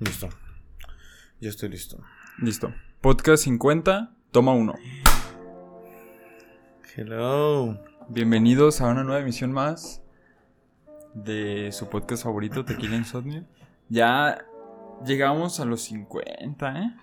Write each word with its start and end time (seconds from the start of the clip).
Listo. 0.00 0.28
Ya 1.40 1.48
estoy 1.50 1.68
listo. 1.68 1.98
Listo. 2.38 2.74
Podcast 3.00 3.44
50, 3.44 4.12
toma 4.32 4.52
1. 4.52 4.74
Hello. 6.96 7.78
Bienvenidos 8.08 8.80
a 8.80 8.88
una 8.88 9.04
nueva 9.04 9.20
emisión 9.20 9.52
más 9.52 10.02
de 11.14 11.70
su 11.70 11.88
podcast 11.88 12.24
favorito, 12.24 12.64
Tequila 12.64 12.96
Insomnio. 12.96 13.44
Ya 13.88 14.44
llegamos 15.06 15.60
a 15.60 15.64
los 15.64 15.82
50, 15.82 16.82
¿eh? 16.82 16.96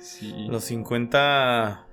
Sí. 0.00 0.46
Los 0.48 0.64
50. 0.64 1.84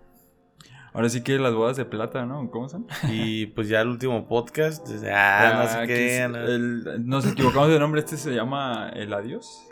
Ahora 0.93 1.09
sí 1.09 1.23
que 1.23 1.39
las 1.39 1.55
bodas 1.55 1.77
de 1.77 1.85
plata, 1.85 2.27
¿no? 2.27 2.51
¿Cómo 2.51 2.69
son? 2.69 2.85
Y 3.09 3.47
pues 3.47 3.69
ya 3.69 3.81
el 3.81 3.87
último 3.87 4.27
podcast. 4.27 4.87
Ah, 5.11 5.63
no 5.63 5.67
sé 5.67 5.87
qué. 5.87 6.99
nos 6.99 7.25
equivocamos 7.25 7.69
de 7.69 7.79
nombre. 7.79 8.01
Este 8.01 8.17
se 8.17 8.35
llama 8.35 8.91
El 8.93 9.11
Adiós. 9.13 9.67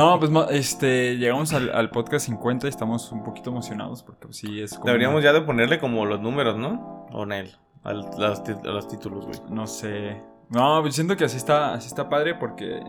No, 0.00 0.18
pues 0.18 0.32
este, 0.50 1.18
llegamos 1.18 1.52
al, 1.52 1.90
podcast 1.90 2.24
50 2.24 2.66
y 2.66 2.70
estamos 2.70 3.12
un 3.12 3.22
poquito 3.22 3.50
emocionados 3.50 4.02
porque 4.02 4.28
pues, 4.28 4.38
sí 4.38 4.62
es 4.62 4.72
como... 4.72 4.86
Deberíamos 4.86 5.22
ya 5.22 5.34
de 5.34 5.42
ponerle 5.42 5.78
como 5.78 6.06
los 6.06 6.20
números, 6.22 6.56
¿no? 6.56 7.06
O 7.12 7.24
en 7.24 7.32
él, 7.32 7.52
a 7.84 7.92
los, 7.92 8.88
títulos, 8.88 9.26
güey. 9.26 9.38
No 9.50 9.66
sé. 9.66 10.22
No, 10.48 10.80
pues 10.80 10.94
siento 10.94 11.18
que 11.18 11.26
así 11.26 11.36
está, 11.36 11.74
así 11.74 11.88
está 11.88 12.08
padre 12.08 12.34
porque 12.34 12.80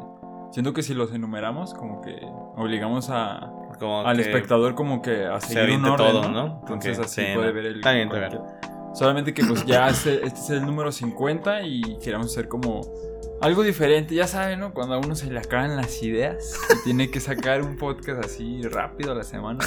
siento 0.51 0.71
que 0.71 0.84
si 0.84 0.93
los 0.93 1.13
enumeramos 1.13 1.73
como 1.73 1.99
que 1.99 2.15
obligamos 2.55 3.09
a, 3.09 3.51
al 4.05 4.20
espectador 4.21 4.73
como 4.75 5.01
que 5.01 5.25
a 5.25 5.41
seguir 5.41 5.75
un 5.75 5.84
orden, 5.84 6.12
todo, 6.13 6.29
¿no? 6.29 6.59
Entonces 6.62 6.98
así 6.98 7.23
puede 7.35 7.51
ver 7.51 7.65
el... 7.65 7.75
Está 7.75 7.91
bien, 7.91 8.07
está 8.07 8.29
bien. 8.29 8.41
Solamente 8.93 9.34
que 9.34 9.43
pues 9.43 9.65
ya 9.65 9.89
este, 9.89 10.25
este 10.25 10.39
es 10.39 10.49
el 10.51 10.65
número 10.65 10.93
50 10.93 11.63
y 11.63 11.99
queremos 12.01 12.27
hacer 12.27 12.48
como 12.48 12.79
algo 13.41 13.63
diferente, 13.63 14.15
ya 14.15 14.27
saben, 14.27 14.59
¿no? 14.59 14.73
Cuando 14.73 14.95
a 14.95 14.97
uno 14.99 15.15
se 15.15 15.29
le 15.31 15.39
acaban 15.39 15.75
las 15.75 16.01
ideas 16.03 16.53
y 16.69 16.83
tiene 16.83 17.09
que 17.09 17.19
sacar 17.19 17.61
un 17.61 17.75
podcast 17.75 18.23
así 18.23 18.61
rápido 18.63 19.11
a 19.11 19.15
la 19.15 19.23
semana. 19.23 19.65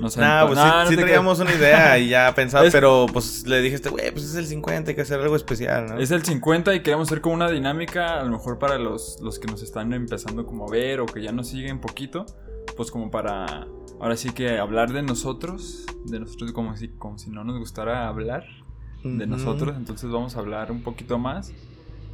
No 0.00 0.10
sé. 0.10 0.20
Nah, 0.20 0.46
pues 0.46 0.58
sí, 0.88 0.96
teníamos 0.96 1.38
una 1.38 1.54
idea 1.54 1.96
y 1.96 2.08
ya 2.08 2.32
pensado, 2.34 2.66
pero 2.72 3.06
pues 3.10 3.46
le 3.46 3.62
dije 3.62 3.76
este, 3.76 3.88
güey, 3.88 4.10
pues 4.10 4.24
es 4.24 4.34
el 4.34 4.46
50, 4.46 4.90
hay 4.90 4.94
que 4.94 5.00
hacer 5.00 5.20
algo 5.20 5.36
especial, 5.36 5.86
¿no? 5.86 5.98
Es 5.98 6.10
el 6.10 6.24
50 6.24 6.74
y 6.74 6.80
queremos 6.80 7.08
hacer 7.08 7.20
como 7.20 7.36
una 7.36 7.50
dinámica, 7.50 8.20
a 8.20 8.24
lo 8.24 8.30
mejor 8.30 8.58
para 8.58 8.78
los, 8.78 9.18
los 9.22 9.38
que 9.38 9.46
nos 9.46 9.62
están 9.62 9.92
empezando 9.92 10.44
como 10.44 10.66
a 10.66 10.70
ver 10.70 11.00
o 11.00 11.06
que 11.06 11.22
ya 11.22 11.32
nos 11.32 11.48
siguen 11.48 11.80
poquito, 11.80 12.26
pues 12.76 12.90
como 12.90 13.10
para, 13.10 13.68
ahora 14.00 14.16
sí 14.16 14.30
que 14.30 14.58
hablar 14.58 14.92
de 14.92 15.02
nosotros, 15.02 15.86
de 16.04 16.20
nosotros 16.20 16.52
como 16.52 16.76
si, 16.76 16.88
como 16.88 17.16
si 17.16 17.30
no 17.30 17.44
nos 17.44 17.58
gustara 17.58 18.08
hablar 18.08 18.44
de 19.04 19.24
nosotros, 19.24 19.76
entonces 19.76 20.10
vamos 20.10 20.34
a 20.34 20.40
hablar 20.40 20.72
un 20.72 20.82
poquito 20.82 21.16
más 21.16 21.52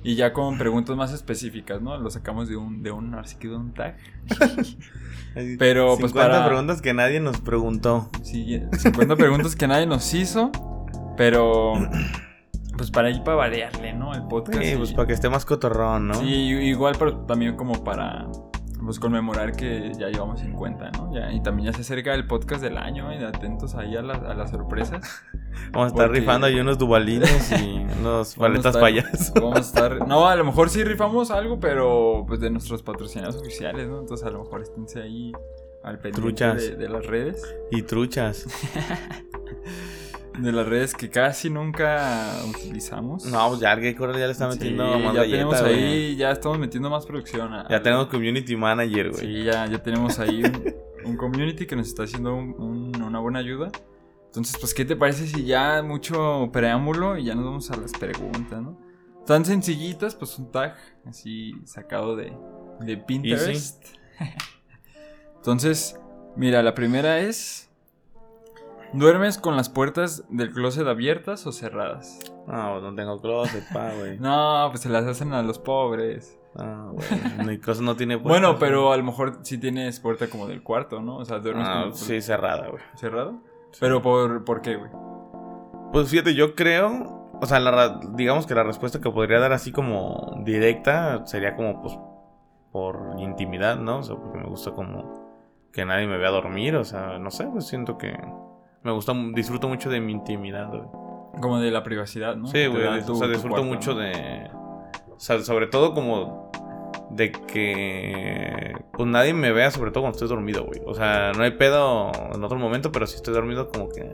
y 0.02 0.16
ya 0.16 0.32
con 0.32 0.58
preguntas 0.58 0.96
más 0.96 1.12
específicas, 1.12 1.80
¿no? 1.80 1.96
Lo 1.96 2.10
sacamos 2.10 2.48
de 2.48 2.56
un, 2.56 2.82
de 2.82 2.90
un, 2.90 3.14
así 3.14 3.36
que 3.36 3.48
de 3.48 3.56
un 3.56 3.72
tag. 3.72 3.96
Pero 5.58 5.96
pues 5.98 6.12
para... 6.12 6.44
preguntas 6.46 6.82
que 6.82 6.92
nadie 6.92 7.20
nos 7.20 7.40
preguntó. 7.40 8.10
Sí, 8.22 8.60
50 8.76 9.16
preguntas 9.16 9.56
que 9.56 9.66
nadie 9.66 9.86
nos 9.86 10.12
hizo. 10.12 10.50
Pero 11.16 11.74
pues 12.76 12.90
para 12.90 13.10
ir 13.10 13.22
para 13.22 13.36
variarle, 13.36 13.92
¿no? 13.92 14.14
El 14.14 14.24
podcast. 14.24 14.62
Sí, 14.62 14.74
pues 14.76 14.92
para 14.92 15.06
que 15.06 15.12
esté 15.12 15.28
más 15.28 15.44
cotorrón, 15.44 16.08
¿no? 16.08 16.14
Sí, 16.14 16.26
igual 16.26 16.96
pero 16.98 17.18
también 17.20 17.56
como 17.56 17.84
para 17.84 18.26
pues 18.84 18.98
conmemorar 18.98 19.52
que 19.52 19.92
ya 19.98 20.08
llevamos 20.08 20.40
50, 20.40 20.90
¿no? 20.92 21.12
Ya, 21.12 21.32
y 21.32 21.42
también 21.42 21.70
ya 21.70 21.76
se 21.76 21.82
acerca 21.82 22.14
el 22.14 22.26
podcast 22.26 22.62
del 22.62 22.78
año, 22.78 23.10
¿eh? 23.12 23.24
atentos 23.24 23.74
ahí 23.74 23.96
a, 23.96 24.02
las 24.02 24.50
sorpresas. 24.50 25.22
Vamos 25.72 25.92
a 25.92 25.94
estar 25.94 26.10
rifando 26.10 26.46
ahí 26.46 26.58
unos 26.58 26.78
dubalines 26.78 27.52
y 27.60 27.84
unos 28.00 28.34
paletas 28.34 28.76
payas. 28.76 29.32
Vamos 29.34 29.56
a 29.56 29.60
estar. 29.60 30.06
No, 30.06 30.28
a 30.28 30.36
lo 30.36 30.44
mejor 30.44 30.70
sí 30.70 30.82
rifamos 30.84 31.30
algo, 31.30 31.60
pero 31.60 32.24
pues 32.26 32.40
de 32.40 32.50
nuestros 32.50 32.82
patrocinados 32.82 33.36
oficiales, 33.36 33.88
¿no? 33.88 34.00
Entonces 34.00 34.26
a 34.26 34.30
lo 34.30 34.42
mejor 34.44 34.62
esténse 34.62 35.02
ahí 35.02 35.32
al 35.82 35.98
pendiente 35.98 36.44
de, 36.44 36.76
de 36.76 36.88
las 36.88 37.06
redes. 37.06 37.42
Y 37.70 37.82
truchas. 37.82 38.46
de 40.38 40.52
las 40.52 40.66
redes 40.66 40.94
que 40.94 41.10
casi 41.10 41.50
nunca 41.50 42.32
utilizamos. 42.48 43.24
No, 43.26 43.48
pues 43.48 43.60
ya 43.60 43.72
el 43.72 43.96
Coral 43.96 44.18
ya 44.18 44.26
le 44.26 44.32
está 44.32 44.48
metiendo 44.48 44.98
más 44.98 45.14
ya 45.14 45.22
tenemos 45.22 45.60
ahí, 45.62 46.16
ya 46.16 46.30
estamos 46.30 46.58
metiendo 46.58 46.90
más 46.90 47.06
producción. 47.06 47.50
ya 47.68 47.82
tenemos 47.82 48.06
community 48.06 48.56
manager, 48.56 49.10
güey. 49.10 49.20
Sí, 49.20 49.44
ya, 49.44 49.66
ya 49.66 49.82
tenemos 49.82 50.18
ahí 50.18 50.42
un, 51.04 51.16
community 51.16 51.66
que 51.66 51.76
nos 51.76 51.88
está 51.88 52.04
haciendo 52.04 52.34
una 52.34 53.18
buena 53.18 53.40
ayuda. 53.40 53.70
Entonces, 54.26 54.56
pues, 54.58 54.72
¿qué 54.72 54.86
te 54.86 54.96
parece 54.96 55.26
si 55.26 55.44
ya 55.44 55.82
mucho 55.82 56.48
preámbulo 56.52 57.18
y 57.18 57.24
ya 57.24 57.34
nos 57.34 57.44
vamos 57.44 57.70
a 57.70 57.76
las 57.76 57.92
preguntas, 57.92 58.62
¿no? 58.62 58.80
Tan 59.26 59.44
sencillitas, 59.44 60.14
pues 60.14 60.38
un 60.38 60.50
tag 60.50 60.74
así 61.06 61.54
sacado 61.64 62.16
de, 62.16 62.32
de 62.80 62.96
Pinterest. 62.96 63.84
Entonces, 65.36 66.00
mira, 66.36 66.62
la 66.62 66.74
primera 66.74 67.20
es... 67.20 67.68
¿Duermes 68.92 69.38
con 69.38 69.56
las 69.56 69.70
puertas 69.70 70.24
del 70.28 70.52
closet 70.52 70.86
abiertas 70.86 71.46
o 71.46 71.52
cerradas? 71.52 72.18
No, 72.46 72.80
no 72.80 72.94
tengo 72.94 73.20
closet, 73.20 73.64
pa, 73.72 73.90
güey. 73.98 74.18
no, 74.20 74.66
pues 74.70 74.82
se 74.82 74.90
las 74.90 75.06
hacen 75.06 75.32
a 75.32 75.42
los 75.42 75.58
pobres. 75.58 76.38
Ah, 76.56 76.90
güey. 76.92 77.46
Mi 77.46 77.58
closet 77.58 77.82
no 77.82 77.96
tiene 77.96 78.18
puerta. 78.18 78.28
Bueno, 78.28 78.58
pero 78.58 78.92
a 78.92 78.96
lo 78.98 79.04
mejor 79.04 79.38
sí 79.42 79.56
tienes 79.56 79.98
puerta 79.98 80.28
como 80.28 80.46
del 80.46 80.62
cuarto, 80.62 81.00
¿no? 81.00 81.16
O 81.16 81.24
sea, 81.24 81.38
duermes 81.38 81.66
ah, 81.66 81.88
Sí, 81.92 82.20
cerrada, 82.20 82.68
güey. 82.68 82.82
¿Cerrada? 82.96 83.32
¿Pero 83.80 84.02
por, 84.02 84.44
por 84.44 84.60
qué, 84.60 84.76
güey? 84.76 84.90
Pues 85.92 86.10
fíjate, 86.10 86.34
yo 86.34 86.54
creo. 86.54 87.30
O 87.40 87.46
sea, 87.46 87.60
la, 87.60 87.98
digamos 88.14 88.46
que 88.46 88.54
la 88.54 88.62
respuesta 88.62 89.00
que 89.00 89.10
podría 89.10 89.40
dar 89.40 89.52
así 89.52 89.72
como 89.72 90.42
directa 90.44 91.26
sería 91.26 91.56
como, 91.56 91.80
pues, 91.80 91.98
por 92.70 93.16
intimidad, 93.18 93.76
¿no? 93.76 93.98
O 93.98 94.02
sea, 94.02 94.16
porque 94.16 94.38
me 94.38 94.48
gusta 94.48 94.72
como 94.72 95.68
que 95.72 95.86
nadie 95.86 96.06
me 96.06 96.18
vea 96.18 96.30
dormir. 96.30 96.76
O 96.76 96.84
sea, 96.84 97.18
no 97.18 97.30
sé, 97.30 97.46
pues 97.46 97.66
siento 97.66 97.96
que 97.96 98.14
me 98.82 98.90
gusta, 98.90 99.14
disfruto 99.34 99.68
mucho 99.68 99.90
de 99.90 100.00
mi 100.00 100.12
intimidad, 100.12 100.68
güey. 100.68 100.82
Como 101.40 101.60
de 101.60 101.70
la 101.70 101.82
privacidad, 101.82 102.36
¿no? 102.36 102.48
Sí, 102.48 102.66
güey. 102.66 102.84
O 102.86 103.14
sea, 103.14 103.28
disfruto 103.28 103.62
mucho 103.62 103.94
de. 103.94 104.50
O 105.10 105.20
sea, 105.20 105.40
sobre 105.42 105.66
todo 105.68 105.94
como. 105.94 106.50
De 107.10 107.30
que. 107.32 108.74
Pues 108.92 109.08
nadie 109.08 109.34
me 109.34 109.52
vea, 109.52 109.70
sobre 109.70 109.90
todo 109.90 110.02
cuando 110.02 110.16
estoy 110.16 110.28
dormido, 110.28 110.64
güey. 110.64 110.80
O 110.86 110.94
sea, 110.94 111.32
no 111.32 111.42
hay 111.42 111.52
pedo 111.52 112.10
en 112.34 112.42
otro 112.42 112.58
momento, 112.58 112.90
pero 112.90 113.06
si 113.06 113.16
estoy 113.16 113.34
dormido, 113.34 113.68
como 113.68 113.88
que. 113.88 114.04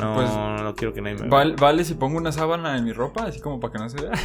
No, 0.00 0.14
pues, 0.14 0.30
no 0.62 0.74
quiero 0.74 0.92
que 0.92 1.00
nadie 1.00 1.16
me 1.16 1.28
vea. 1.28 1.54
Vale, 1.58 1.84
si 1.84 1.94
pongo 1.94 2.18
una 2.18 2.32
sábana 2.32 2.76
en 2.76 2.84
mi 2.84 2.92
ropa, 2.92 3.24
así 3.24 3.40
como 3.40 3.60
para 3.60 3.72
que 3.72 3.78
no 3.78 3.88
se 3.88 4.02
vea. 4.02 4.12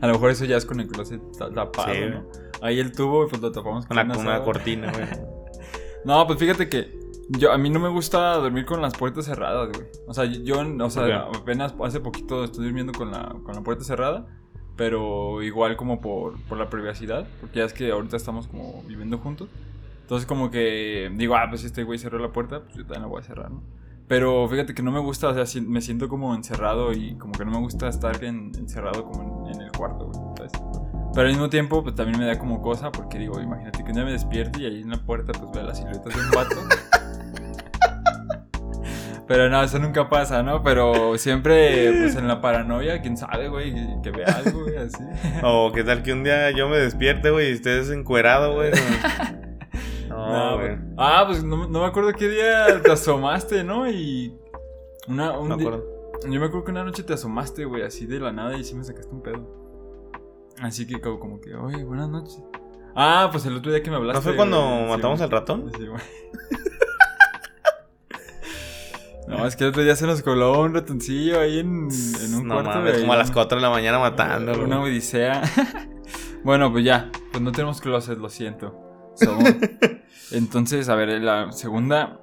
A 0.00 0.06
lo 0.08 0.14
mejor 0.14 0.30
eso 0.30 0.44
ya 0.44 0.56
es 0.56 0.66
con 0.66 0.80
el 0.80 0.88
closet 0.88 1.22
tapado, 1.38 1.94
¿no? 2.10 2.24
Ahí 2.60 2.80
el 2.80 2.90
tubo, 2.90 3.28
pues 3.28 3.40
lo 3.40 3.52
tapamos 3.52 3.86
con 3.86 3.96
una, 3.96 4.18
una 4.18 4.42
cortina, 4.42 4.90
güey. 4.90 5.06
no, 6.04 6.26
pues 6.26 6.40
fíjate 6.40 6.68
que 6.68 7.01
yo, 7.38 7.52
a 7.52 7.58
mí 7.58 7.70
no 7.70 7.80
me 7.80 7.88
gusta 7.88 8.34
dormir 8.36 8.64
con 8.64 8.80
las 8.82 8.94
puertas 8.94 9.26
cerradas, 9.26 9.70
güey. 9.72 9.86
O 10.06 10.14
sea, 10.14 10.24
yo, 10.24 10.60
o 10.60 10.90
sea, 10.90 11.28
apenas 11.34 11.74
hace 11.82 12.00
poquito 12.00 12.44
estoy 12.44 12.64
durmiendo 12.64 12.92
con 12.92 13.10
la, 13.10 13.34
con 13.44 13.54
la 13.54 13.62
puerta 13.62 13.84
cerrada. 13.84 14.26
Pero 14.76 15.42
igual 15.42 15.76
como 15.76 16.00
por, 16.00 16.40
por 16.44 16.58
la 16.58 16.70
privacidad. 16.70 17.26
Porque 17.40 17.58
ya 17.58 17.64
es 17.64 17.72
que 17.72 17.90
ahorita 17.90 18.16
estamos 18.16 18.48
como 18.48 18.82
viviendo 18.86 19.18
juntos. 19.18 19.48
Entonces 20.02 20.26
como 20.26 20.50
que 20.50 21.10
digo, 21.14 21.36
ah, 21.36 21.46
pues 21.48 21.62
si 21.62 21.68
este 21.68 21.84
güey 21.84 21.98
cerró 21.98 22.18
la 22.18 22.32
puerta, 22.32 22.64
pues 22.64 22.74
yo 22.74 22.82
también 22.82 23.02
la 23.02 23.08
voy 23.08 23.20
a 23.20 23.24
cerrar, 23.24 23.50
¿no? 23.50 23.62
Pero 24.08 24.46
fíjate 24.48 24.74
que 24.74 24.82
no 24.82 24.90
me 24.90 24.98
gusta, 24.98 25.28
o 25.28 25.46
sea, 25.46 25.62
me 25.62 25.80
siento 25.80 26.08
como 26.08 26.34
encerrado 26.34 26.92
y 26.92 27.14
como 27.14 27.32
que 27.32 27.46
no 27.46 27.52
me 27.52 27.58
gusta 27.58 27.88
estar 27.88 28.22
encerrado 28.22 29.04
como 29.04 29.48
en, 29.48 29.60
el 29.60 29.72
cuarto, 29.72 30.06
güey. 30.06 30.50
Pero 31.14 31.26
al 31.26 31.32
mismo 31.32 31.48
tiempo, 31.48 31.82
pues 31.82 31.94
también 31.94 32.18
me 32.18 32.26
da 32.26 32.38
como 32.38 32.60
cosa 32.60 32.92
porque 32.92 33.18
digo, 33.18 33.40
imagínate 33.40 33.82
que 33.82 33.90
un 33.90 33.94
día 33.94 34.04
me 34.04 34.12
despierte 34.12 34.60
y 34.60 34.66
ahí 34.66 34.82
en 34.82 34.90
la 34.90 34.98
puerta 34.98 35.32
pues 35.32 35.50
veo 35.52 35.62
la 35.62 35.74
silueta 35.74 36.10
de 36.10 36.20
un 36.20 36.30
vato. 36.30 36.56
Pero 39.32 39.48
no, 39.48 39.62
eso 39.62 39.78
nunca 39.78 40.10
pasa, 40.10 40.42
¿no? 40.42 40.62
Pero 40.62 41.16
siempre, 41.16 41.90
pues 41.98 42.16
en 42.16 42.28
la 42.28 42.42
paranoia, 42.42 43.00
quién 43.00 43.16
sabe, 43.16 43.48
güey, 43.48 43.72
que, 44.02 44.10
vea 44.10 44.26
algo, 44.26 44.64
güey, 44.64 44.76
así. 44.76 45.02
O 45.42 45.72
qué 45.72 45.82
tal 45.84 46.02
que 46.02 46.12
un 46.12 46.22
día 46.22 46.50
yo 46.50 46.68
me 46.68 46.76
despierte, 46.76 47.30
güey, 47.30 47.48
y 47.48 47.52
estés 47.52 47.88
encuerado, 47.88 48.52
güey. 48.52 48.72
No, 50.10 50.56
güey. 50.58 50.76
Ah, 50.98 51.24
pues 51.26 51.42
no, 51.42 51.66
me 51.66 51.86
acuerdo 51.86 52.12
qué 52.12 52.28
día 52.28 52.82
te 52.82 52.92
asomaste, 52.92 53.64
¿no? 53.64 53.88
Y. 53.88 54.38
Una, 55.08 55.38
un 55.38 55.50
acuerdo. 55.50 55.82
Yo 56.24 56.38
me 56.38 56.44
acuerdo 56.44 56.64
que 56.64 56.70
una 56.72 56.84
noche 56.84 57.02
te 57.02 57.14
asomaste, 57.14 57.64
güey, 57.64 57.84
así 57.84 58.04
de 58.04 58.20
la 58.20 58.32
nada 58.32 58.54
y 58.58 58.64
sí 58.64 58.74
me 58.74 58.84
sacaste 58.84 59.14
un 59.14 59.22
pedo. 59.22 60.12
Así 60.60 60.86
que 60.86 61.00
como, 61.00 61.18
como 61.18 61.40
que, 61.40 61.54
oye, 61.54 61.82
buenas 61.84 62.10
noches. 62.10 62.38
Ah, 62.94 63.30
pues 63.32 63.46
el 63.46 63.56
otro 63.56 63.72
día 63.72 63.82
que 63.82 63.88
me 63.88 63.96
hablaste. 63.96 64.18
¿No 64.18 64.22
fue 64.22 64.36
cuando 64.36 64.60
matamos 64.90 65.22
al 65.22 65.30
ratón? 65.30 65.72
Sí, 65.74 65.86
güey. 65.86 66.02
No, 69.32 69.46
es 69.46 69.56
que 69.56 69.64
el 69.64 69.70
otro 69.70 69.82
día 69.82 69.96
se 69.96 70.06
nos 70.06 70.22
coló 70.22 70.60
un 70.60 70.74
ratoncillo 70.74 71.40
ahí 71.40 71.58
en, 71.58 71.88
en 72.22 72.34
un 72.34 72.46
no, 72.46 72.62
cuarto. 72.62 73.00
como 73.00 73.12
a 73.12 73.16
las 73.16 73.30
4 73.30 73.56
de 73.56 73.62
la 73.62 73.70
mañana 73.70 73.98
matándolo. 73.98 74.64
Una 74.64 74.82
odisea. 74.82 75.42
bueno, 76.44 76.70
pues 76.70 76.84
ya. 76.84 77.10
Pues 77.30 77.42
no 77.42 77.50
tenemos 77.50 77.80
closet, 77.80 78.18
lo 78.18 78.28
siento. 78.28 78.78
entonces, 80.32 80.88
a 80.88 80.94
ver, 80.94 81.22
la 81.22 81.50
segunda. 81.52 82.20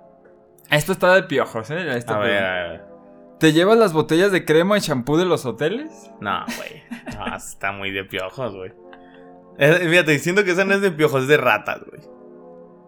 Esto 0.69 0.91
está 0.91 1.15
de 1.15 1.23
piojos, 1.23 1.71
¿eh? 1.71 1.79
a 2.07 2.17
ver, 2.19 2.43
a 2.43 2.67
ver. 2.69 2.89
¿Te 3.39 3.53
llevas 3.53 3.77
las 3.77 3.93
botellas 3.93 4.31
de 4.31 4.43
crema 4.43 4.77
y 4.77 4.81
champú 4.81 5.17
de 5.17 5.25
los 5.25 5.45
hoteles? 5.45 5.89
No, 6.19 6.43
güey. 6.57 6.83
No, 7.15 7.35
está 7.37 7.71
muy 7.71 7.91
de 7.91 8.03
piojos, 8.03 8.53
güey. 8.53 8.73
Eh, 9.57 9.87
fíjate, 9.89 10.19
siento 10.19 10.43
que 10.43 10.51
esa 10.51 10.65
no 10.65 10.73
es 10.73 10.81
de 10.81 10.91
piojos, 10.91 11.23
es 11.23 11.27
de 11.27 11.37
ratas, 11.37 11.81
güey. 11.89 12.01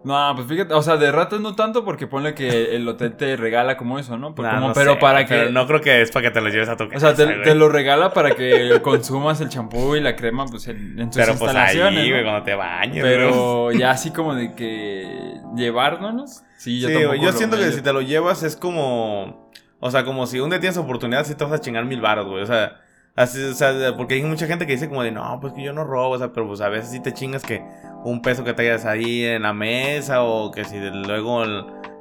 No, 0.04 0.32
pues 0.34 0.48
fíjate, 0.48 0.74
o 0.74 0.82
sea, 0.82 0.96
de 0.96 1.12
ratas 1.12 1.40
no 1.40 1.54
tanto 1.54 1.84
porque 1.84 2.06
pone 2.08 2.34
que 2.34 2.74
el 2.74 2.88
hotel 2.88 3.12
te 3.16 3.36
regala 3.36 3.76
como 3.76 3.98
eso, 4.00 4.18
¿no? 4.18 4.34
Pues 4.34 4.46
Nah, 4.48 4.54
como- 4.56 4.68
no 4.68 4.74
pero 4.74 4.94
sé, 4.94 4.98
para 4.98 5.24
pero 5.26 5.46
que... 5.46 5.52
no 5.52 5.66
creo 5.66 5.80
que 5.80 6.02
es 6.02 6.10
para 6.10 6.24
que 6.26 6.30
te 6.32 6.40
lo 6.40 6.48
lleves 6.48 6.68
a 6.68 6.76
tu 6.76 6.88
casa. 6.88 7.10
O 7.10 7.14
sea, 7.16 7.26
te, 7.44 7.54
lo 7.54 7.68
regala 7.68 8.12
para 8.12 8.34
que 8.34 8.80
consumas 8.82 9.40
el 9.40 9.48
champú 9.48 9.94
y 9.94 10.00
la 10.00 10.16
crema 10.16 10.44
pues 10.46 10.66
en, 10.68 10.98
en 10.98 11.08
tus 11.10 11.16
Pero 11.16 11.34
pues 11.38 11.54
ahí, 11.54 11.76
instalaciones, 11.76 12.08
güey, 12.10 12.22
¿no? 12.24 12.28
cuando 12.30 12.42
te 12.44 12.54
bañes, 12.54 13.00
güey. 13.00 13.14
Pero 13.14 13.72
ya 13.72 13.92
así 13.92 14.10
como 14.10 14.34
de 14.34 14.54
que 14.54 15.34
llevárnoslos, 15.56 16.42
sí, 16.56 16.80
yo 16.80 16.88
Sí, 16.88 16.94
tampoco 16.94 17.14
yo 17.16 17.32
siento 17.32 17.56
que 17.56 17.70
si 17.72 17.80
te 17.82 17.92
lo 17.92 18.00
llevas 18.02 18.42
es 18.42 18.56
como. 18.56 19.50
O 19.84 19.90
sea, 19.90 20.04
como 20.04 20.26
si 20.26 20.38
un 20.40 20.50
día 20.50 20.60
tienes 20.60 20.76
oportunidad, 20.78 21.24
sí 21.26 21.34
te 21.34 21.44
vas 21.44 21.52
a 21.52 21.60
chingar 21.60 21.84
mil 21.84 22.00
baros, 22.00 22.26
güey. 22.26 22.42
O 22.42 22.46
sea, 22.46 22.81
así, 23.16 23.42
o 23.42 23.54
sea, 23.54 23.96
porque 23.96 24.14
hay 24.14 24.22
mucha 24.22 24.46
gente 24.46 24.66
que 24.66 24.72
dice 24.72 24.88
como 24.88 25.02
de, 25.02 25.10
no, 25.12 25.38
pues 25.40 25.52
que 25.52 25.62
yo 25.62 25.72
no 25.72 25.84
robo, 25.84 26.10
o 26.10 26.18
sea, 26.18 26.32
pero 26.32 26.46
pues 26.46 26.60
a 26.60 26.68
veces 26.68 26.90
sí 26.90 27.00
te 27.00 27.12
chingas 27.12 27.42
que 27.42 27.64
un 28.04 28.22
peso 28.22 28.44
que 28.44 28.54
traigas 28.54 28.84
ahí 28.84 29.24
en 29.24 29.42
la 29.42 29.52
mesa 29.52 30.22
o 30.22 30.50
que 30.50 30.64
si 30.64 30.78
luego 30.78 31.44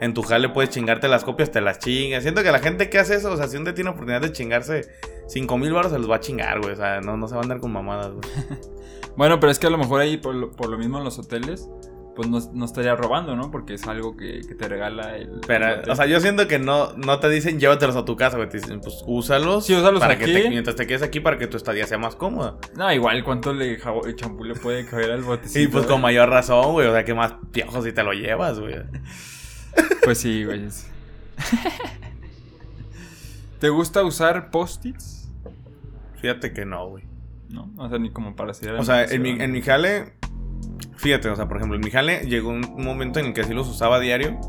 en 0.01 0.13
tu 0.13 0.23
jale 0.23 0.49
puedes 0.49 0.71
chingarte 0.71 1.07
las 1.07 1.23
copias, 1.23 1.51
te 1.51 1.61
las 1.61 1.79
chingas. 1.79 2.23
Siento 2.23 2.43
que 2.43 2.51
la 2.51 2.59
gente 2.59 2.89
que 2.89 2.99
hace 2.99 3.15
eso, 3.15 3.31
o 3.31 3.37
sea, 3.37 3.47
si 3.47 3.57
un 3.57 3.63
día 3.63 3.73
tiene 3.73 3.91
oportunidad 3.91 4.21
de 4.21 4.31
chingarse 4.31 4.89
cinco 5.27 5.57
mil 5.57 5.73
baros, 5.73 5.91
se 5.91 5.99
los 5.99 6.09
va 6.09 6.15
a 6.15 6.19
chingar, 6.19 6.59
güey. 6.59 6.73
O 6.73 6.75
sea, 6.75 7.01
no, 7.01 7.17
no 7.17 7.27
se 7.27 7.35
va 7.35 7.41
a 7.41 7.43
andar 7.43 7.59
con 7.59 7.71
mamadas, 7.71 8.11
güey. 8.11 8.27
Bueno, 9.17 9.41
pero 9.41 9.51
es 9.51 9.59
que 9.59 9.67
a 9.67 9.69
lo 9.69 9.77
mejor 9.77 9.99
ahí 9.99 10.15
por 10.15 10.33
lo, 10.33 10.51
por 10.51 10.69
lo 10.69 10.77
mismo 10.77 10.97
en 10.97 11.03
los 11.03 11.19
hoteles 11.19 11.69
pues 12.21 12.29
no, 12.29 12.39
no 12.53 12.65
estaría 12.65 12.95
robando, 12.95 13.35
¿no? 13.35 13.51
Porque 13.51 13.73
es 13.73 13.87
algo 13.87 14.15
que, 14.15 14.41
que 14.47 14.55
te 14.55 14.67
regala 14.67 15.17
el... 15.17 15.41
Pero, 15.47 15.67
el 15.83 15.89
o 15.89 15.95
sea, 15.95 16.05
yo 16.05 16.19
siento 16.19 16.47
que 16.47 16.59
no, 16.59 16.93
no 16.93 17.19
te 17.19 17.29
dicen 17.29 17.59
llévatelos 17.59 17.95
a 17.95 18.05
tu 18.05 18.15
casa, 18.15 18.37
güey. 18.37 18.49
Te 18.49 18.57
dicen, 18.59 18.81
pues 18.81 19.03
úsalos. 19.05 19.65
Sí, 19.65 19.73
úsalos 19.73 19.99
para 19.99 20.17
que 20.17 20.25
te- 20.25 20.49
mientras 20.49 20.75
te 20.75 20.87
quedes 20.87 21.01
aquí 21.01 21.19
para 21.19 21.37
que 21.37 21.47
tu 21.47 21.57
estadía 21.57 21.87
sea 21.87 21.97
más 21.97 22.15
cómoda. 22.15 22.57
No, 22.75 22.91
igual, 22.93 23.23
¿cuánto 23.23 23.53
le 23.53 23.73
el 24.05 24.15
champú 24.15 24.43
le 24.43 24.55
puede 24.55 24.85
caber 24.85 25.11
al 25.11 25.23
botecito? 25.23 25.59
Y 25.59 25.67
pues 25.67 25.83
güey? 25.85 25.93
con 25.93 26.01
mayor 26.01 26.29
razón, 26.29 26.71
güey. 26.73 26.87
O 26.87 26.93
sea, 26.93 27.03
que 27.05 27.13
más 27.13 27.33
piojos 27.51 27.83
si 27.83 27.91
te 27.91 28.03
lo 28.03 28.13
llevas, 28.13 28.59
güey. 28.59 28.75
Pues 30.03 30.17
sí, 30.17 30.43
güey. 30.45 30.67
¿Te 33.59 33.69
gusta 33.69 34.03
usar 34.03 34.49
post-its? 34.49 35.29
Fíjate 36.19 36.53
que 36.53 36.65
no, 36.65 36.87
güey. 36.89 37.03
No, 37.49 37.69
o 37.77 37.89
sea, 37.89 37.97
ni 37.99 38.09
como 38.11 38.35
para 38.35 38.51
hacer... 38.51 38.71
O 38.73 38.83
sea, 38.83 39.03
en 39.03 39.21
mi, 39.21 39.31
en 39.31 39.51
mi 39.51 39.61
jale. 39.61 40.13
Fíjate, 41.01 41.29
o 41.29 41.35
sea, 41.35 41.47
por 41.47 41.57
ejemplo, 41.57 41.75
en 41.75 41.83
mi 41.83 41.89
jale 41.89 42.19
llegó 42.27 42.49
un 42.49 42.61
momento 42.77 43.19
en 43.19 43.25
el 43.25 43.33
que 43.33 43.43
sí 43.43 43.55
los 43.55 43.67
usaba 43.67 43.95
a 43.95 43.99
diario. 43.99 44.39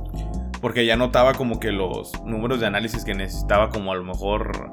Porque 0.61 0.87
ya 0.87 0.97
notaba 0.97 1.33
como 1.33 1.59
que 1.59 1.73
los 1.73 2.13
números 2.25 2.61
de 2.61 2.67
análisis 2.67 3.05
que 3.05 3.15
necesitaba, 3.15 3.71
como 3.71 3.91
a 3.91 3.97
lo 3.97 4.05
mejor. 4.05 4.71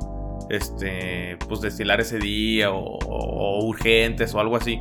Este. 0.50 1.38
Pues 1.48 1.62
destilar 1.62 2.02
ese 2.02 2.20
día 2.20 2.72
o, 2.72 3.00
o 3.06 3.66
urgentes 3.66 4.36
o 4.36 4.40
algo 4.40 4.58
así. 4.58 4.80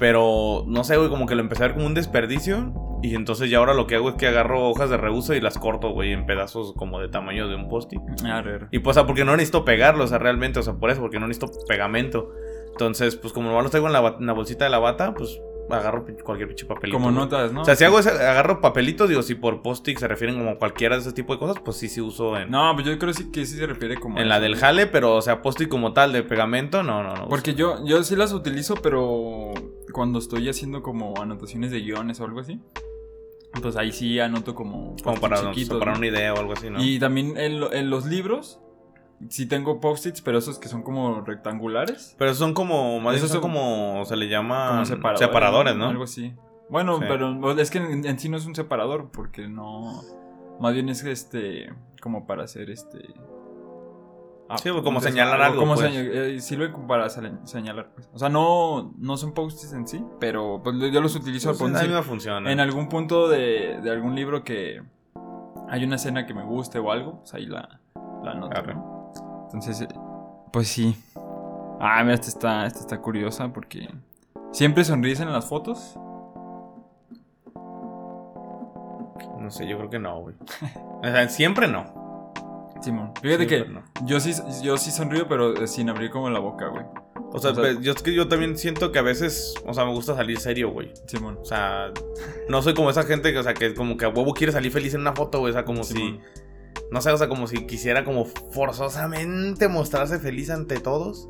Pero 0.00 0.64
no 0.66 0.82
sé, 0.82 0.96
güey, 0.96 1.08
como 1.08 1.26
que 1.26 1.36
lo 1.36 1.40
empecé 1.40 1.62
a 1.62 1.66
ver 1.68 1.74
como 1.76 1.86
un 1.86 1.94
desperdicio. 1.94 2.74
Y 3.00 3.14
entonces 3.14 3.48
ya 3.48 3.58
ahora 3.58 3.74
lo 3.74 3.86
que 3.86 3.94
hago 3.94 4.08
es 4.08 4.14
que 4.16 4.26
agarro 4.26 4.68
hojas 4.68 4.90
de 4.90 4.96
reuso 4.96 5.34
y 5.34 5.40
las 5.40 5.58
corto, 5.58 5.90
güey, 5.90 6.12
en 6.12 6.26
pedazos 6.26 6.72
como 6.72 7.00
de 7.00 7.08
tamaño 7.08 7.48
de 7.48 7.54
un 7.54 7.68
post-it. 7.68 8.00
Ah. 8.24 8.42
Y 8.70 8.78
pues, 8.80 8.96
o 8.96 9.00
sea, 9.00 9.06
porque 9.06 9.24
no 9.24 9.32
necesito 9.36 9.64
pegarlo, 9.64 10.04
o 10.04 10.06
sea, 10.06 10.18
realmente, 10.18 10.58
o 10.58 10.62
sea, 10.62 10.74
por 10.74 10.90
eso, 10.90 11.00
porque 11.00 11.20
no 11.20 11.28
necesito 11.28 11.52
pegamento. 11.68 12.32
Entonces, 12.72 13.14
pues 13.16 13.32
como 13.32 13.48
nomás 13.48 13.64
los 13.64 13.70
traigo 13.70 13.86
en 13.86 13.92
la, 13.92 14.16
en 14.18 14.26
la 14.26 14.32
bolsita 14.32 14.64
de 14.64 14.70
la 14.70 14.78
bata, 14.78 15.14
pues 15.14 15.38
agarro 15.70 16.04
cualquier 16.22 16.48
pinche 16.48 16.66
papelito. 16.66 16.96
Como 16.98 17.10
notas, 17.10 17.52
¿no? 17.52 17.62
O 17.62 17.64
sea, 17.64 17.74
si 17.76 17.84
hago 17.84 17.98
ese, 17.98 18.10
agarro 18.10 18.60
papelitos, 18.60 19.08
digo, 19.08 19.22
si 19.22 19.34
por 19.34 19.62
post-it 19.62 19.98
se 19.98 20.06
refieren 20.08 20.36
como 20.36 20.58
cualquiera 20.58 20.96
de 20.96 21.02
ese 21.02 21.12
tipo 21.12 21.32
de 21.32 21.38
cosas, 21.38 21.56
pues 21.64 21.76
sí, 21.76 21.88
sí 21.88 22.00
uso 22.00 22.36
en, 22.38 22.50
No, 22.50 22.72
pues 22.74 22.86
yo 22.86 22.98
creo 22.98 23.12
sí 23.14 23.30
que 23.32 23.46
sí 23.46 23.56
se 23.56 23.66
refiere 23.66 23.96
como... 23.96 24.18
en 24.18 24.28
la 24.28 24.40
del 24.40 24.56
jale, 24.56 24.86
pero, 24.86 25.14
o 25.16 25.22
sea, 25.22 25.42
post-it 25.42 25.68
como 25.68 25.92
tal, 25.92 26.12
de 26.12 26.22
pegamento, 26.22 26.82
no, 26.82 27.02
no, 27.02 27.14
no. 27.14 27.28
Porque 27.28 27.54
yo, 27.54 27.84
yo 27.86 28.02
sí 28.04 28.16
las 28.16 28.32
utilizo, 28.32 28.74
pero 28.76 29.52
cuando 29.92 30.18
estoy 30.18 30.48
haciendo 30.48 30.82
como 30.82 31.14
anotaciones 31.20 31.70
de 31.70 31.80
guiones 31.80 32.20
o 32.20 32.24
algo 32.24 32.40
así, 32.40 32.60
pues 33.62 33.76
ahí 33.76 33.92
sí 33.92 34.18
anoto 34.18 34.54
como, 34.54 34.96
como 35.02 35.20
para, 35.20 35.36
chiquitos, 35.52 35.78
para 35.78 35.92
¿no? 35.92 35.98
una 35.98 36.06
idea 36.08 36.34
o 36.34 36.38
algo 36.38 36.52
así, 36.54 36.70
¿no? 36.70 36.82
Y 36.82 36.98
también 36.98 37.36
en, 37.36 37.60
lo- 37.60 37.72
en 37.72 37.88
los 37.88 38.04
libros, 38.04 38.58
sí 39.28 39.46
tengo 39.46 39.80
post-its, 39.80 40.20
pero 40.22 40.38
esos 40.38 40.58
que 40.58 40.68
son 40.68 40.82
como 40.82 41.20
rectangulares. 41.22 42.14
Pero 42.18 42.34
son 42.34 42.54
como, 42.54 43.00
más 43.00 43.16
Esos 43.16 43.30
son 43.30 43.40
como, 43.40 44.04
se 44.04 44.16
le 44.16 44.28
llama 44.28 44.84
separadores, 44.84 45.20
separadores, 45.26 45.76
¿no? 45.76 45.88
Algo 45.88 46.04
así. 46.04 46.34
Bueno, 46.70 46.98
Sí. 46.98 47.04
pero 47.08 47.52
es 47.58 47.70
que 47.70 47.78
en, 47.78 48.04
en 48.06 48.18
sí 48.18 48.28
no 48.28 48.36
es 48.36 48.46
un 48.46 48.54
separador, 48.54 49.10
porque 49.10 49.48
no... 49.48 50.02
Más 50.60 50.72
bien 50.72 50.88
es 50.88 51.02
este, 51.04 51.72
como 52.00 52.26
para 52.26 52.44
hacer 52.44 52.70
este... 52.70 52.98
ah, 54.48 54.56
Sí, 54.58 54.70
como 54.82 55.00
señalar 55.00 55.42
algo, 55.42 55.60
Como 55.60 55.74
pues. 55.74 55.86
seña- 55.92 56.00
eh, 56.00 56.40
sirve 56.40 56.70
como 56.72 56.86
para 56.86 57.08
señalar, 57.10 57.90
pues. 57.94 58.08
O 58.14 58.18
sea, 58.18 58.28
no, 58.28 58.94
no 58.98 59.16
son 59.16 59.34
post-its 59.34 59.72
en 59.72 59.86
sí, 59.86 60.04
pero 60.20 60.60
pues, 60.62 60.76
yo 60.92 61.00
los 61.00 61.14
utilizo 61.16 61.56
Pues, 61.56 61.72
decir, 61.72 61.90
función. 62.02 62.44
¿no? 62.44 62.50
en 62.50 62.60
algún 62.60 62.88
punto 62.88 63.28
de, 63.28 63.80
de 63.82 63.90
algún 63.90 64.14
libro 64.14 64.44
que 64.44 64.80
hay 65.68 65.84
una 65.84 65.96
escena 65.96 66.24
que 66.26 66.34
me 66.34 66.44
guste 66.44 66.78
o 66.78 66.92
algo, 66.92 67.18
pues 67.20 67.34
ahí 67.34 67.46
la, 67.46 67.80
la 68.22 68.30
anoto. 68.30 68.56
Arre. 68.56 68.74
¿no? 68.74 68.93
Entonces, 69.54 69.82
eh, 69.82 69.88
pues 70.52 70.68
sí. 70.68 70.96
Ah, 71.80 72.02
mira, 72.02 72.14
esta 72.14 72.28
está, 72.28 72.66
esta 72.66 72.80
está 72.80 73.00
curiosa 73.00 73.52
porque 73.52 73.88
siempre 74.52 74.84
sonríes 74.84 75.20
en 75.20 75.32
las 75.32 75.46
fotos. 75.46 75.96
No 79.40 79.50
sé, 79.50 79.66
yo 79.68 79.76
creo 79.78 79.90
que 79.90 79.98
no, 79.98 80.20
güey. 80.20 80.34
O 81.02 81.02
sea, 81.04 81.28
siempre 81.28 81.68
no. 81.68 82.32
Simón, 82.80 83.12
fíjate 83.22 83.46
que 83.46 83.64
no. 83.66 83.82
yo 84.04 84.20
sí, 84.20 84.32
yo 84.62 84.76
sí 84.76 84.90
sonrío, 84.90 85.26
pero 85.28 85.54
eh, 85.54 85.66
sin 85.66 85.88
abrir 85.88 86.10
como 86.10 86.28
la 86.28 86.38
boca, 86.38 86.68
güey. 86.68 86.84
O 87.32 87.38
sea, 87.38 87.52
O 87.52 87.54
sea- 87.54 87.62
pues, 87.62 87.80
yo 87.80 87.92
es 87.92 88.02
que 88.02 88.14
yo 88.14 88.28
también 88.28 88.58
siento 88.58 88.92
que 88.92 88.98
a 88.98 89.02
veces, 89.02 89.54
o 89.66 89.72
sea, 89.72 89.84
me 89.84 89.92
gusta 89.92 90.14
salir 90.14 90.38
serio, 90.38 90.70
güey. 90.70 90.92
Simón. 91.06 91.38
O 91.40 91.44
sea, 91.44 91.92
no 92.48 92.60
soy 92.62 92.74
como 92.74 92.90
esa 92.90 93.02
gente 93.04 93.32
que, 93.32 93.38
o 93.38 93.42
sea, 93.42 93.54
que 93.54 93.74
como 93.74 93.96
que 93.96 94.04
a 94.04 94.08
huevo 94.08 94.32
quiere 94.34 94.52
salir 94.52 94.70
feliz 94.72 94.94
en 94.94 95.00
una 95.02 95.14
foto, 95.14 95.40
güey. 95.40 95.50
O 95.50 95.54
sea, 95.54 95.64
como 95.64 95.82
Simón. 95.84 96.20
si, 96.34 96.42
no 96.90 97.00
sé, 97.00 97.10
o 97.10 97.16
sea, 97.16 97.28
como 97.28 97.46
si 97.46 97.66
quisiera 97.66 98.04
como 98.04 98.24
forzosamente 98.24 99.68
mostrarse 99.68 100.18
feliz 100.18 100.50
ante 100.50 100.80
todos. 100.80 101.28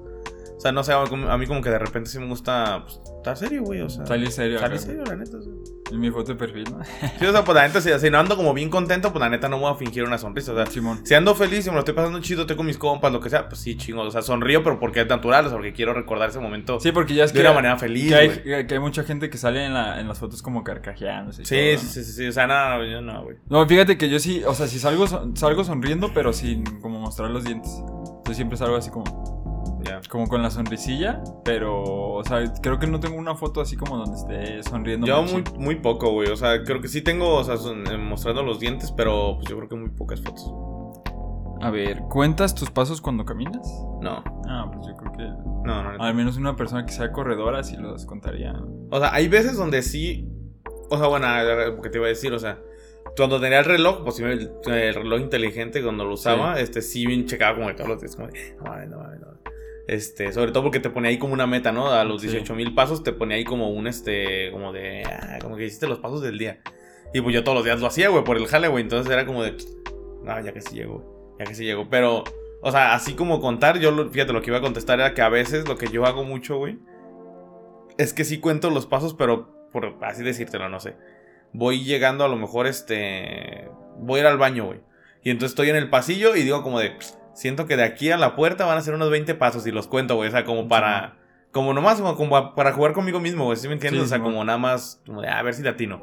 O 0.57 0.61
sea, 0.61 0.73
no 0.73 0.83
sé, 0.85 0.93
a 0.93 1.05
mí- 1.37 1.47
como 1.47 1.61
que 1.61 1.69
de 1.71 1.79
repente 1.79 2.09
sí 2.09 2.19
me 2.19 2.27
gusta 2.29 2.85
pues, 2.85 3.01
estar 3.17 3.37
serio, 3.37 3.63
güey. 3.65 3.81
O 3.81 3.89
sea, 3.91 4.07
Salir 4.07 4.31
serio. 4.31 4.59
Salir 4.61 4.77
acá. 4.79 4.87
serio, 4.87 5.05
la 5.05 5.17
neta. 5.17 5.43
sea. 5.43 5.53
En 5.93 6.01
mi 6.01 6.11
foto 6.11 6.33
de 6.33 6.39
perfil, 6.39 6.65
¿no? 6.71 6.79
Sí, 7.19 7.27
o 7.27 7.33
sea, 7.33 7.45
pues 7.45 7.55
la 7.57 7.67
neta, 7.67 7.81
si, 7.81 7.91
si 7.99 8.11
no 8.11 8.19
ando 8.19 8.37
como 8.37 8.55
bien 8.55 8.71
contento, 8.71 9.13
pues 9.13 9.21
la 9.21 9.29
neta 9.29 9.49
no 9.49 9.59
voy 9.59 9.71
a 9.71 9.75
fingir 9.75 10.05
una 10.05 10.17
sonrisa. 10.17 10.53
O 10.53 10.57
sea, 10.57 10.65
Simón. 10.67 11.01
si 11.05 11.13
ando 11.15 11.35
feliz 11.35 11.67
y 11.67 11.71
me 11.71 11.75
lo 11.75 11.81
estoy 11.81 11.95
pasando 11.95 12.21
chido, 12.21 12.43
estoy 12.43 12.57
con 12.57 12.67
mis 12.67 12.79
compas, 12.79 13.13
lo 13.13 13.21
que 13.21 13.29
sea, 13.29 13.49
pues 13.49 13.61
sí, 13.61 13.77
chingo. 13.77 14.03
O 14.03 14.11
sea, 14.11 14.23
sonrío, 14.23 14.63
pero 14.63 14.79
porque 14.81 15.01
es 15.03 15.09
natural, 15.09 15.45
o 15.45 15.49
sea, 15.49 15.59
porque 15.59 15.73
quiero 15.73 15.93
recordar 15.93 16.31
ese 16.31 16.39
momento 16.41 16.81
Sí, 16.81 16.93
porque 16.93 17.15
ya 17.15 17.25
es 17.25 17.33
de 17.33 17.41
que, 17.41 17.47
una 17.47 17.55
manera 17.55 17.77
feliz, 17.77 18.09
que, 18.09 18.15
hay, 18.15 18.29
güey. 18.29 18.67
que 18.67 18.75
hay 18.75 18.81
mucha 18.81 19.03
gente 19.05 19.29
que 19.29 19.37
sale 19.39 19.65
en, 19.67 19.75
la- 19.75 20.01
en 20.01 20.09
las 20.09 20.19
fotos 20.19 20.41
como 20.41 20.65
carcajeándose. 20.65 21.43
y 21.43 21.45
Sí, 21.45 21.55
todo, 21.55 21.79
sí, 21.81 21.87
¿no? 21.87 21.93
sí, 21.93 22.05
sí, 22.05 22.13
sí, 22.13 22.27
o 22.29 22.33
sea, 22.33 22.47
no, 22.47 22.79
no, 22.79 22.85
yo 22.85 23.01
no, 23.03 23.25
güey. 23.25 23.37
No, 23.49 23.67
fíjate 23.69 23.99
que 23.99 24.09
yo 24.09 24.19
sí, 24.21 24.43
o 24.47 24.55
sea, 24.55 24.67
si 24.69 24.79
salgo, 24.79 25.07
salgo 25.35 25.65
sonriendo, 25.65 26.13
pero 26.15 26.33
sin 26.33 26.65
como 26.81 26.99
mostrar 27.01 27.31
los 27.31 27.45
dientes. 27.45 27.71
Entonces 27.79 28.37
siempre 28.37 28.57
salgo 28.57 28.77
así 28.77 28.91
como. 28.91 29.34
Como 30.15 30.29
con 30.29 30.43
la 30.45 30.51
sonrisilla, 30.51 31.21
pero, 31.45 31.83
o 31.83 32.23
sea, 32.25 32.45
creo 32.63 32.79
que 32.79 32.87
no 32.87 33.01
tengo 33.01 33.17
una 33.17 33.35
foto 33.35 33.61
así 33.61 33.77
como 33.77 33.97
donde 33.97 34.15
esté 34.17 34.63
sonriendo. 34.63 35.09
Yo 35.09 35.25
muy, 35.25 35.43
muy 35.59 35.75
poco, 35.75 36.13
güey. 36.13 36.29
O 36.31 36.37
sea, 36.37 36.63
creo 36.63 36.81
que 36.81 36.87
sí 36.87 37.03
tengo, 37.03 37.35
o 37.35 37.43
sea, 37.43 37.57
son- 37.57 37.85
eh, 37.89 37.99
mostrando 37.99 38.45
los 38.45 38.61
dientes, 38.61 38.93
pero 38.93 39.35
pues 39.39 39.49
yo 39.51 39.57
creo 39.57 39.69
que 39.69 39.75
muy 39.75 39.91
pocas 39.91 40.21
fotos. 40.23 40.49
A 41.63 41.71
ver, 41.71 42.03
¿cuentas 42.09 42.55
tus 42.55 42.71
pasos 42.71 43.01
cuando 43.01 43.25
caminas? 43.25 43.67
No, 44.01 44.23
Ah, 44.49 44.71
pues 44.73 44.87
yo 44.87 44.95
creo 44.95 45.13
que 45.15 45.25
no, 45.67 45.83
no. 45.83 46.01
al 46.05 46.15
menos 46.15 46.37
una 46.37 46.55
persona 46.55 46.87
que 46.87 46.93
sea 46.93 47.11
corredora 47.11 47.65
sí 47.65 47.77
los 47.77 48.07
contaría. 48.07 48.55
O 48.93 49.01
sea, 49.01 49.13
hay 49.13 49.27
veces 49.27 49.57
donde 49.57 49.83
sí. 49.83 50.29
O 50.91 50.97
sea, 50.97 51.09
bueno, 51.09 51.27
que 51.83 51.91
te 51.91 51.99
iba 51.99 52.07
a 52.07 52.11
decir, 52.11 52.33
o 52.33 52.39
sea, 52.39 52.61
cuando 53.17 53.41
tenía 53.41 53.59
el 53.59 53.65
reloj, 53.65 54.05
pues 54.05 54.15
sí, 54.15 54.23
el, 54.23 54.53
el 54.67 54.95
reloj 54.95 55.21
inteligente, 55.21 55.83
cuando 55.83 56.05
lo 56.05 56.15
usaba, 56.15 56.61
este 56.61 56.83
sí 56.83 57.05
bien 57.05 57.27
checaba 57.27 57.57
como 57.57 57.67
de 57.67 57.75
todos 57.75 57.89
los 57.89 58.01
días, 58.01 58.15
como 58.15 58.29
de, 58.29 58.55
no 58.59 58.65
mames, 58.65 58.91
no 58.91 58.99
mames, 58.99 59.21
no 59.21 59.27
mames. 59.27 59.41
Este, 59.87 60.33
sobre 60.33 60.51
todo 60.53 60.63
porque 60.63 60.81
te 60.81 60.89
ponía 60.91 61.11
ahí 61.11 61.19
como 61.19 61.35
una 61.35 61.47
meta, 61.47 61.71
¿no? 61.73 61.89
A 61.93 62.05
los 62.05 62.23
Sí. 62.23 62.29
18 62.29 62.55
mil 62.55 62.75
pasos 62.75 63.03
te 63.03 63.13
ponía 63.13 63.37
ahí 63.37 63.45
como 63.45 63.69
un, 63.71 63.87
este, 63.87 64.51
como 64.51 64.73
de, 64.73 65.05
ah, 65.05 65.39
como 65.43 65.57
que 65.57 65.67
hiciste 65.67 65.87
los 65.87 65.99
pasos 65.99 66.23
del 66.23 66.39
día. 66.39 66.61
Y 67.13 67.21
pues 67.21 67.35
yo 67.35 67.45
todos 67.45 67.57
los 67.57 67.65
días 67.65 67.81
lo 67.81 67.87
hacía, 67.87 68.09
güey, 68.09 68.25
por 68.25 68.37
el 68.39 68.47
jale, 68.47 68.69
güey. 68.69 68.83
Entonces 68.83 69.13
era 69.13 69.27
como 69.27 69.43
de, 69.43 69.57
no, 70.23 70.41
ya 70.43 70.53
que 70.53 70.61
sí 70.63 70.75
llegó, 70.77 71.37
ya 71.39 71.45
que 71.45 71.55
sí 71.55 71.65
llegó. 71.65 71.89
Pero, 71.91 72.25
o 72.63 72.71
sea, 72.73 72.95
así 72.95 73.13
como 73.15 73.41
contar, 73.41 73.79
yo, 73.79 73.91
lo- 73.91 74.11
fíjate, 74.11 74.33
lo 74.33 74.41
que 74.41 74.51
iba 74.51 74.59
a 74.59 74.63
contestar 74.63 74.99
era 75.01 75.13
que 75.15 75.21
a 75.23 75.29
veces 75.29 75.69
lo 75.69 75.77
que 75.77 75.89
yo 75.89 76.07
hago 76.07 76.25
mucho, 76.25 76.57
güey, 76.57 76.79
es 77.99 78.13
que 78.15 78.25
sí 78.25 78.39
cuento 78.41 78.71
los 78.71 78.87
pasos, 78.87 79.15
pero 79.15 79.69
por 79.71 79.97
así 80.03 80.23
decírtelo, 80.25 80.69
no 80.69 80.81
sé. 80.81 80.97
Voy 81.53 81.85
llegando 81.85 82.25
a 82.25 82.29
lo 82.29 82.37
mejor, 82.37 82.67
este, 82.67 83.69
voy 83.99 84.19
a 84.19 84.23
ir 84.23 84.27
al 84.27 84.39
baño, 84.39 84.65
güey. 84.67 84.81
Y 85.23 85.31
entonces 85.31 85.53
estoy 85.53 85.69
en 85.71 85.77
el 85.77 85.91
pasillo 85.91 86.35
y 86.35 86.43
digo 86.43 86.63
como 86.63 86.81
de, 86.81 86.93
siento 87.35 87.67
que 87.67 87.77
de 87.77 87.85
aquí 87.85 88.11
a 88.11 88.17
la 88.17 88.35
puerta 88.35 88.65
van 88.65 88.79
a 88.79 88.81
ser 88.81 88.95
unos 88.95 89.11
20 89.11 89.35
pasos 89.35 89.67
y 89.67 89.71
los 89.73 89.87
cuento, 89.87 90.17
güey. 90.17 90.29
O 90.29 90.33
sea, 90.33 90.45
como 90.45 90.69
para, 90.69 91.17
como 91.53 91.75
nomás, 91.75 92.01
como, 92.01 92.17
como 92.17 92.55
para 92.55 92.73
jugar 92.73 92.93
conmigo 92.93 93.21
mismo, 93.21 93.45
güey. 93.45 93.57
¿Sí 93.57 93.69
me 93.69 93.75
entiendes? 93.75 94.01
Sí, 94.03 94.07
o 94.07 94.09
sea, 94.09 94.21
como 94.21 94.43
nada 94.45 94.59
más, 94.59 95.03
como 95.05 95.21
de, 95.21 95.29
"Ah, 95.29 95.41
a 95.41 95.43
ver 95.43 95.55
si 95.55 95.63
latino. 95.63 96.03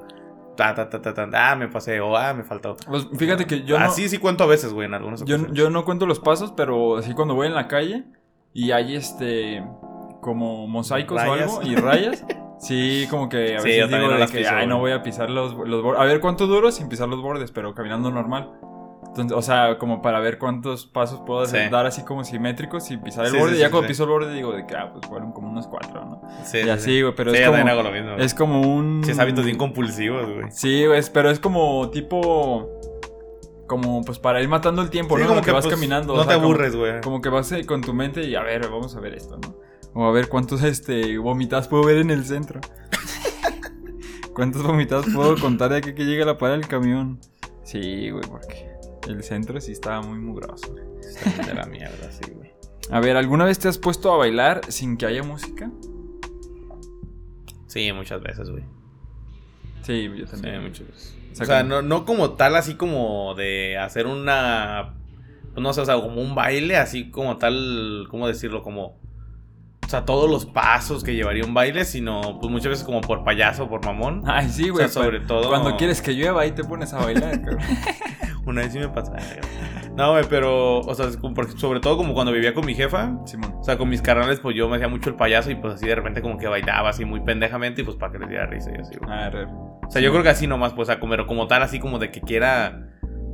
Ta, 0.55 0.75
ta, 0.75 0.89
ta, 0.89 1.01
ta, 1.01 1.13
ta, 1.13 1.29
ah, 1.33 1.55
me 1.55 1.67
pasé, 1.69 1.99
o 2.01 2.15
ah, 2.15 2.33
me 2.33 2.43
faltó. 2.43 2.75
Pues 2.87 3.07
fíjate 3.17 3.45
que 3.45 3.63
yo 3.63 3.79
no... 3.79 3.85
Así 3.85 4.09
sí 4.09 4.17
cuento 4.17 4.43
a 4.43 4.47
veces, 4.47 4.73
güey, 4.73 4.85
en 4.85 4.93
algunos 4.93 5.23
Yo, 5.25 5.47
yo 5.53 5.69
no 5.69 5.85
cuento 5.85 6.05
los 6.05 6.19
pasos, 6.19 6.53
pero 6.55 6.97
así 6.97 7.13
cuando 7.13 7.33
voy 7.35 7.47
en 7.47 7.55
la 7.55 7.67
calle 7.67 8.03
y 8.53 8.71
hay 8.71 8.95
este 8.95 9.63
como 10.21 10.67
mosaicos 10.67 11.17
o 11.17 11.31
algo 11.33 11.61
y 11.63 11.75
rayas, 11.75 12.23
Sí, 12.59 13.07
como 13.09 13.27
que 13.27 13.55
a 13.57 13.59
Sí, 13.61 13.69
veces 13.69 13.89
yo 13.89 13.97
digo 13.97 14.11
no 14.11 14.17
de 14.19 14.27
que, 14.27 14.37
piso, 14.39 14.51
ay, 14.53 14.67
no 14.67 14.77
voy 14.79 14.91
a 14.91 15.01
pisar 15.01 15.29
los, 15.29 15.55
los 15.55 15.81
bordes. 15.81 15.99
A 16.01 16.05
ver 16.05 16.19
cuánto 16.19 16.45
duro 16.45 16.71
sin 16.71 16.89
pisar 16.89 17.09
los 17.09 17.21
bordes, 17.21 17.51
pero 17.51 17.73
caminando 17.73 18.11
normal. 18.11 18.51
Entonces, 19.11 19.37
o 19.37 19.41
sea, 19.41 19.77
como 19.77 20.01
para 20.01 20.21
ver 20.21 20.37
cuántos 20.37 20.85
pasos 20.85 21.21
puedo 21.25 21.41
hacer- 21.41 21.65
Sí. 21.65 21.69
dar 21.69 21.85
así 21.85 22.03
como 22.03 22.23
simétricos 22.23 22.85
sin 22.85 23.01
pisar 23.01 23.25
el 23.25 23.31
Sí, 23.31 23.37
borde. 23.37 23.51
sí, 23.51 23.57
y 23.57 23.59
ya 23.59 23.69
cuando 23.69 23.89
piso 23.89 24.03
el 24.05 24.09
borde 24.09 24.33
digo 24.33 24.53
de 24.53 24.65
que, 24.65 24.73
ah, 24.73 24.89
pues 24.93 25.05
fueron 25.05 25.33
como 25.33 25.49
unos 25.49 25.67
cuatro, 25.67 26.05
¿no? 26.05 26.21
Sí, 26.45 26.59
y 26.59 26.63
sí, 26.63 26.69
así, 26.69 26.83
sí. 26.85 27.01
güey, 27.01 27.13
pero 27.13 27.31
es 27.33 27.39
como... 27.41 27.57
también 27.57 27.69
hago 27.69 27.83
lo 27.83 27.91
mismo. 27.91 28.15
Es 28.15 28.33
como 28.33 28.61
un... 28.61 29.01
Sí, 29.03 29.11
es 29.11 29.19
hábitos 29.19 29.43
bien 29.43 29.57
compulsivos, 29.57 30.31
güey. 30.33 30.49
Sí, 30.51 30.85
güey, 30.85 31.01
pero 31.13 31.29
es 31.29 31.39
como 31.39 31.89
tipo... 31.89 32.69
Como 33.67 34.01
pues 34.03 34.17
para 34.17 34.41
ir 34.41 34.47
matando 34.47 34.81
el 34.81 34.89
tiempo, 34.89 35.17
¿no? 35.17 35.27
como 35.27 35.41
que, 35.41 35.51
vas 35.51 35.65
pues, 35.65 35.75
caminando. 35.75 36.13
No 36.13 36.21
o 36.21 36.23
sea, 36.23 36.37
te 36.37 36.39
aburres, 36.41 36.75
güey. 36.75 37.01
Como 37.01 37.19
que 37.21 37.27
vas 37.27 37.51
eh, 37.51 37.65
con 37.65 37.81
tu 37.81 37.93
mente 37.93 38.23
y 38.23 38.35
a 38.35 38.43
ver, 38.43 38.69
vamos 38.69 38.95
a 38.95 39.01
ver 39.01 39.13
esto, 39.15 39.37
¿no? 39.37 39.55
O 39.93 40.05
a 40.05 40.11
ver 40.11 40.29
cuántos 40.29 40.63
este, 40.63 41.17
vomitadas 41.17 41.67
puedo 41.67 41.83
ver 41.83 41.97
en 41.97 42.11
el 42.11 42.23
centro. 42.25 42.61
¿Cuántas 44.33 44.63
vomitadas 44.63 45.05
puedo 45.13 45.35
contar 45.37 45.71
de 45.71 45.77
aquí 45.77 45.93
que 45.93 46.05
llegue 46.05 46.23
a 46.23 46.25
la 46.25 46.37
parada 46.37 46.57
del 46.57 46.67
camión? 46.67 47.19
Sí, 47.63 48.09
güey, 48.09 48.23
porque 48.29 48.70
el 49.07 49.23
centro 49.23 49.59
sí 49.61 49.71
estaba 49.71 50.01
muy 50.01 50.19
mugroso. 50.19 50.75
Está 51.01 51.43
de 51.47 51.53
la 51.53 51.65
mierda, 51.65 52.11
sí, 52.11 52.31
güey. 52.33 52.51
A 52.89 52.99
ver, 52.99 53.15
¿alguna 53.17 53.45
vez 53.45 53.59
te 53.59 53.67
has 53.67 53.77
puesto 53.77 54.13
a 54.13 54.17
bailar 54.17 54.61
sin 54.69 54.97
que 54.97 55.05
haya 55.05 55.23
música? 55.23 55.71
Sí, 57.67 57.91
muchas 57.93 58.21
veces, 58.21 58.49
güey. 58.49 58.63
Sí, 59.83 60.09
yo 60.15 60.25
Sí, 60.27 60.31
también. 60.33 60.63
muchas 60.63 60.87
veces. 60.87 61.15
O 61.39 61.43
O 61.43 61.45
sea, 61.45 61.59
como- 61.61 61.69
no, 61.69 61.81
no 61.81 62.05
como 62.05 62.31
tal, 62.31 62.55
así 62.55 62.75
como 62.75 63.33
de 63.35 63.77
hacer 63.77 64.07
una. 64.07 64.95
pues 65.53 65.61
no 65.63 65.73
sé, 65.73 65.81
o 65.81 65.85
sea, 65.85 65.95
como 65.95 66.21
un 66.21 66.35
baile, 66.35 66.77
así 66.77 67.09
como 67.11 67.37
tal. 67.37 68.07
¿Cómo 68.09 68.27
decirlo? 68.27 68.61
Como. 68.63 68.99
O 69.91 69.95
sea, 69.99 70.05
todos 70.05 70.31
los 70.31 70.45
pasos 70.45 71.03
que 71.03 71.13
llevaría 71.15 71.43
un 71.43 71.53
baile, 71.53 71.83
sino 71.83 72.39
pues 72.39 72.49
muchas 72.49 72.69
veces 72.69 72.85
como 72.85 73.01
por 73.01 73.25
payaso, 73.25 73.67
por 73.67 73.83
mamón. 73.83 74.23
Ay, 74.25 74.47
sí, 74.47 74.69
O 74.69 74.73
güey. 74.75 74.87
sea, 74.87 75.03
sobre 75.03 75.19
todo- 75.19 75.49
Cuando 75.49 75.75
quieres 75.75 76.01
que 76.01 76.13
llueva, 76.13 76.43
ahí 76.43 76.51
te 76.53 76.63
pones 76.63 76.93
a 76.93 76.99
bailar, 77.03 77.41
cabrón. 77.41 77.59
Una 78.45 78.61
vez 78.61 78.71
sí 78.71 78.79
me 78.79 78.87
pasó. 78.87 79.11
No, 79.97 80.11
güey, 80.13 80.23
pero. 80.29 80.79
O 80.79 80.95
sea, 80.95 81.07
sobre 81.57 81.81
todo 81.81 81.97
como 81.97 82.13
cuando 82.13 82.31
vivía 82.31 82.53
con 82.53 82.65
mi 82.65 82.73
jefa. 82.73 83.11
Simón. 83.25 83.53
O 83.59 83.63
sea, 83.65 83.77
con 83.77 83.89
mis 83.89 84.01
carnales, 84.01 84.39
pues 84.39 84.55
yo 84.55 84.69
me 84.69 84.77
hacía 84.77 84.87
mucho 84.87 85.09
el 85.09 85.15
payaso 85.17 85.51
y 85.51 85.55
pues 85.55 85.73
así 85.73 85.85
de 85.85 85.95
repente 85.95 86.21
como 86.21 86.37
que 86.37 86.47
bailaba 86.47 86.87
así 86.87 87.03
muy 87.03 87.19
pendejamente 87.19 87.81
y 87.81 87.83
pues 87.83 87.97
para 87.97 88.13
que 88.13 88.19
les 88.19 88.29
diera 88.29 88.45
risa 88.45 88.71
y 88.73 88.79
así, 88.79 88.95
güey. 88.95 89.11
A 89.13 89.29
ver. 89.29 89.47
O 89.85 89.91
sea, 89.91 90.01
yo 90.01 90.09
creo 90.11 90.23
que 90.23 90.29
así 90.29 90.47
nomás, 90.47 90.71
pues, 90.71 90.87
o 90.87 90.91
sea, 90.93 91.01
como, 91.01 91.11
pero 91.11 91.27
como 91.27 91.47
tal, 91.47 91.63
así 91.63 91.79
como 91.79 91.99
de 91.99 92.11
que 92.11 92.21
quiera 92.21 92.87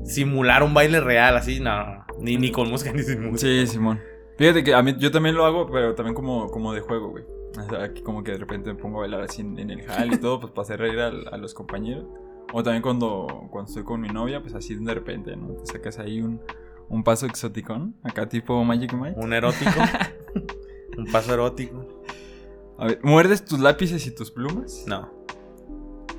simular 0.06 0.64
un 0.64 0.74
baile 0.74 1.02
real, 1.02 1.38
así, 1.38 1.60
no, 1.60 1.86
no, 1.86 1.94
no. 1.98 2.06
Ni, 2.20 2.38
ni 2.38 2.50
con 2.52 2.68
música 2.68 2.92
ni 2.96 3.04
sin 3.04 3.22
música. 3.30 3.42
Sí, 3.48 3.68
Simón. 3.68 4.00
Fíjate 4.38 4.64
que 4.64 4.74
a 4.74 4.82
mí 4.84 4.96
yo 5.00 5.12
también 5.12 5.36
lo 5.36 5.46
hago, 5.46 5.70
pero 5.72 5.96
también 5.96 6.14
como, 6.16 6.50
como 6.50 6.74
de 6.74 6.82
juego, 6.82 7.10
güey. 7.10 7.24
O 7.58 7.70
sea, 7.70 7.84
aquí 7.86 8.02
como 8.02 8.24
que 8.24 8.34
de 8.34 8.38
repente 8.38 8.72
me 8.72 8.80
pongo 8.80 8.98
a 8.98 9.02
bailar 9.02 9.22
así 9.22 9.42
en, 9.42 9.58
en 9.58 9.72
el 9.72 9.82
hall 9.90 10.14
y 10.14 10.18
todo, 10.22 10.40
pues 10.40 10.52
para 10.52 10.62
hacer 10.64 10.80
reír 10.80 11.00
al- 11.00 11.28
a, 11.32 11.38
los 11.38 11.54
compañeros. 11.54 12.06
O 12.54 12.64
también 12.64 12.82
cuando, 12.84 13.48
cuando 13.52 13.68
estoy 13.68 13.84
con 13.84 14.00
mi 14.00 14.10
novia, 14.10 14.42
pues 14.42 14.54
así 14.54 14.76
de 14.76 14.94
repente, 14.94 15.36
¿no? 15.36 15.54
Te 15.56 15.66
sacas 15.66 16.00
ahí 16.00 16.22
un, 16.22 16.40
un 16.88 17.04
paso 17.04 17.26
exoticón, 17.26 17.96
acá 18.04 18.30
tipo 18.30 18.64
Magic 18.64 18.94
Mike. 18.94 19.20
Un 19.20 19.34
erótico. 19.34 19.72
un 20.98 21.06
paso 21.12 21.34
erótico. 21.34 22.04
A 22.78 22.86
ver, 22.86 23.00
¿muerdes 23.04 23.44
tus 23.44 23.60
lápices 23.60 24.06
y 24.06 24.14
tus 24.14 24.30
plumas? 24.32 24.86
No. 24.88 25.10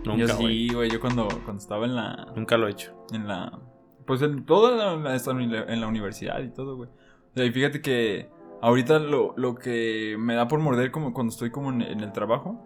yo 0.04 0.16
Nunca, 0.16 0.34
güey. 0.34 0.68
sí, 0.68 0.74
güey. 0.74 0.90
Yo 0.90 1.00
cuando, 1.00 1.28
cuando 1.44 1.62
estaba 1.62 1.86
en 1.86 1.94
la, 1.94 2.32
Nunca 2.34 2.56
lo 2.56 2.66
he 2.66 2.72
hecho. 2.72 2.92
en 3.12 3.28
la 3.28 3.60
pues 4.06 4.22
en 4.22 4.46
toda 4.46 4.96
la, 4.96 5.14
en 5.14 5.80
la 5.82 5.86
universidad 5.86 6.40
y 6.40 6.48
todo, 6.48 6.76
güey. 6.76 6.88
Y 7.34 7.50
fíjate 7.50 7.80
que 7.80 8.28
ahorita 8.60 8.98
lo, 8.98 9.34
lo 9.36 9.54
que 9.54 10.16
me 10.18 10.34
da 10.34 10.48
por 10.48 10.58
morder 10.60 10.90
como 10.90 11.12
cuando 11.12 11.30
estoy 11.32 11.50
como 11.50 11.70
en, 11.70 11.82
en 11.82 12.00
el 12.00 12.12
trabajo 12.12 12.64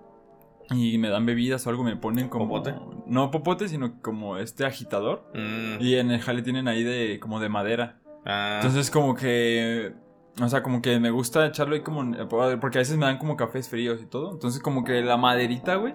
y 0.70 0.96
me 0.98 1.08
dan 1.08 1.26
bebidas 1.26 1.66
o 1.66 1.70
algo, 1.70 1.82
me 1.84 1.96
ponen 1.96 2.28
como 2.28 2.48
¿Popote? 2.48 2.74
no 3.06 3.30
popote, 3.30 3.68
sino 3.68 4.00
como 4.00 4.38
este 4.38 4.64
agitador 4.64 5.24
Mm. 5.34 5.80
y 5.82 5.96
en 5.96 6.10
el 6.10 6.20
jale 6.20 6.42
tienen 6.42 6.68
ahí 6.68 6.82
de 6.84 7.18
como 7.20 7.40
de 7.40 7.48
madera. 7.48 8.00
Ah, 8.24 8.60
Entonces 8.62 8.90
como 8.90 9.14
que 9.14 9.92
o 10.40 10.48
sea, 10.48 10.62
como 10.62 10.80
que 10.80 10.98
me 10.98 11.10
gusta 11.10 11.44
echarlo 11.46 11.74
ahí 11.74 11.82
como 11.82 12.10
porque 12.58 12.78
a 12.78 12.80
veces 12.80 12.96
me 12.96 13.04
dan 13.04 13.18
como 13.18 13.36
cafés 13.36 13.68
fríos 13.68 14.00
y 14.00 14.06
todo. 14.06 14.32
Entonces 14.32 14.62
como 14.62 14.82
que 14.84 15.02
la 15.02 15.18
maderita, 15.18 15.74
güey, 15.76 15.94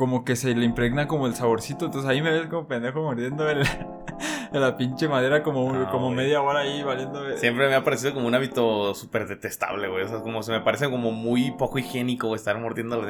como 0.00 0.24
que 0.24 0.34
se 0.34 0.54
le 0.54 0.64
impregna 0.64 1.06
como 1.06 1.26
el 1.26 1.34
saborcito. 1.34 1.84
Entonces 1.84 2.08
ahí 2.10 2.22
me 2.22 2.30
ves 2.30 2.46
como 2.46 2.66
pendejo 2.66 3.02
mordiendo 3.02 3.46
el, 3.50 3.62
la 4.52 4.74
pinche 4.78 5.08
madera 5.08 5.42
como, 5.42 5.70
No, 5.70 5.90
como 5.90 6.10
media 6.10 6.40
hora 6.40 6.60
ahí 6.60 6.82
valiendo. 6.82 7.20
Siempre 7.36 7.68
me 7.68 7.74
ha 7.74 7.84
parecido 7.84 8.14
como 8.14 8.26
un 8.26 8.34
hábito 8.34 8.94
súper 8.94 9.28
detestable, 9.28 9.88
güey. 9.88 10.04
O 10.04 10.08
sea, 10.08 10.20
como 10.20 10.42
se 10.42 10.52
me 10.52 10.60
parece 10.62 10.88
como 10.88 11.12
muy 11.12 11.50
poco 11.50 11.78
higiénico 11.78 12.28
güey, 12.28 12.38
estar 12.38 12.58
mordiendo. 12.58 13.02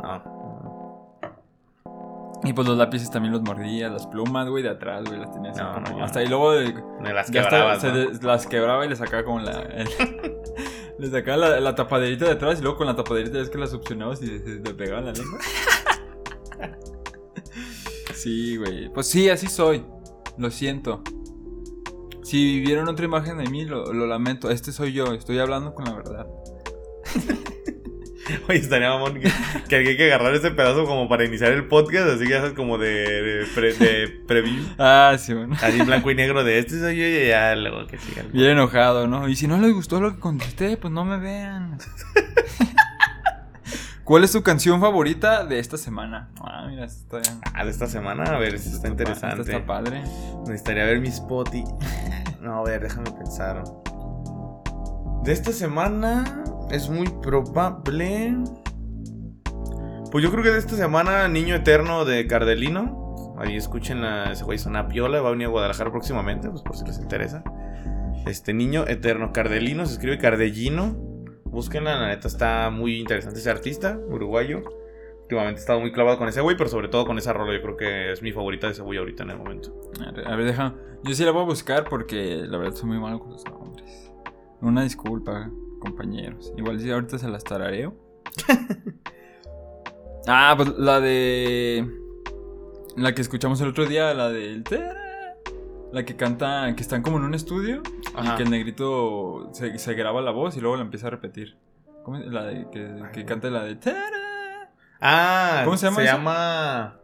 No. 0.00 0.34
Y 2.44 2.52
pues 2.52 2.68
los 2.68 2.76
lápices 2.78 3.10
también 3.10 3.32
los 3.32 3.42
mordía, 3.42 3.88
las 3.88 4.06
plumas, 4.06 4.48
güey, 4.48 4.62
de 4.62 4.68
atrás, 4.68 5.02
güey, 5.04 5.18
las 5.18 5.32
tenía 5.32 5.50
así 5.50 5.60
No, 5.60 5.72
como- 5.72 5.98
no, 5.98 6.04
hasta 6.04 6.20
ahí 6.20 6.28
luego 6.28 6.52
de, 6.52 6.72
Me 7.00 7.12
las 7.12 7.26
se 7.26 7.32
¿no? 7.32 8.04
las 8.22 8.46
quebraba 8.46 8.84
y 8.86 8.90
le 8.90 8.94
sacaba 8.96 9.24
como 9.24 9.40
la... 9.40 9.52
el- 9.62 9.88
le 10.98 11.10
sacaba 11.10 11.36
la, 11.36 11.60
la 11.60 11.74
tapaderita 11.74 12.26
de 12.26 12.32
atrás 12.32 12.58
y 12.58 12.62
luego 12.62 12.78
con 12.78 12.86
la 12.86 12.96
tapaderita 12.96 13.40
es 13.40 13.50
que 13.50 13.58
la 13.58 13.66
succionabas 13.66 14.22
y 14.22 14.26
se 14.26 14.58
te 14.58 14.74
pegaba 14.74 15.00
la 15.00 15.12
lengua. 15.12 15.38
Sí, 18.14 18.56
güey. 18.56 18.88
Pues 18.88 19.06
sí, 19.06 19.28
así 19.28 19.48
soy. 19.48 19.84
Lo 20.38 20.50
siento. 20.50 21.02
Si 22.22 22.60
vieron 22.60 22.88
otra 22.88 23.04
imagen 23.04 23.36
de 23.36 23.50
mí, 23.50 23.66
lo, 23.66 23.92
lo 23.92 24.06
lamento. 24.06 24.48
Este 24.48 24.72
soy 24.72 24.94
yo, 24.94 25.12
estoy 25.12 25.38
hablando 25.40 25.74
con 25.74 25.84
la 25.84 25.92
verdad. 25.92 26.26
Oye, 28.48 28.58
estaría 28.58 28.88
mamón 28.90 29.14
que, 29.20 29.30
que 29.68 29.76
hay 29.76 29.96
que 29.96 30.04
agarrar 30.12 30.34
ese 30.34 30.50
pedazo 30.50 30.84
como 30.86 31.08
para 31.08 31.24
iniciar 31.24 31.52
el 31.52 31.66
podcast, 31.66 32.08
así 32.08 32.26
que 32.26 32.34
sabes 32.34 32.52
como 32.52 32.78
de, 32.78 32.88
de, 32.90 33.46
pre- 33.54 33.74
de 33.74 34.08
preview. 34.26 34.64
Ah, 34.78 35.16
sí, 35.18 35.34
bueno. 35.34 35.56
Así 35.60 35.80
blanco 35.82 36.10
y 36.10 36.14
negro 36.14 36.44
de 36.44 36.58
este 36.58 36.78
soy 36.80 36.96
yo 36.96 37.04
y 37.04 37.28
ya 37.28 37.54
luego 37.56 37.86
que 37.86 37.98
siga. 37.98 38.22
el- 38.22 38.28
Bien 38.32 38.50
enojado, 38.50 39.06
¿no? 39.06 39.28
Y 39.28 39.36
si 39.36 39.46
no 39.46 39.58
les 39.58 39.72
gustó 39.72 40.00
lo 40.00 40.14
que 40.14 40.20
contesté, 40.20 40.76
pues 40.76 40.92
no 40.92 41.04
me 41.04 41.18
vean. 41.18 41.78
¿Cuál 44.04 44.22
es 44.24 44.32
tu 44.32 44.42
canción 44.42 44.80
favorita 44.80 45.46
de 45.46 45.58
esta 45.58 45.78
semana? 45.78 46.28
Ah, 46.42 46.66
mira, 46.68 46.84
esta 46.84 47.18
está, 47.20 47.38
Ah, 47.54 47.64
de 47.64 47.70
esta 47.70 47.86
semana, 47.86 48.24
a 48.24 48.38
ver 48.38 48.58
si 48.58 48.68
está 48.68 48.88
interesante. 48.88 49.40
esta 49.40 49.52
está 49.56 49.66
padre. 49.66 50.02
Necesitaría 50.46 50.84
ver 50.84 51.00
mi 51.00 51.08
spot 51.08 51.54
y... 51.54 51.64
No, 52.42 52.58
a 52.58 52.62
ver, 52.64 52.82
déjame 52.82 53.10
pensar. 53.10 53.64
De 55.22 55.32
esta 55.32 55.50
semana 55.52 56.44
es 56.70 56.88
muy 56.88 57.08
probable... 57.22 58.36
Pues 60.10 60.22
yo 60.22 60.30
creo 60.30 60.44
que 60.44 60.50
de 60.50 60.58
esta 60.58 60.76
semana 60.76 61.26
Niño 61.26 61.56
Eterno 61.56 62.04
de 62.04 62.28
Cardelino. 62.28 63.34
Ahí 63.36 63.56
escuchen 63.56 64.04
ese 64.04 64.44
güey, 64.44 64.58
suena 64.58 64.86
piola. 64.86 65.20
Va 65.20 65.28
a 65.28 65.32
venir 65.32 65.48
a 65.48 65.50
Guadalajara 65.50 65.90
próximamente, 65.90 66.48
pues 66.48 66.62
por 66.62 66.76
si 66.76 66.84
les 66.84 67.00
interesa. 67.00 67.42
Este 68.24 68.54
Niño 68.54 68.86
Eterno 68.86 69.32
Cardelino, 69.32 69.84
se 69.86 69.94
escribe 69.94 70.18
Cardellino. 70.18 70.96
Búsquenla, 71.46 71.98
la 71.98 72.08
neta 72.08 72.28
está 72.28 72.70
muy 72.70 73.00
interesante 73.00 73.40
ese 73.40 73.50
artista, 73.50 73.98
uruguayo. 74.08 74.62
Últimamente 75.22 75.58
he 75.58 75.62
estado 75.62 75.80
muy 75.80 75.90
clavado 75.90 76.16
con 76.16 76.28
ese 76.28 76.40
güey, 76.42 76.56
pero 76.56 76.70
sobre 76.70 76.86
todo 76.86 77.06
con 77.06 77.18
esa 77.18 77.32
rola. 77.32 77.52
Yo 77.52 77.62
creo 77.62 77.76
que 77.76 78.12
es 78.12 78.22
mi 78.22 78.30
favorita 78.30 78.68
de 78.68 78.74
ese 78.74 78.82
güey 78.82 79.00
ahorita 79.00 79.24
en 79.24 79.30
el 79.30 79.38
momento. 79.38 79.74
A 80.06 80.12
ver, 80.12 80.28
a 80.28 80.36
deja. 80.36 80.74
Yo 81.02 81.12
sí 81.12 81.24
la 81.24 81.32
voy 81.32 81.42
a 81.42 81.46
buscar 81.46 81.88
porque 81.88 82.44
la 82.46 82.56
verdad 82.56 82.76
soy 82.76 82.88
muy 82.88 83.00
malo 83.00 83.18
con 83.18 83.32
los 83.32 83.44
nombres. 83.44 84.12
Una 84.60 84.84
disculpa, 84.84 85.50
compañeros. 85.84 86.52
Igual 86.56 86.80
si 86.80 86.90
ahorita 86.90 87.18
se 87.18 87.28
las 87.28 87.44
tarareo. 87.44 87.94
ah, 90.26 90.54
pues 90.56 90.70
la 90.78 91.00
de. 91.00 91.86
La 92.96 93.14
que 93.14 93.22
escuchamos 93.22 93.60
el 93.60 93.68
otro 93.68 93.86
día, 93.86 94.14
la 94.14 94.30
del. 94.30 94.64
La 95.92 96.04
que 96.04 96.16
canta, 96.16 96.74
que 96.74 96.82
están 96.82 97.02
como 97.02 97.18
en 97.18 97.24
un 97.24 97.34
estudio 97.34 97.82
Ajá. 98.16 98.32
y 98.32 98.36
que 98.36 98.42
el 98.42 98.50
negrito 98.50 99.50
se, 99.52 99.78
se 99.78 99.94
graba 99.94 100.20
la 100.22 100.32
voz 100.32 100.56
y 100.56 100.60
luego 100.60 100.76
la 100.76 100.82
empieza 100.82 101.06
a 101.06 101.10
repetir. 101.10 101.56
¿Cómo 102.02 102.16
es? 102.16 102.26
La 102.26 102.44
de 102.44 102.68
que, 102.70 103.02
que 103.12 103.24
canta 103.24 103.48
la 103.50 103.62
de. 103.64 103.78
Ah, 105.00 105.62
¿Cómo 105.64 105.76
se 105.76 105.86
llama 105.86 105.96
Se 106.00 106.04
llama. 106.04 107.00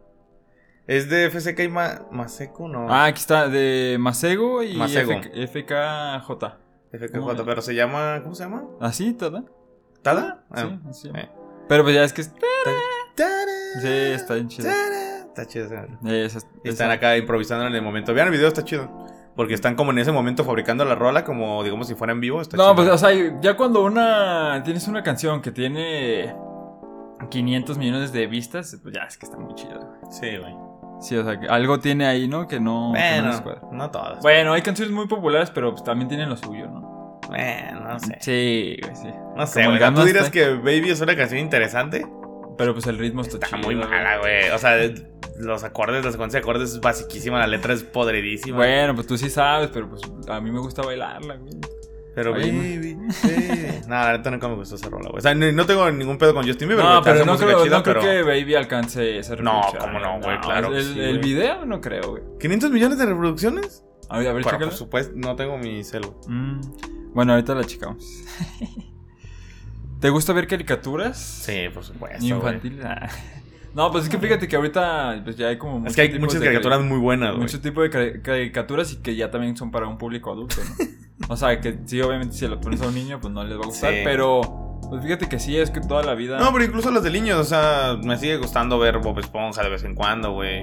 Es 0.87 1.09
de 1.09 1.29
FCK 1.29 1.59
y 1.61 1.67
Ma- 1.69 2.05
Maseco, 2.11 2.67
¿no? 2.67 2.91
Ah, 2.91 3.05
aquí 3.05 3.19
está, 3.21 3.47
de 3.47 3.95
Masego 3.99 4.61
y 4.63 4.75
Masego. 4.75 5.11
FK 5.13 5.47
FKJ. 5.47 6.43
FKJ, 6.91 7.11
¿cómo? 7.19 7.45
pero 7.45 7.61
se 7.61 7.73
llama. 7.75 8.19
¿Cómo 8.23 8.35
se 8.35 8.43
llama? 8.43 8.63
¿Así, 8.79 9.13
toda? 9.13 9.43
¿Tada? 10.01 10.43
Sí, 10.55 10.63
Ah, 10.63 10.79
así. 10.89 11.09
eh. 11.13 11.29
Pero 11.69 11.83
pues 11.83 11.95
ya 11.95 12.03
es 12.03 12.13
que. 12.13 12.21
es- 12.21 12.33
Tada, 13.15 13.29
Sí, 13.81 13.87
está 13.87 14.33
bien 14.35 14.47
chido. 14.47 14.69
tada. 14.69 15.19
Está 15.27 15.45
chido. 15.47 15.65
esa- 15.65 15.87
Esa- 16.05 16.47
Y 16.63 16.69
están 16.69 16.91
acá 16.91 17.15
improvisando 17.17 17.65
en 17.67 17.73
el 17.73 17.81
momento. 17.81 18.13
Vean 18.13 18.27
el 18.27 18.33
video, 18.33 18.47
está 18.47 18.63
chido. 18.63 18.89
Porque 19.35 19.53
están 19.53 19.75
como 19.75 19.91
en 19.91 19.99
ese 19.99 20.11
momento 20.11 20.43
fabricando 20.43 20.83
la 20.83 20.95
rola, 20.95 21.23
como 21.23 21.63
digamos 21.63 21.87
si 21.87 21.95
fuera 21.95 22.11
en 22.11 22.19
vivo. 22.19 22.41
Está 22.41 22.57
No, 22.57 22.63
chido. 22.63 22.75
pues, 22.75 22.89
o 22.89 22.97
sea, 22.97 23.09
ya 23.41 23.55
cuando 23.55 23.83
una. 23.83 24.61
Tienes 24.65 24.87
una 24.87 25.03
canción 25.03 25.41
que 25.41 25.51
tiene. 25.51 26.35
500 27.29 27.77
millones 27.77 28.11
de 28.11 28.25
vistas, 28.27 28.77
pues 28.81 28.95
ya 28.95 29.03
es 29.03 29.15
que 29.17 29.25
está 29.27 29.37
muy 29.37 29.53
chido. 29.53 29.93
Sí, 30.09 30.37
güey. 30.37 30.55
Sí, 31.01 31.17
o 31.17 31.23
sea, 31.23 31.39
que 31.39 31.47
algo 31.47 31.79
tiene 31.79 32.05
ahí, 32.05 32.27
¿no? 32.27 32.47
Que 32.47 32.59
no. 32.59 32.93
que 32.93 33.21
no. 33.21 33.41
Bueno, 33.41 33.69
no 33.71 33.91
todas. 33.91 34.21
Bueno, 34.21 34.53
hay 34.53 34.61
canciones 34.61 34.93
muy 34.93 35.07
populares, 35.07 35.49
pero 35.49 35.71
pues, 35.71 35.83
también 35.83 36.07
tienen 36.07 36.29
lo 36.29 36.37
suyo, 36.37 36.67
¿no? 36.67 37.19
Bueno, 37.27 37.81
no 37.81 37.99
sé. 37.99 38.17
Sí, 38.19 38.77
güey, 38.81 38.95
sí. 38.95 39.09
No 39.35 39.47
sé, 39.47 39.65
güey. 39.65 39.93
¿Tú 39.93 40.03
dirás 40.03 40.29
que 40.29 40.49
Baby 40.49 40.91
es 40.91 41.01
una 41.01 41.15
canción 41.15 41.39
interesante? 41.39 42.05
Pero 42.57 42.73
pues 42.73 42.85
el 42.85 42.99
ritmo 42.99 43.21
está, 43.21 43.37
Está 43.37 43.47
chido, 43.47 43.59
muy 43.59 43.75
mala, 43.75 44.19
güey. 44.19 44.49
O 44.51 44.57
sea, 44.59 44.77
los 45.37 45.63
acordes, 45.63 46.05
la 46.05 46.11
secuencia 46.11 46.39
de 46.39 46.43
acordes 46.43 46.71
es 46.71 46.79
basiquísima, 46.79 47.39
la 47.39 47.47
letra 47.47 47.73
es 47.73 47.83
podridísima. 47.83 48.57
Bueno, 48.57 48.93
pues 48.93 49.07
tú 49.07 49.17
sí 49.17 49.29
sabes, 49.29 49.69
pero 49.73 49.89
pues 49.89 50.01
a 50.27 50.39
mí 50.39 50.51
me 50.51 50.59
gusta 50.59 50.83
bailarla, 50.83 51.37
güey. 51.37 51.53
Pero 52.13 52.31
baby, 52.33 52.51
baby. 52.77 52.97
No, 53.87 53.95
la 53.95 54.17
neta 54.17 54.31
nunca 54.31 54.47
me 54.49 54.55
gustó 54.55 54.75
esa 54.75 54.89
rola, 54.89 55.09
güey. 55.09 55.19
O 55.19 55.21
sea, 55.21 55.33
no, 55.33 55.49
no 55.51 55.65
tengo 55.65 55.89
ningún 55.91 56.17
pedo 56.17 56.33
con 56.33 56.45
Justin 56.45 56.67
Bieber. 56.67 56.83
No, 56.83 57.01
pero 57.01 57.23
no 57.25 57.37
creo, 57.37 57.63
chida, 57.63 57.77
no 57.77 57.83
creo 57.83 58.01
que 58.01 58.21
Baby 58.23 58.55
alcance 58.55 59.17
esa 59.17 59.35
No, 59.37 59.61
cómo 59.79 59.99
no, 59.99 60.19
güey, 60.19 60.39
claro 60.41 60.75
El, 60.75 60.83
sí, 60.83 61.17
video 61.19 61.65
no 61.65 61.79
creo, 61.79 62.09
güey. 62.11 62.23
¿500 62.39 62.69
millones 62.69 62.97
de 62.97 63.05
reproducciones? 63.05 63.85
A 64.09 64.17
ver, 64.17 64.27
a 64.27 64.33
ver, 64.33 64.43
por 64.43 64.71
supuesto, 64.73 65.13
no 65.15 65.35
tengo 65.37 65.57
mi 65.57 65.83
celu. 65.85 66.13
Mm, 66.27 66.59
Bueno, 67.13 67.33
ahorita 67.33 67.55
la 67.55 67.63
checamos. 67.63 68.05
¿Te 70.01 70.09
gusta 70.09 70.33
ver 70.33 70.47
caricaturas? 70.47 71.17
Sí, 71.17 71.69
por 71.73 71.83
supuesto. 71.83 72.19
güey. 72.19 72.31
Infantiles. 72.31 72.85
No, 73.73 73.89
pues 73.91 74.03
es 74.05 74.09
que 74.09 74.17
fíjate 74.17 74.47
que 74.47 74.55
ahorita 74.57 75.21
pues 75.23 75.37
ya 75.37 75.47
hay 75.47 75.57
como 75.57 75.85
Es 75.87 75.95
que 75.95 76.01
hay 76.01 76.19
muchas 76.19 76.41
caricaturas 76.41 76.79
cari- 76.79 76.87
muy 76.87 76.97
buenas, 76.99 77.29
güey. 77.31 77.41
Muchos 77.43 77.61
tipos 77.61 77.83
de 77.83 77.89
cari- 77.89 78.21
caricaturas 78.21 78.91
y 78.93 78.97
que 78.97 79.15
ya 79.15 79.31
también 79.31 79.55
son 79.55 79.71
para 79.71 79.87
un 79.87 79.97
público 79.97 80.31
adulto, 80.31 80.57
¿no? 80.79 80.85
o 81.33 81.37
sea, 81.37 81.59
que 81.61 81.79
sí, 81.85 82.01
obviamente 82.01 82.35
si 82.35 82.47
lo 82.47 82.59
pones 82.59 82.81
a 82.81 82.87
un 82.87 82.95
niño, 82.95 83.19
pues 83.21 83.33
no 83.33 83.43
les 83.43 83.57
va 83.57 83.63
a 83.63 83.65
gustar, 83.67 83.93
Sí. 83.93 83.99
pero 84.03 84.41
pues 84.89 85.03
fíjate 85.03 85.29
que 85.29 85.39
sí, 85.39 85.57
es 85.57 85.69
que 85.71 85.79
toda 85.79 86.03
la 86.03 86.15
vida... 86.15 86.37
No, 86.37 86.51
pero 86.51 86.65
incluso 86.65 86.91
las 86.91 87.03
de 87.03 87.11
niños, 87.11 87.39
o 87.39 87.43
sea, 87.45 87.97
me 88.03 88.17
sigue 88.17 88.35
gustando 88.37 88.77
ver 88.77 88.97
Bob 88.99 89.17
Esponja 89.19 89.63
de 89.63 89.69
vez 89.69 89.83
en 89.85 89.95
cuando, 89.95 90.33
güey. 90.33 90.61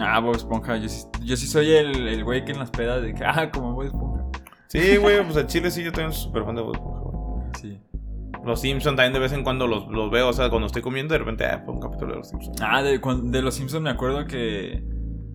Ah, 0.00 0.18
Bob 0.18 0.34
Esponja, 0.34 0.76
yo 0.78 0.88
sí, 0.88 1.04
yo 1.22 1.36
sí 1.36 1.46
soy 1.46 1.70
el, 1.70 2.08
el 2.08 2.24
güey 2.24 2.44
que 2.44 2.50
en 2.52 2.58
las 2.58 2.70
pedas 2.70 3.02
de 3.02 3.14
que, 3.14 3.24
ah, 3.24 3.50
como 3.52 3.72
Bob 3.74 3.84
Esponja. 3.84 4.24
Sí, 4.66 4.96
güey, 4.96 5.22
pues 5.24 5.36
a 5.36 5.46
Chile 5.46 5.70
sí, 5.70 5.84
yo 5.84 5.92
también 5.92 6.12
soy 6.12 6.24
súper 6.24 6.44
fan 6.44 6.56
de 6.56 6.62
Bob 6.62 6.74
Esponja. 6.74 7.01
Los 8.44 8.60
Simpsons 8.60 8.96
también 8.96 9.12
de 9.12 9.18
vez 9.20 9.32
en 9.32 9.44
cuando 9.44 9.66
los, 9.66 9.86
los 9.88 10.10
veo, 10.10 10.28
o 10.28 10.32
sea, 10.32 10.50
cuando 10.50 10.66
estoy 10.66 10.82
comiendo, 10.82 11.12
de 11.14 11.18
repente, 11.18 11.44
ah, 11.44 11.62
pongo 11.64 11.78
un 11.78 11.82
capítulo 11.82 12.12
de 12.12 12.18
los 12.18 12.28
Simpsons. 12.28 12.56
Ah, 12.60 12.82
de, 12.82 12.98
de 12.98 13.42
los 13.42 13.54
Simpsons 13.54 13.82
me 13.82 13.90
acuerdo 13.90 14.26
que 14.26 14.82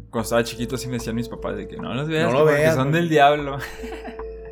cuando 0.10 0.24
estaba 0.24 0.44
chiquito 0.44 0.76
así 0.76 0.88
me 0.88 0.94
decían 0.94 1.16
mis 1.16 1.30
papás 1.30 1.56
de 1.56 1.68
que 1.68 1.78
no 1.78 1.94
los 1.94 2.08
veas, 2.08 2.26
No 2.32 2.40
lo 2.40 2.46
porque 2.46 2.62
veas, 2.62 2.76
son 2.76 2.92
del 2.92 3.10
diablo. 3.10 3.58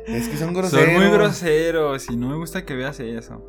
Es 0.06 0.28
que 0.28 0.36
son 0.36 0.54
Son 0.66 0.94
muy 0.94 1.08
groseros 1.10 2.08
y 2.10 2.16
no 2.16 2.28
me 2.28 2.36
gusta 2.36 2.64
que 2.64 2.76
veas 2.76 3.00
eso. 3.00 3.42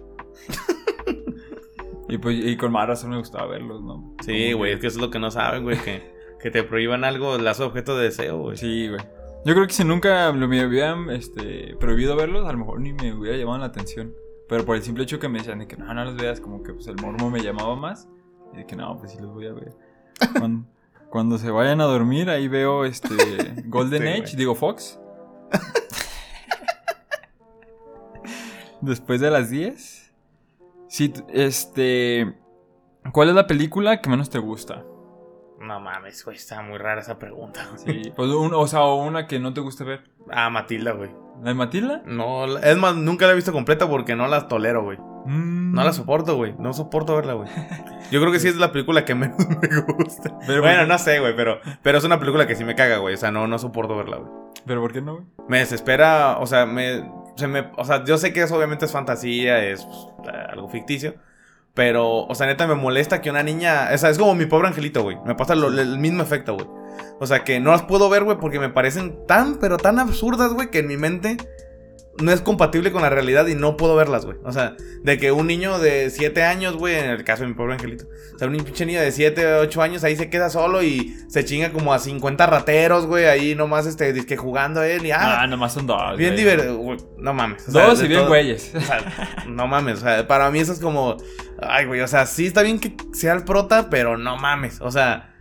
y 2.09 2.17
pues 2.17 2.35
y 2.35 2.57
con 2.57 2.71
más 2.71 2.87
razón 2.87 3.11
me 3.11 3.17
gustaba 3.17 3.45
verlos, 3.47 3.83
¿no? 3.83 4.15
Sí, 4.25 4.53
güey, 4.53 4.71
que- 4.71 4.75
es 4.75 4.81
que 4.81 4.87
eso 4.87 4.97
es 4.97 5.01
lo 5.03 5.11
que 5.11 5.19
no 5.19 5.29
saben, 5.29 5.63
güey, 5.63 5.77
que, 5.77 6.01
que 6.41 6.49
te 6.49 6.63
prohíban 6.63 7.03
algo, 7.03 7.37
las 7.37 7.59
objeto 7.59 7.95
de 7.97 8.05
deseo, 8.05 8.39
güey. 8.39 8.57
Sí, 8.57 8.87
güey. 8.89 9.01
Yo 9.45 9.53
creo 9.53 9.67
que 9.67 9.73
si 9.73 9.83
nunca 9.83 10.31
lo 10.31 10.47
me 10.47 10.65
hubieran 10.65 11.09
este, 11.11 11.75
prohibido 11.79 12.15
verlos, 12.15 12.47
a 12.47 12.51
lo 12.51 12.57
mejor 12.57 12.81
ni 12.81 12.91
me 12.91 13.13
hubiera 13.13 13.37
llamado 13.37 13.59
la 13.59 13.65
atención. 13.65 14.15
Pero 14.49 14.65
por 14.65 14.75
el 14.75 14.83
simple 14.83 15.03
hecho 15.03 15.19
que 15.19 15.27
me 15.27 15.39
decían 15.39 15.59
de 15.59 15.67
que 15.67 15.75
no, 15.77 15.93
no 15.93 16.05
los 16.05 16.15
veas, 16.15 16.39
como 16.39 16.63
que 16.63 16.73
pues 16.73 16.87
el 16.87 16.95
mormo 17.01 17.29
me 17.29 17.41
llamaba 17.41 17.75
más. 17.75 18.07
Y 18.53 18.57
de 18.57 18.65
que 18.65 18.75
no, 18.75 18.97
pues 18.97 19.11
sí 19.11 19.17
los 19.19 19.33
voy 19.33 19.47
a 19.47 19.53
ver. 19.53 19.73
Cuando, 20.39 20.67
cuando 21.09 21.37
se 21.37 21.51
vayan 21.51 21.79
a 21.81 21.85
dormir, 21.85 22.29
ahí 22.29 22.47
veo 22.47 22.85
este 22.85 23.09
Golden 23.65 24.01
Sí, 24.03 24.07
Age, 24.07 24.21
güey. 24.21 24.35
digo 24.35 24.55
Fox. 24.55 24.99
Después 28.81 29.19
de 29.21 29.31
las 29.31 29.49
10. 29.49 30.13
Sí, 30.87 31.13
este. 31.29 32.35
¿Cuál 33.11 33.29
es 33.29 33.35
la 33.35 33.47
película 33.47 34.01
que 34.01 34.09
menos 34.09 34.29
te 34.29 34.39
gusta? 34.39 34.83
No 35.59 35.79
mames, 35.79 36.23
güey, 36.23 36.37
está 36.37 36.61
muy 36.61 36.77
rara 36.77 37.01
esa 37.01 37.17
pregunta. 37.17 37.67
güey. 37.83 38.03
Sí, 38.03 38.11
pues 38.15 38.29
un- 38.31 38.53
o 38.53 38.67
sea, 38.67 38.85
una 38.85 39.25
que 39.27 39.39
no 39.39 39.53
te 39.53 39.61
guste 39.61 39.83
ver. 39.83 40.03
Ah, 40.29 40.49
Matilda, 40.49 40.91
güey. 40.91 41.09
¿La 41.41 41.49
de 41.49 41.53
Matilda? 41.53 42.01
No, 42.05 42.57
es 42.57 42.77
más, 42.77 42.95
nunca 42.95 43.25
la 43.25 43.33
he 43.33 43.35
visto 43.35 43.51
completa 43.53 43.87
porque 43.87 44.15
no 44.15 44.27
la 44.27 44.47
tolero, 44.47 44.83
güey. 44.83 44.97
Mm. 45.25 45.73
No 45.73 45.83
la 45.83 45.93
soporto, 45.93 46.35
güey. 46.35 46.55
No 46.57 46.73
soporto 46.73 47.15
verla, 47.15 47.33
güey. 47.33 47.49
Yo 48.11 48.19
creo 48.21 48.31
que 48.31 48.39
sí 48.39 48.47
es 48.47 48.55
la 48.55 48.71
película 48.71 49.05
que 49.05 49.13
menos 49.15 49.37
me 49.61 49.81
gusta. 49.93 50.37
Pero, 50.47 50.61
bueno, 50.61 50.85
no 50.85 50.97
sé, 50.97 51.19
güey, 51.19 51.35
pero, 51.35 51.59
pero 51.83 51.97
es 51.97 52.03
una 52.03 52.19
película 52.19 52.47
que 52.47 52.55
sí 52.55 52.63
me 52.63 52.75
caga, 52.75 52.97
güey. 52.97 53.13
O 53.13 53.17
sea, 53.17 53.31
no, 53.31 53.47
no 53.47 53.59
soporto 53.59 53.95
verla, 53.95 54.17
güey. 54.17 54.31
¿Pero 54.65 54.81
por 54.81 54.93
qué 54.93 55.01
no, 55.01 55.13
güey? 55.15 55.25
Me 55.47 55.59
desespera, 55.59 56.37
o 56.39 56.47
sea, 56.47 56.65
me, 56.65 57.09
se 57.35 57.47
me, 57.47 57.69
o 57.77 57.85
sea, 57.85 58.03
yo 58.03 58.17
sé 58.17 58.33
que 58.33 58.41
eso 58.41 58.55
obviamente 58.55 58.85
es 58.85 58.91
fantasía, 58.91 59.63
es 59.63 59.85
pues, 59.85 60.35
algo 60.49 60.67
ficticio, 60.69 61.15
pero, 61.73 62.25
o 62.25 62.35
sea, 62.35 62.47
neta 62.47 62.65
me 62.67 62.75
molesta 62.75 63.21
que 63.21 63.29
una 63.29 63.43
niña, 63.43 63.89
o 63.93 63.97
sea, 63.97 64.09
es 64.09 64.17
como 64.17 64.33
mi 64.35 64.45
pobre 64.45 64.67
angelito, 64.67 65.03
güey, 65.03 65.17
me 65.25 65.35
pasa 65.35 65.55
lo- 65.55 65.67
el 65.67 65.99
mismo 65.99 66.23
efecto, 66.23 66.55
güey. 66.55 66.67
O 67.19 67.25
sea, 67.27 67.43
que 67.43 67.59
no 67.59 67.71
las 67.71 67.83
puedo 67.83 68.09
ver, 68.09 68.23
güey, 68.23 68.37
porque 68.37 68.59
me 68.59 68.69
parecen 68.69 69.25
tan, 69.27 69.55
pero 69.59 69.77
tan 69.77 69.99
absurdas, 69.99 70.51
güey, 70.53 70.69
que 70.69 70.79
en 70.79 70.87
mi 70.87 70.97
mente 70.97 71.37
no 72.19 72.31
es 72.31 72.41
compatible 72.41 72.91
con 72.91 73.03
la 73.03 73.11
realidad 73.11 73.45
y 73.45 73.53
no 73.53 73.77
puedo 73.77 73.95
verlas, 73.95 74.25
güey. 74.25 74.37
O 74.43 74.51
sea, 74.51 74.75
de 75.03 75.19
que 75.19 75.31
un 75.31 75.45
niño 75.45 75.77
de 75.77 76.09
7 76.09 76.43
años, 76.43 76.75
güey, 76.75 76.95
en 76.95 77.11
el 77.11 77.23
caso 77.23 77.43
de 77.43 77.49
mi 77.49 77.53
pobre 77.53 77.73
angelito, 77.73 78.05
o 78.33 78.39
sea, 78.39 78.47
un 78.47 78.57
pinche 78.57 78.87
niño 78.87 78.99
de 79.01 79.11
7, 79.11 79.53
8 79.57 79.81
años 79.83 80.03
ahí 80.03 80.15
se 80.15 80.27
queda 80.27 80.49
solo 80.49 80.81
y 80.81 81.15
se 81.27 81.45
chinga 81.45 81.71
como 81.71 81.93
a 81.93 81.99
50 81.99 82.47
rateros, 82.47 83.05
güey, 83.05 83.25
ahí 83.25 83.53
nomás, 83.53 83.85
este, 83.85 84.13
disque 84.13 84.35
jugando 84.35 84.81
él 84.81 85.05
y, 85.05 85.11
ah, 85.11 85.41
Ah, 85.41 85.47
nomás 85.47 85.73
son 85.73 85.85
dos. 85.85 86.17
Bien 86.17 86.35
divertido, 86.35 86.77
güey, 86.77 86.97
no 87.19 87.35
mames. 87.35 87.67
o 87.67 87.71
sea, 87.71 87.85
Dos 87.85 88.01
y 88.03 88.07
bien 88.07 88.21
todo- 88.21 88.29
güeyes. 88.29 88.71
O 88.75 88.81
sea, 88.81 89.43
no 89.47 89.67
mames, 89.67 89.99
o 89.99 90.01
sea, 90.01 90.27
para 90.27 90.49
mí 90.49 90.57
eso 90.57 90.73
es 90.73 90.79
como, 90.79 91.17
ay, 91.61 91.85
güey, 91.85 92.01
o 92.01 92.07
sea, 92.07 92.25
sí 92.25 92.47
está 92.47 92.63
bien 92.63 92.79
que 92.79 92.95
sea 93.13 93.33
el 93.33 93.43
prota, 93.43 93.91
pero 93.91 94.17
no 94.17 94.37
mames, 94.37 94.81
o 94.81 94.89
sea, 94.89 95.35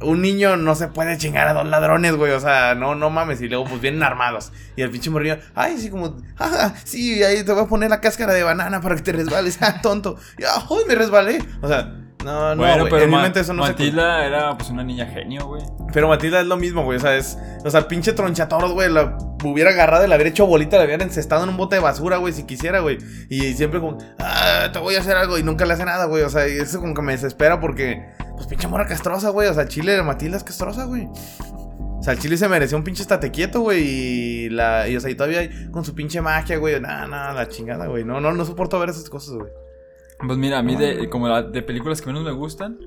un 0.00 0.22
niño 0.22 0.56
no 0.56 0.74
se 0.74 0.88
puede 0.88 1.16
chingar 1.18 1.48
a 1.48 1.54
dos 1.54 1.66
ladrones, 1.66 2.14
güey, 2.16 2.32
o 2.32 2.40
sea, 2.40 2.74
no, 2.74 2.94
no 2.94 3.10
mames, 3.10 3.40
y 3.40 3.48
luego 3.48 3.64
pues 3.64 3.80
vienen 3.80 4.02
armados, 4.02 4.52
y 4.76 4.82
el 4.82 4.90
pinche 4.90 5.10
morrillo, 5.10 5.38
ay, 5.54 5.78
sí, 5.78 5.90
como, 5.90 6.16
ah, 6.38 6.74
sí, 6.84 7.22
ahí 7.22 7.44
te 7.44 7.52
voy 7.52 7.64
a 7.64 7.66
poner 7.66 7.90
la 7.90 8.00
cáscara 8.00 8.32
de 8.34 8.42
banana 8.42 8.80
para 8.80 8.96
que 8.96 9.02
te 9.02 9.12
resbales, 9.12 9.58
ah, 9.62 9.80
tonto, 9.80 10.16
y, 10.38 10.44
ah, 10.44 10.64
ay, 10.70 10.84
me 10.86 10.94
resbalé, 10.94 11.38
o 11.60 11.68
sea, 11.68 11.94
no, 12.24 12.54
no, 12.54 12.62
bueno, 12.62 12.84
pero 12.84 13.02
en 13.02 13.10
mi 13.10 13.16
mente 13.16 13.40
eso 13.40 13.52
no 13.52 13.64
se... 13.64 13.72
Matilda 13.72 14.26
era 14.26 14.56
pues 14.56 14.70
una 14.70 14.82
niña 14.82 15.06
genio, 15.06 15.46
güey. 15.46 15.62
Pero 15.92 16.08
Matilda 16.08 16.40
es 16.40 16.46
lo 16.46 16.56
mismo, 16.56 16.84
güey. 16.84 16.98
O 16.98 17.00
sea, 17.00 17.16
es. 17.16 17.38
O 17.64 17.70
sea, 17.70 17.80
el 17.80 17.86
pinche 17.86 18.12
tronchatoros, 18.12 18.72
güey. 18.72 18.90
La 18.90 19.16
hubiera 19.44 19.70
agarrado 19.70 20.04
y 20.04 20.08
la 20.08 20.16
hubiera 20.16 20.30
hecho 20.30 20.46
bolita, 20.46 20.78
la 20.78 20.84
hubiera 20.84 21.04
encestado 21.04 21.44
en 21.44 21.50
un 21.50 21.56
bote 21.56 21.76
de 21.76 21.82
basura, 21.82 22.16
güey, 22.18 22.32
si 22.32 22.44
quisiera, 22.44 22.80
güey. 22.80 22.98
Y 23.28 23.54
siempre 23.54 23.80
como, 23.80 23.98
ah, 24.18 24.68
te 24.72 24.78
voy 24.78 24.96
a 24.96 25.00
hacer 25.00 25.16
algo. 25.16 25.38
Y 25.38 25.42
nunca 25.42 25.64
le 25.64 25.74
hace 25.74 25.84
nada, 25.84 26.06
güey. 26.06 26.22
O 26.24 26.28
sea, 26.28 26.44
eso 26.44 26.80
como 26.80 26.94
que 26.94 27.02
me 27.02 27.12
desespera 27.12 27.60
porque. 27.60 28.04
Pues 28.34 28.46
pinche 28.46 28.68
mora 28.68 28.86
castrosa, 28.86 29.30
güey. 29.30 29.48
O 29.48 29.54
sea, 29.54 29.66
Chile 29.66 29.92
de 29.92 30.02
Matilda 30.02 30.36
es 30.36 30.44
castrosa, 30.44 30.84
güey. 30.84 31.08
O 31.08 32.02
sea, 32.02 32.12
el 32.12 32.18
Chile 32.18 32.36
se 32.36 32.48
mereció 32.48 32.76
un 32.76 32.84
pinche 32.84 33.02
estate 33.02 33.30
quieto, 33.30 33.60
güey. 33.60 33.82
Y 33.82 34.48
la. 34.50 34.88
Y 34.88 34.96
o 34.96 35.00
sea, 35.00 35.10
y 35.10 35.14
todavía 35.14 35.48
con 35.70 35.84
su 35.84 35.94
pinche 35.94 36.20
magia, 36.20 36.58
güey. 36.58 36.80
Nada, 36.80 37.06
nada, 37.06 37.32
la 37.32 37.48
chingada, 37.48 37.86
güey. 37.86 38.04
No, 38.04 38.20
no, 38.20 38.32
no 38.32 38.44
soporto 38.44 38.78
ver 38.78 38.90
esas 38.90 39.08
cosas, 39.08 39.34
güey. 39.34 39.50
Pues 40.26 40.38
mira, 40.38 40.58
a 40.58 40.62
mí 40.62 40.74
de, 40.76 41.08
como 41.08 41.28
la- 41.28 41.42
de 41.42 41.62
películas 41.62 42.00
que 42.00 42.08
menos 42.08 42.24
me 42.24 42.32
gustan, 42.32 42.78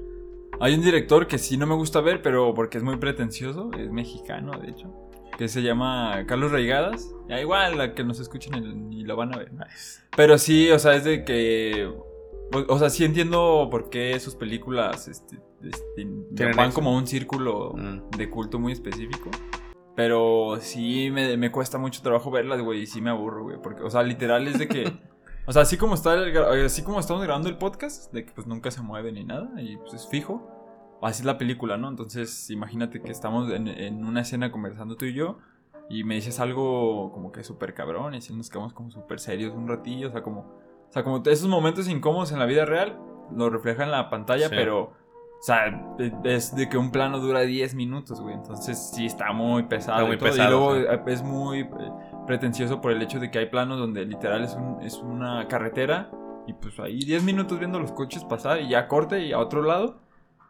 hay 0.60 0.74
un 0.76 0.82
director 0.82 1.28
que 1.28 1.38
sí 1.38 1.58
no 1.58 1.66
me 1.66 1.76
gusta 1.76 2.02
ver, 2.02 2.22
pero 2.22 2.54
porque 2.54 2.78
es 2.78 2.84
muy 2.84 2.98
pretencioso, 2.98 3.72
es 3.78 3.90
mexicano, 3.92 4.52
de 4.60 4.70
hecho, 4.72 4.94
que 5.38 5.48
se 5.48 5.62
llama 5.64 6.26
Carlos 6.28 6.52
Reigadas. 6.52 7.16
Ya 7.30 7.40
igual, 7.40 7.78
la 7.78 7.94
que 7.96 8.04
nos 8.04 8.20
escuchen 8.20 8.92
y, 8.92 9.04
lo 9.06 9.16
van 9.16 9.34
a 9.34 9.38
ver. 9.38 9.52
Pero 10.16 10.38
sí, 10.38 10.70
o 10.72 10.78
sea, 10.80 10.94
es 10.96 11.04
de 11.06 11.24
que... 11.24 11.90
O, 12.54 12.74
o 12.74 12.78
sea, 12.80 12.90
sí 12.90 13.06
entiendo 13.06 13.70
por 13.72 13.90
qué 13.90 14.20
sus 14.20 14.36
películas 14.36 15.08
este, 15.08 15.38
este, 15.64 16.06
van 16.54 16.68
eso. 16.68 16.76
como 16.76 16.90
a 16.92 16.98
un 16.98 17.08
círculo 17.08 17.74
Mm. 17.74 18.10
de 18.18 18.30
culto 18.30 18.60
muy 18.60 18.74
específico. 18.74 19.30
Pero 19.96 20.58
sí 20.60 21.10
me, 21.12 21.38
me 21.38 21.50
cuesta 21.52 21.78
mucho 21.78 22.02
trabajo 22.02 22.30
verlas, 22.30 22.62
güey, 22.62 22.82
y 22.82 22.88
sí 22.88 23.00
me 23.02 23.10
aburro, 23.10 23.44
güey. 23.44 23.58
Porque, 23.64 23.84
o 23.84 23.90
sea, 23.90 24.04
literal 24.04 24.48
es 24.50 24.60
de 24.60 24.68
que... 24.68 24.92
O 25.48 25.52
sea, 25.52 25.64
así 25.64 25.78
como, 25.78 25.96
está 25.96 26.14
el 26.14 26.34
gra- 26.34 26.66
así 26.66 26.84
como 26.84 27.00
estamos 27.00 27.24
grabando 27.24 27.50
el 27.50 27.58
podcast, 27.58 28.14
de 28.14 28.26
que 28.26 28.32
pues 28.32 28.48
nunca 28.48 28.70
se 28.72 28.82
mueve 28.82 29.12
ni 29.12 29.24
nada, 29.24 29.50
y 29.62 29.78
pues 29.78 29.94
es 29.94 30.08
fijo. 30.08 30.48
Así 31.02 31.22
es 31.22 31.26
la 31.26 31.38
película, 31.40 31.78
¿no? 31.78 31.90
Entonces, 31.90 32.50
imagínate 32.52 33.02
que 33.02 33.12
estamos 33.12 33.52
en, 33.52 33.68
en 33.68 34.06
una 34.06 34.22
escena 34.22 34.52
conversando 34.52 34.96
tú 34.98 35.06
y 35.06 35.14
yo, 35.14 35.40
y 35.90 36.04
me 36.04 36.16
dices 36.16 36.40
algo 36.40 37.12
como 37.12 37.32
que 37.32 37.44
súper 37.44 37.74
cabrón, 37.74 38.14
y 38.14 38.18
así 38.18 38.34
nos 38.36 38.50
quedamos 38.50 38.74
como 38.74 38.92
súper 38.92 39.20
serios 39.20 39.54
un 39.56 39.68
ratillo, 39.68 40.10
o 40.10 40.12
sea, 40.12 40.22
como... 40.24 40.42
O 40.42 40.94
sea, 40.94 41.04
como 41.04 41.24
esos 41.26 41.48
momentos 41.48 41.88
incómodos 41.88 42.32
en 42.34 42.40
la 42.40 42.46
vida 42.46 42.66
real, 42.66 43.00
lo 43.36 43.50
refleja 43.50 43.84
en 43.84 43.92
la 43.92 44.10
pantalla, 44.10 44.50
Sí. 44.50 44.56
pero... 44.56 44.94
O 45.40 45.44
sea, 45.44 45.96
es 46.24 46.54
de 46.56 46.70
que 46.70 46.78
un 46.78 46.92
plano 46.92 47.18
dura 47.20 47.40
10 47.40 47.74
minutos, 47.74 48.22
güey. 48.22 48.36
Entonces 48.36 48.92
sí 48.94 49.08
está 49.08 49.32
muy 49.34 49.64
pesado. 49.64 49.98
Está 50.02 50.06
muy 50.08 50.16
y 50.16 50.20
todo. 50.20 50.30
pesado, 50.30 50.48
Y 50.48 50.52
luego 50.52 50.76
sí. 50.76 50.82
eh, 50.88 51.14
es 51.14 51.24
muy 51.24 51.60
eh, 51.62 51.70
pretencioso 52.32 52.80
por 52.80 52.94
el 52.94 53.02
hecho 53.02 53.20
de 53.20 53.30
que 53.30 53.40
hay 53.40 53.48
planos 53.48 53.78
donde 53.78 54.06
literal 54.06 54.42
es, 54.46 54.54
un- 54.54 54.82
es 54.82 54.96
una 54.98 55.48
carretera. 55.50 56.10
Y 56.48 56.54
pues 56.54 56.80
ahí 56.80 57.00
10 57.00 57.24
minutos 57.24 57.60
viendo 57.60 57.78
los 57.80 57.92
coches 57.92 58.24
pasar 58.24 58.62
y 58.62 58.70
ya 58.70 58.88
corte 58.88 59.20
y 59.20 59.34
a 59.34 59.40
otro 59.40 59.62
lado. 59.64 59.98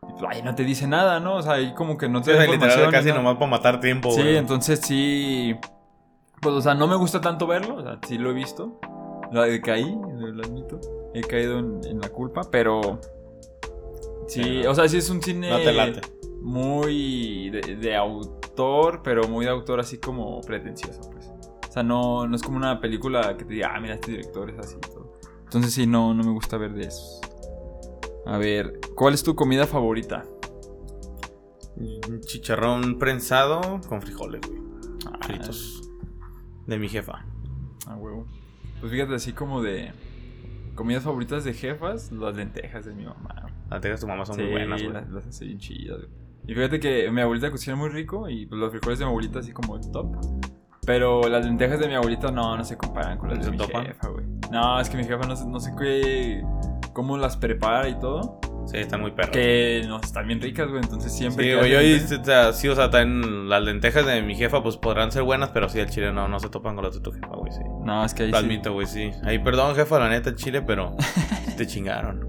Y 0.08 0.12
pues 0.13 0.24
ahí 0.30 0.41
no 0.44 0.54
te 0.54 0.63
dice 0.63 0.86
nada, 0.88 1.20
¿no? 1.20 1.38
O 1.38 1.41
sea, 1.41 1.54
ahí 1.54 1.74
como 1.74 1.98
que 1.98 2.08
no 2.08 2.22
te 2.22 2.32
da 2.34 2.41
literal, 2.46 2.56
información. 2.56 2.91
casi 2.91 3.12
nomás 3.12 3.36
para 3.36 3.48
matar 3.50 3.80
tiempo, 3.80 4.12
Sí, 4.12 4.22
güey. 4.22 4.38
entonces 4.38 4.80
sí. 4.82 5.56
Pues, 6.39 6.56
o 6.56 6.62
sea, 6.62 6.76
no 6.76 6.86
me 6.88 6.96
gusta 6.96 7.20
tanto 7.20 7.46
verlo. 7.48 7.76
O 7.78 7.82
sea, 7.82 8.00
sí 8.08 8.17
lo 8.20 8.30
he 8.30 8.34
visto. 8.34 8.80
Lo 9.32 9.41
de 9.41 9.60
caí, 9.62 9.98
lo 10.20 10.44
admito. 10.44 10.80
He 11.15 11.22
caído 11.22 11.58
en, 11.60 11.82
en 11.86 12.00
la 12.00 12.10
culpa, 12.10 12.41
pero. 12.52 13.00
Sí, 14.28 14.44
Sí, 14.44 14.62
no. 14.63 14.72
o 14.72 14.76
sea, 14.76 14.88
sí 14.88 14.98
es 14.98 15.10
un 15.10 15.22
cine. 15.22 15.50
No 15.50 15.58
te 15.58 15.74
late. 15.74 16.02
Muy 16.41 17.50
de, 17.52 17.76
de 17.76 17.96
autor, 17.96 19.02
pero 19.04 19.28
muy 19.28 19.46
de 19.46 19.52
autor 19.52 19.80
así 19.80 19.98
como 20.00 20.41
pretencioso, 20.41 21.02
pues. 21.12 21.21
O 21.72 21.74
sea, 21.74 21.84
no, 21.84 22.28
no 22.28 22.36
es 22.36 22.44
como 22.44 22.58
una 22.58 22.82
película 22.82 23.38
que 23.38 23.46
te 23.46 23.54
diga, 23.54 23.72
ah, 23.74 23.80
mira, 23.80 23.94
este 23.94 24.12
director 24.12 24.50
es 24.50 24.60
así 24.60 24.76
y 24.76 24.94
todo. 24.94 25.18
Entonces 25.46 25.74
sí, 25.74 25.88
no, 25.88 26.14
no 26.14 26.22
me 26.22 26.32
gusta 26.32 26.58
ver 26.58 26.74
de 26.74 26.84
esos. 26.84 27.22
A 28.26 28.38
ver, 28.38 28.82
¿cuál 28.94 29.14
es 29.14 29.24
tu 29.24 29.36
comida 29.36 29.66
favorita? 29.66 30.26
Un 31.78 32.20
chicharrón 32.20 33.00
prensado 33.00 33.80
con 33.88 34.02
frijoles, 34.02 34.42
güey. 34.46 34.62
Ah, 35.14 35.18
Fritos. 35.22 35.90
De 36.68 36.78
mi 36.78 36.90
jefa. 36.90 37.26
Ah, 37.88 37.96
huevo. 37.96 38.28
Pues 38.82 38.92
fíjate, 38.92 39.16
así 39.16 39.32
como 39.32 39.62
de 39.62 39.94
comidas 40.76 41.04
favoritas 41.04 41.46
de 41.46 41.54
jefas, 41.54 42.12
las 42.12 42.36
lentejas 42.36 42.84
de 42.84 42.94
mi 42.94 43.06
mamá. 43.06 43.46
Las 43.70 43.82
de 43.82 43.96
tu 43.96 44.08
mamá 44.08 44.26
son 44.26 44.36
sí, 44.36 44.42
muy 44.42 44.52
buenas, 44.52 44.82
güey. 44.82 44.94
las, 44.94 45.10
las 45.10 45.26
hace 45.26 45.46
bien 45.46 45.58
chidas, 45.58 46.00
güey. 46.00 46.10
Y 46.48 46.54
fíjate 46.54 46.82
que 46.82 47.10
mi 47.12 47.22
abuelita 47.22 47.50
cocina 47.50 47.78
muy 47.78 47.88
rico 47.88 48.28
y 48.28 48.46
pues, 48.46 48.60
los 48.60 48.72
frijoles 48.72 49.00
de 49.00 49.06
mi 49.06 49.10
abuelita 49.12 49.40
así 49.40 49.54
como 49.54 49.78
el 49.78 49.90
top. 49.90 50.18
Pero 50.86 51.28
las 51.30 51.46
lentejas 51.46 51.80
de 51.80 51.88
mi 51.88 51.94
abuelita 51.94 52.32
no, 52.32 52.58
no 52.58 52.65
se 52.65 52.76
comparan 52.76 53.17
con 53.20 53.30
las 53.30 53.38
¿No 53.39 53.46
de 53.46 53.52
mi 53.52 53.58
topan? 53.58 53.86
jefa, 53.86 54.08
güey. 54.08 54.26
No, 54.52 54.80
es 54.82 54.89
que 54.89 54.98
mi 54.98 55.04
jefa 55.04 55.28
no, 55.28 55.36
sé- 55.36 55.46
no 55.46 55.60
sé 55.60 55.72
qué, 55.80 56.44
cómo 56.94 57.17
las 57.17 57.38
prepara 57.38 57.88
y 57.88 58.00
todo. 58.00 58.39
Sí, 58.65 58.78
están 58.78 59.02
muy 59.02 59.12
perras. 59.12 59.32
Que 59.32 59.84
no, 59.88 60.00
están 60.02 60.28
bien 60.28 60.41
ricas, 60.41 60.67
güey. 60.70 60.82
Entonces 60.82 61.13
siempre... 61.15 61.46
Sí, 61.52 61.56
güey, 61.56 61.72
yo 61.72 61.82
y- 61.82 61.96
o 62.20 62.24
sea, 62.26 62.52
sí, 62.54 62.67
o 62.67 62.76
sea, 62.76 62.89
también 62.89 63.48
las 63.48 63.62
lentejas 63.63 64.06
de 64.08 64.22
mi 64.24 64.36
jefa, 64.36 64.63
pues 64.63 64.78
podrán 64.78 65.12
ser 65.12 65.22
buenas, 65.24 65.50
pero 65.50 65.70
sí, 65.70 65.80
el 65.80 65.89
chile 65.89 66.12
no, 66.12 66.28
no 66.28 66.39
se 66.39 66.50
topan 66.50 66.76
con 66.76 66.84
las 66.86 66.96
de 66.96 67.02
tu 67.02 67.12
jefa, 67.12 67.28
güey, 67.36 67.52
sí. 67.52 67.62
No, 67.86 68.04
es 68.04 68.13
que 68.15 68.24
ahí 68.24 68.32
Lo 68.32 68.39
sí. 68.39 68.46
admito, 68.46 68.74
güey, 68.74 68.88
sí. 68.88 69.12
Ahí, 69.24 69.38
perdón, 69.38 69.76
jefa, 69.76 70.00
la 70.00 70.10
neta, 70.10 70.30
el 70.30 70.36
chile, 70.36 70.63
pero 70.63 70.96
te 71.58 71.67
chingaron. 71.67 72.28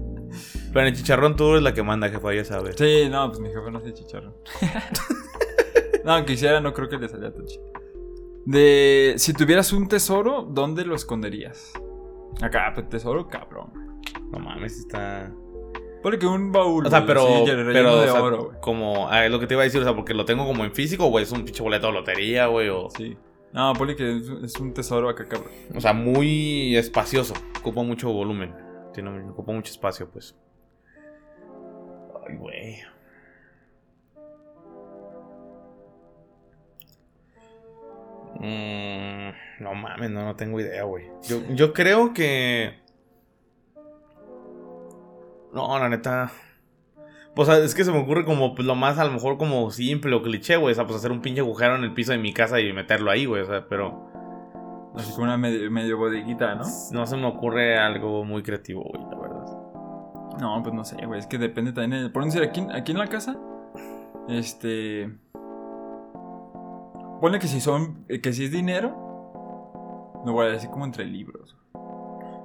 Pero 0.71 0.81
en 0.81 0.87
el 0.87 0.95
chicharrón 0.95 1.35
tú 1.35 1.51
eres 1.51 1.63
la 1.63 1.73
que 1.73 1.81
manda, 1.81 2.07
jefa, 2.09 2.33
ya 2.33 2.45
sabes. 2.45 2.75
Sí, 2.77 3.07
no, 3.09 3.27
pues 3.29 3.39
mi 3.39 3.49
jefa 3.49 3.69
no 3.71 3.79
hace 3.79 3.93
chicharrón. 3.93 4.35
no, 6.05 6.13
aunque 6.13 6.33
hiciera, 6.33 6.61
no 6.61 6.71
creo 6.73 6.87
que 6.89 6.97
le 6.97 7.09
saliera 7.09 7.33
tan 7.33 7.45
chido. 7.45 7.72
De. 8.45 9.15
Si 9.17 9.33
tuvieras 9.33 9.73
un 9.73 9.87
tesoro, 9.87 10.43
¿dónde 10.43 10.85
lo 10.85 10.95
esconderías? 10.95 11.73
Acá, 12.41 12.71
pues 12.73 12.89
tesoro, 12.89 13.27
cabrón. 13.27 14.01
No 14.31 14.39
mames, 14.39 14.79
está... 14.79 15.31
Porque 16.01 16.25
un 16.25 16.51
baúl. 16.51 16.85
O 16.85 16.89
sea, 16.89 17.05
pero, 17.05 17.45
relleno 17.45 17.71
pero, 17.71 17.95
de 18.01 18.09
o 18.09 18.11
sea, 18.11 18.21
oro, 18.21 18.45
güey. 18.45 18.59
como, 18.59 19.07
ah, 19.09 19.25
es 19.25 19.31
lo 19.31 19.39
que 19.39 19.47
te 19.47 19.53
iba 19.53 19.61
a 19.61 19.63
decir, 19.63 19.79
o 19.79 19.83
sea, 19.85 19.95
porque 19.95 20.13
lo 20.13 20.25
tengo 20.25 20.45
como 20.45 20.65
en 20.65 20.73
físico, 20.73 21.05
güey, 21.07 21.23
es 21.23 21.31
un 21.31 21.45
pinche 21.45 21.63
boleto 21.63 21.87
de 21.87 21.93
lotería, 21.93 22.47
güey, 22.47 22.67
o, 22.69 22.89
Sí. 22.89 23.17
No, 23.53 23.71
ponle 23.73 23.95
que 23.95 24.17
es, 24.17 24.27
es 24.43 24.59
un 24.59 24.73
tesoro 24.73 25.07
acá, 25.07 25.25
cabrón. 25.25 25.51
o 25.73 25.79
sea, 25.79 25.93
muy 25.93 26.75
espacioso, 26.75 27.35
ocupa 27.57 27.83
mucho 27.83 28.11
volumen, 28.11 28.53
tiene, 28.93 29.29
ocupa 29.29 29.53
mucho 29.53 29.71
espacio, 29.71 30.09
pues. 30.09 30.35
Ay, 32.27 32.35
güey. 32.35 32.92
Mm, 38.43 39.63
no 39.63 39.73
mames, 39.73 40.11
no, 40.11 40.25
no 40.25 40.35
tengo 40.35 40.59
idea, 40.59 40.83
güey. 40.83 41.05
Yo, 41.27 41.37
yo 41.55 41.71
creo 41.73 42.13
que... 42.13 42.77
No, 45.53 45.77
la 45.79 45.89
neta... 45.89 46.31
Pues 47.35 47.49
es 47.49 47.73
que 47.73 47.83
se 47.83 47.91
me 47.91 47.99
ocurre 47.99 48.25
como 48.25 48.53
pues, 48.53 48.67
lo 48.67 48.75
más 48.75 48.99
a 48.99 49.05
lo 49.05 49.11
mejor 49.11 49.37
como 49.39 49.71
simple 49.71 50.13
o 50.15 50.21
cliché, 50.21 50.55
güey. 50.57 50.73
O 50.73 50.75
sea, 50.75 50.85
pues 50.85 50.97
hacer 50.97 51.11
un 51.11 51.21
pinche 51.21 51.41
agujero 51.41 51.75
en 51.75 51.83
el 51.83 51.93
piso 51.93 52.11
de 52.11 52.19
mi 52.19 52.31
casa 52.33 52.59
y 52.59 52.71
meterlo 52.73 53.09
ahí, 53.09 53.25
güey. 53.25 53.41
O 53.41 53.45
sea, 53.45 53.67
pero 53.67 54.07
Así 54.95 55.11
como 55.13 55.23
una 55.23 55.37
medio, 55.37 55.71
medio 55.71 55.97
bodeguita, 55.97 56.53
¿no? 56.53 56.65
no 56.91 57.05
se 57.07 57.17
me 57.17 57.25
ocurre 57.25 57.79
algo 57.79 58.23
muy 58.23 58.43
creativo, 58.43 58.83
güey, 58.83 59.01
la 59.09 59.17
verdad. 59.19 59.45
No, 60.39 60.61
pues 60.61 60.75
no 60.75 60.83
sé, 60.85 61.03
güey. 61.05 61.19
Es 61.19 61.25
que 61.25 61.39
depende 61.39 61.73
también. 61.73 62.03
de- 62.03 62.09
Por 62.11 62.23
decir, 62.23 62.43
aquí, 62.43 62.63
aquí 62.71 62.91
en 62.91 62.99
la 62.99 63.07
casa. 63.07 63.35
Este. 64.29 65.09
Ponle 67.23 67.39
que 67.39 67.47
si 67.47 67.61
son. 67.61 68.05
Que 68.21 68.33
si 68.33 68.43
es 68.43 68.51
dinero. 68.51 68.89
Lo 70.25 70.33
voy 70.33 70.47
a 70.47 70.49
decir 70.49 70.69
como 70.69 70.83
entre 70.83 71.05
libros. 71.05 71.55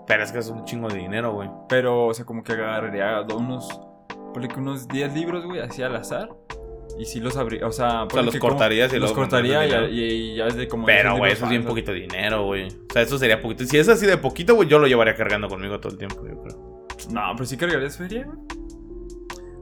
Pero 0.07 0.23
es 0.23 0.31
que 0.31 0.39
es 0.39 0.49
un 0.51 0.65
chingo 0.65 0.87
de 0.87 0.99
dinero, 0.99 1.33
güey. 1.33 1.51
Pero, 1.69 2.07
o 2.07 2.15
sea, 2.15 2.25
como 2.25 2.45
que 2.45 2.53
agarraría 2.53 3.23
unos. 3.37 3.69
Ponle 4.33 4.47
que 4.47 4.61
unos 4.61 4.87
10 4.87 5.15
libros, 5.15 5.45
güey, 5.47 5.59
así 5.59 5.83
al 5.83 5.97
azar. 5.97 6.29
Y 6.97 7.07
sí 7.07 7.19
los 7.19 7.37
abría. 7.37 7.67
O 7.67 7.73
sea, 7.73 8.07
ponle 8.07 8.27
los 8.27 8.35
que 8.35 8.39
como- 8.39 8.53
cortarías 8.53 8.93
y 8.93 9.01
los 9.01 9.11
cortaría 9.11 9.67
y, 9.89 10.37
ya 10.37 10.47
es 10.47 10.55
de 10.55 10.69
como. 10.69 10.87
Pero, 10.87 11.17
güey, 11.17 11.33
eso 11.33 11.47
es 11.47 11.51
bien 11.51 11.65
poquito 11.65 11.91
dinero, 11.91 12.45
güey. 12.45 12.69
O 12.69 12.93
sea, 12.93 13.03
eso 13.03 13.19
sería 13.19 13.41
poquito. 13.43 13.65
Si 13.65 13.79
es 13.79 13.89
así 13.89 14.07
de 14.07 14.17
poquito, 14.17 14.55
güey, 14.55 14.69
yo 14.69 14.79
lo 14.79 14.87
llevaría 14.87 15.17
cargando 15.17 15.49
conmigo 15.49 15.81
todo 15.81 15.91
el 15.91 15.99
tiempo, 15.99 16.25
yo 16.25 16.41
creo. 16.41 16.87
No, 17.11 17.23
pero 17.35 17.47
sí 17.47 17.57
cargarías 17.57 17.97
feria, 17.97 18.27
güey. 18.27 18.39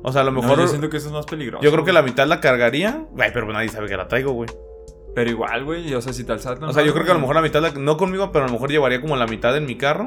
O 0.02 0.12
sea, 0.12 0.20
a 0.20 0.24
lo 0.24 0.30
No, 0.32 0.42
mejor. 0.42 0.58
yo 0.58 0.64
yo, 0.64 0.68
siento 0.68 0.90
que 0.90 0.98
eso 0.98 1.06
es 1.06 1.14
más 1.14 1.24
peligroso. 1.24 1.62
creo 1.72 1.84
que 1.86 1.94
la 1.94 2.02
mitad 2.02 2.26
la 2.26 2.38
cargaría. 2.42 3.06
Güey, 3.12 3.32
pero 3.32 3.50
nadie 3.50 3.70
sabe 3.70 3.88
que 3.88 3.96
la 3.96 4.08
traigo, 4.08 4.32
güey. 4.32 4.50
Pero 5.16 5.30
igual, 5.30 5.64
güey. 5.64 5.92
O 5.94 6.00
sea, 6.00 6.12
si 6.12 6.22
te 6.24 6.30
alzatan. 6.32 6.68
O 6.68 6.72
sea, 6.72 6.84
yo 6.84 6.92
creo 6.92 7.04
que 7.06 7.10
a 7.10 7.14
lo 7.14 7.20
mejor 7.20 7.34
la 7.34 7.42
mitad, 7.42 7.60
la- 7.62 7.70
no 7.72 7.96
conmigo, 7.96 8.30
pero 8.30 8.44
a 8.44 8.48
lo 8.48 8.52
mejor 8.52 8.70
llevaría 8.70 9.00
como 9.00 9.16
la 9.16 9.26
mitad 9.26 9.56
en 9.56 9.64
mi 9.66 9.74
carro. 9.76 10.06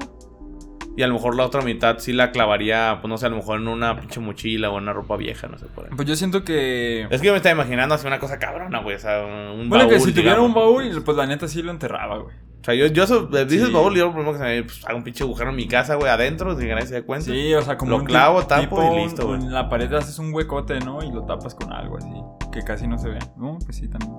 Y 0.95 1.01
a 1.03 1.07
lo 1.07 1.13
mejor 1.13 1.35
la 1.35 1.45
otra 1.45 1.61
mitad 1.61 1.97
sí 1.99 2.11
la 2.13 2.31
clavaría, 2.31 2.97
pues 3.01 3.09
no 3.09 3.17
sé, 3.17 3.25
a 3.25 3.29
lo 3.29 3.37
mejor 3.37 3.59
en 3.59 3.67
una 3.69 3.97
pinche 3.99 4.19
mochila 4.19 4.69
o 4.69 4.77
en 4.77 4.83
una 4.83 4.93
ropa 4.93 5.15
vieja, 5.17 5.47
no 5.47 5.57
sé 5.57 5.65
por 5.67 5.85
ahí. 5.85 5.91
Pues 5.95 6.07
yo 6.07 6.15
siento 6.15 6.43
que. 6.43 7.07
Es 7.09 7.21
que 7.21 7.27
yo 7.27 7.33
me 7.33 7.37
estaba 7.37 7.53
imaginando 7.55 7.95
así 7.95 8.05
una 8.05 8.19
cosa 8.19 8.37
cabrona, 8.37 8.79
güey. 8.81 8.97
O 8.97 8.99
sea, 8.99 9.23
un 9.25 9.67
Bueno, 9.69 9.85
baúl. 9.85 9.89
que 9.95 9.99
si 10.01 10.11
tuviera 10.11 10.41
un 10.41 10.49
digamos. 10.53 10.55
baúl, 10.55 11.03
pues 11.03 11.17
la 11.17 11.25
neta 11.25 11.47
sí 11.47 11.61
lo 11.63 11.71
enterraba, 11.71 12.17
güey. 12.19 12.35
O 12.61 12.63
sea, 12.63 12.75
yo, 12.75 12.87
yo 12.87 13.03
eso, 13.05 13.27
dices 13.27 13.67
Sí. 13.67 13.73
baúl 13.73 13.95
yo 13.95 14.07
lo 14.07 14.11
primero 14.13 14.33
que 14.33 14.37
se 14.39 14.43
me 14.43 14.63
pues, 14.63 14.85
hago 14.85 14.97
un 14.97 15.03
pinche 15.05 15.23
agujero 15.23 15.49
en 15.51 15.55
mi 15.55 15.67
casa, 15.67 15.95
güey, 15.95 16.09
adentro, 16.11 16.51
sin 16.57 16.67
que 16.67 16.73
nadie 16.75 16.87
se 16.87 16.95
dé 16.95 17.03
cuenta. 17.03 17.25
Sí, 17.31 17.53
o 17.53 17.61
sea, 17.61 17.77
como 17.77 17.91
Lo 17.91 17.97
un 17.97 18.03
clavo, 18.05 18.45
tapo 18.45 18.61
tipo 18.61 18.83
y 18.83 18.87
un- 18.87 18.95
listo, 18.97 19.25
güey. 19.27 19.39
En 19.39 19.53
la 19.53 19.69
pared 19.69 19.91
haces 19.93 20.19
un 20.19 20.33
huecote, 20.33 20.79
¿no? 20.81 21.01
Y 21.01 21.11
lo 21.11 21.23
tapas 21.25 21.55
con 21.55 21.71
algo 21.71 21.97
así, 21.97 22.11
que 22.51 22.61
casi 22.63 22.85
no 22.87 22.97
se 22.97 23.07
ve. 23.09 23.19
No, 23.37 23.57
pues 23.63 23.77
sí, 23.77 23.87
también. 23.87 24.11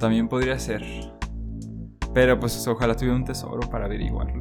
También 0.00 0.28
podría 0.28 0.58
ser. 0.58 0.82
Pero 2.12 2.40
pues 2.40 2.66
ojalá 2.66 2.96
tuviera 2.96 3.14
un 3.14 3.24
tesoro 3.24 3.60
para 3.70 3.84
averiguarlo. 3.84 4.40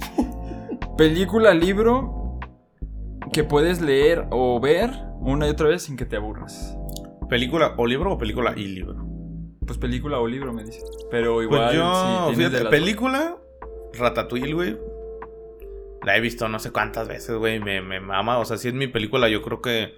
Película, 0.96 1.54
libro 1.54 2.38
que 3.32 3.44
puedes 3.44 3.80
leer 3.80 4.26
o 4.30 4.58
ver 4.58 4.90
una 5.20 5.46
y 5.46 5.50
otra 5.50 5.68
vez 5.68 5.82
sin 5.82 5.96
que 5.96 6.06
te 6.06 6.16
aburras. 6.16 6.76
¿Película 7.28 7.74
o 7.76 7.86
libro 7.86 8.14
o 8.14 8.18
película 8.18 8.54
y 8.56 8.66
libro? 8.66 9.06
Pues 9.64 9.78
película 9.78 10.18
o 10.18 10.26
libro, 10.26 10.52
me 10.52 10.64
dice. 10.64 10.80
Pero 11.10 11.42
igual, 11.42 11.66
Pues 11.66 11.76
yo, 11.76 12.32
fíjate, 12.34 12.64
de 12.64 12.70
película, 12.70 13.36
Ratatouille, 13.92 14.52
güey. 14.52 14.76
La 16.02 16.16
he 16.16 16.20
visto 16.20 16.48
no 16.48 16.58
sé 16.58 16.72
cuántas 16.72 17.06
veces, 17.06 17.36
güey. 17.36 17.60
Me, 17.60 17.82
me 17.82 18.00
mama. 18.00 18.38
O 18.38 18.44
sea, 18.46 18.56
si 18.56 18.68
es 18.68 18.74
mi 18.74 18.88
película, 18.88 19.28
yo 19.28 19.42
creo 19.42 19.60
que. 19.60 19.94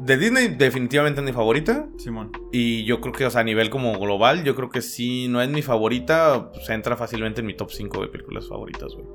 De 0.00 0.16
Disney, 0.16 0.48
definitivamente 0.48 1.20
es 1.20 1.24
mi 1.24 1.32
favorita. 1.32 1.86
Simón. 1.96 2.32
Y 2.50 2.84
yo 2.84 3.00
creo 3.00 3.12
que, 3.12 3.26
o 3.26 3.30
sea, 3.30 3.42
a 3.42 3.44
nivel 3.44 3.70
como 3.70 3.98
global, 3.98 4.42
yo 4.42 4.56
creo 4.56 4.68
que 4.68 4.82
si 4.82 5.28
no 5.28 5.40
es 5.42 5.48
mi 5.48 5.62
favorita, 5.62 6.50
pues 6.52 6.68
entra 6.70 6.96
fácilmente 6.96 7.40
en 7.40 7.46
mi 7.46 7.54
top 7.54 7.70
5 7.70 8.00
de 8.02 8.08
películas 8.08 8.48
favoritas, 8.48 8.94
güey. 8.94 9.06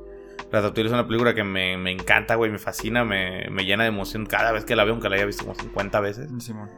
Ratatouille 0.51 0.87
es 0.87 0.93
una 0.93 1.05
película 1.07 1.33
que 1.33 1.43
me, 1.43 1.77
me 1.77 1.91
encanta, 1.91 2.35
güey, 2.35 2.49
me 2.49 2.57
fascina, 2.59 3.03
me, 3.03 3.49
me 3.49 3.65
llena 3.65 3.83
de 3.83 3.89
emoción 3.89 4.25
cada 4.25 4.53
vez 4.53 4.63
que 4.63 4.75
la 4.77 4.85
veo, 4.85 4.93
aunque 4.93 5.09
la 5.09 5.15
haya 5.15 5.25
visto 5.25 5.43
como 5.43 5.55
50 5.55 5.99
veces. 5.99 6.29
Simón. 6.39 6.69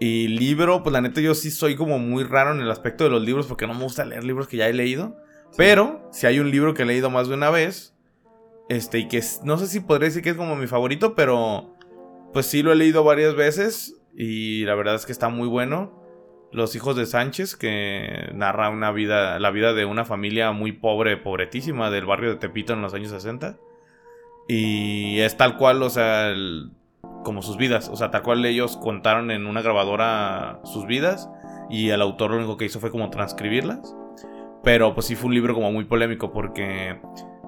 Y 0.00 0.28
libro, 0.28 0.82
pues 0.82 0.92
la 0.92 1.00
neta 1.02 1.20
yo 1.20 1.34
sí 1.34 1.50
soy 1.50 1.76
como 1.76 1.98
muy 1.98 2.24
raro 2.24 2.52
en 2.54 2.60
el 2.60 2.70
aspecto 2.70 3.04
de 3.04 3.10
los 3.10 3.22
libros 3.22 3.46
porque 3.46 3.66
no 3.66 3.74
me 3.74 3.82
gusta 3.84 4.04
leer 4.04 4.24
libros 4.24 4.48
que 4.48 4.56
ya 4.56 4.68
he 4.68 4.72
leído. 4.72 5.16
Pero 5.56 6.08
si 6.10 6.26
hay 6.26 6.38
un 6.38 6.50
libro 6.50 6.72
que 6.74 6.82
he 6.82 6.86
leído 6.86 7.10
más 7.10 7.28
de 7.28 7.34
una 7.34 7.50
vez, 7.50 7.94
este, 8.70 9.00
y 9.00 9.08
que 9.08 9.18
es- 9.18 9.42
no 9.44 9.58
sé 9.58 9.66
si 9.66 9.80
podría 9.80 10.06
decir 10.08 10.22
que 10.22 10.30
es 10.30 10.36
como 10.36 10.56
mi 10.56 10.66
favorito, 10.66 11.14
pero 11.14 11.71
pues 12.32 12.46
sí 12.46 12.62
lo 12.62 12.72
he 12.72 12.76
leído 12.76 13.04
varias 13.04 13.34
veces 13.34 14.00
y 14.16 14.64
la 14.64 14.74
verdad 14.74 14.94
es 14.94 15.06
que 15.06 15.12
está 15.12 15.28
muy 15.28 15.48
bueno. 15.48 16.00
Los 16.52 16.76
hijos 16.76 16.96
de 16.96 17.06
Sánchez, 17.06 17.56
que 17.56 18.30
narra 18.34 18.68
una 18.68 18.92
vida, 18.92 19.38
la 19.40 19.50
vida 19.50 19.72
de 19.72 19.86
una 19.86 20.04
familia 20.04 20.52
muy 20.52 20.72
pobre, 20.72 21.16
pobretísima 21.16 21.90
del 21.90 22.04
barrio 22.04 22.30
de 22.30 22.36
Tepito 22.36 22.74
en 22.74 22.82
los 22.82 22.92
años 22.92 23.10
60. 23.10 23.56
Y 24.48 25.20
es 25.20 25.36
tal 25.36 25.56
cual, 25.56 25.82
o 25.82 25.90
sea, 25.90 26.28
el- 26.28 26.70
como 27.24 27.40
sus 27.42 27.56
vidas. 27.56 27.88
O 27.88 27.96
sea, 27.96 28.10
tal 28.10 28.22
cual 28.22 28.44
ellos 28.44 28.76
contaron 28.76 29.30
en 29.30 29.46
una 29.46 29.62
grabadora 29.62 30.60
sus 30.64 30.86
vidas. 30.86 31.30
Y 31.70 31.88
el 31.90 32.02
autor 32.02 32.32
lo 32.32 32.36
único 32.38 32.56
que 32.56 32.64
hizo 32.66 32.80
fue 32.80 32.90
como 32.90 33.08
transcribirlas. 33.10 33.94
Pero 34.62 34.94
pues 34.94 35.06
sí 35.06 35.14
fue 35.16 35.28
un 35.28 35.34
libro 35.34 35.54
como 35.54 35.72
muy 35.72 35.84
polémico 35.84 36.32
porque 36.32 37.00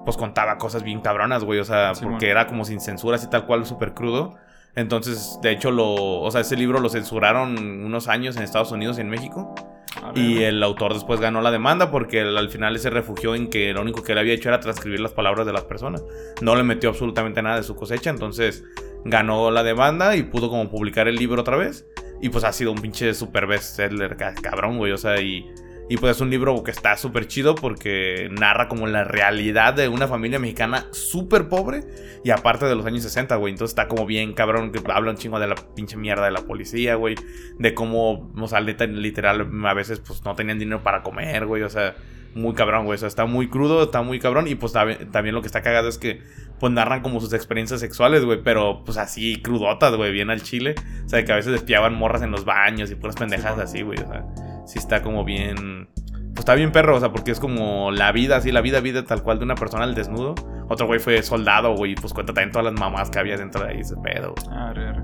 pues 0.03 0.17
contaba 0.17 0.57
cosas 0.57 0.83
bien 0.83 1.01
cabronas, 1.01 1.43
güey. 1.43 1.59
O 1.59 1.63
sea, 1.65 1.93
Sí, 1.93 2.05
porque 2.05 2.29
era 2.29 2.47
como 2.47 2.65
sin 2.65 2.79
censura, 2.79 3.17
así 3.17 3.29
tal 3.29 3.45
cual, 3.45 3.65
súper 3.65 3.93
crudo. 3.93 4.35
Entonces, 4.75 5.39
de 5.41 5.51
hecho, 5.51 5.71
lo, 5.71 5.93
o 5.93 6.29
sea, 6.31 6.41
ese 6.41 6.55
libro 6.57 6.79
lo 6.79 6.89
censuraron 6.89 7.57
unos 7.83 8.07
años 8.07 8.35
en 8.37 8.43
Estados 8.43 8.71
Unidos 8.71 8.97
y 8.97 9.01
en 9.01 9.09
México. 9.09 9.55
A 10.03 10.11
ver, 10.11 10.17
Y 10.17 10.43
el 10.43 10.61
autor 10.61 10.93
después 10.93 11.21
ganó 11.21 11.41
la 11.41 11.51
demanda 11.51 11.89
porque 11.91 12.19
él, 12.21 12.37
al 12.37 12.49
final 12.49 12.77
se 12.79 12.89
refugió 12.89 13.33
en 13.35 13.49
que 13.49 13.71
lo 13.73 13.81
único 13.81 14.03
que 14.03 14.11
él 14.11 14.17
había 14.17 14.33
hecho 14.33 14.49
era 14.49 14.59
transcribir 14.59 14.99
las 14.99 15.13
palabras 15.13 15.45
de 15.45 15.53
las 15.53 15.63
personas. 15.63 16.03
No 16.41 16.55
le 16.55 16.63
metió 16.63 16.89
absolutamente 16.89 17.41
nada 17.41 17.55
de 17.57 17.63
su 17.63 17.75
cosecha, 17.75 18.09
entonces 18.09 18.63
ganó 19.05 19.49
la 19.51 19.63
demanda 19.63 20.15
y 20.17 20.23
pudo 20.23 20.49
como 20.49 20.69
publicar 20.69 21.07
el 21.07 21.15
libro 21.15 21.41
otra 21.41 21.55
vez. 21.55 21.87
Y 22.21 22.29
pues 22.29 22.43
ha 22.43 22.51
sido 22.51 22.71
un 22.71 22.79
pinche 22.81 23.13
super 23.13 23.45
bestseller, 23.47 24.17
ca- 24.17 24.33
cabrón, 24.35 24.77
güey. 24.77 24.91
O 24.91 24.97
sea, 24.97 25.21
y, 25.21 25.45
y 25.89 25.97
pues 25.97 26.15
es 26.15 26.21
un 26.21 26.29
libro 26.29 26.63
que 26.63 26.71
está 26.71 26.97
súper 26.97 27.27
chido 27.27 27.55
porque 27.55 28.29
narra 28.31 28.67
como 28.67 28.87
la 28.87 29.03
realidad 29.03 29.73
de 29.73 29.87
una 29.87 30.07
familia 30.07 30.39
mexicana 30.39 30.87
súper 30.91 31.47
pobre 31.47 31.81
y 32.23 32.31
aparte 32.31 32.65
de 32.65 32.75
los 32.75 32.85
años 32.85 33.03
60, 33.03 33.35
güey. 33.35 33.53
Entonces 33.53 33.71
está 33.73 33.87
como 33.87 34.05
bien 34.05 34.33
cabrón 34.33 34.71
que 34.71 34.81
habla 34.91 35.11
un 35.11 35.17
chingo 35.17 35.39
de 35.39 35.47
la 35.47 35.55
pinche 35.75 35.95
mierda 35.97 36.25
de 36.25 36.31
la 36.31 36.41
policía, 36.41 36.95
güey 36.95 37.15
de 37.59 37.73
cómo, 37.73 38.31
o 38.35 38.47
sea, 38.47 38.61
lit- 38.61 38.87
literal, 38.89 39.47
a 39.65 39.73
veces 39.73 39.99
pues 39.99 40.23
no 40.25 40.33
tenían 40.35 40.57
dinero 40.59 40.81
para 40.83 41.03
comer, 41.03 41.45
güey, 41.45 41.63
o 41.63 41.69
sea, 41.69 41.95
muy 42.33 42.53
cabrón, 42.53 42.83
güey. 42.85 42.95
O 42.95 42.99
sea, 42.99 43.07
está 43.07 43.25
muy 43.25 43.47
crudo, 43.47 43.83
está 43.83 44.01
muy 44.01 44.19
cabrón. 44.19 44.47
Y 44.49 44.55
pues 44.55 44.73
también 44.73 45.33
lo 45.33 45.39
que 45.41 45.47
está 45.47 45.61
cagado 45.61 45.87
es 45.87 45.97
que 45.97 46.21
pues 46.59 46.73
narran 46.73 47.01
como 47.01 47.21
sus 47.21 47.31
experiencias 47.31 47.79
sexuales, 47.79 48.25
güey. 48.25 48.41
Pero 48.43 48.83
pues 48.83 48.97
así 48.97 49.41
crudotas, 49.41 49.95
güey, 49.95 50.11
bien 50.11 50.29
al 50.29 50.41
chile. 50.41 50.75
O 51.05 51.07
sea, 51.07 51.23
que 51.23 51.31
a 51.31 51.35
veces 51.35 51.53
despiaban 51.53 51.93
morras 51.93 52.23
en 52.23 52.31
los 52.31 52.43
baños 52.43 52.91
y 52.91 52.95
puras 52.95 53.15
pendejas 53.15 53.57
así, 53.57 53.83
güey. 53.83 53.99
O 53.99 54.07
sea, 54.07 54.25
sí 54.65 54.79
está 54.79 55.01
como 55.01 55.23
bien. 55.23 55.89
Pues 55.95 56.39
está 56.39 56.55
bien 56.55 56.71
perro, 56.71 56.97
o 56.97 56.99
sea, 56.99 57.11
porque 57.11 57.31
es 57.31 57.39
como 57.39 57.91
la 57.91 58.11
vida, 58.11 58.37
así, 58.37 58.51
la 58.51 58.61
vida, 58.61 58.81
vida 58.81 59.05
tal 59.05 59.23
cual 59.23 59.39
de 59.39 59.45
una 59.45 59.55
persona 59.55 59.83
al 59.83 59.95
desnudo. 59.95 60.35
Otro 60.67 60.87
güey 60.87 60.99
fue 60.99 61.21
soldado, 61.23 61.75
güey, 61.75 61.95
pues 61.95 62.13
cuenta 62.13 62.33
también 62.33 62.51
todas 62.51 62.65
las 62.65 62.73
mamás 62.79 63.09
que 63.09 63.19
había 63.19 63.37
dentro 63.37 63.63
de 63.63 63.71
ahí, 63.71 63.79
ese 63.79 63.95
pedo. 63.97 64.33
Güey. 64.35 64.57
Ah, 64.57 64.73
re, 64.73 64.93
re. 64.93 65.03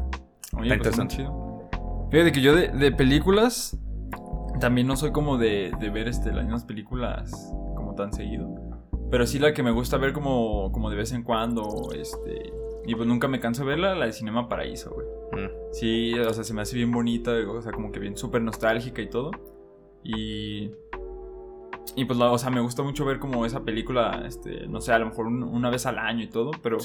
Oye, 0.58 0.76
pues 0.76 0.90
está 0.90 1.08
chido. 1.08 1.70
Fíjate 2.12 2.32
que 2.34 2.42
yo 2.42 2.54
de, 2.54 2.68
de 2.70 2.92
películas 2.92 3.78
también 4.60 4.88
no 4.88 4.96
soy 4.96 5.12
como 5.12 5.38
de, 5.38 5.72
de 5.80 5.90
ver 5.90 6.08
este, 6.08 6.32
las 6.32 6.44
mismas 6.44 6.66
películas 6.66 7.32
como 7.76 7.96
tan 7.96 8.12
seguido. 8.12 8.54
Pero 9.10 9.26
sí 9.26 9.40
la 9.40 9.54
que 9.54 9.64
me 9.64 9.72
gusta 9.72 9.98
ver 9.98 10.14
como, 10.14 10.72
como 10.72 10.90
de 10.90 10.96
vez 10.96 11.12
en 11.12 11.24
cuando, 11.24 11.90
este... 11.94 12.54
Y 12.86 12.96
pues 12.96 13.08
nunca 13.08 13.28
me 13.28 13.40
canso 13.40 13.64
de 13.64 13.70
verla, 13.70 13.96
la 13.96 14.06
de 14.06 14.14
Cinema 14.14 14.50
Paraíso, 14.50 14.92
güey. 14.92 15.08
Mm. 15.34 15.50
Sí, 15.72 16.18
o 16.18 16.34
sea, 16.34 16.44
se 16.44 16.54
me 16.54 16.62
hace 16.62 16.76
bien 16.76 16.92
bonita, 16.92 17.32
o 17.32 17.62
sea, 17.62 17.72
como 17.72 17.92
que 17.92 18.00
bien 18.00 18.18
súper 18.18 18.42
nostálgica 18.42 19.02
y 19.02 19.10
todo. 19.10 19.32
Y... 20.04 20.72
Y 21.96 22.06
pues, 22.06 22.18
la, 22.18 22.32
o 22.32 22.38
sea, 22.38 22.50
me 22.52 22.62
gusta 22.62 22.84
mucho 22.84 23.06
ver 23.06 23.20
como 23.20 23.46
esa 23.46 23.64
película, 23.64 24.24
este, 24.26 24.68
no 24.68 24.80
sé, 24.82 24.94
a 24.94 25.00
lo 25.00 25.08
mejor 25.08 25.28
una 25.28 25.70
vez 25.70 25.86
al 25.86 25.98
año 26.00 26.24
y 26.24 26.30
todo, 26.30 26.52
pero... 26.62 26.78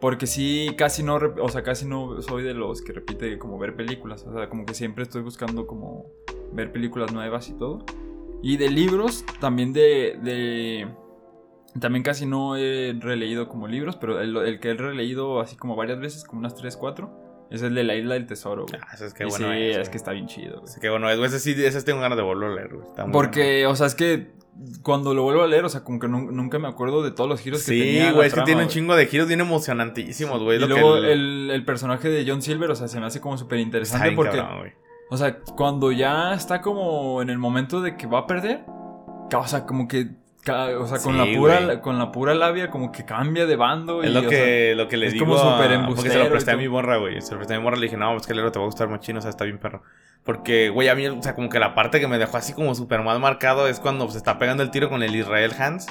Porque 0.00 0.26
sí, 0.26 0.74
casi 0.76 1.02
no, 1.02 1.16
o 1.16 1.48
sea, 1.48 1.62
casi 1.62 1.86
no 1.86 2.20
soy 2.22 2.44
de 2.44 2.54
los 2.54 2.82
que 2.82 2.92
repite 2.92 3.38
como 3.38 3.58
ver 3.58 3.74
películas, 3.74 4.24
o 4.24 4.32
sea, 4.32 4.48
como 4.48 4.64
que 4.64 4.74
siempre 4.74 5.02
estoy 5.02 5.22
buscando 5.22 5.66
como 5.66 6.12
ver 6.52 6.70
películas 6.70 7.12
nuevas 7.12 7.48
y 7.48 7.54
todo. 7.54 7.84
Y 8.42 8.56
de 8.56 8.70
libros, 8.70 9.24
también 9.40 9.72
de, 9.72 10.18
de... 10.22 10.86
También 11.80 12.02
casi 12.02 12.26
no 12.26 12.56
he 12.56 12.96
releído 12.98 13.48
como 13.48 13.68
libros, 13.68 13.96
pero 13.96 14.20
el, 14.20 14.60
que 14.60 14.70
he 14.70 14.74
releído 14.74 15.40
así 15.40 15.56
como 15.56 15.76
varias 15.76 15.98
veces, 15.98 16.24
como 16.24 16.40
unas 16.40 16.54
3, 16.54 16.76
4, 16.76 17.46
es 17.50 17.62
el 17.62 17.74
de 17.74 17.84
la 17.84 17.94
Isla 17.94 18.14
del 18.14 18.26
Tesoro, 18.26 18.66
Ah, 18.80 18.94
es 18.94 19.14
que 19.14 19.24
bueno 19.24 19.52
sí, 19.52 19.60
es, 19.60 19.88
que 19.88 19.96
está 19.96 20.12
bien 20.12 20.26
chido, 20.26 20.64
Es 20.64 20.78
que 20.80 20.88
bueno 20.88 21.08
es, 21.10 21.18
Ese 21.20 21.40
sí, 21.40 21.64
ese 21.64 21.82
tengo 21.82 22.00
ganas 22.00 22.16
de 22.16 22.24
volverlo 22.24 22.54
a 22.54 22.56
leer, 22.56 22.74
güey. 22.74 23.12
Porque, 23.12 23.66
o 23.66 23.76
sea, 23.76 23.86
es 23.86 23.94
que 23.94 24.34
cuando 24.82 25.14
lo 25.14 25.22
vuelvo 25.22 25.42
a 25.42 25.46
leer, 25.46 25.64
o 25.64 25.68
sea, 25.68 25.84
como 25.84 25.98
que 25.98 26.08
nunca 26.08 26.58
me 26.58 26.68
acuerdo 26.68 27.02
de 27.02 27.10
todos 27.10 27.28
los 27.28 27.40
giros 27.40 27.64
que 27.64 27.72
tenía. 27.72 28.08
Sí, 28.08 28.14
güey, 28.14 28.26
es 28.28 28.34
que 28.34 28.42
tiene 28.42 28.62
un 28.62 28.68
chingo 28.68 28.96
de 28.96 29.06
giros 29.06 29.28
bien 29.28 29.40
emocionantísimos, 29.40 30.42
güey. 30.42 30.62
Y 30.62 30.66
luego 30.66 30.96
el... 30.96 31.50
El, 31.50 31.64
personaje 31.64 32.08
de 32.08 32.24
John 32.26 32.42
Silver, 32.42 32.70
o 32.70 32.74
sea, 32.74 32.88
se 32.88 32.98
me 33.00 33.06
hace 33.06 33.20
como 33.20 33.36
súper 33.36 33.58
interesante 33.58 34.12
porque... 34.12 34.42
o 35.10 35.16
sea, 35.16 35.40
cuando 35.40 35.92
ya 35.92 36.34
está 36.34 36.60
como 36.62 37.20
en 37.22 37.30
el 37.30 37.38
momento 37.38 37.80
de 37.80 37.96
que 37.96 38.06
va 38.06 38.20
a 38.20 38.26
perder, 38.26 38.64
o 38.66 39.46
sea, 39.46 39.66
como 39.66 39.88
que 39.88 40.10
o 40.48 40.86
sea, 40.86 40.98
con, 40.98 41.18
la 41.18 41.26
pura, 41.36 41.80
con 41.80 41.98
la 41.98 42.12
pura 42.12 42.34
labia, 42.34 42.70
como 42.70 42.92
que 42.92 43.04
cambia 43.04 43.46
de 43.46 43.56
bando. 43.56 44.02
Es 44.02 44.12
lo, 44.12 44.28
que, 44.28 44.74
lo 44.76 44.88
que 44.88 44.96
le 44.96 45.06
es 45.06 45.12
digo. 45.14 45.26
como 45.26 45.38
súper 45.38 45.84
Porque 45.86 46.10
se 46.10 46.18
lo 46.18 46.28
presté 46.28 46.52
a 46.52 46.56
mi 46.56 46.68
morra, 46.68 46.96
güey. 46.96 47.20
Se 47.20 47.32
lo 47.32 47.38
presté 47.38 47.54
a 47.54 47.58
mi 47.58 47.64
morra. 47.64 47.76
Le 47.76 47.86
dije, 47.86 47.96
no, 47.96 48.16
es 48.16 48.26
que 48.26 48.32
el 48.32 48.38
te 48.52 48.58
va 48.58 48.64
a 48.64 48.68
gustar 48.68 49.00
chino, 49.00 49.18
o 49.18 49.22
sea, 49.22 49.30
está 49.30 49.44
bien 49.44 49.58
perro. 49.58 49.82
Porque, 50.24 50.70
güey, 50.70 50.88
a 50.88 50.94
mí, 50.94 51.06
o 51.06 51.22
sea, 51.22 51.34
como 51.34 51.48
que 51.48 51.58
la 51.58 51.74
parte 51.74 52.00
que 52.00 52.08
me 52.08 52.18
dejó 52.18 52.36
así 52.36 52.52
como 52.52 52.74
súper 52.74 53.02
mal 53.02 53.20
marcado 53.20 53.68
es 53.68 53.78
cuando 53.78 54.08
se 54.10 54.18
está 54.18 54.38
pegando 54.38 54.62
el 54.62 54.70
tiro 54.70 54.88
con 54.88 55.02
el 55.02 55.14
Israel 55.14 55.52
Hans. 55.58 55.86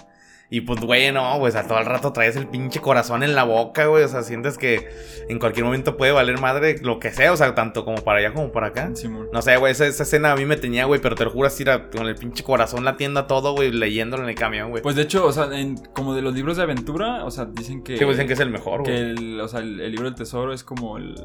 Y 0.50 0.62
pues, 0.62 0.80
güey, 0.80 1.12
no, 1.12 1.38
pues 1.40 1.56
a 1.56 1.68
todo 1.68 1.80
el 1.80 1.86
rato 1.86 2.14
traes 2.14 2.36
el 2.36 2.48
pinche 2.48 2.80
corazón 2.80 3.24
en 3.24 3.34
la 3.34 3.44
boca, 3.44 3.88
güey. 3.88 4.04
O 4.04 4.08
sea, 4.08 4.22
sientes 4.22 4.58
que 4.58 4.88
en 5.28 5.40
cualquier 5.40 5.66
momento 5.66 5.98
puede 5.98 6.12
valer 6.12 6.40
madre 6.40 6.78
lo 6.84 7.00
que 7.00 7.12
sea. 7.12 7.34
O 7.34 7.38
sea, 7.38 7.56
tanto 7.56 7.84
como 7.84 8.04
para 8.04 8.20
allá 8.20 8.32
como 8.32 8.52
para 8.52 8.68
acá. 8.68 8.92
no 9.34 9.42
sé, 9.42 9.58
güey, 9.58 9.72
esa, 9.72 9.88
escena 9.88 10.32
a 10.32 10.36
mí 10.36 10.46
me 10.46 10.58
tenía, 10.58 10.86
güey. 10.86 11.02
Pero 11.02 11.16
te 11.16 11.26
lo 11.26 11.32
juro 11.32 11.48
así, 11.48 11.66
con 11.92 12.08
el 12.08 12.16
pinche 12.16 12.44
corazón 12.44 12.86
latiendo 12.86 13.22
a 13.22 13.28
todo, 13.28 13.54
güey, 13.54 13.72
leyéndolo 13.72 14.24
en 14.24 14.30
el 14.30 14.36
camión, 14.36 14.70
güey. 14.70 14.84
Pues 14.84 14.96
de 14.96 15.02
hecho, 15.02 15.26
o 15.26 15.32
sea, 15.32 15.50
como 15.94 16.14
de 16.14 16.22
los 16.22 16.36
libros 16.36 16.58
de 16.58 16.64
aventura, 16.64 17.26
o 17.26 17.32
sea, 17.32 17.46
dicen 17.46 17.84
que. 17.84 17.98
Sí, 17.98 18.06
pues 18.06 18.18
dicen 18.18 18.28
que 18.28 18.34
es 18.34 18.40
el 18.40 18.52
mejor, 18.52 18.82
güey. 18.82 18.94
Que 18.94 19.02
el, 19.02 19.42
o 19.42 19.48
sea, 19.48 19.62
el, 19.62 19.82
el 19.82 19.92
libro 19.92 20.06
del 20.06 20.16
tesoro 20.16 20.54
es 20.54 20.64
como 20.64 20.98
el, 20.98 21.16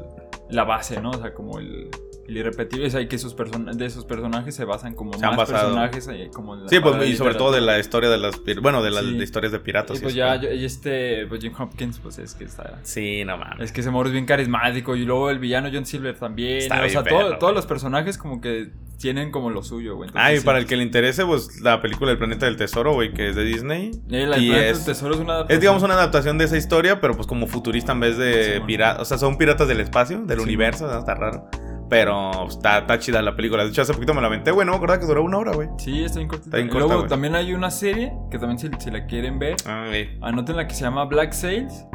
la 0.49 0.63
base, 0.63 0.99
¿no? 0.99 1.11
O 1.11 1.21
sea, 1.21 1.33
como 1.33 1.59
el 1.59 1.91
el 2.27 2.37
irrepetible 2.37 2.87
es 2.87 2.95
ahí 2.95 3.07
que 3.07 3.17
sus 3.17 3.35
de 3.35 3.85
esos 3.85 4.05
personajes 4.05 4.55
se 4.55 4.65
basan 4.65 4.93
como 4.95 5.13
se 5.13 5.25
más 5.25 5.49
personajes 5.49 6.07
eh, 6.07 6.29
como 6.33 6.67
sí 6.67 6.79
pues 6.79 7.09
y 7.09 7.15
sobre 7.15 7.35
todo 7.35 7.51
de 7.51 7.61
la 7.61 7.79
historia 7.79 8.09
de 8.09 8.17
las 8.17 8.41
bueno 8.61 8.81
de 8.83 8.91
las 8.91 9.03
historias 9.03 9.51
de 9.51 9.59
piratas 9.59 9.97
y 9.97 10.01
pues 10.01 10.13
ya 10.13 10.35
y 10.35 10.65
este 10.65 11.25
pues 11.27 11.41
Jim 11.41 11.53
Hopkins 11.57 11.99
pues 11.99 12.19
es 12.19 12.33
que 12.33 12.43
está 12.45 12.79
sí 12.83 13.23
no 13.25 13.37
mames. 13.37 13.65
es 13.65 13.71
que 13.71 13.81
ese 13.81 13.91
morro 13.91 14.07
es 14.07 14.13
bien 14.13 14.25
carismático 14.25 14.95
y 14.95 15.05
luego 15.05 15.29
el 15.29 15.39
villano 15.39 15.69
John 15.73 15.85
Silver 15.85 16.17
también 16.17 16.71
o 16.71 16.89
sea 16.89 17.03
todos 17.03 17.53
los 17.53 17.65
personajes 17.65 18.17
como 18.17 18.41
que 18.41 18.71
tienen 18.97 19.31
como 19.31 19.49
lo 19.49 19.63
suyo 19.63 19.95
güey 19.95 20.11
ah 20.13 20.33
y 20.33 20.39
para 20.41 20.59
el 20.59 20.67
que 20.67 20.77
le 20.77 20.83
interese 20.83 21.25
pues 21.25 21.59
la 21.61 21.81
película 21.81 22.11
El 22.11 22.17
planeta 22.17 22.45
del 22.45 22.55
tesoro 22.55 22.93
güey 22.93 23.13
que 23.13 23.29
es 23.29 23.35
de 23.35 23.43
Disney 23.43 23.91
el 24.09 24.29
planeta 24.29 24.57
del 24.57 24.85
tesoro 24.85 25.15
es 25.15 25.19
una 25.19 25.33
adaptación. 25.33 25.55
es 25.55 25.59
digamos 25.61 25.83
una 25.83 25.93
adaptación. 25.95 26.37
de 26.37 26.45
esa 26.45 26.57
historia 26.57 27.01
pero 27.01 27.15
pues 27.15 27.27
como 27.27 27.47
futurista 27.47 27.93
en 27.93 27.99
vez 27.99 28.17
de 28.17 28.61
piratas 28.65 29.01
o 29.01 29.05
sea 29.05 29.17
son 29.17 29.37
piratas 29.37 29.67
del 29.67 29.79
espacio 29.79 30.21
del 30.21 30.39
universo 30.39 30.87
está 30.97 31.15
raro 31.15 31.49
pero 31.91 32.47
está, 32.47 32.77
está, 32.77 32.99
chida 32.99 33.21
la 33.21 33.35
película. 33.35 33.65
De 33.65 33.69
hecho, 33.69 33.81
hace 33.81 33.93
poquito 33.93 34.13
me 34.13 34.21
la 34.21 34.27
aventé, 34.27 34.51
güey. 34.51 34.65
No 34.65 34.71
me 34.71 34.77
acordaba 34.77 34.97
que 34.97 35.05
duró 35.05 35.25
una 35.25 35.37
hora, 35.37 35.51
güey. 35.51 35.67
Sí, 35.77 36.05
está 36.05 36.19
bien 36.19 36.29
cortita. 36.29 36.57
Está 36.57 36.73
bien 36.73 36.87
Luego 36.87 37.05
también 37.05 37.35
hay 37.35 37.53
una 37.53 37.69
serie 37.69 38.13
que 38.31 38.39
también 38.39 38.57
si, 38.79 38.89
la 38.89 39.05
quieren 39.07 39.39
ver. 39.39 39.57
Ah, 39.65 39.91
Anoten 40.21 40.55
la 40.55 40.67
que 40.67 40.73
se 40.73 40.85
llama 40.85 41.03
Black 41.03 41.33
Sails. 41.33 41.85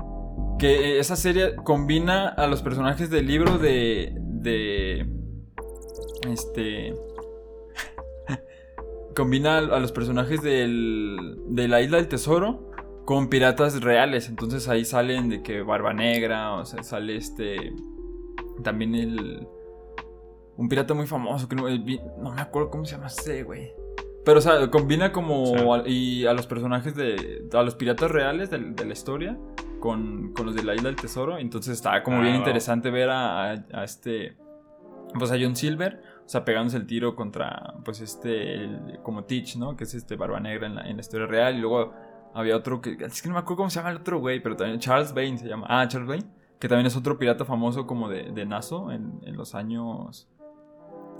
Que 0.59 0.99
esa 0.99 1.17
serie 1.17 1.57
combina 1.57 2.29
a 2.29 2.47
los 2.47 2.61
personajes 2.61 3.09
del 3.09 3.27
libro 3.27 3.57
de. 3.57 4.13
de. 4.19 5.07
Este. 6.31 6.93
combina 9.17 9.57
a 9.57 9.81
los 9.81 9.93
personajes 9.93 10.43
del, 10.43 11.39
de 11.49 11.69
la 11.69 11.81
isla 11.81 11.97
del 11.97 12.09
tesoro 12.09 12.71
con 13.07 13.31
piratas 13.31 13.81
reales. 13.81 14.29
Entonces 14.29 14.69
ahí 14.69 14.85
salen 14.85 15.31
de 15.31 15.43
que 15.43 15.63
Barba 15.63 15.95
Negra, 15.95 16.53
o 16.53 16.67
sea, 16.67 16.83
sale 16.83 17.17
este. 17.17 17.73
También 18.63 18.95
el. 18.95 19.49
Un 20.57 20.69
pirata 20.69 20.95
muy 20.95 21.07
famoso, 21.07 21.49
que 21.49 21.57
no, 21.57 21.65
me 21.65 22.41
acuerdo 22.41 22.71
cómo 22.71 22.85
se 22.85 22.93
llama 22.93 23.09
ese, 23.09 23.43
güey. 23.43 23.73
Pero, 24.25 24.39
o 24.39 24.43
sea, 24.43 24.71
combina 24.71 25.13
como 25.13 25.75
a, 25.75 25.87
y 25.87 26.27
a 26.27 26.33
los 26.33 26.47
personajes 26.47 26.95
de. 26.95 27.49
a 27.53 27.63
los 27.63 27.75
piratas 27.75 28.11
reales 28.11 28.51
de, 28.51 28.59
la 28.59 28.93
historia 28.93 29.39
con, 29.81 30.33
con, 30.33 30.47
los 30.47 30.55
de 30.55 30.65
la 30.65 30.75
isla 30.75 30.89
del 30.89 30.97
tesoro. 30.97 31.39
Entonces 31.39 31.75
está 31.75 32.03
como 32.03 32.23
bien 32.23 32.35
interesante 32.35 32.91
ver 32.91 33.11
a, 33.11 33.53
a, 33.53 33.85
este. 33.85 34.37
Pues 35.17 35.31
a 35.31 35.37
John 35.41 35.55
Silver, 35.55 36.03
o 36.25 36.29
sea, 36.29 36.45
pegándose 36.45 36.77
el 36.77 36.87
tiro 36.87 37.15
contra, 37.15 37.75
pues 37.85 38.01
este, 38.01 38.69
como 39.03 39.25
Teach, 39.25 39.57
¿no? 39.57 39.77
Que 39.77 39.85
es 39.85 39.95
este 39.95 40.17
Barba 40.17 40.41
Negra 40.41 40.67
en 40.67 40.75
la, 40.75 40.83
en 40.83 40.97
la 40.97 41.01
historia 41.01 41.27
real. 41.27 41.57
Y 41.57 41.61
luego 41.61 41.95
había 42.35 42.57
otro 42.57 42.81
que. 42.81 42.97
Es 42.99 43.23
que 43.23 43.29
no 43.29 43.35
me 43.35 43.41
acuerdo 43.41 43.59
cómo 43.59 43.71
se 43.71 43.79
llama 43.79 43.91
el 43.91 43.99
otro 43.99 44.19
güey, 44.19 44.43
pero 44.43 44.57
también 44.57 44.81
Charles 44.81 45.13
Bane 45.13 45.39
se 45.39 45.47
llama. 45.47 45.67
Ah, 45.69 45.87
Charles 45.87 46.09
Bane. 46.09 46.33
Que 46.59 46.69
también 46.69 46.87
es 46.87 46.97
otro 46.97 47.19
pirata 47.19 47.45
famoso 47.45 47.87
como 47.87 48.09
de, 48.09 48.33
de 48.33 48.47
Naso 48.47 48.91
en, 48.91 49.21
en 49.25 49.37
los 49.37 49.55
años 49.55 50.27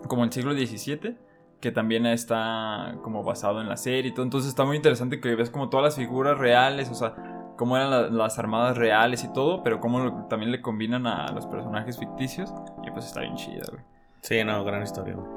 como 0.09 0.25
el 0.25 0.33
siglo 0.33 0.53
XVII, 0.53 1.17
que 1.61 1.73
también 1.73 2.07
está 2.07 2.97
como 3.03 3.23
basado 3.23 3.61
en 3.61 3.69
la 3.69 3.77
serie 3.77 4.11
y 4.11 4.15
todo. 4.15 4.25
Entonces 4.25 4.49
está 4.49 4.65
muy 4.65 4.77
interesante 4.77 5.21
que 5.21 5.35
ves 5.35 5.51
como 5.51 5.69
todas 5.69 5.85
las 5.85 5.97
figuras 5.97 6.39
reales, 6.39 6.91
o 6.91 6.95
sea, 6.95 7.15
cómo 7.57 7.77
eran 7.77 8.17
las 8.17 8.39
armadas 8.39 8.77
reales 8.77 9.25
y 9.25 9.33
todo, 9.33 9.63
pero 9.63 9.81
cómo 9.81 10.27
también 10.29 10.53
le 10.53 10.61
combinan 10.61 11.07
a 11.07 11.33
los 11.33 11.47
personajes 11.47 11.99
ficticios. 11.99 12.53
Y 12.87 12.91
pues 12.91 13.07
está 13.07 13.21
bien 13.21 13.37
chida, 13.37 13.63
güey. 13.71 13.83
Sí, 14.21 14.43
no, 14.45 14.65
gran 14.65 14.83
historia, 14.83 15.15
güey. 15.15 15.29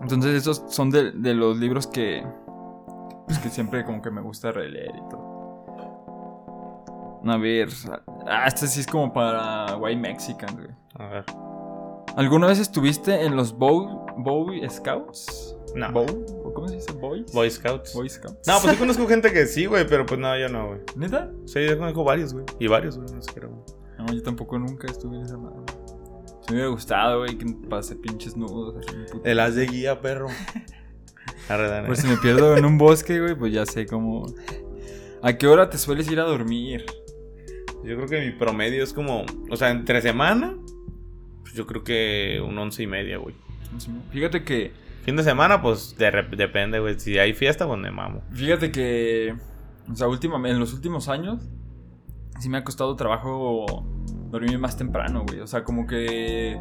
Entonces 0.00 0.34
esos 0.34 0.62
son 0.68 0.90
de, 0.90 1.12
los 1.34 1.56
libros 1.56 1.86
que, 1.86 2.24
pues, 3.26 3.38
que 3.38 3.48
siempre 3.48 3.84
como 3.84 4.02
que 4.02 4.10
me 4.10 4.20
gusta 4.20 4.52
releer 4.52 4.94
y 4.94 5.08
todo. 5.08 5.36
A 7.24 7.36
ver, 7.38 7.68
ah, 8.28 8.46
este 8.46 8.68
sí 8.68 8.80
es 8.80 8.86
como 8.86 9.12
para 9.12 9.76
White 9.76 10.00
Mexican, 10.00 10.54
güey. 10.54 10.68
A 10.94 11.06
ver. 11.06 11.24
¿Alguna 12.16 12.46
vez 12.46 12.58
estuviste 12.58 13.24
en 13.24 13.36
los 13.36 13.58
Boy, 14.16 14.68
Scouts? 14.68 15.56
No. 15.74 15.92
¿Cómo 16.54 16.68
se 16.68 16.76
dice? 16.76 16.92
¿Boys? 16.92 17.32
Boy 17.32 17.50
Scouts. 17.50 17.94
Boy 17.94 18.08
Scouts. 18.08 18.46
No, 18.46 18.58
pues 18.60 18.74
yo 18.74 18.78
conozco 18.78 19.06
gente 19.06 19.32
que 19.32 19.46
sí, 19.46 19.66
güey, 19.66 19.86
pero 19.86 20.06
pues 20.06 20.18
no, 20.18 20.38
yo 20.38 20.48
no, 20.48 20.68
güey. 20.68 20.80
¿Neta? 20.96 21.30
Sí, 21.44 21.66
yo 21.66 21.76
conozco 21.78 22.02
varios, 22.02 22.32
güey. 22.32 22.46
Y 22.58 22.66
varios, 22.66 22.96
güey, 22.96 23.12
no 23.12 23.22
sé 23.22 23.32
qué 23.32 23.40
era, 23.40 23.48
güey. 23.48 23.62
No, 23.98 24.12
yo 24.12 24.22
tampoco 24.22 24.58
nunca 24.58 24.86
estuve 24.86 25.16
en 25.16 25.22
esa 25.22 25.36
madre. 25.36 25.60
Si 26.40 26.52
me 26.52 26.56
hubiera 26.56 26.68
gustado, 26.70 27.18
güey, 27.20 27.36
que 27.36 27.46
pase 27.68 27.96
pinches 27.96 28.36
nudos. 28.36 28.76
Así, 28.76 28.96
El 29.24 29.40
as 29.40 29.54
de 29.54 29.66
guía, 29.66 30.00
perro. 30.00 30.28
pues 31.86 32.00
si 32.00 32.06
me 32.06 32.16
pierdo 32.16 32.56
en 32.56 32.64
un 32.64 32.78
bosque, 32.78 33.20
güey, 33.20 33.34
pues 33.34 33.52
ya 33.52 33.66
sé 33.66 33.86
cómo. 33.86 34.26
¿A 35.22 35.32
qué 35.34 35.46
hora 35.46 35.68
te 35.68 35.76
sueles 35.76 36.10
ir 36.10 36.20
a 36.20 36.24
dormir? 36.24 36.86
Yo 37.84 37.96
creo 37.96 38.06
que 38.06 38.20
mi 38.20 38.32
promedio 38.32 38.82
es 38.82 38.92
como. 38.92 39.26
O 39.50 39.56
sea, 39.56 39.70
entre 39.70 40.00
semana 40.00 40.56
yo 41.54 41.66
creo 41.66 41.82
que 41.82 42.42
un 42.46 42.56
once 42.58 42.82
y 42.82 42.86
media, 42.86 43.18
güey. 43.18 43.34
Fíjate 44.10 44.44
que. 44.44 44.72
Fin 45.02 45.14
de 45.16 45.22
semana, 45.22 45.62
pues 45.62 45.94
depende, 45.98 46.80
güey. 46.80 46.98
Si 46.98 47.16
hay 47.18 47.32
fiesta, 47.32 47.66
pues 47.66 47.78
me 47.78 47.90
mamo. 47.90 48.22
Fíjate 48.32 48.72
que. 48.72 49.34
O 49.90 49.94
sea, 49.94 50.08
últimamente, 50.08 50.54
en 50.54 50.60
los 50.60 50.72
últimos 50.74 51.08
años, 51.08 51.48
sí 52.40 52.48
me 52.48 52.58
ha 52.58 52.64
costado 52.64 52.96
trabajo 52.96 53.66
dormir 54.30 54.58
más 54.58 54.76
temprano, 54.76 55.24
güey. 55.26 55.40
O 55.40 55.46
sea, 55.46 55.62
como 55.64 55.86
que. 55.86 56.60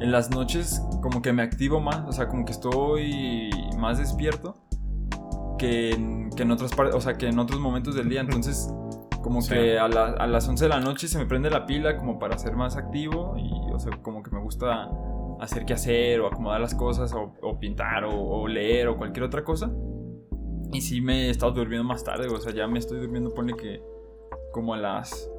En 0.00 0.12
las 0.12 0.30
noches, 0.30 0.82
como 1.02 1.20
que 1.22 1.32
me 1.32 1.42
activo 1.42 1.80
más. 1.80 2.02
O 2.08 2.12
sea, 2.12 2.26
como 2.28 2.44
que 2.44 2.52
estoy 2.52 3.50
más 3.78 3.98
despierto 3.98 4.56
que 5.58 5.90
en, 5.92 6.30
que 6.30 6.42
en 6.42 6.50
otras 6.50 6.74
partes, 6.74 6.94
o 6.96 7.00
sea, 7.00 7.18
que 7.18 7.28
en 7.28 7.38
otros 7.38 7.60
momentos 7.60 7.94
del 7.94 8.08
día. 8.08 8.20
Entonces, 8.22 8.72
como 9.22 9.42
Sí. 9.42 9.50
que 9.54 9.78
a, 9.78 9.86
la- 9.88 10.06
a 10.18 10.26
las 10.26 10.48
11 10.48 10.64
de 10.64 10.68
la 10.70 10.80
noche 10.80 11.06
se 11.06 11.18
me 11.18 11.26
prende 11.26 11.50
la 11.50 11.66
pila 11.66 11.96
como 11.98 12.18
para 12.18 12.38
ser 12.38 12.56
más 12.56 12.76
activo 12.76 13.36
y, 13.36 13.50
o 13.72 13.78
sea, 13.78 13.92
como 14.02 14.22
que 14.22 14.30
me 14.30 14.40
gusta 14.40 14.88
hacer 15.40 15.64
qué 15.64 15.72
hacer 15.74 16.20
o 16.20 16.26
acomodar 16.26 16.60
las 16.60 16.74
cosas 16.74 17.12
o, 17.14 17.34
o 17.42 17.58
pintar 17.58 18.04
o, 18.04 18.12
o 18.14 18.48
leer 18.48 18.88
o 18.88 18.96
cualquier 18.96 19.24
otra 19.24 19.42
cosa. 19.44 19.72
Y 20.72 20.80
sí 20.82 21.00
me 21.00 21.26
he 21.26 21.30
estado 21.30 21.52
durmiendo 21.52 21.84
más 21.84 22.04
tarde, 22.04 22.28
o 22.28 22.36
sea, 22.40 22.52
ya 22.52 22.66
me 22.68 22.78
estoy 22.78 23.00
durmiendo, 23.00 23.34
pone 23.34 23.54
que 23.54 23.82
como 24.52 24.74
a 24.74 24.78
las 24.78 25.30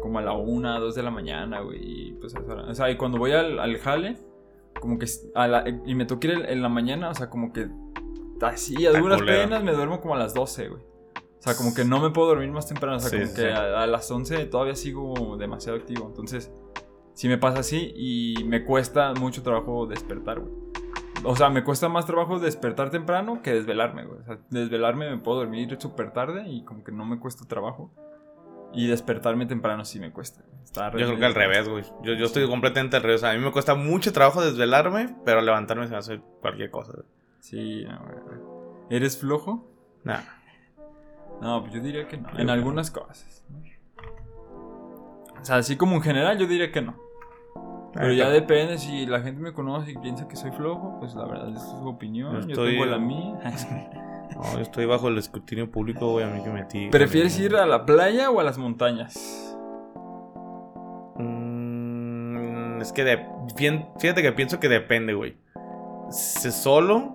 como 0.00 0.18
a 0.18 0.22
la 0.22 0.32
una, 0.32 0.78
dos 0.80 0.94
de 0.96 1.02
la 1.02 1.10
mañana, 1.10 1.60
güey. 1.60 1.78
Y 1.80 2.12
pues, 2.14 2.34
o 2.34 2.74
sea, 2.74 2.90
y 2.90 2.96
cuando 2.96 3.18
voy 3.18 3.32
al, 3.32 3.58
al 3.58 3.78
jale, 3.78 4.16
como 4.80 4.98
que 4.98 5.06
a 5.34 5.46
la- 5.46 5.64
y 5.68 5.94
me 5.94 6.04
ir 6.04 6.30
en, 6.48 6.60
la 6.62 6.68
mañana, 6.68 7.10
o 7.10 7.14
sea, 7.14 7.30
como 7.30 7.52
que 7.52 7.68
así 8.42 8.84
a 8.86 8.92
duras 8.92 9.22
penas 9.22 9.62
me 9.62 9.72
duermo 9.72 10.00
como 10.00 10.14
a 10.14 10.18
las 10.18 10.34
12, 10.34 10.68
güey. 10.68 10.82
O 10.82 11.42
sea, 11.44 11.56
como 11.56 11.74
que 11.74 11.84
no 11.84 12.00
me 12.00 12.10
puedo 12.10 12.28
dormir 12.28 12.50
más 12.50 12.66
temprano, 12.66 12.96
o 12.96 13.00
sea, 13.00 13.10
Sí, 13.10 13.16
como 13.16 13.28
sí, 13.28 13.34
que 13.36 13.52
a, 13.52 13.82
a 13.82 13.86
las 13.86 14.10
11 14.10 14.46
todavía 14.46 14.74
sigo 14.74 15.36
demasiado 15.38 15.78
activo. 15.78 16.06
Entonces, 16.06 16.50
sí 17.14 17.28
me 17.28 17.38
pasa 17.38 17.60
así 17.60 17.92
y 17.96 18.44
me 18.44 18.64
cuesta 18.64 19.14
mucho 19.14 19.42
trabajo 19.42 19.86
despertar, 19.86 20.40
güey. 20.40 20.52
O 21.26 21.34
sea, 21.36 21.48
me 21.48 21.64
cuesta 21.64 21.88
más 21.88 22.04
trabajo 22.04 22.38
despertar 22.38 22.90
temprano 22.90 23.40
que 23.42 23.52
desvelarme, 23.54 24.04
güey. 24.04 24.20
O 24.20 24.24
sea, 24.24 24.38
desvelarme 24.50 25.08
me 25.08 25.16
puedo 25.16 25.38
dormir 25.38 25.74
súper 25.80 26.10
tarde 26.12 26.46
y 26.48 26.64
como 26.64 26.84
que 26.84 26.92
no 26.92 27.06
me 27.06 27.18
cuesta 27.18 27.46
trabajo. 27.46 27.90
Y 28.74 28.88
despertarme 28.88 29.46
temprano 29.46 29.84
sí 29.84 30.00
me 30.00 30.12
cuesta. 30.12 30.44
Está 30.64 30.90
Yo 30.90 31.06
creo 31.06 31.18
que 31.18 31.24
al 31.24 31.34
revés, 31.34 31.68
güey. 31.68 31.84
Yo, 32.02 32.12
yo 32.14 32.26
estoy 32.26 32.46
completamente 32.48 32.96
al 32.96 33.02
revés. 33.04 33.22
A 33.24 33.32
mí 33.32 33.38
me 33.38 33.52
cuesta 33.52 33.74
mucho 33.74 34.12
trabajo 34.12 34.42
desvelarme, 34.44 35.16
pero 35.24 35.40
levantarme 35.40 35.86
se 35.86 35.92
me 35.92 35.98
hace 35.98 36.20
cualquier 36.40 36.70
cosa. 36.70 36.92
güey. 36.92 37.06
Sí, 37.38 37.84
no, 37.84 38.00
güey. 38.00 38.40
¿Eres 38.90 39.16
flojo? 39.16 39.70
Nah. 40.02 40.20
No, 41.40 41.60
pues 41.62 41.72
yo 41.74 41.80
diría 41.80 42.06
que 42.08 42.16
no. 42.16 42.24
Yo 42.24 42.36
En 42.38 42.46
creo. 42.46 42.52
algunas 42.52 42.90
cosas. 42.90 43.44
¿no? 43.48 43.62
O 45.44 45.46
sea, 45.46 45.56
así 45.56 45.76
como 45.76 45.96
en 45.96 46.00
general 46.00 46.38
yo 46.38 46.46
diría 46.46 46.72
que 46.72 46.80
no. 46.80 46.94
Pero 47.92 48.14
ya 48.14 48.30
depende 48.30 48.78
si 48.78 49.04
la 49.04 49.20
gente 49.20 49.42
me 49.42 49.52
conoce 49.52 49.90
y 49.92 49.98
piensa 49.98 50.26
que 50.26 50.36
soy 50.36 50.50
flojo, 50.52 50.96
pues 51.00 51.14
la 51.14 51.26
verdad 51.26 51.50
es 51.54 51.60
su 51.62 51.86
opinión. 51.86 52.32
Yo 52.32 52.40
Yo, 52.40 52.48
estoy- 52.48 52.70
tengo 52.72 52.86
la 52.86 52.98
mía. 52.98 53.38
No, 54.34 54.42
yo 54.54 54.60
estoy 54.60 54.86
bajo 54.86 55.08
el 55.08 55.18
escrutinio 55.18 55.70
público, 55.70 56.10
güey. 56.12 56.24
A 56.24 56.28
mí 56.28 56.42
que 56.42 56.48
metí. 56.50 56.88
¿Prefieres 56.88 57.38
ir 57.38 57.54
a 57.56 57.66
la 57.66 57.84
playa 57.86 58.30
o 58.30 58.40
a 58.40 58.42
las 58.42 58.56
montañas? 58.58 59.54
Mm, 61.16 62.80
es 62.80 62.92
que 62.92 63.04
de- 63.04 63.26
fíjate 63.98 64.22
que 64.22 64.32
pienso 64.32 64.58
que 64.58 64.68
depende, 64.68 65.12
güey. 65.14 65.36
¿Se 66.08 66.50
solo, 66.50 67.12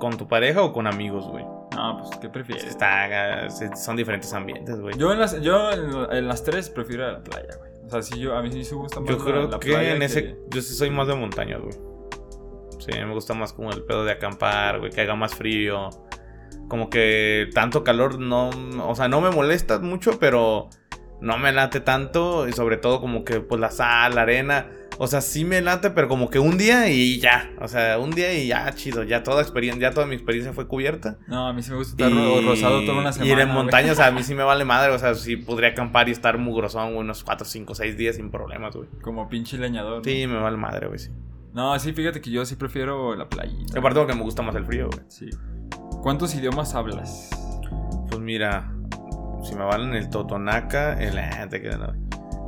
con 0.00 0.16
tu 0.16 0.26
pareja 0.26 0.62
o 0.62 0.72
con 0.72 0.86
amigos, 0.86 1.28
güey? 1.28 1.44
No, 1.80 1.98
pues 1.98 2.16
¿qué 2.18 2.28
prefieres? 2.28 2.64
Está, 2.64 3.48
son 3.76 3.96
diferentes 3.96 4.32
ambientes, 4.34 4.78
güey. 4.80 4.96
Yo 4.98 5.12
en 5.12 5.18
las, 5.20 5.40
yo 5.40 5.70
en, 5.72 6.14
en 6.16 6.28
las 6.28 6.42
tres 6.44 6.68
prefiero 6.70 7.06
a 7.06 7.12
la 7.12 7.22
playa, 7.22 7.56
güey. 7.58 7.70
O 7.86 7.88
sea, 7.90 8.02
sí, 8.02 8.18
yo, 8.20 8.36
a 8.36 8.42
mí 8.42 8.50
sí 8.64 8.74
me 8.74 8.82
gusta 8.82 9.00
más 9.00 9.08
Yo 9.10 9.16
la- 9.18 9.24
creo 9.24 9.48
la 9.48 9.58
que 9.58 9.70
playa 9.72 9.92
en 9.92 9.98
que- 10.00 10.04
ese. 10.04 10.36
Yo 10.50 10.60
sí 10.62 10.74
soy 10.74 10.90
más 10.90 11.08
de 11.08 11.14
montañas, 11.14 11.60
güey. 11.60 11.74
Sí, 12.78 12.92
me 12.92 13.12
gusta 13.12 13.34
más 13.34 13.52
como 13.52 13.70
el 13.72 13.82
pedo 13.84 14.04
de 14.04 14.12
acampar, 14.12 14.78
güey, 14.78 14.90
que 14.90 15.00
haga 15.00 15.14
más 15.14 15.34
frío. 15.34 15.90
Como 16.68 16.88
que 16.88 17.48
tanto 17.54 17.82
calor 17.82 18.18
no. 18.18 18.50
O 18.88 18.94
sea, 18.94 19.08
no 19.08 19.20
me 19.20 19.30
molesta 19.30 19.78
mucho, 19.80 20.18
pero 20.20 20.68
no 21.20 21.36
me 21.38 21.52
late 21.52 21.80
tanto. 21.80 22.46
Y 22.48 22.52
sobre 22.52 22.76
todo, 22.76 23.00
como 23.00 23.24
que, 23.24 23.40
pues 23.40 23.60
la 23.60 23.70
sal, 23.70 24.14
la 24.14 24.22
arena. 24.22 24.68
O 25.02 25.06
sea, 25.06 25.22
sí 25.22 25.46
me 25.46 25.62
late, 25.62 25.90
pero 25.92 26.08
como 26.08 26.28
que 26.28 26.38
un 26.38 26.58
día 26.58 26.90
y 26.90 27.18
ya. 27.20 27.50
O 27.58 27.68
sea, 27.68 27.98
un 27.98 28.10
día 28.10 28.34
y 28.34 28.48
ya, 28.48 28.70
chido. 28.74 29.02
Ya 29.02 29.22
toda 29.22 29.40
experiencia, 29.40 29.88
ya 29.88 29.94
toda 29.94 30.04
mi 30.06 30.14
experiencia 30.14 30.52
fue 30.52 30.68
cubierta. 30.68 31.16
No, 31.26 31.46
a 31.48 31.54
mí 31.54 31.62
sí 31.62 31.70
me 31.70 31.78
gusta 31.78 31.92
estar 31.92 32.12
ro- 32.12 32.42
rosado 32.42 32.84
toda 32.84 32.98
una 33.00 33.10
semana. 33.10 33.30
Y 33.30 33.32
ir 33.32 33.40
en 33.40 33.48
güey. 33.48 33.56
montaña, 33.56 33.92
o 33.92 33.94
sea, 33.94 34.08
a 34.08 34.10
mí 34.10 34.22
sí 34.24 34.34
me 34.34 34.42
vale 34.42 34.66
madre. 34.66 34.92
O 34.92 34.98
sea, 34.98 35.14
sí 35.14 35.36
podría 35.36 35.70
acampar 35.70 36.10
y 36.10 36.12
estar 36.12 36.36
mugrosón 36.36 36.94
unos 36.96 37.24
4, 37.24 37.46
5, 37.46 37.74
6 37.74 37.96
días 37.96 38.16
sin 38.16 38.30
problemas, 38.30 38.76
güey. 38.76 38.90
Como 39.00 39.26
pinche 39.30 39.56
leñador. 39.56 39.98
¿no? 39.98 40.04
Sí, 40.04 40.26
me 40.26 40.38
vale 40.38 40.58
madre, 40.58 40.86
güey, 40.88 40.98
sí. 40.98 41.10
No, 41.54 41.78
sí, 41.78 41.94
fíjate 41.94 42.20
que 42.20 42.30
yo 42.30 42.44
sí 42.44 42.56
prefiero 42.56 43.16
la 43.16 43.26
playita. 43.28 43.78
Aparte 43.78 43.98
porque 44.00 44.14
me 44.14 44.22
gusta 44.22 44.42
más 44.42 44.54
el 44.54 44.66
frío, 44.66 44.88
güey. 44.92 45.02
Sí. 45.08 45.30
¿Cuántos 46.02 46.34
idiomas 46.34 46.74
hablas? 46.74 47.30
Pues 48.08 48.20
mira, 48.20 48.70
si 49.42 49.54
me 49.54 49.64
valen 49.64 49.94
el 49.94 50.10
Totonaca, 50.10 50.92
el... 51.00 51.16
ah. 51.18 51.48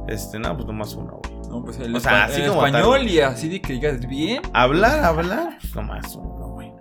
Este, 0.07 0.39
no, 0.39 0.55
pues 0.55 0.67
nomás 0.67 0.93
uno, 0.95 1.19
güey. 1.25 1.32
No, 1.53 1.63
pues 1.63 1.79
el, 1.81 1.95
O 1.95 2.01
sea, 2.01 2.13
espa- 2.13 2.25
así 2.31 2.41
el 2.43 2.49
como 2.49 2.67
español 2.67 2.99
tal. 3.01 3.09
y 3.11 3.21
así 3.21 3.49
de 3.51 3.61
que 3.61 3.75
digas 3.75 4.09
bien. 4.09 4.41
Hablar, 4.55 5.05
hablar, 5.05 5.59
pues 5.61 5.75
nomás 5.77 6.17
uno, 6.17 6.49
güey. 6.49 6.73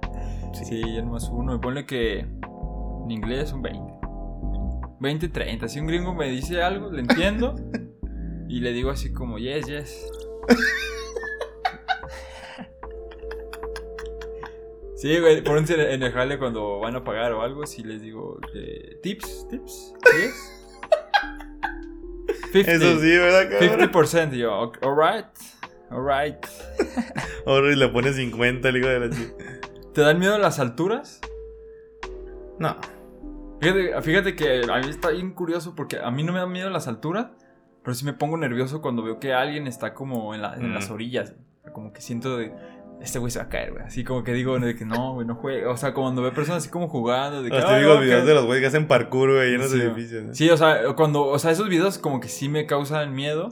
Sí. 0.54 0.64
Sí, 0.66 0.82
nomás 1.04 1.28
uno. 1.30 1.56
Y 1.56 1.60
ponle 1.60 1.86
que 1.86 2.20
en 2.20 3.12
inglés 3.12 3.52
un 3.52 3.62
20. 3.62 3.94
20, 5.02 5.28
30. 5.28 5.68
Si 5.68 5.80
un 5.80 5.88
gringo 5.88 6.14
me 6.14 6.30
dice 6.30 6.64
algo, 6.64 6.90
le 6.90 7.02
entiendo. 7.02 7.56
y 8.48 8.62
le 8.62 8.72
digo 8.72 8.92
así 8.92 9.12
como, 9.12 9.38
yes, 9.40 9.66
yes. 9.68 10.08
Sí, 14.96 15.20
güey, 15.20 15.40
un 15.40 15.66
en 15.72 16.04
el 16.04 16.12
jale 16.12 16.38
cuando 16.38 16.80
van 16.80 16.96
a 16.96 17.04
pagar 17.04 17.32
o 17.34 17.42
algo, 17.42 17.66
sí 17.66 17.84
les 17.84 18.02
digo 18.02 18.38
que 18.54 19.00
tips, 19.02 19.48
tips, 19.50 19.94
yes. 20.16 20.61
50, 22.52 22.72
Eso 22.72 23.00
sí, 23.00 23.18
¿verdad, 23.18 23.50
cabrón? 23.50 23.92
50%, 23.92 24.34
y 24.36 24.40
yo, 24.40 24.60
"Ok, 24.60 24.78
alright, 24.84 25.26
alright. 25.90 26.46
Ahora 27.46 27.72
y 27.72 27.76
le 27.76 27.88
pone 27.90 28.12
50 28.14 28.70
el 28.70 28.78
hijo 28.78 28.88
de 28.88 29.00
la 29.00 29.10
chica. 29.10 29.34
¿Te 29.94 30.02
dan 30.02 30.20
miedo 30.20 30.38
las 30.38 30.60
alturas? 30.60 31.20
No. 32.60 32.76
Fíjate, 33.60 34.02
fíjate 34.02 34.36
que 34.36 34.62
a 34.72 34.80
mí 34.80 34.90
está 34.90 35.10
bien 35.10 35.34
curioso 35.34 35.76
porque 35.76 36.00
a 36.00 36.10
mí 36.12 36.24
no 36.24 36.34
me 36.34 36.40
da 36.40 36.48
miedo 36.48 36.70
las 36.70 36.88
alturas, 36.88 37.28
pero 37.84 37.94
sí 37.94 38.06
me 38.06 38.14
pongo 38.14 38.38
nervioso 38.38 38.82
cuando 38.82 39.04
veo 39.04 39.20
que 39.20 39.34
alguien 39.34 39.68
está 39.68 39.94
como 39.94 40.34
en, 40.34 40.42
la- 40.42 40.56
en 40.56 40.72
Mm. 40.72 40.74
las 40.74 40.90
orillas. 40.90 41.34
Como 41.74 41.94
que 41.94 42.02
siento 42.02 42.38
de, 42.38 42.52
este 43.02 43.20
güey 43.20 43.32
se 43.32 43.40
va 43.40 43.46
a 43.46 43.50
caer, 43.50 43.72
güey. 43.74 43.84
Así 43.84 44.04
como 44.04 44.24
que 44.24 44.34
digo 44.34 44.60
de 44.60 44.76
que 44.76 44.86
no, 44.86 45.14
güey, 45.14 45.26
no 45.28 45.36
juega. 45.36 45.70
O 45.72 45.78
sea, 45.78 45.94
cuando 45.94 46.22
veo 46.22 46.34
personas 46.34 46.64
así 46.64 46.70
como 46.70 46.88
jugando, 46.88 47.42
de 47.44 47.50
que... 47.50 47.56
"Ay, 47.58 47.62
típicos 47.82 47.96
no, 47.96 48.02
videos 48.02 48.22
que-". 48.22 48.28
de 48.28 48.34
los 48.36 48.46
güeyes 48.46 48.62
que 48.62 48.68
hacen 48.68 48.88
parkour, 48.88 49.34
güey, 49.34 49.52
llenos 49.52 49.72
Sí, 49.72 49.82
edificios. 49.82 50.24
¿no? 50.26 50.34
Sí, 50.36 50.50
o 50.50 50.58
sea, 50.58 50.94
cuando, 50.96 51.26
o 51.26 51.40
sea, 51.40 51.52
esos 51.52 51.68
videos 51.70 51.98
como 51.98 52.20
que 52.20 52.28
sí 52.28 52.48
me 52.50 52.66
causan 52.66 53.14
miedo, 53.14 53.50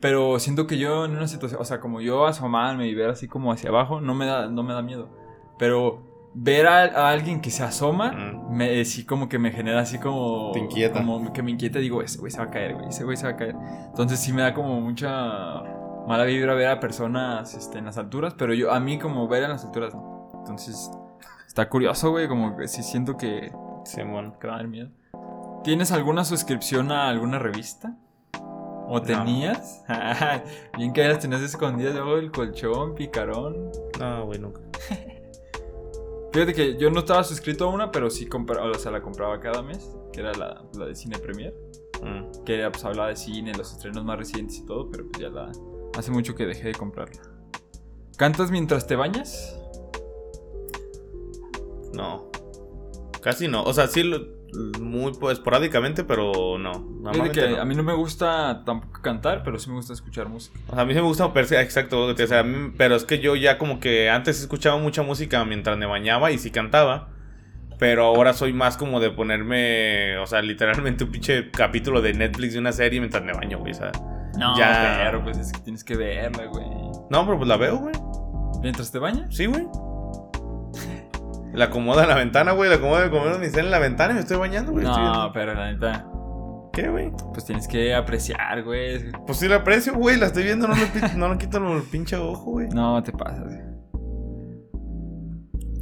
pero 0.00 0.38
siento 0.38 0.66
que 0.66 0.78
yo 0.78 1.04
en 1.04 1.12
una 1.12 1.28
situación, 1.28 1.60
o 1.60 1.64
sea, 1.64 1.80
como 1.80 2.00
yo 2.00 2.26
asomarme 2.26 2.88
y 2.88 2.94
ver 2.94 3.10
así 3.10 3.28
como 3.28 3.52
hacia 3.52 3.70
abajo, 3.70 4.00
no 4.00 4.14
me 4.14 4.26
da, 4.26 4.48
no 4.48 4.62
me 4.62 4.72
da 4.74 4.82
miedo. 4.82 5.08
Pero 5.58 6.30
ver 6.34 6.66
a, 6.66 6.82
a 6.84 7.10
alguien 7.10 7.40
que 7.40 7.50
se 7.50 7.62
asoma, 7.62 8.10
Mm. 8.12 8.56
me, 8.56 8.84
sí 8.84 9.04
como 9.04 9.28
que 9.28 9.38
me 9.38 9.52
genera 9.52 9.80
así 9.80 9.98
como... 9.98 10.50
Te 10.52 10.58
inquieta. 10.60 10.98
Como 11.00 11.32
que 11.32 11.42
me 11.42 11.50
inquieta 11.50 11.78
y 11.78 11.82
digo, 11.82 12.02
ese 12.02 12.18
güey 12.18 12.30
se 12.32 12.38
va 12.38 12.44
a 12.44 12.50
caer, 12.50 12.74
güey, 12.74 12.88
ese 12.88 13.04
güey 13.04 13.16
se 13.16 13.24
va 13.26 13.32
a 13.32 13.36
caer. 13.36 13.54
Entonces 13.88 14.18
sí 14.18 14.32
me 14.32 14.42
da 14.42 14.52
como 14.54 14.80
mucha 14.80 15.62
mala 16.06 16.24
vibra 16.24 16.54
ver 16.54 16.68
a 16.68 16.80
personas 16.80 17.54
este, 17.54 17.78
en 17.78 17.84
las 17.86 17.98
alturas, 17.98 18.34
pero 18.36 18.54
yo, 18.54 18.72
a 18.72 18.80
mí 18.80 18.98
como 18.98 19.28
ver 19.28 19.44
en 19.44 19.50
las 19.50 19.64
alturas, 19.64 19.94
no. 19.94 20.30
Entonces, 20.40 20.90
está 21.46 21.68
curioso, 21.68 22.10
güey, 22.10 22.28
como 22.28 22.56
que 22.56 22.68
sí 22.68 22.82
siento 22.82 23.16
que, 23.16 23.52
Simón. 23.84 24.34
que 24.40 24.46
va 24.48 24.54
a 24.54 24.56
dar 24.58 24.68
miedo. 24.68 24.90
¿Tienes 25.64 25.92
alguna 25.92 26.24
suscripción 26.24 26.90
a 26.90 27.08
alguna 27.08 27.38
revista? 27.38 27.96
¿O 28.88 28.94
No. 28.98 29.02
tenías? 29.02 29.84
Bien 30.76 30.92
que 30.92 31.06
las 31.06 31.20
tenías 31.20 31.40
escondidas 31.42 31.94
debajo 31.94 32.16
del 32.16 32.32
colchón, 32.32 32.94
picarón. 32.96 33.70
No, 34.00 34.26
güey, 34.26 34.40
nunca. 34.40 34.60
Fíjate 36.32 36.54
que 36.54 36.76
yo 36.78 36.90
no 36.90 37.00
estaba 37.00 37.22
suscrito 37.24 37.66
a 37.66 37.68
una, 37.68 37.90
pero 37.92 38.08
sí 38.10 38.26
compraba, 38.26 38.70
o 38.70 38.74
sea, 38.74 38.90
la 38.90 39.02
compraba 39.02 39.38
cada 39.38 39.62
mes, 39.62 39.94
que 40.12 40.20
era 40.20 40.32
la, 40.32 40.62
la 40.74 40.86
de 40.86 40.94
Cine 40.96 41.18
Premier, 41.18 41.54
Mm. 42.02 42.42
que 42.44 42.58
era, 42.58 42.72
pues 42.72 42.84
hablaba 42.84 43.10
de 43.10 43.16
cine, 43.16 43.54
los 43.54 43.70
estrenos 43.72 44.02
más 44.04 44.18
recientes 44.18 44.56
y 44.58 44.66
todo, 44.66 44.90
pero 44.90 45.04
pues 45.08 45.22
ya 45.22 45.28
la 45.28 45.52
hace 45.96 46.10
mucho 46.10 46.34
que 46.34 46.46
dejé 46.46 46.68
de 46.68 46.74
comprarla. 46.74 47.20
¿Cantas 48.16 48.50
mientras 48.50 48.86
te 48.86 48.96
bañas? 48.96 49.58
No. 51.94 52.30
Casi 53.22 53.48
no. 53.48 53.62
O 53.62 53.72
sea, 53.72 53.86
sí, 53.86 54.02
muy 54.80 55.12
esporádicamente, 55.30 56.04
pero 56.04 56.58
no. 56.58 56.72
Que 57.32 57.56
a 57.58 57.64
mí 57.64 57.74
no 57.74 57.82
me 57.82 57.94
gusta 57.94 58.62
tampoco 58.64 59.00
cantar, 59.00 59.42
pero 59.42 59.58
sí 59.58 59.70
me 59.70 59.76
gusta 59.76 59.92
escuchar 59.92 60.28
música. 60.28 60.58
O 60.68 60.74
sea, 60.74 60.82
a 60.82 60.84
mí 60.84 60.92
sí 60.92 61.00
me 61.00 61.06
gusta, 61.06 61.30
exacto, 61.60 62.06
o 62.06 62.16
sea, 62.26 62.42
mí- 62.42 62.72
pero 62.76 62.94
es 62.96 63.04
que 63.04 63.18
yo 63.18 63.34
ya 63.36 63.58
como 63.58 63.80
que 63.80 64.10
antes 64.10 64.40
escuchaba 64.40 64.78
mucha 64.78 65.02
música 65.02 65.44
mientras 65.44 65.78
me 65.78 65.86
bañaba 65.86 66.30
y 66.32 66.38
sí 66.38 66.50
cantaba, 66.50 67.08
pero 67.78 68.04
ahora 68.04 68.32
soy 68.34 68.52
más 68.52 68.76
como 68.76 69.00
de 69.00 69.10
ponerme, 69.10 70.18
o 70.18 70.26
sea, 70.26 70.42
literalmente 70.42 71.04
un 71.04 71.10
pinche 71.12 71.50
capítulo 71.50 72.02
de 72.02 72.12
Netflix 72.14 72.52
de 72.52 72.58
una 72.58 72.72
serie 72.72 73.00
mientras 73.00 73.24
me 73.24 73.32
baño, 73.32 73.58
güey, 73.58 73.72
o 73.72 73.74
sea, 73.74 73.92
No, 74.42 74.56
Ya. 74.58 75.00
pero 75.04 75.22
pues 75.24 75.38
es 75.38 75.52
que 75.52 75.60
tienes 75.60 75.84
que 75.84 75.96
verla, 75.96 76.46
güey. 76.46 76.66
no, 77.10 77.24
pero 77.24 77.36
pues 77.38 77.48
la 77.48 77.56
veo, 77.56 77.78
güey, 77.78 77.94
¿Mientras 78.60 78.90
te 78.92 78.98
bañas? 78.98 79.34
sí, 79.34 79.46
güey. 79.46 79.66
La 81.52 81.66
acomoda 81.66 82.04
en 82.04 82.08
la 82.08 82.14
ventana, 82.14 82.52
güey, 82.52 82.70
la 82.70 82.76
acomoda 82.76 83.10
como 83.10 83.26
mi 83.38 83.48
cel 83.50 83.66
en 83.66 83.70
la 83.70 83.78
ventana 83.78 84.12
y 84.12 84.14
me 84.14 84.20
estoy 84.20 84.38
bañando, 84.38 84.72
güey. 84.72 84.84
No, 84.86 85.30
pero 85.34 85.52
la 85.52 85.70
neta, 85.72 86.06
¿Qué, 86.72 86.88
güey? 86.88 87.12
pues 87.34 87.44
tienes 87.44 87.68
que 87.68 87.94
apreciar, 87.94 88.62
güey. 88.64 89.12
Pues 89.26 89.36
sí 89.38 89.48
la 89.48 89.56
aprecio, 89.56 89.92
güey, 89.94 90.16
la 90.18 90.26
estoy 90.26 90.44
viendo, 90.44 90.66
no 90.66 90.74
le, 90.74 91.14
no 91.16 91.28
le 91.28 91.36
quito 91.38 91.58
el 91.58 91.82
pinche 91.82 92.16
ojo, 92.16 92.52
güey. 92.52 92.68
No 92.68 93.02
te 93.02 93.12
pasas. 93.12 93.44
güey. 93.44 93.60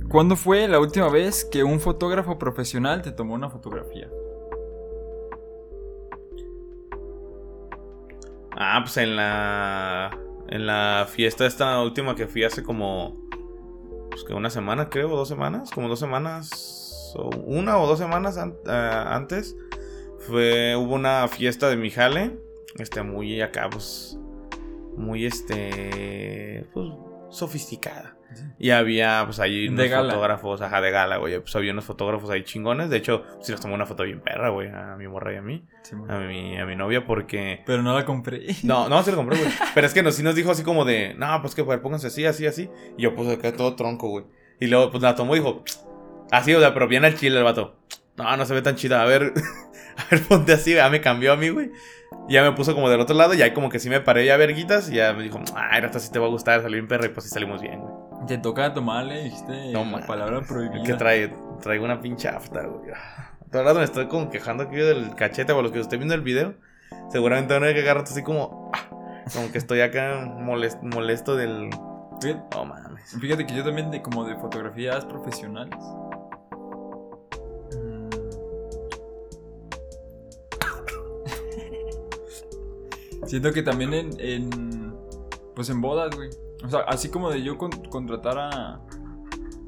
¿Cuándo 0.08 0.34
fue 0.34 0.66
la 0.66 0.80
última 0.80 1.08
vez 1.08 1.44
que 1.44 1.62
un 1.62 1.78
fotógrafo 1.78 2.36
profesional 2.36 3.00
te 3.02 3.12
tomó 3.12 3.34
una 3.34 3.48
fotografía? 3.48 4.08
Ah, 8.62 8.80
pues 8.82 8.98
en 8.98 9.16
la. 9.16 10.10
En 10.48 10.66
la 10.66 11.06
fiesta 11.08 11.46
esta 11.46 11.80
última 11.80 12.14
que 12.14 12.26
fui 12.26 12.44
hace 12.44 12.62
como. 12.62 13.16
Pues 14.10 14.22
que 14.22 14.34
una 14.34 14.50
semana, 14.50 14.90
creo, 14.90 15.10
o 15.10 15.16
dos 15.16 15.28
semanas. 15.28 15.70
Como 15.70 15.88
dos 15.88 15.98
semanas. 15.98 17.14
O 17.16 17.30
una 17.46 17.78
o 17.78 17.86
dos 17.86 17.98
semanas 17.98 18.36
antes. 18.36 19.56
Fue. 20.18 20.76
Hubo 20.76 20.94
una 20.94 21.26
fiesta 21.28 21.70
de 21.70 21.76
mi 21.76 21.90
jale. 21.90 22.38
Este, 22.78 23.02
muy 23.02 23.40
acá, 23.40 23.70
pues. 23.70 24.18
Muy 24.94 25.24
este. 25.24 26.66
Pues. 26.74 26.86
Sofisticada. 27.30 28.19
Y 28.58 28.70
había, 28.70 29.22
pues 29.24 29.40
ahí 29.40 29.68
unos 29.68 29.88
fotógrafos, 29.88 30.60
ajá, 30.60 30.80
de 30.80 30.90
gala, 30.90 31.16
güey. 31.16 31.38
Pues 31.40 31.54
había 31.56 31.72
unos 31.72 31.84
fotógrafos 31.84 32.30
ahí 32.30 32.44
chingones. 32.44 32.90
De 32.90 32.96
hecho, 32.98 33.24
sí 33.40 33.52
nos 33.52 33.60
tomó 33.60 33.74
una 33.74 33.86
foto 33.86 34.02
bien 34.04 34.20
perra, 34.20 34.50
güey, 34.50 34.68
a 34.68 34.96
mi 34.96 35.08
morra 35.08 35.32
y 35.32 35.36
a 35.36 35.42
mí. 35.42 35.64
a, 36.08 36.18
mi, 36.18 36.58
a 36.58 36.66
mi 36.66 36.76
novia, 36.76 37.06
porque. 37.06 37.62
Pero 37.66 37.82
no 37.82 37.94
la 37.94 38.04
compré. 38.04 38.46
No, 38.62 38.88
no, 38.88 39.02
sí 39.02 39.10
la 39.10 39.16
compré, 39.16 39.38
güey. 39.38 39.50
Pero 39.74 39.86
es 39.86 39.94
que 39.94 40.02
nos, 40.02 40.14
sí 40.14 40.22
nos 40.22 40.34
dijo 40.34 40.50
así 40.50 40.62
como 40.62 40.84
de, 40.84 41.14
no, 41.14 41.40
pues 41.40 41.54
que, 41.54 41.64
pues 41.64 41.78
pónganse 41.80 42.08
así, 42.08 42.26
así, 42.26 42.46
así. 42.46 42.70
Y 42.96 43.02
yo, 43.02 43.14
pues 43.14 43.28
acá 43.28 43.52
todo 43.52 43.74
tronco, 43.74 44.08
güey. 44.08 44.24
Y 44.60 44.66
luego, 44.66 44.90
pues 44.90 45.02
la 45.02 45.14
tomó 45.14 45.34
y 45.34 45.38
dijo, 45.38 45.64
así, 46.30 46.54
o 46.54 46.60
sea, 46.60 46.74
pero 46.74 46.86
bien 46.86 47.04
al 47.04 47.16
chile 47.16 47.38
el 47.38 47.44
vato. 47.44 47.76
No, 48.16 48.36
no 48.36 48.44
se 48.44 48.54
ve 48.54 48.62
tan 48.62 48.76
chida. 48.76 49.02
A 49.02 49.06
ver, 49.06 49.32
a 49.96 50.04
ver, 50.10 50.22
ponte 50.24 50.52
así. 50.52 50.74
Ya 50.74 50.90
me 50.90 51.00
cambió 51.00 51.32
a 51.32 51.36
mí, 51.36 51.48
güey. 51.48 51.70
Ya 52.28 52.42
me 52.42 52.52
puso 52.52 52.74
como 52.74 52.90
del 52.90 53.00
otro 53.00 53.16
lado 53.16 53.34
y 53.34 53.42
ahí 53.42 53.52
como 53.52 53.70
que 53.70 53.78
sí 53.78 53.88
me 53.88 54.00
paré 54.00 54.26
ya 54.26 54.36
verguitas 54.36 54.90
y 54.90 54.96
ya 54.96 55.12
me 55.12 55.22
dijo, 55.22 55.40
ah, 55.54 55.78
esta 55.78 55.98
sí 55.98 56.12
te 56.12 56.18
va 56.18 56.26
a 56.26 56.28
gustar, 56.28 56.60
salió 56.60 56.76
bien 56.76 56.88
perra 56.88 57.06
y 57.06 57.08
pues 57.08 57.24
sí 57.24 57.30
salimos 57.30 57.60
bien, 57.62 57.80
güey. 57.80 57.92
Te 58.26 58.38
toca 58.38 58.74
tomarle, 58.74 59.24
dijiste 59.24 59.72
no, 59.72 59.84
la 59.84 60.06
palabra 60.06 60.42
prohibida. 60.42 60.82
Que 60.82 60.94
trae, 60.94 61.34
traigo 61.62 61.84
una 61.84 62.00
pinche 62.00 62.28
afta, 62.28 62.64
güey. 62.64 62.92
Todo 63.50 63.62
el 63.62 63.66
rato 63.66 63.78
me 63.78 63.84
estoy 63.84 64.06
como 64.06 64.30
quejando 64.30 64.64
aquí 64.64 64.76
del 64.76 65.14
cachete, 65.14 65.52
por 65.54 65.62
los 65.62 65.72
que 65.72 65.80
estoy 65.80 65.98
viendo 65.98 66.14
el 66.14 66.20
video. 66.20 66.54
Seguramente 67.08 67.54
van 67.54 67.64
a 67.64 67.72
que 67.72 67.80
agarrar 67.80 68.04
así 68.04 68.22
como, 68.22 68.70
ah, 68.74 68.88
como 69.32 69.50
que 69.50 69.58
estoy 69.58 69.80
acá 69.80 70.20
molesto, 70.20 70.80
molesto 70.82 71.34
del... 71.36 71.70
No 72.54 72.64
mames. 72.66 73.16
Fíjate 73.18 73.46
que 73.46 73.54
yo 73.54 73.64
también 73.64 73.90
de 73.90 74.02
como 74.02 74.24
de 74.24 74.36
fotografías 74.36 75.06
profesionales. 75.06 75.78
Mm. 77.74 78.10
Siento 83.26 83.52
que 83.52 83.62
también 83.62 83.94
en, 83.94 84.20
en, 84.20 84.94
Pues 85.54 85.70
en 85.70 85.80
bodas, 85.80 86.14
güey. 86.14 86.28
O 86.64 86.68
sea, 86.68 86.80
así 86.80 87.08
como 87.08 87.30
de 87.30 87.42
yo 87.42 87.56
contratar 87.58 88.38
a, 88.38 88.80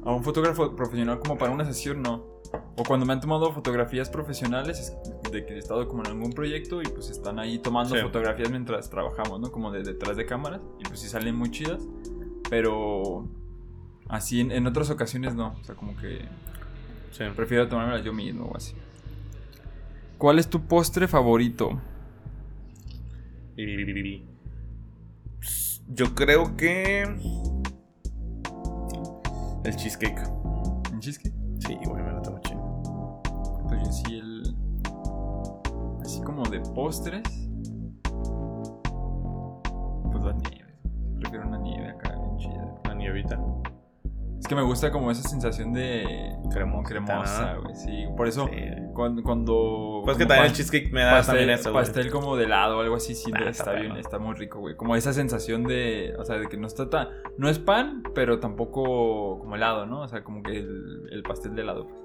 a 0.05 0.11
un 0.11 0.23
fotógrafo 0.23 0.75
profesional 0.75 1.19
como 1.19 1.37
para 1.37 1.51
una 1.51 1.65
sesión, 1.65 2.01
no. 2.01 2.33
O 2.75 2.83
cuando 2.83 3.05
me 3.05 3.13
han 3.13 3.19
tomado 3.19 3.51
fotografías 3.51 4.09
profesionales 4.09 4.95
de 5.31 5.45
que 5.45 5.53
he 5.53 5.57
estado 5.57 5.87
como 5.87 6.03
en 6.03 6.11
algún 6.11 6.31
proyecto 6.31 6.81
y 6.81 6.85
pues 6.85 7.09
están 7.09 7.39
ahí 7.39 7.57
tomando 7.57 7.95
fotografías 7.95 8.51
mientras 8.51 8.89
trabajamos, 8.89 9.39
¿no? 9.39 9.51
Como 9.51 9.71
de 9.71 9.83
detrás 9.83 10.17
de 10.17 10.25
cámaras 10.25 10.61
y 10.79 10.83
pues 10.83 10.99
sí 10.99 11.07
salen 11.07 11.35
muy 11.35 11.49
chidas. 11.49 11.87
Pero 12.49 13.27
así 14.07 14.41
en, 14.41 14.67
otras 14.67 14.89
ocasiones 14.89 15.33
no. 15.35 15.55
O 15.59 15.63
sea, 15.63 15.75
como 15.75 15.95
que 15.97 16.25
prefiero 17.35 17.67
tomármelas 17.67 18.03
yo 18.03 18.13
mismo 18.13 18.45
o 18.45 18.57
así. 18.57 18.75
¿Cuál 20.17 20.39
es 20.39 20.49
tu 20.49 20.61
postre 20.67 21.07
favorito? 21.07 21.79
Yo 25.95 26.15
creo 26.15 26.57
que. 26.57 27.03
El 29.63 29.75
cheesecake. 29.75 30.23
¿El 30.91 30.99
cheesecake? 30.99 31.35
Sí, 31.59 31.77
güey, 31.85 32.01
me 32.01 32.11
lo 32.11 32.21
tomo 32.23 32.39
chido. 32.39 33.21
Pues 33.67 33.83
yo 33.83 33.91
sí, 33.91 34.17
el. 34.17 34.55
Así 36.01 36.19
como 36.21 36.43
de 36.49 36.61
postres. 36.61 37.21
Pues 40.11 40.23
la 40.23 40.33
nieve. 40.33 40.75
Prefiero 41.19 41.47
una 41.47 41.59
nieve 41.59 41.89
acá, 41.91 42.15
bien 42.15 42.37
chida. 42.37 42.75
La 42.85 42.95
nievita. 42.95 43.39
Es 44.43 44.49
que 44.49 44.55
me 44.55 44.61
gusta 44.61 44.91
como 44.91 45.09
esa 45.09 45.25
sensación 45.25 45.71
de 45.71 46.35
cremosa, 46.51 47.55
güey. 47.63 47.73
Sí, 47.77 48.05
por 48.17 48.27
eso 48.27 48.49
cuando, 48.93 49.23
cuando 49.23 50.01
Pues 50.03 50.17
que 50.17 50.25
también 50.25 50.47
el 50.47 50.53
cheesecake 50.53 50.91
me 50.91 51.01
da 51.01 51.11
pastel, 51.11 51.35
también 51.37 51.49
eso, 51.51 51.71
güey. 51.71 51.85
Pastel 51.85 52.11
como 52.11 52.35
de 52.35 52.43
helado 52.43 52.79
o 52.79 52.81
algo 52.81 52.97
así, 52.97 53.15
sí, 53.15 53.31
está, 53.47 53.71
bien, 53.71 53.95
está 53.95 54.19
muy 54.19 54.35
rico, 54.35 54.59
güey. 54.59 54.75
Como 54.75 54.97
esa 54.97 55.13
sensación 55.13 55.63
de, 55.63 56.13
o 56.19 56.25
sea, 56.25 56.39
de 56.39 56.49
que 56.49 56.57
no 56.57 56.67
está 56.67 56.89
tan 56.89 57.07
no 57.37 57.47
es 57.47 57.57
pan, 57.57 58.03
pero 58.13 58.41
tampoco 58.41 59.39
como 59.39 59.55
helado, 59.55 59.85
¿no? 59.85 60.01
O 60.01 60.07
sea, 60.09 60.25
como 60.25 60.43
que 60.43 60.57
el, 60.57 61.07
el 61.09 61.23
pastel 61.23 61.55
de 61.55 61.61
helado, 61.61 61.87
pues. 61.87 62.01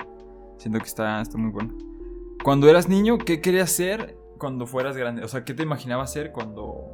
Siento 0.59 0.78
que 0.78 0.86
está 0.86 1.20
está 1.20 1.39
muy 1.39 1.51
bueno. 1.51 1.74
Cuando 2.45 2.70
eras 2.70 2.89
niño, 2.89 3.18
¿qué 3.18 3.41
querías 3.41 3.72
ser 3.72 4.16
cuando 4.39 4.64
fueras 4.68 4.97
grande? 4.97 5.24
O 5.24 5.28
sea, 5.28 5.45
¿qué 5.45 5.55
te 5.55 5.64
imaginabas 5.64 6.12
ser 6.12 6.30
cuando 6.30 6.84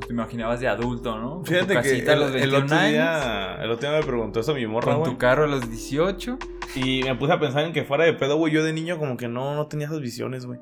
pues 0.00 0.08
te 0.08 0.14
imaginabas 0.14 0.60
de 0.60 0.68
adulto, 0.68 1.18
¿no? 1.18 1.44
Fíjate 1.44 1.80
que 1.82 1.98
el, 1.98 2.54
otro 2.54 2.78
día, 2.78 3.56
el 3.62 3.70
otro 3.70 3.90
día 3.90 4.00
me 4.00 4.06
preguntó 4.06 4.40
eso 4.40 4.54
mi 4.54 4.66
morra, 4.66 4.94
Con 4.94 5.04
tu 5.04 5.18
carro 5.18 5.44
a 5.44 5.46
los 5.46 5.68
18. 5.68 6.38
Y 6.74 7.02
me 7.04 7.14
puse 7.16 7.32
a 7.32 7.38
pensar 7.38 7.64
en 7.64 7.72
que 7.72 7.84
fuera 7.84 8.04
de 8.04 8.14
pedo, 8.14 8.36
güey. 8.36 8.52
Yo 8.52 8.64
de 8.64 8.72
niño 8.72 8.98
como 8.98 9.16
que 9.16 9.28
no, 9.28 9.54
no 9.54 9.66
tenía 9.66 9.86
esas 9.86 10.00
visiones, 10.00 10.46
güey. 10.46 10.58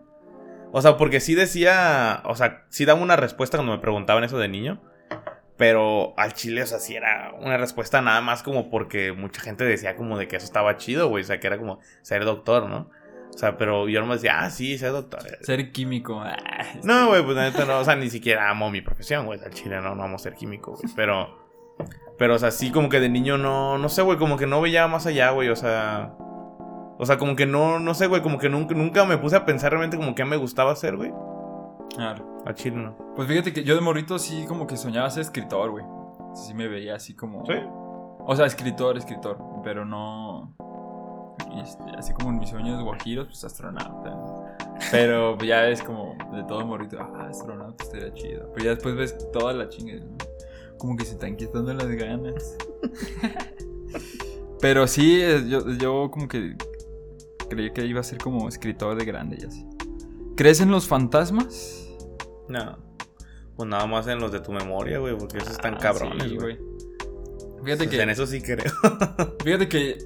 O 0.73 0.83
sea, 0.83 0.97
porque 0.97 1.21
sí 1.21 1.35
decía, 1.35 2.23
o 2.25 2.35
sea, 2.35 2.67
sí 2.69 2.85
daba 2.85 3.01
una 3.01 3.17
respuesta 3.17 3.59
cuando 3.59 3.73
me 3.73 3.79
preguntaban 3.79 4.25
eso 4.25 4.39
de 4.39 4.49
niño. 4.49 4.83
Pero 5.57 6.15
al 6.17 6.35
chile, 6.35 6.63
o 6.63 6.67
sea, 6.67 6.79
sí 6.79 6.95
era 6.95 7.33
una 7.41 7.57
respuesta 7.57 8.01
nada 8.01 8.21
más 8.21 8.43
como 8.43 8.71
porque 8.71 9.13
mucha 9.13 9.41
gente 9.41 9.65
decía 9.65 9.97
como 9.97 10.19
de 10.19 10.29
que 10.29 10.37
eso 10.37 10.47
estaba 10.47 10.77
chido, 10.77 11.09
güey. 11.09 11.23
O 11.23 11.27
sea, 11.27 11.41
que 11.41 11.47
era 11.47 11.59
como 11.59 11.81
ser 12.03 12.25
doctor, 12.25 12.69
¿no? 12.69 12.91
O 13.39 13.41
sea, 13.41 13.57
pero 13.57 13.89
yo 13.89 14.01
no 14.01 14.09
me 14.09 14.15
decía, 14.15 14.41
ah, 14.41 14.51
sí, 14.51 14.77
ser 14.79 14.91
doctor. 14.91 15.21
Ser 15.43 15.71
químico. 15.71 16.21
Ah, 16.21 16.35
no, 16.83 17.07
güey, 17.07 17.25
pues 17.25 17.37
neta 17.37 17.65
no, 17.67 17.79
o 17.79 17.85
sea, 17.85 17.95
ni 17.95 18.11
siquiera 18.11 18.51
amo 18.51 18.69
mi 18.69 18.81
profesión, 18.81 19.27
güey. 19.27 19.39
Al 19.41 19.53
chile 19.53 19.81
no, 19.81 19.95
no 19.95 20.03
amo 20.03 20.19
ser 20.19 20.35
químico, 20.35 20.73
güey. 20.73 20.93
Pero, 20.97 21.39
pero, 22.19 22.35
o 22.35 22.39
sea, 22.41 22.51
sí 22.51 22.73
como 22.73 22.89
que 22.89 22.99
de 22.99 23.09
niño 23.09 23.39
no, 23.39 23.79
no 23.79 23.89
sé, 23.89 24.03
güey, 24.03 24.19
como 24.19 24.37
que 24.37 24.49
no 24.49 24.61
veía 24.61 24.89
más 24.89 25.07
allá, 25.07 25.31
güey. 25.31 25.51
O 25.51 25.55
sea, 25.55 26.17
o 26.19 27.07
sea, 27.07 27.17
como 27.17 27.37
que 27.37 27.47
no, 27.47 27.79
no 27.79 27.95
sé, 27.95 28.09
güey, 28.09 28.23
como 28.23 28.39
que 28.39 28.49
nunca, 28.49 28.75
nunca 28.75 29.05
me 29.05 29.19
puse 29.19 29.37
a 29.37 29.47
pensar 29.47 29.71
realmente 29.71 29.97
como 29.97 30.17
que 30.17 30.25
me 30.25 30.37
gustaba 30.37 30.73
hacer, 30.73 30.97
güey. 30.97 31.13
Claro. 31.95 32.43
Al 32.45 32.57
chile 32.57 32.79
no. 32.79 32.97
Pues 33.15 33.29
fíjate 33.29 33.53
que 33.53 33.63
yo 33.63 33.77
de 33.77 33.81
morrito 33.81 34.19
sí 34.19 34.47
como 34.49 34.67
que 34.67 34.77
soñaba 34.77 35.09
ser 35.11 35.21
escritor, 35.21 35.71
güey. 35.71 35.85
Sí 36.35 36.55
me 36.55 36.67
veía 36.67 36.97
así 36.97 37.15
como... 37.15 37.47
¿Sí? 37.47 37.55
O 38.27 38.35
sea, 38.35 38.47
escritor, 38.47 38.99
escritor, 38.99 39.39
pero 39.63 39.85
no... 39.85 40.57
Este, 41.63 41.83
así 41.97 42.13
como 42.13 42.31
en 42.31 42.39
mis 42.39 42.51
sueños 42.51 42.83
guajiros, 42.83 43.27
pues 43.27 43.45
astronauta. 43.45 44.57
Pero 44.91 45.39
ya 45.39 45.63
ves 45.63 45.83
como 45.83 46.17
de 46.33 46.45
todo 46.45 46.65
morrito, 46.67 46.99
ah, 47.01 47.29
astronauta 47.29 47.85
estaría 47.85 48.13
chido. 48.15 48.51
Pero 48.55 48.65
ya 48.65 48.71
después 48.75 48.95
ves 48.97 49.17
toda 49.33 49.53
la 49.53 49.69
chinga, 49.69 50.05
Como 50.79 50.97
que 50.97 51.05
se 51.05 51.13
están 51.13 51.37
quitando 51.37 51.73
las 51.75 51.89
ganas. 51.89 52.57
Pero 54.61 54.87
sí, 54.87 55.21
yo, 55.49 55.71
yo 55.71 56.11
como 56.11 56.27
que 56.27 56.57
creí 57.49 57.73
que 57.73 57.87
iba 57.87 58.01
a 58.01 58.05
ser 58.05 58.19
como 58.19 58.49
escritor 58.49 58.97
de 58.97 59.05
grande 59.05 59.39
y 59.41 59.45
así. 59.45 59.67
¿Crees 60.37 60.61
en 60.61 60.71
los 60.71 60.87
fantasmas? 60.87 61.89
No. 62.49 62.79
Pues 63.57 63.69
nada 63.69 63.87
más 63.87 64.07
en 64.07 64.21
los 64.21 64.31
de 64.31 64.41
tu 64.41 64.53
memoria, 64.53 64.99
güey, 64.99 65.17
porque 65.17 65.39
esos 65.39 65.53
están 65.53 65.75
ah, 65.75 65.79
cabrones, 65.79 66.33
güey. 66.35 66.57
Fíjate 67.65 67.85
pues 67.85 67.89
que. 67.89 68.03
En 68.03 68.11
eso 68.11 68.27
sí 68.27 68.41
creo. 68.41 68.73
fíjate 69.45 69.69
que 69.69 69.99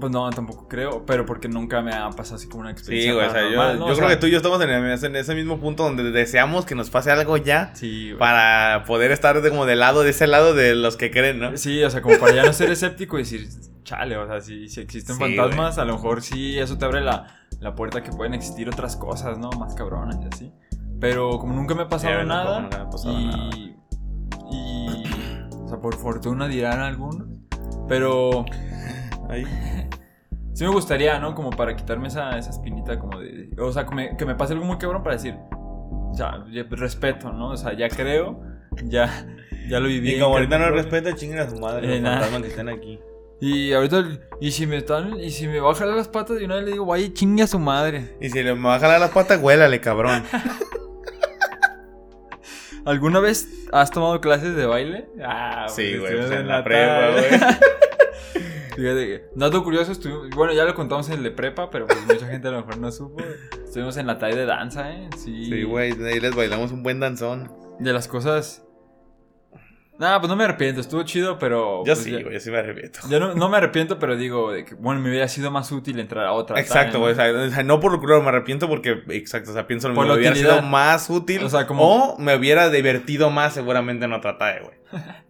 pues 0.00 0.10
no, 0.10 0.28
tampoco 0.30 0.66
creo, 0.66 1.04
pero 1.06 1.26
porque 1.26 1.48
nunca 1.48 1.82
me 1.82 1.92
ha 1.92 2.10
pasado 2.10 2.36
así 2.36 2.48
como 2.48 2.62
una 2.62 2.70
experiencia. 2.70 3.12
Sí, 3.12 3.14
güey, 3.14 3.28
o 3.28 3.30
sea, 3.30 3.76
yo, 3.76 3.88
yo 3.88 3.94
creo 3.96 4.08
que 4.08 4.16
tú 4.16 4.26
y 4.26 4.30
yo 4.30 4.38
estamos 4.38 4.60
en, 4.60 5.16
ese 5.16 5.34
mismo 5.34 5.60
punto 5.60 5.84
donde 5.84 6.10
deseamos 6.10 6.64
que 6.64 6.74
nos 6.74 6.90
pase 6.90 7.10
algo 7.10 7.36
ya. 7.36 7.74
Sí, 7.74 8.14
Para 8.18 8.84
poder 8.86 9.12
estar 9.12 9.40
de, 9.40 9.50
como 9.50 9.66
del 9.66 9.80
lado, 9.80 10.02
de 10.02 10.10
ese 10.10 10.26
lado 10.26 10.54
de 10.54 10.74
los 10.74 10.96
que 10.96 11.10
creen, 11.10 11.38
¿no? 11.38 11.56
Sí, 11.56 11.82
o 11.84 11.90
sea, 11.90 12.02
como 12.02 12.18
para 12.18 12.34
ya 12.34 12.44
no 12.44 12.52
ser 12.52 12.70
escéptico 12.70 13.18
y 13.18 13.22
decir, 13.22 13.48
chale, 13.84 14.16
o 14.16 14.26
sea, 14.26 14.40
si, 14.40 14.68
si 14.68 14.80
existen 14.80 15.16
fantasmas, 15.16 15.78
a 15.78 15.84
lo 15.84 15.94
mejor 15.94 16.22
sí, 16.22 16.58
eso 16.58 16.78
te 16.78 16.84
abre 16.84 17.02
la, 17.02 17.26
la 17.60 17.74
puerta 17.74 18.02
que 18.02 18.10
pueden 18.10 18.34
existir 18.34 18.68
otras 18.68 18.96
cosas, 18.96 19.38
¿no? 19.38 19.50
Más 19.50 19.74
cabronas 19.74 20.18
y 20.22 20.34
así. 20.34 20.52
Pero 21.00 21.38
como 21.38 21.54
nunca 21.54 21.74
me 21.74 21.82
ha 21.82 21.88
pasado 21.88 22.22
nada. 22.24 22.60
Nunca 22.60 22.78
me 22.78 22.84
ha 22.84 22.90
pasado 22.90 23.18
y, 23.18 23.26
nada. 23.26 23.50
y. 23.56 23.74
O 25.64 25.68
sea, 25.68 25.78
por 25.78 25.96
fortuna 25.96 26.46
dirán 26.46 26.80
algunos. 26.80 27.26
Pero. 27.88 28.44
Ahí. 29.30 29.46
Sí 30.52 30.64
me 30.64 30.70
gustaría, 30.70 31.18
¿no? 31.18 31.34
Como 31.34 31.50
para 31.50 31.74
quitarme 31.74 32.08
esa, 32.08 32.36
esa 32.36 32.50
espinita 32.50 32.98
como 32.98 33.20
de... 33.20 33.50
O 33.58 33.72
sea, 33.72 33.86
que 33.86 33.94
me, 33.94 34.16
que 34.16 34.26
me 34.26 34.34
pase 34.34 34.52
algo 34.52 34.64
muy 34.64 34.78
cabrón 34.78 35.02
para 35.02 35.16
decir... 35.16 35.36
Ya, 36.12 36.44
respeto, 36.70 37.32
¿no? 37.32 37.50
O 37.50 37.56
sea, 37.56 37.72
ya 37.72 37.88
creo, 37.88 38.42
ya, 38.84 39.26
ya 39.68 39.78
lo 39.78 39.86
viví. 39.86 40.16
Y 40.16 40.20
como 40.20 40.34
ahorita 40.34 40.58
no 40.58 40.70
respeto, 40.70 41.12
chinguen 41.12 41.38
a 41.38 41.48
su 41.48 41.58
madre 41.60 41.86
eh, 41.86 42.00
los 42.00 42.10
fantasmas 42.10 42.42
que 42.42 42.48
están 42.48 42.68
aquí. 42.68 42.98
Y 43.40 43.72
ahorita, 43.72 44.04
y 44.40 44.50
si 44.50 44.66
me 44.66 44.76
están, 44.76 45.18
y 45.18 45.30
si 45.30 45.46
me 45.46 45.60
va 45.60 45.70
a 45.70 45.74
jalar 45.74 45.96
las 45.96 46.08
patas, 46.08 46.38
de 46.38 46.44
una 46.44 46.56
vez 46.56 46.64
le 46.64 46.72
digo, 46.72 46.84
vaya, 46.84 47.08
chingue 47.12 47.44
a 47.44 47.46
su 47.46 47.58
madre. 47.58 48.16
Y 48.20 48.28
si 48.28 48.42
le 48.42 48.52
va 48.52 48.74
a 48.74 48.80
jalar 48.80 49.00
las 49.00 49.10
patas, 49.10 49.40
huélale, 49.40 49.80
cabrón. 49.80 50.24
¿Alguna 52.84 53.20
vez 53.20 53.48
has 53.72 53.90
tomado 53.90 54.20
clases 54.20 54.56
de 54.56 54.66
baile? 54.66 55.08
Ah, 55.24 55.66
sí, 55.68 55.96
güey, 55.96 56.16
pues 56.16 56.30
en 56.32 56.48
la 56.48 56.64
prueba, 56.64 57.12
güey. 57.12 57.24
Fíjate, 58.80 59.26
dato 59.34 59.62
curioso, 59.62 59.92
estuvimos, 59.92 60.30
bueno, 60.30 60.54
ya 60.54 60.64
lo 60.64 60.74
contamos 60.74 61.06
en 61.10 61.18
el 61.18 61.22
de 61.22 61.30
prepa, 61.32 61.68
pero 61.70 61.86
pues 61.86 61.98
mucha 62.06 62.26
gente 62.26 62.48
a 62.48 62.50
lo 62.50 62.58
mejor 62.60 62.78
no 62.78 62.90
supo. 62.90 63.22
Estuvimos 63.62 63.94
en 63.98 64.06
la 64.06 64.16
talla 64.16 64.36
de 64.36 64.46
danza, 64.46 64.90
¿eh? 64.90 65.10
Sí. 65.18 65.44
Sí, 65.44 65.62
güey, 65.64 65.92
ahí 66.02 66.18
les 66.18 66.34
bailamos 66.34 66.72
un 66.72 66.82
buen 66.82 66.98
danzón. 66.98 67.52
De 67.78 67.92
las 67.92 68.08
cosas... 68.08 68.64
Nah, 69.98 70.18
pues 70.18 70.30
no 70.30 70.36
me 70.36 70.44
arrepiento, 70.44 70.80
estuvo 70.80 71.02
chido, 71.02 71.38
pero... 71.38 71.80
Yo 71.84 71.92
pues, 71.92 71.98
sí, 71.98 72.10
güey, 72.10 72.32
yo 72.32 72.40
sí 72.40 72.50
me 72.50 72.56
arrepiento. 72.56 73.00
Yo 73.10 73.20
no, 73.20 73.34
no 73.34 73.50
me 73.50 73.58
arrepiento, 73.58 73.98
pero 73.98 74.16
digo, 74.16 74.50
de 74.50 74.64
que, 74.64 74.74
bueno, 74.74 74.98
me 75.02 75.10
hubiera 75.10 75.28
sido 75.28 75.50
más 75.50 75.70
útil 75.72 76.00
entrar 76.00 76.24
a 76.24 76.32
otra. 76.32 76.58
Exacto, 76.58 77.00
güey. 77.00 77.12
O 77.12 77.14
sea, 77.14 77.30
o 77.30 77.50
sea, 77.50 77.62
no 77.62 77.80
por 77.80 77.92
lo 77.92 78.00
cruel, 78.00 78.22
me 78.22 78.30
arrepiento 78.30 78.66
porque, 78.66 79.02
exacto, 79.10 79.50
o 79.50 79.52
sea, 79.52 79.66
pienso 79.66 79.92
Por 79.92 80.06
Me 80.06 80.14
hubiera 80.14 80.30
utilidad. 80.30 80.56
sido 80.60 80.62
más 80.62 81.10
útil. 81.10 81.44
O 81.44 81.50
sea, 81.50 81.66
como- 81.66 81.82
O 82.14 82.18
me 82.18 82.34
hubiera 82.34 82.70
divertido 82.70 83.28
más 83.28 83.52
seguramente 83.52 84.06
en 84.06 84.14
otra 84.14 84.38
talla, 84.38 84.62
güey. 84.62 84.76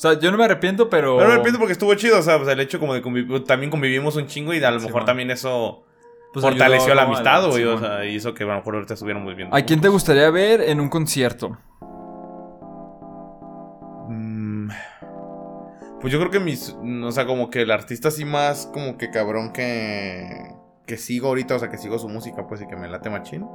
O 0.00 0.02
sea, 0.02 0.18
yo 0.18 0.30
no 0.30 0.38
me 0.38 0.44
arrepiento, 0.44 0.88
pero... 0.88 1.16
Pero 1.18 1.28
me 1.28 1.34
arrepiento 1.34 1.58
porque 1.58 1.72
estuvo 1.74 1.94
chido, 1.94 2.18
o 2.18 2.22
sea, 2.22 2.38
pues 2.38 2.48
el 2.48 2.58
hecho 2.60 2.80
como 2.80 2.94
de 2.94 3.02
convivir, 3.02 3.44
también 3.44 3.70
convivimos 3.70 4.16
un 4.16 4.26
chingo 4.26 4.54
y 4.54 4.64
a 4.64 4.70
lo 4.70 4.80
Sí, 4.80 4.86
mejor 4.86 5.02
man. 5.02 5.06
también 5.06 5.30
eso 5.30 5.84
pues, 6.32 6.42
fortaleció 6.42 6.84
ayudó 6.86 6.94
la 6.94 7.02
amistad, 7.02 7.46
güey. 7.48 7.62
sí, 7.62 7.64
o 7.68 7.78
sea, 7.78 8.06
hizo 8.06 8.32
que 8.32 8.44
a 8.44 8.46
lo 8.46 8.54
mejor 8.54 8.76
ahorita 8.76 8.94
estuviéramos 8.94 9.36
viendo. 9.36 9.54
¿A 9.54 9.60
quién 9.60 9.82
te 9.82 9.88
gustaría 9.88 10.30
ver 10.30 10.62
en 10.62 10.80
un 10.80 10.88
concierto? 10.88 11.58
Mm, 14.08 14.70
Pues 16.00 16.12
yo 16.12 16.18
creo 16.18 16.30
que 16.30 16.40
mis. 16.40 16.74
O 17.04 17.12
sea, 17.12 17.26
como 17.26 17.50
que 17.50 17.60
el 17.62 17.70
artista 17.70 18.08
así 18.08 18.24
más 18.24 18.70
como 18.72 18.96
que 18.96 19.10
cabrón 19.10 19.52
que. 19.52 20.54
Que 20.86 20.96
sigo 20.96 21.28
ahorita, 21.28 21.56
o 21.56 21.58
sea, 21.58 21.68
que 21.68 21.76
sigo 21.76 21.98
su 21.98 22.08
música, 22.08 22.46
pues, 22.48 22.62
y 22.62 22.66
que 22.66 22.74
me 22.76 22.88
late 22.88 23.10
machín. 23.10 23.46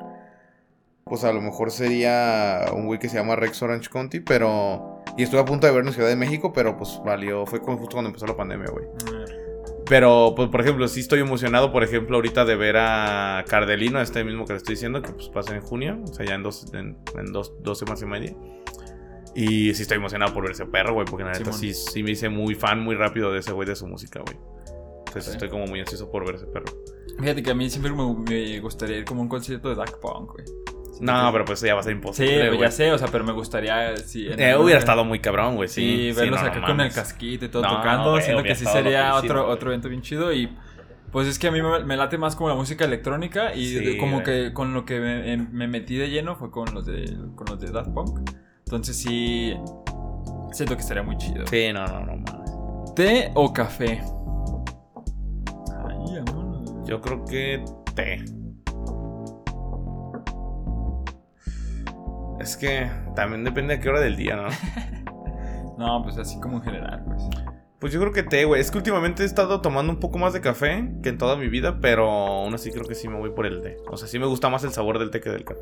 Pues 1.07 1.23
a 1.23 1.31
lo 1.31 1.39
mejor 1.39 1.69
sería 1.69 2.65
un 2.73 2.87
güey 2.87 2.97
que 2.99 3.09
se 3.09 3.17
llama 3.17 3.35
Rex 3.35 3.61
Orange 3.61 3.89
County, 3.91 4.21
pero. 4.21 5.03
Y 5.15 5.21
estuve 5.21 5.39
a 5.41 5.45
punto 5.45 5.67
de 5.67 5.73
verlo 5.73 5.89
en 5.89 5.93
Ciudad 5.93 6.09
de 6.09 6.15
México, 6.15 6.51
pero 6.51 6.75
pues 6.77 6.99
valió. 7.05 7.45
Fue 7.45 7.59
justo 7.59 7.89
cuando 7.91 8.09
empezó 8.09 8.25
la 8.25 8.35
pandemia, 8.35 8.65
güey. 8.71 8.85
Pero, 9.87 10.33
pues, 10.35 10.49
por 10.49 10.61
ejemplo, 10.61 10.87
sí 10.87 11.01
estoy 11.01 11.19
emocionado, 11.19 11.71
por 11.71 11.83
ejemplo, 11.83 12.15
ahorita 12.15 12.43
de 12.43 12.55
ver 12.55 12.77
a 12.79 13.45
Cardelino, 13.47 14.01
este 14.01 14.23
mismo 14.23 14.45
que 14.45 14.53
le 14.53 14.57
estoy 14.57 14.73
diciendo, 14.73 15.03
que 15.03 15.11
pues 15.11 15.29
pasa 15.29 15.53
en 15.55 15.61
junio, 15.61 15.99
o 16.03 16.07
sea, 16.07 16.25
ya 16.25 16.33
en 16.33 16.41
dos, 16.41 16.73
en, 16.73 16.97
en 17.19 17.31
dos, 17.31 17.53
dos 17.61 17.77
semanas 17.77 18.01
y 18.01 18.05
media. 18.07 18.35
Y 19.35 19.75
sí 19.75 19.83
estoy 19.83 19.97
emocionado 19.97 20.33
por 20.33 20.41
ver 20.41 20.53
ese 20.53 20.65
perro, 20.65 20.95
güey, 20.95 21.05
porque 21.05 21.23
la 21.23 21.33
neta 21.33 21.53
sí, 21.53 21.71
sí 21.75 22.01
me 22.01 22.11
hice 22.11 22.29
muy 22.29 22.55
fan 22.55 22.79
muy 22.79 22.95
rápido 22.95 23.31
de 23.31 23.41
ese 23.41 23.51
güey, 23.51 23.67
de 23.67 23.75
su 23.75 23.85
música, 23.85 24.21
güey. 24.25 24.37
Entonces 25.05 25.25
Sí. 25.25 25.31
estoy 25.33 25.49
como 25.49 25.67
muy 25.67 25.79
ansioso 25.81 26.09
por 26.09 26.25
ver 26.25 26.33
ese 26.35 26.47
perro. 26.47 26.65
Fíjate 27.19 27.43
que 27.43 27.51
a 27.51 27.53
mí 27.53 27.69
siempre 27.69 27.91
me, 27.91 28.11
me 28.27 28.59
gustaría 28.61 28.97
ir 28.97 29.05
como 29.05 29.19
a 29.19 29.23
un 29.23 29.29
concierto 29.29 29.69
de 29.69 29.75
Daft 29.75 29.97
Punk, 30.01 30.31
güey. 30.31 30.45
No, 31.01 31.29
pero 31.31 31.45
pues 31.45 31.61
ya 31.61 31.73
va 31.73 31.81
a 31.81 31.83
ser 31.83 31.93
Sí, 31.93 31.97
imposible, 31.97 32.37
pues 32.47 32.49
güey. 32.57 32.61
ya 32.61 32.71
sé, 32.71 32.91
o 32.91 32.97
sea, 32.97 33.07
pero 33.11 33.23
me 33.23 33.33
gustaría... 33.33 33.95
Sí, 33.97 34.27
Eh, 34.37 34.55
hubiera 34.57 34.79
estado 34.79 35.03
muy 35.05 35.19
cabrón, 35.19 35.55
güey, 35.55 35.67
Sí, 35.69 35.81
sí. 35.81 36.13
sí, 36.13 36.19
verlos 36.19 36.41
no 36.41 36.47
acá 36.47 36.61
con 36.65 36.79
el 36.81 36.91
casquito 36.93 37.45
y 37.45 37.49
todo 37.49 37.63
tocando. 37.63 38.11
güey, 38.11 38.23
siento 38.23 38.43
que 38.43 38.55
sí 38.55 38.65
sería 38.65 39.15
otro, 39.15 39.47
otro 39.47 39.69
evento 39.71 39.89
bien 39.89 40.01
chido. 40.01 40.31
Y 40.33 40.49
pues 41.11 41.27
es 41.27 41.39
que 41.39 41.47
a 41.47 41.51
mí 41.51 41.59
me, 41.61 41.95
late 41.97 42.17
más 42.17 42.35
como 42.35 42.49
la 42.49 42.55
música 42.55 42.85
electrónica. 42.85 43.53
Y 43.55 43.67
Sí, 43.67 43.97
como 43.97 44.21
güey. 44.21 44.23
que 44.23 44.53
con 44.53 44.73
lo 44.73 44.85
que 44.85 44.99
me, 44.99 45.37
me 45.37 45.67
metí 45.67 45.95
de 45.97 46.09
lleno 46.09 46.35
fue 46.35 46.51
con 46.51 46.73
los 46.73 46.85
de, 46.85 47.05
con 47.35 47.47
los 47.49 47.59
de 47.59 47.71
Daft 47.71 47.89
Punk. 47.91 48.29
Entonces 48.65 48.97
sí, 48.97 49.53
siento 50.51 50.75
que 50.75 50.81
estaría 50.81 51.03
muy 51.03 51.17
chido. 51.17 51.45
Sí, 51.47 51.71
no, 51.73 51.85
no, 51.87 51.99
no 52.01 52.15
mames. 52.17 52.51
¿Té 52.95 53.31
o 53.35 53.51
café? 53.53 54.01
Ay, 55.87 56.21
vámonos. 56.25 56.87
Yo 56.87 57.01
creo 57.01 57.25
que 57.25 57.63
té. 57.95 58.23
Es 62.45 62.57
que 62.57 62.87
también 63.15 63.43
depende 63.43 63.75
de 63.75 63.81
qué 63.81 63.89
hora 63.89 63.99
del 63.99 64.15
día, 64.15 64.35
¿no? 64.35 64.49
No, 65.79 66.01
pues 66.03 66.17
así 66.17 66.39
como 66.39 66.57
en 66.57 66.63
general, 66.63 67.03
pues. 67.05 67.23
Pues 67.79 67.91
yo 67.91 67.99
creo 67.99 68.13
que 68.13 68.21
té, 68.23 68.45
güey. 68.45 68.61
Es 68.61 68.69
que 68.71 68.77
últimamente 68.77 69.23
he 69.23 69.25
estado 69.25 69.61
tomando 69.61 69.91
un 69.91 69.99
poco 69.99 70.17
más 70.19 70.31
de 70.31 70.39
café 70.39 70.89
que 71.03 71.09
en 71.09 71.17
toda 71.17 71.35
mi 71.35 71.49
vida, 71.49 71.79
pero 71.81 72.07
aún 72.09 72.53
así 72.53 72.71
creo 72.71 72.85
que 72.85 72.95
sí 72.95 73.09
me 73.09 73.17
voy 73.17 73.31
por 73.31 73.45
el 73.45 73.61
té. 73.61 73.75
O 73.89 73.97
sea, 73.97 74.07
sí 74.07 74.17
me 74.19 74.25
gusta 74.25 74.47
más 74.49 74.63
el 74.63 74.71
sabor 74.71 74.99
del 74.99 75.09
té 75.09 75.19
que 75.19 75.31
del 75.31 75.43
café. 75.43 75.59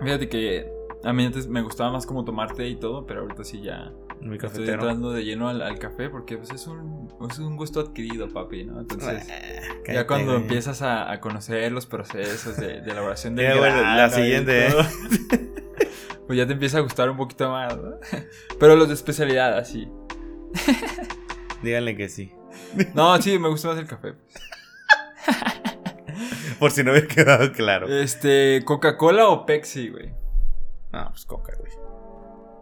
Fíjate 0.00 0.28
que 0.28 0.70
a 1.02 1.12
mí 1.12 1.24
antes 1.24 1.48
me 1.48 1.62
gustaba 1.62 1.90
más 1.90 2.06
como 2.06 2.24
tomar 2.24 2.54
té 2.54 2.68
y 2.68 2.76
todo, 2.76 3.04
pero 3.06 3.22
ahorita 3.22 3.42
sí 3.42 3.62
ya 3.62 3.90
Muy 4.20 4.36
estoy 4.36 4.68
entrando 4.68 5.10
de 5.12 5.24
lleno 5.24 5.48
al, 5.48 5.60
al 5.62 5.78
café 5.78 6.08
porque 6.08 6.36
pues 6.36 6.50
es 6.50 6.66
un, 6.68 7.08
es 7.28 7.38
un 7.40 7.56
gusto 7.56 7.80
adquirido, 7.80 8.28
papi, 8.28 8.64
¿no? 8.64 8.78
Entonces... 8.80 9.26
Eh, 9.28 9.60
Ya 9.92 10.06
cuando 10.06 10.36
empiezas 10.36 10.82
a, 10.82 11.10
a 11.10 11.20
conocer 11.20 11.72
los 11.72 11.86
procesos 11.86 12.56
de, 12.58 12.80
de 12.80 12.90
elaboración 12.92 13.34
del 13.36 13.58
grano 13.58 13.82
la 13.96 14.10
siguiente, 14.10 14.68
pues 16.28 16.38
ya 16.38 16.46
te 16.46 16.52
empieza 16.52 16.78
a 16.78 16.82
gustar 16.82 17.10
un 17.10 17.16
poquito 17.16 17.50
más, 17.50 17.76
¿no? 17.76 17.96
Pero 18.60 18.76
los 18.76 18.86
de 18.86 18.94
especialidad, 18.94 19.58
así. 19.58 19.88
Díganle 21.62 21.96
que 21.96 22.08
sí. 22.08 22.32
No, 22.94 23.20
sí, 23.20 23.36
me 23.40 23.48
gusta 23.48 23.68
más 23.68 23.78
el 23.78 23.86
café. 23.88 24.14
Por 26.58 26.70
si 26.70 26.82
no 26.84 26.90
había 26.90 27.06
quedado 27.06 27.52
claro. 27.52 27.86
Este, 27.88 28.62
¿Coca-Cola 28.64 29.28
o 29.28 29.46
Pepsi, 29.46 29.88
güey? 29.90 30.12
No, 30.92 31.08
pues 31.10 31.24
coca, 31.26 31.52
güey. 31.58 31.70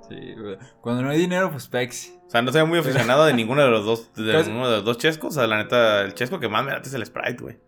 Sí, 0.09 0.35
güey. 0.41 0.59
Cuando 0.81 1.03
no 1.03 1.11
hay 1.11 1.19
dinero, 1.19 1.51
pues 1.51 1.67
Pepsi. 1.69 2.19
O 2.27 2.31
sea, 2.31 2.43
no 2.43 2.53
soy 2.53 2.65
muy 2.67 2.79
aficionado 2.79 3.25
de 3.25 3.33
ninguno 3.33 3.63
de 3.63 3.71
los 3.71 3.85
dos, 3.85 4.13
de 4.15 4.33
Casi- 4.33 4.49
ninguno 4.49 4.69
de 4.69 4.77
los 4.77 4.85
dos 4.85 4.99
chescos. 4.99 5.37
O 5.37 5.41
sea, 5.41 5.47
la 5.47 5.59
neta, 5.59 6.03
el 6.03 6.15
chesco 6.15 6.39
que 6.41 6.49
más 6.49 6.65
me 6.65 6.73
late 6.73 6.89
es 6.89 6.95
el 6.95 7.07
Sprite, 7.07 7.43
güey. 7.43 7.59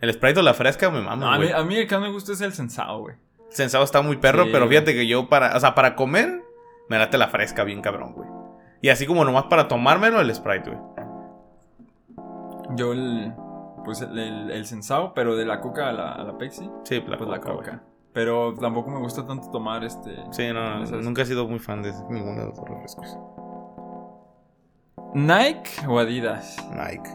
El 0.00 0.12
Sprite 0.12 0.40
o 0.40 0.42
la 0.42 0.54
fresca 0.54 0.90
me 0.90 0.98
No, 0.98 1.04
mama, 1.04 1.34
a, 1.34 1.38
mí, 1.38 1.46
güey. 1.46 1.60
a 1.60 1.64
mí 1.64 1.76
el 1.76 1.86
que 1.86 1.94
más 1.96 2.08
me 2.08 2.12
gusta 2.12 2.32
es 2.32 2.40
el 2.40 2.52
sensado, 2.52 3.00
güey. 3.00 3.16
Sensado 3.50 3.84
está 3.84 4.02
muy 4.02 4.16
perro, 4.16 4.44
Sí, 4.44 4.50
pero 4.52 4.68
fíjate 4.68 4.92
que 4.94 5.06
yo 5.06 5.28
para, 5.28 5.56
o 5.56 5.60
sea, 5.60 5.74
para 5.74 5.94
comer, 5.96 6.42
me 6.88 6.98
late 6.98 7.16
la 7.18 7.28
fresca 7.28 7.64
bien 7.64 7.80
cabrón, 7.80 8.12
güey. 8.12 8.28
Y 8.82 8.88
así 8.90 9.06
como 9.06 9.24
nomás 9.24 9.44
para 9.44 9.68
tomármelo, 9.68 10.20
el 10.20 10.34
Sprite, 10.34 10.70
güey. 10.70 10.80
Yo 12.76 12.92
el, 12.92 13.32
pues 13.84 14.00
el, 14.02 14.18
el, 14.18 14.50
el 14.50 14.66
sensado, 14.66 15.14
pero 15.14 15.36
de 15.36 15.46
la 15.46 15.60
coca 15.60 15.88
a 15.88 15.92
la, 15.92 16.12
a 16.12 16.22
la 16.24 16.36
Pepsi, 16.36 16.68
Sí, 16.84 17.02
la 17.06 17.16
pues 17.16 17.30
la 17.30 17.40
coca. 17.40 17.82
Pero 18.12 18.54
tampoco 18.54 18.90
me 18.90 18.98
gusta 18.98 19.26
tanto 19.26 19.50
tomar 19.50 19.84
este... 19.84 20.16
Sí, 20.32 20.48
no, 20.52 20.82
Esas- 20.82 21.02
nunca 21.04 21.22
he 21.22 21.26
sido 21.26 21.46
muy 21.46 21.58
fan 21.58 21.82
de 21.82 21.92
ninguno 22.10 22.40
de 22.40 22.46
los 22.46 22.58
refrescos. 22.58 23.18
¿Nike 25.14 25.70
o 25.88 25.98
Adidas? 25.98 26.56
Nike. 26.70 27.10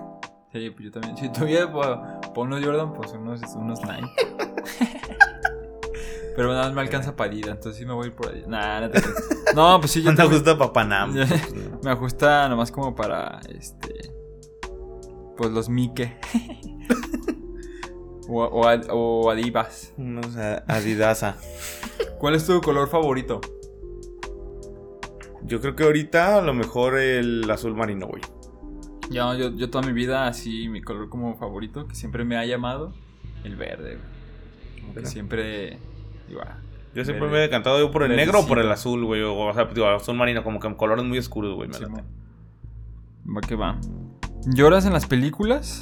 Sí, 0.54 0.70
pues 0.70 0.86
yo 0.86 0.92
también. 0.92 1.18
Si 1.18 1.30
tuviera 1.30 1.72
para 1.72 2.20
unos 2.36 2.64
Jordan, 2.64 2.94
pues 2.94 3.12
unos, 3.14 3.42
unos 3.56 3.80
Nike. 3.84 4.10
Pero 6.36 6.50
nada 6.50 6.64
más 6.66 6.74
me 6.74 6.82
alcanza 6.82 7.16
para 7.16 7.32
Adidas, 7.32 7.56
entonces 7.58 7.78
sí 7.80 7.86
me 7.86 7.94
voy 7.94 8.06
a 8.06 8.08
ir 8.08 8.16
por 8.16 8.30
Adidas. 8.30 8.48
Nah, 8.48 8.82
no 8.82 8.90
te. 8.90 9.02
No, 9.56 9.80
pues 9.80 9.92
sí, 9.92 10.02
yo 10.02 10.12
No 10.12 10.18
te 10.18 10.24
gusta 10.26 10.58
Papanam. 10.58 11.14
Ya. 11.14 11.28
me 11.84 11.92
ajusta 11.92 12.50
nomás 12.50 12.72
como 12.72 12.96
para 12.96 13.40
este. 13.50 14.12
Pues 15.38 15.52
los 15.52 15.70
Mike. 15.70 16.18
o, 18.30 18.44
o, 18.44 18.68
o 18.94 19.32
Adivas. 19.32 19.94
Unos 19.98 20.36
Adidasa. 20.38 21.38
¿Cuál 22.20 22.36
es 22.36 22.46
tu 22.46 22.62
color 22.62 22.90
favorito? 22.90 23.42
Yo 25.44 25.60
creo 25.60 25.76
que 25.76 25.84
ahorita 25.84 26.38
a 26.38 26.42
lo 26.42 26.54
mejor 26.54 26.98
el 26.98 27.50
azul 27.50 27.76
marino, 27.76 28.08
güey. 28.08 28.22
Yo, 29.10 29.34
yo, 29.36 29.50
yo 29.50 29.70
toda 29.70 29.86
mi 29.86 29.92
vida, 29.92 30.28
así, 30.28 30.70
mi 30.70 30.82
color 30.82 31.10
como 31.10 31.36
favorito, 31.38 31.88
que 31.88 31.96
siempre 31.96 32.24
me 32.24 32.38
ha 32.38 32.46
llamado, 32.46 32.94
el 33.44 33.58
verde. 33.58 33.98
güey. 33.98 34.82
Como 34.82 34.94
que 34.94 35.06
siempre. 35.06 35.80
Digo, 36.28 36.42
Yo 36.94 37.06
siempre 37.06 37.28
me 37.28 37.38
he 37.38 37.42
decantado 37.42 37.80
yo 37.80 37.92
por 37.92 38.04
el 38.04 38.16
negro 38.16 38.40
o 38.42 38.48
por 38.48 38.60
el 38.60 38.72
azul, 38.72 39.06
güey. 39.06 39.22
O, 39.24 39.54
sea, 39.54 39.66
digo, 39.66 39.88
azul 39.88 40.16
marino, 40.16 40.44
como 40.44 40.60
que 40.60 40.68
en 40.68 40.76
colores 40.76 41.06
muy 41.06 41.18
oscuros, 41.18 41.56
güey. 41.56 41.68
me 41.70 41.74
late. 41.74 41.86
Simón. 41.86 42.06
Va 43.36 43.42
que 43.42 43.56
va. 43.56 43.80
¿Lloras 44.46 44.86
en 44.86 44.94
las 44.94 45.06
películas? 45.06 45.82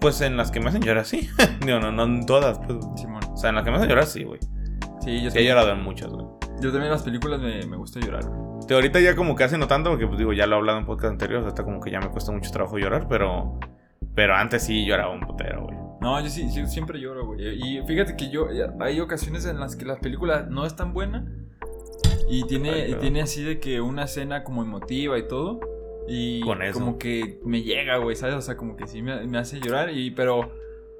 Pues 0.00 0.20
en 0.20 0.36
las 0.36 0.50
que 0.50 0.60
me 0.60 0.68
hacen 0.68 0.82
llorar, 0.82 1.04
sí. 1.04 1.28
no, 1.66 1.80
no, 1.80 1.92
no 1.92 2.04
en 2.04 2.26
todas, 2.26 2.58
pues. 2.58 2.78
Simón. 2.96 3.22
O 3.32 3.36
sea, 3.36 3.50
en 3.50 3.56
las 3.56 3.64
que 3.64 3.70
me 3.70 3.76
hacen 3.76 3.88
llorar, 3.88 4.06
sí, 4.06 4.24
güey. 4.24 4.40
Sí, 5.00 5.22
yo, 5.22 5.30
Sí 5.30 5.38
he 5.38 5.44
llorado 5.44 5.70
en 5.72 5.82
muchas, 5.82 6.10
güey. 6.10 6.26
yo 6.60 6.70
también 6.70 6.84
en 6.84 6.90
las 6.90 7.02
películas 7.02 7.40
me, 7.40 7.64
me 7.66 7.76
gusta 7.76 8.00
llorar. 8.00 8.24
güey. 8.26 8.66
De 8.66 8.74
ahorita 8.74 9.00
ya 9.00 9.16
como 9.16 9.34
que 9.34 9.44
hace 9.44 9.58
no 9.58 9.66
tanto, 9.66 9.90
porque 9.90 10.06
pues 10.06 10.18
digo, 10.18 10.32
ya 10.32 10.46
lo 10.46 10.56
he 10.56 10.58
hablado 10.58 10.78
en 10.78 10.86
podcast 10.86 11.12
anteriores, 11.12 11.46
hasta 11.46 11.64
como 11.64 11.80
que 11.80 11.90
ya 11.90 12.00
me 12.00 12.08
cuesta 12.08 12.32
mucho 12.32 12.50
trabajo 12.50 12.78
llorar, 12.78 13.06
pero. 13.08 13.58
Pero 14.14 14.34
antes 14.34 14.64
sí 14.64 14.84
lloraba 14.84 15.12
un 15.12 15.20
putero, 15.20 15.64
güey. 15.64 15.76
No, 16.00 16.20
yo 16.20 16.28
sí, 16.30 16.48
yo 16.54 16.66
siempre 16.66 16.98
lloro, 17.00 17.26
güey. 17.26 17.62
Y 17.62 17.82
fíjate 17.86 18.16
que 18.16 18.30
yo, 18.30 18.48
hay 18.80 19.00
ocasiones 19.00 19.44
en 19.44 19.60
las 19.60 19.76
que 19.76 19.84
la 19.84 19.96
película 19.96 20.46
no 20.48 20.64
es 20.64 20.74
tan 20.74 20.92
buena. 20.92 21.26
Y 22.28 22.44
tiene, 22.44 22.70
Ay, 22.70 22.86
claro. 22.86 23.00
tiene 23.00 23.22
así 23.22 23.42
de 23.42 23.60
que 23.60 23.80
una 23.80 24.04
escena 24.04 24.44
como 24.44 24.62
emotiva 24.62 25.18
y 25.18 25.26
todo. 25.26 25.60
Y 26.08 26.40
Con 26.40 26.62
eso. 26.62 26.78
como 26.78 26.98
que 26.98 27.40
me 27.44 27.62
llega, 27.62 27.98
güey, 27.98 28.16
¿sabes? 28.16 28.36
O 28.36 28.40
sea, 28.40 28.56
como 28.56 28.76
que 28.76 28.86
sí 28.86 29.02
me, 29.02 29.26
me 29.26 29.38
hace 29.38 29.60
llorar. 29.60 29.90
Y, 29.90 30.10
pero 30.12 30.50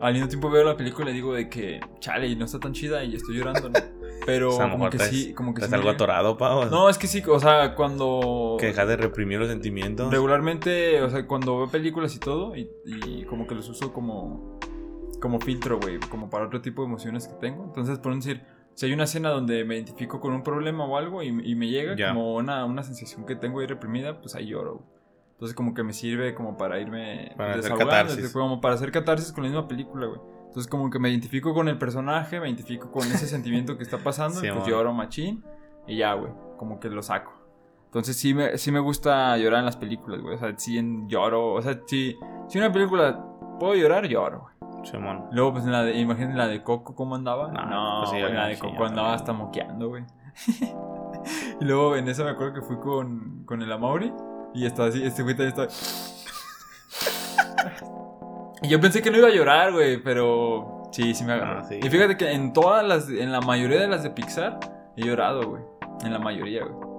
al 0.00 0.14
mismo 0.14 0.28
tiempo 0.28 0.50
veo 0.50 0.64
la 0.64 0.76
película 0.76 1.10
y 1.10 1.14
digo 1.14 1.34
de 1.34 1.48
que, 1.48 1.80
chale, 2.00 2.34
no 2.36 2.46
está 2.46 2.58
tan 2.58 2.72
chida 2.72 3.04
y 3.04 3.14
estoy 3.14 3.36
llorando, 3.36 3.68
¿no? 3.68 3.74
Pero 4.26 4.50
O 4.50 4.56
sea, 4.56 4.70
como 4.70 4.90
que 4.90 4.98
sí, 4.98 5.32
como 5.32 5.54
que 5.54 5.60
sí. 5.60 5.64
¿Estás 5.64 5.70
me 5.70 5.76
algo 5.78 5.90
atorado, 5.90 6.36
pavo? 6.36 6.66
No, 6.66 6.90
es 6.90 6.98
que 6.98 7.06
sí, 7.06 7.22
o 7.26 7.40
sea, 7.40 7.74
cuando... 7.74 8.56
Que 8.60 8.66
dejas 8.66 8.86
de 8.86 8.96
reprimir 8.96 9.38
los 9.38 9.48
sentimientos. 9.48 10.12
Regularmente, 10.12 11.00
o 11.02 11.08
sea, 11.08 11.26
cuando 11.26 11.56
veo 11.56 11.70
películas 11.70 12.14
y 12.14 12.18
todo, 12.18 12.54
y, 12.54 12.70
y 12.84 13.24
como 13.24 13.46
que 13.46 13.54
los 13.54 13.68
uso 13.68 13.92
como, 13.94 14.58
como 15.20 15.38
filtro, 15.40 15.78
güey, 15.80 15.98
como 16.00 16.28
para 16.30 16.46
otro 16.46 16.60
tipo 16.60 16.82
de 16.82 16.88
emociones 16.88 17.28
que 17.28 17.34
tengo. 17.34 17.64
Entonces, 17.64 17.98
por 17.98 18.14
decir, 18.14 18.42
si 18.74 18.86
hay 18.86 18.92
una 18.92 19.04
escena 19.04 19.30
donde 19.30 19.64
me 19.64 19.76
identifico 19.76 20.20
con 20.20 20.32
un 20.32 20.42
problema 20.42 20.84
o 20.84 20.96
algo 20.96 21.22
y, 21.22 21.28
y 21.28 21.54
me 21.54 21.68
llega 21.68 21.94
como 22.08 22.34
una, 22.36 22.64
una 22.64 22.82
sensación 22.82 23.26
que 23.26 23.36
tengo 23.36 23.60
ahí 23.60 23.66
reprimida, 23.66 24.20
pues 24.20 24.34
ahí 24.34 24.46
lloro. 24.46 24.74
güey. 24.76 24.86
Entonces 25.32 25.54
como 25.56 25.72
que 25.72 25.82
me 25.82 25.92
sirve 25.94 26.34
como 26.34 26.56
para 26.58 26.78
irme 26.80 27.32
Para 27.36 27.54
hacer 27.54 27.74
catarsis. 27.74 28.30
como 28.32 28.60
para 28.60 28.74
hacer 28.74 28.92
catarsis 28.92 29.32
con 29.32 29.44
la 29.44 29.50
misma 29.50 29.66
película, 29.68 30.06
güey. 30.06 30.20
Entonces 30.48 30.66
como 30.70 30.90
que 30.90 30.98
me 30.98 31.08
identifico 31.10 31.54
con 31.54 31.68
el 31.68 31.78
personaje, 31.78 32.40
me 32.40 32.46
identifico 32.48 32.90
con 32.90 33.02
ese 33.06 33.26
sentimiento 33.26 33.76
que 33.78 33.82
está 33.84 33.98
pasando, 33.98 34.38
Sí, 34.40 34.46
y 34.48 34.50
pues 34.50 34.66
lloro 34.66 34.92
machín 34.92 35.42
y 35.86 35.96
ya, 35.96 36.12
güey, 36.14 36.32
como 36.58 36.78
que 36.78 36.90
lo 36.90 37.02
saco. 37.02 37.32
Entonces 37.86 38.16
sí 38.16 38.34
me, 38.34 38.56
sí 38.58 38.70
me 38.70 38.80
gusta 38.80 39.36
llorar 39.38 39.60
en 39.60 39.64
las 39.66 39.76
películas, 39.76 40.20
güey. 40.20 40.34
O 40.34 40.38
sea, 40.38 40.56
sí 40.58 40.76
en- 40.78 41.08
lloro, 41.08 41.54
o 41.54 41.62
sea, 41.62 41.80
si, 41.86 42.16
si 42.48 42.58
una 42.58 42.70
película 42.70 43.24
puedo 43.58 43.74
llorar, 43.74 44.06
lloro, 44.08 44.40
güey. 44.42 44.54
Simón. 44.84 45.26
Luego, 45.32 45.52
pues, 45.52 45.64
en 45.64 45.72
la 45.72 45.82
de, 45.84 45.98
imagínate 45.98 46.36
la 46.36 46.48
de 46.48 46.62
Coco, 46.62 46.94
¿cómo 46.94 47.14
andaba? 47.14 47.50
No, 47.52 47.66
No, 47.66 47.98
pues 48.00 48.10
sí, 48.10 48.20
güey, 48.20 48.32
la 48.32 48.46
de 48.46 48.54
sí, 48.54 48.60
Coco 48.60 48.84
andaba 48.84 48.94
también. 48.94 49.14
hasta 49.14 49.32
moqueando, 49.32 49.88
güey. 49.88 50.04
y 51.60 51.64
luego 51.64 51.96
en 51.96 52.08
esa 52.08 52.24
me 52.24 52.30
acuerdo 52.30 52.54
que 52.54 52.62
fui 52.62 52.78
con, 52.78 53.44
con 53.44 53.62
el 53.62 53.70
Amauri 53.70 54.12
y 54.54 54.66
estaba 54.66 54.88
así, 54.88 55.02
este 55.04 55.22
güey 55.22 55.36
también 55.36 55.50
estaba... 55.50 55.68
y 58.62 58.68
yo 58.68 58.80
pensé 58.80 59.02
que 59.02 59.10
no 59.10 59.18
iba 59.18 59.28
a 59.28 59.32
llorar, 59.32 59.72
güey, 59.72 60.02
pero 60.02 60.82
sí, 60.92 61.14
sí 61.14 61.24
me 61.24 61.32
agarró. 61.34 61.60
Ah, 61.60 61.64
sí. 61.64 61.78
Y 61.82 61.88
fíjate 61.88 62.16
que 62.16 62.32
en 62.32 62.52
todas 62.52 62.86
las, 62.86 63.08
en 63.08 63.32
la 63.32 63.40
mayoría 63.40 63.80
de 63.80 63.88
las 63.88 64.02
de 64.02 64.10
Pixar 64.10 64.58
he 64.96 65.04
llorado, 65.04 65.48
güey. 65.48 65.62
En 66.04 66.12
la 66.12 66.18
mayoría, 66.18 66.64
güey. 66.64 66.90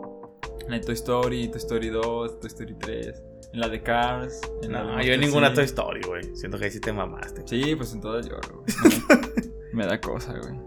En 0.70 0.82
Toy 0.82 0.94
Story, 0.94 1.48
Toy 1.50 1.58
Story 1.58 1.90
2, 1.90 2.40
Toy 2.40 2.48
Story 2.48 2.76
3, 2.76 3.24
en 3.54 3.60
la 3.60 3.68
de 3.70 3.82
Cars, 3.84 4.41
en 4.64 4.72
la 4.72 4.80
de 4.80 4.86
No, 4.86 4.89
yo 4.91 4.95
Monster 4.95 5.14
en 5.14 5.20
ninguna 5.22 5.47
Inc. 5.47 5.56
Toy 5.56 5.66
Story, 5.66 6.02
güey. 6.08 6.36
Siento 6.36 6.58
que 6.58 6.66
ahí 6.66 6.72
sí 6.72 6.80
te 6.80 6.93
mamaste. 6.93 7.43
Sí, 7.45 7.76
pues 7.76 7.93
en 7.93 8.02
todas 8.02 8.28
lloro, 8.28 8.64
güey. 8.64 9.02
Me 9.74 9.86
da 9.86 9.99
cosa, 10.02 10.34
güey. 10.38 10.60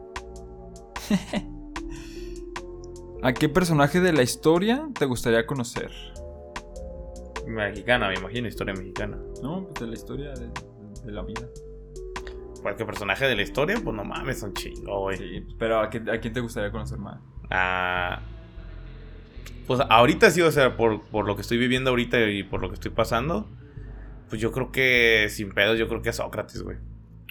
¿A 3.22 3.32
qué 3.32 3.48
personaje 3.48 4.00
de 4.00 4.12
la 4.12 4.22
historia 4.22 4.88
te 4.98 5.06
gustaría 5.06 5.46
conocer? 5.46 5.90
Mexicana, 7.46 8.08
me 8.08 8.14
imagino, 8.14 8.48
historia 8.48 8.74
mexicana. 8.74 9.18
No, 9.42 9.64
pues 9.66 9.80
de 9.80 9.86
la 9.86 9.94
historia 9.94 10.32
de, 10.34 10.48
de 11.04 11.12
la 11.12 11.22
vida. 11.22 11.46
Cualquier 12.62 12.86
personaje 12.86 13.26
de 13.26 13.36
la 13.36 13.42
historia, 13.42 13.78
pues 13.82 13.94
no 13.96 14.04
mames, 14.04 14.40
son 14.40 14.52
chingo, 14.54 15.00
güey. 15.00 15.16
Sí, 15.18 15.46
pero 15.58 15.80
¿a, 15.80 15.90
qué- 15.90 16.02
a 16.10 16.18
quién 16.20 16.32
te 16.32 16.40
gustaría 16.40 16.70
conocer 16.70 16.98
más? 16.98 17.20
Ah, 17.50 18.22
pues 19.66 19.80
ahorita 19.88 20.30
sí, 20.30 20.42
o 20.42 20.50
sea, 20.50 20.76
por, 20.76 21.02
por 21.08 21.26
lo 21.26 21.36
que 21.36 21.42
estoy 21.42 21.58
viviendo 21.58 21.90
ahorita 21.90 22.20
y 22.30 22.42
por 22.42 22.60
lo 22.60 22.68
que 22.68 22.74
estoy 22.74 22.90
pasando, 22.90 23.48
pues 24.28 24.40
yo 24.40 24.52
creo 24.52 24.72
que 24.72 25.28
sin 25.30 25.52
pedos, 25.52 25.78
yo 25.78 25.88
creo 25.88 26.02
que 26.02 26.10
a 26.10 26.12
Sócrates, 26.12 26.62
güey. 26.62 26.76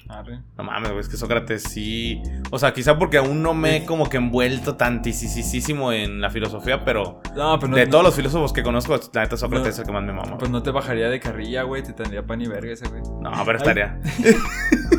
Arre. 0.09 0.41
No 0.57 0.65
mames, 0.65 0.89
güey, 0.89 0.99
es 0.99 1.07
que 1.07 1.15
Sócrates 1.15 1.63
sí. 1.63 2.21
O 2.51 2.59
sea, 2.59 2.73
quizá 2.73 2.99
porque 2.99 3.17
aún 3.17 3.41
no 3.41 3.53
me 3.53 3.77
he 3.77 3.85
como 3.85 4.09
que 4.09 4.17
envuelto 4.17 4.75
tantísimo 4.75 5.93
en 5.93 6.19
la 6.19 6.29
filosofía, 6.29 6.83
pero 6.83 7.21
No, 7.35 7.55
no, 7.57 7.75
de 7.75 7.85
no- 7.85 7.91
todos 7.91 8.03
los 8.03 8.15
filósofos 8.15 8.51
que 8.51 8.63
conozco, 8.63 8.99
la 9.13 9.21
neta 9.21 9.37
Sócrates 9.37 9.69
es 9.75 9.79
el 9.79 9.85
que 9.85 9.91
más 9.93 10.03
me 10.03 10.11
mama. 10.11 10.37
Pues 10.37 10.51
no 10.51 10.61
te 10.61 10.71
bajaría 10.71 11.09
de 11.09 11.21
carrilla, 11.21 11.63
güey. 11.63 11.83
Te 11.83 11.93
tendría 11.93 12.25
pan 12.27 12.41
y 12.41 12.47
verga 12.47 12.73
ese, 12.73 12.87
güey. 12.89 13.01
No, 13.21 13.31
pero 13.45 13.57
estaría. 13.57 13.97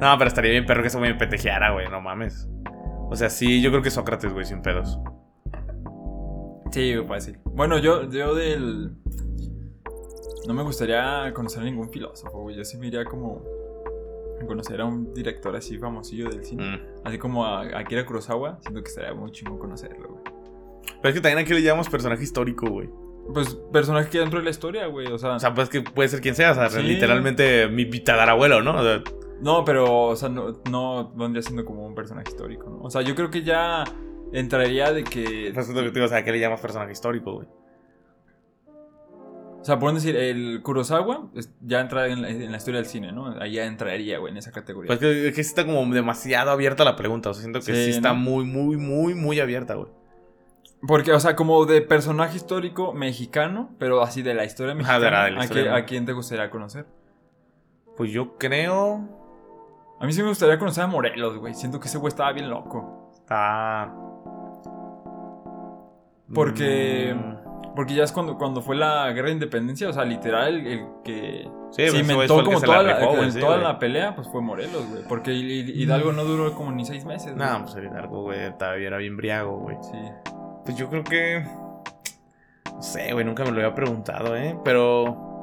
no, 0.00 0.18
pero 0.18 0.28
estaría 0.28 0.50
bien 0.50 0.66
perro 0.66 0.82
que 0.82 0.88
ese 0.88 0.98
güey 0.98 1.12
me 1.12 1.18
petejeara, 1.18 1.72
güey, 1.72 1.88
no 1.90 2.00
mames. 2.00 2.48
O 3.10 3.16
sea, 3.16 3.30
sí, 3.30 3.62
yo 3.62 3.70
creo 3.70 3.82
que 3.82 3.90
Sócrates, 3.90 4.32
güey, 4.32 4.44
sin 4.44 4.60
pedos. 4.62 4.98
Sí, 6.74 6.92
fácil. 7.06 7.38
Bueno, 7.44 7.78
yo, 7.78 8.10
yo 8.10 8.34
del. 8.34 8.90
No 10.48 10.54
me 10.54 10.64
gustaría 10.64 11.32
conocer 11.32 11.62
a 11.62 11.64
ningún 11.64 11.88
filósofo, 11.88 12.40
güey. 12.40 12.56
Yo 12.56 12.64
sí 12.64 12.76
me 12.78 12.88
iría 12.88 13.04
como. 13.04 13.42
a 14.42 14.44
conocer 14.44 14.80
a 14.80 14.84
un 14.84 15.14
director 15.14 15.54
así 15.54 15.78
famosillo 15.78 16.28
del 16.28 16.44
cine. 16.44 16.76
Mm. 16.76 16.80
Así 17.06 17.16
como 17.18 17.46
a 17.46 17.60
Akira 17.78 18.04
Kurosawa. 18.04 18.58
Siento 18.60 18.82
que 18.82 18.88
estaría 18.88 19.14
muy 19.14 19.30
chingón 19.30 19.56
conocerlo, 19.60 20.08
güey. 20.08 20.22
Pero 21.00 21.08
es 21.10 21.14
que 21.14 21.20
también 21.20 21.38
aquí 21.38 21.54
le 21.54 21.62
llamamos 21.62 21.88
personaje 21.88 22.24
histórico, 22.24 22.68
güey. 22.68 22.90
Pues 23.32 23.54
personaje 23.72 24.10
que 24.10 24.18
dentro 24.18 24.40
de 24.40 24.44
la 24.44 24.50
historia, 24.50 24.86
güey. 24.88 25.06
O 25.06 25.16
sea, 25.18 25.36
O 25.36 25.38
sea, 25.38 25.54
pues 25.54 25.68
que 25.68 25.80
puede 25.80 26.08
ser 26.08 26.20
quien 26.20 26.34
sea, 26.34 26.50
o 26.50 26.54
sea, 26.56 26.70
Sí. 26.70 26.82
literalmente 26.82 27.68
mi 27.68 27.88
abuelo, 28.08 28.62
¿no? 28.62 28.80
O 28.80 28.82
sea, 28.82 29.00
no, 29.40 29.64
pero, 29.64 30.06
o 30.06 30.16
sea, 30.16 30.28
no, 30.28 30.60
no 30.68 31.12
vendría 31.14 31.42
siendo 31.42 31.64
como 31.64 31.86
un 31.86 31.94
personaje 31.94 32.30
histórico, 32.30 32.68
¿no? 32.68 32.80
O 32.82 32.90
sea, 32.90 33.02
yo 33.02 33.14
creo 33.14 33.30
que 33.30 33.44
ya 33.44 33.84
entraría 34.38 34.92
de 34.92 35.04
que. 35.04 35.50
pues 35.54 35.68
es 35.68 35.74
lo 35.74 35.80
que 35.82 35.88
te 35.88 35.94
digo, 35.94 36.06
o 36.06 36.08
sea, 36.08 36.24
¿qué 36.24 36.32
le 36.32 36.40
llamas 36.40 36.60
personaje 36.60 36.92
histórico, 36.92 37.32
güey? 37.34 37.48
O 39.60 39.64
sea, 39.64 39.78
pueden 39.78 39.94
decir, 39.94 40.14
el 40.14 40.60
Kurosawa 40.62 41.28
ya 41.62 41.80
entra 41.80 42.06
en 42.08 42.20
la, 42.20 42.28
en 42.28 42.50
la 42.50 42.58
historia 42.58 42.80
del 42.80 42.86
cine, 42.86 43.12
¿no? 43.12 43.28
Ahí 43.40 43.52
ya 43.52 43.64
entraría, 43.64 44.18
güey, 44.18 44.30
en 44.30 44.36
esa 44.36 44.52
categoría. 44.52 44.88
Pues 44.88 44.98
que, 44.98 45.28
es 45.28 45.34
que 45.34 45.40
está 45.40 45.64
como 45.64 45.86
demasiado 45.94 46.50
abierta 46.50 46.84
la 46.84 46.96
pregunta, 46.96 47.30
o 47.30 47.34
sea, 47.34 47.40
siento 47.40 47.60
que 47.60 47.74
sí, 47.74 47.84
Sí, 47.84 47.90
está 47.92 48.10
¿no? 48.10 48.16
muy, 48.16 48.44
muy, 48.44 48.76
muy, 48.76 49.14
muy 49.14 49.40
abierta, 49.40 49.72
güey. 49.74 49.88
Porque, 50.86 51.12
o 51.14 51.18
sea, 51.20 51.34
como 51.34 51.64
de 51.64 51.80
personaje 51.80 52.36
histórico 52.36 52.92
mexicano, 52.92 53.70
pero 53.78 54.02
así 54.02 54.20
de 54.20 54.34
la 54.34 54.44
historia 54.44 54.74
mexicana, 54.74 54.98
de 55.02 55.10
la- 55.10 55.24
de 55.24 55.30
la 55.30 55.40
¿a, 55.40 55.44
historia, 55.44 55.64
qué- 55.64 55.70
¿no? 55.70 55.76
a 55.76 55.84
quién 55.86 56.04
te 56.04 56.12
gustaría 56.12 56.50
conocer? 56.50 56.84
Pues 57.96 58.10
yo 58.10 58.36
creo... 58.36 59.08
A 59.98 60.04
mí 60.04 60.12
sí 60.12 60.20
me 60.22 60.28
gustaría 60.28 60.58
conocer 60.58 60.84
a 60.84 60.88
Morelos, 60.88 61.38
güey. 61.38 61.54
Siento 61.54 61.80
que 61.80 61.88
ese 61.88 61.96
güey 61.96 62.08
estaba 62.10 62.30
bien 62.32 62.50
loco. 62.50 63.10
Está... 63.14 63.94
Porque- 66.32 67.14
Mm, 67.14 67.34
Porque 67.74 67.92
ya 67.94 68.04
es 68.04 68.12
cuando, 68.12 68.38
cuando 68.38 68.62
fue 68.62 68.76
la 68.76 69.10
guerra 69.12 69.26
de 69.28 69.32
independencia, 69.34 69.88
o 69.88 69.92
sea, 69.92 70.04
literal, 70.04 70.54
el, 70.60 70.66
el 70.68 70.86
que 71.02 71.42
Sí, 71.72 71.82
pues 71.82 71.90
se 71.90 71.98
inventó 71.98 72.44
como 72.44 72.60
se 72.60 72.66
toda, 72.66 72.84
la 72.84 72.92
la, 72.92 72.98
rifó, 73.00 73.10
güey, 73.14 73.24
en 73.24 73.32
sí, 73.32 73.40
toda 73.40 73.56
la 73.56 73.78
pelea, 73.80 74.14
pues 74.14 74.28
fue 74.28 74.40
Morelos, 74.42 74.88
güey. 74.90 75.02
Porque 75.08 75.32
Hi- 75.32 75.72
Hidalgo 75.82 76.12
no 76.12 76.22
duró 76.22 76.54
como 76.54 76.70
ni 76.70 76.84
seis 76.84 77.04
meses. 77.04 77.34
güey. 77.34 77.44
No, 77.48 77.62
pues 77.64 77.74
el 77.74 77.86
Hidalgo, 77.86 78.22
güey, 78.22 78.56
todavía 78.56 78.86
era 78.86 78.98
bien 78.98 79.16
briago, 79.16 79.58
güey. 79.58 79.76
Sí. 79.82 79.98
Pues 80.64 80.76
yo 80.76 80.88
creo 80.88 81.02
que... 81.02 81.44
No 82.72 82.80
sé, 82.80 83.12
güey, 83.12 83.24
nunca 83.24 83.42
me 83.44 83.50
lo 83.50 83.56
había 83.60 83.74
preguntado, 83.74 84.36
¿eh? 84.36 84.56
Pero... 84.64 85.42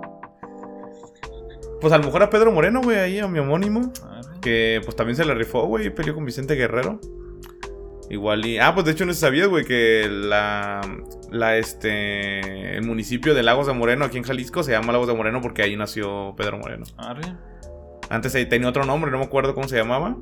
Pues 1.82 1.92
a 1.92 1.98
lo 1.98 2.06
mejor 2.06 2.24
a 2.24 2.30
Pedro 2.30 2.54
Moreno, 2.54 2.82
güey, 2.82 2.98
ahí 2.98 3.20
a 3.20 3.28
mi 3.28 3.40
homónimo. 3.40 3.92
Arre. 4.10 4.40
Que 4.40 4.80
pues 4.86 4.96
también 4.96 5.18
se 5.18 5.26
le 5.26 5.34
rifó, 5.34 5.66
güey, 5.66 5.90
peleó 5.90 6.14
con 6.16 6.24
Vicente 6.24 6.56
Guerrero. 6.56 7.00
Igual 8.12 8.46
y... 8.46 8.58
Ah, 8.58 8.74
pues 8.74 8.86
de 8.86 8.92
hecho 8.92 9.06
no 9.06 9.14
sabías, 9.14 9.48
güey, 9.48 9.64
que 9.64 10.10
la... 10.10 10.82
La, 11.32 11.58
este... 11.58 12.76
El 12.76 12.84
municipio 12.84 13.34
de 13.34 13.42
Lagos 13.42 13.68
de 13.68 13.74
Moreno 13.74 14.04
aquí 14.04 14.18
en 14.18 14.26
Jalisco 14.26 14.64
se 14.64 14.74
llama 14.74 14.92
Lagos 14.92 15.08
de 15.08 15.16
Moreno 15.16 15.40
porque 15.42 15.62
ahí 15.62 15.78
nació 15.78 16.34
Pedro 16.36 16.58
Moreno. 16.58 16.84
Arre. 16.98 17.34
Antes 18.10 18.36
ahí 18.36 18.48
tenía 18.48 18.68
otro 18.68 18.84
nombre, 18.84 19.12
no 19.12 19.18
me 19.18 19.24
acuerdo 19.24 19.56
cómo 19.56 19.70
se 19.70 19.78
llamaba. 19.78 20.18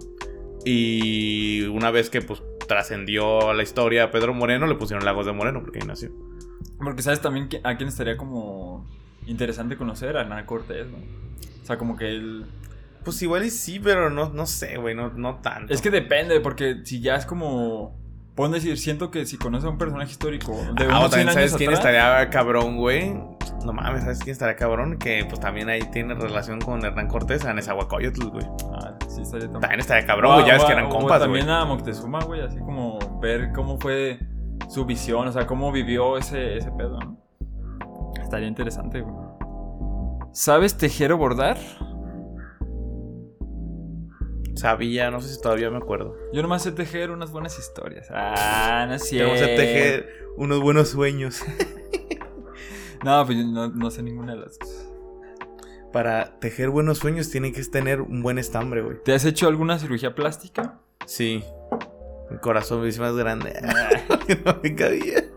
Y 0.64 1.64
una 1.64 1.90
vez 1.90 2.12
que 2.12 2.22
pues 2.22 2.44
trascendió 2.68 3.54
la 3.54 3.64
historia 3.64 4.04
a 4.04 4.12
Pedro 4.12 4.36
Moreno, 4.36 4.68
le 4.68 4.76
pusieron 4.76 5.04
Lagos 5.04 5.26
de 5.26 5.32
Moreno 5.32 5.62
porque 5.64 5.80
ahí 5.80 5.88
nació. 5.88 6.12
Porque 6.78 7.02
sabes 7.02 7.22
también 7.22 7.50
a 7.64 7.76
quién 7.76 7.90
estaría 7.90 8.18
como 8.18 8.86
interesante 9.26 9.78
conocer, 9.78 10.16
a 10.16 10.22
Hernán 10.22 10.46
Cortés, 10.46 10.86
¿no? 10.86 10.98
O 10.98 11.66
sea, 11.66 11.80
como 11.80 11.98
que 11.98 12.10
él... 12.10 12.46
Pues 13.04 13.22
igual 13.22 13.46
y 13.46 13.50
sí, 13.50 13.80
pero 13.80 14.10
no, 14.10 14.30
no 14.30 14.46
sé, 14.46 14.78
güey, 14.78 14.94
no, 14.96 15.10
no 15.12 15.36
tanto. 15.38 15.74
Es 15.74 15.82
que 15.82 15.90
depende, 15.90 16.40
porque 16.42 16.82
si 16.84 17.02
ya 17.02 17.16
es 17.16 17.26
como... 17.26 17.98
Pueden 18.36 18.54
decir, 18.54 18.78
siento 18.78 19.12
que 19.12 19.26
si 19.26 19.38
conoces 19.38 19.66
a 19.66 19.70
un 19.70 19.78
personaje 19.78 20.12
histórico 20.12 20.54
de 20.54 20.86
Ah, 20.86 21.00
unos 21.00 21.00
100 21.00 21.10
también 21.10 21.28
años 21.28 21.34
sabes 21.34 21.56
quién 21.56 21.74
estaría 21.74 22.30
cabrón, 22.30 22.78
güey. 22.78 23.14
No 23.66 23.74
mames, 23.74 24.04
¿sabes 24.04 24.20
quién 24.20 24.32
estaría 24.32 24.56
cabrón? 24.56 24.98
Que 24.98 25.26
pues 25.26 25.42
también 25.42 25.68
ahí 25.68 25.82
tiene 25.92 26.14
relación 26.14 26.62
con 26.62 26.86
Hernán 26.86 27.10
Cortés, 27.10 27.44
a 27.44 27.54
Nezahualcóyotl, 27.54 28.28
güey. 28.30 28.46
Ah, 28.74 28.94
sí, 29.10 29.24
estaría 29.24 29.48
también. 29.48 29.62
También 29.62 29.80
estaría 29.82 30.06
cabrón, 30.08 30.36
güey, 30.36 30.48
ya 30.48 30.54
ves 30.54 30.64
que 30.64 30.72
eran 30.72 30.86
O 30.86 30.90
compas, 30.90 31.20
güey. 31.20 31.42
también 31.42 31.50
a 31.50 31.66
Moctezuma, 31.66 32.20
güey, 32.24 32.40
así 32.40 32.60
como 32.60 32.98
ver 33.20 33.52
cómo 33.54 33.78
fue 33.78 34.20
su 34.70 34.86
visión, 34.86 35.28
o 35.28 35.32
sea, 35.34 35.46
cómo 35.46 35.74
vivió 35.74 36.18
ese, 36.18 36.58
ese 36.58 36.72
pedo, 36.72 36.98
¿no? 36.98 37.18
Estaría 38.22 38.48
interesante, 38.48 39.02
güey. 39.02 39.16
¿Sabes 40.32 40.78
tejer 40.78 41.12
o 41.12 41.18
bordar? 41.18 41.58
Sabía, 44.60 45.10
no 45.10 45.22
sé 45.22 45.34
si 45.34 45.42
todavía 45.42 45.70
me 45.70 45.78
acuerdo. 45.78 46.18
Yo 46.34 46.42
nomás 46.42 46.64
sé 46.64 46.74
tejer 46.74 47.12
unas 47.12 47.32
buenas 47.32 47.58
historias. 47.58 48.08
Ah, 48.12 48.86
no 48.90 48.96
es 48.96 49.08
cierto. 49.08 49.32
vamos 49.32 49.42
a 49.42 49.56
tejer 49.56 50.28
unos 50.36 50.60
buenos 50.62 50.90
sueños. 50.90 51.42
No, 53.02 53.26
pues 53.26 53.38
yo 53.38 53.46
no, 53.46 53.70
no 53.70 53.92
sé 53.92 54.04
ninguna 54.04 54.34
de 54.34 54.42
las 54.42 54.60
dos. 54.60 54.86
Para 55.94 56.38
tejer 56.42 56.70
buenos 56.70 56.98
sueños 56.98 57.30
tiene 57.30 57.54
que 57.54 57.64
tener 57.64 58.02
un 58.02 58.22
buen 58.22 58.38
estambre, 58.38 58.82
güey. 58.82 58.98
¿Te 59.06 59.14
has 59.14 59.24
hecho 59.24 59.48
alguna 59.48 59.80
cirugía 59.80 60.16
plástica? 60.16 60.82
Sí. 61.06 61.42
El 62.30 62.42
corazón 62.42 62.86
es 62.86 63.00
más 63.00 63.16
grande. 63.16 63.54
no 64.46 64.60
me 64.62 64.76
cabía. 64.76 65.24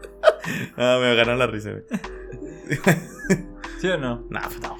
Ah, 0.77 0.99
me 1.01 1.15
ganó 1.15 1.37
la 1.37 1.47
risa, 1.47 1.71
güey. 1.71 1.85
¿Sí 3.81 3.87
o 3.87 3.97
no? 3.97 4.27
Nah, 4.29 4.43
pues 4.49 4.61
no. 4.61 4.77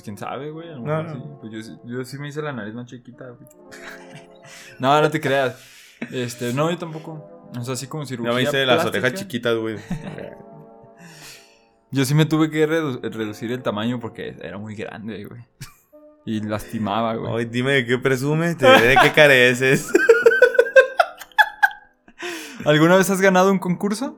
Pues 0.00 0.04
quién 0.04 0.16
sabe, 0.16 0.50
güey. 0.50 0.66
a 0.70 0.72
lo 0.72 0.78
No, 0.78 1.02
mejor 1.02 1.04
no. 1.04 1.12
sí. 1.12 1.20
Pues 1.42 1.52
yo, 1.52 1.62
sí- 1.62 1.78
yo 1.84 2.04
sí 2.06 2.18
me 2.18 2.28
hice 2.28 2.40
la 2.40 2.54
nariz 2.54 2.72
más 2.72 2.86
chiquita, 2.86 3.26
güey. 3.28 3.46
no, 4.78 4.98
no 5.02 5.10
te 5.10 5.20
creas. 5.20 5.62
Este, 6.10 6.54
no, 6.54 6.70
yo 6.70 6.78
tampoco. 6.78 7.50
O 7.58 7.62
sea, 7.62 7.74
así 7.74 7.86
como 7.86 8.06
cirugía 8.06 8.30
Yo 8.30 8.36
me 8.36 8.42
hice 8.44 8.64
las 8.64 8.86
orejas 8.86 9.12
chiquitas, 9.12 9.54
güey. 9.56 9.76
Yo 11.90 12.04
sí 12.06 12.14
me 12.14 12.24
tuve 12.24 12.48
que 12.50 12.66
redu- 12.66 13.02
reducir 13.02 13.52
el 13.52 13.62
tamaño 13.62 14.00
porque 14.00 14.34
era 14.40 14.56
muy 14.56 14.74
grande, 14.74 15.22
güey. 15.26 15.42
Y 16.24 16.40
lastimaba, 16.40 17.14
güey. 17.16 17.40
Ay, 17.40 17.44
dime 17.46 17.72
de 17.72 17.84
qué 17.84 17.98
presumes, 17.98 18.56
te 18.56 18.64
de 18.66 18.96
qué 19.02 19.12
careces. 19.12 19.92
¿Alguna 22.64 22.96
vez 22.96 23.10
has 23.10 23.20
ganado 23.20 23.52
un 23.52 23.58
concurso? 23.58 24.16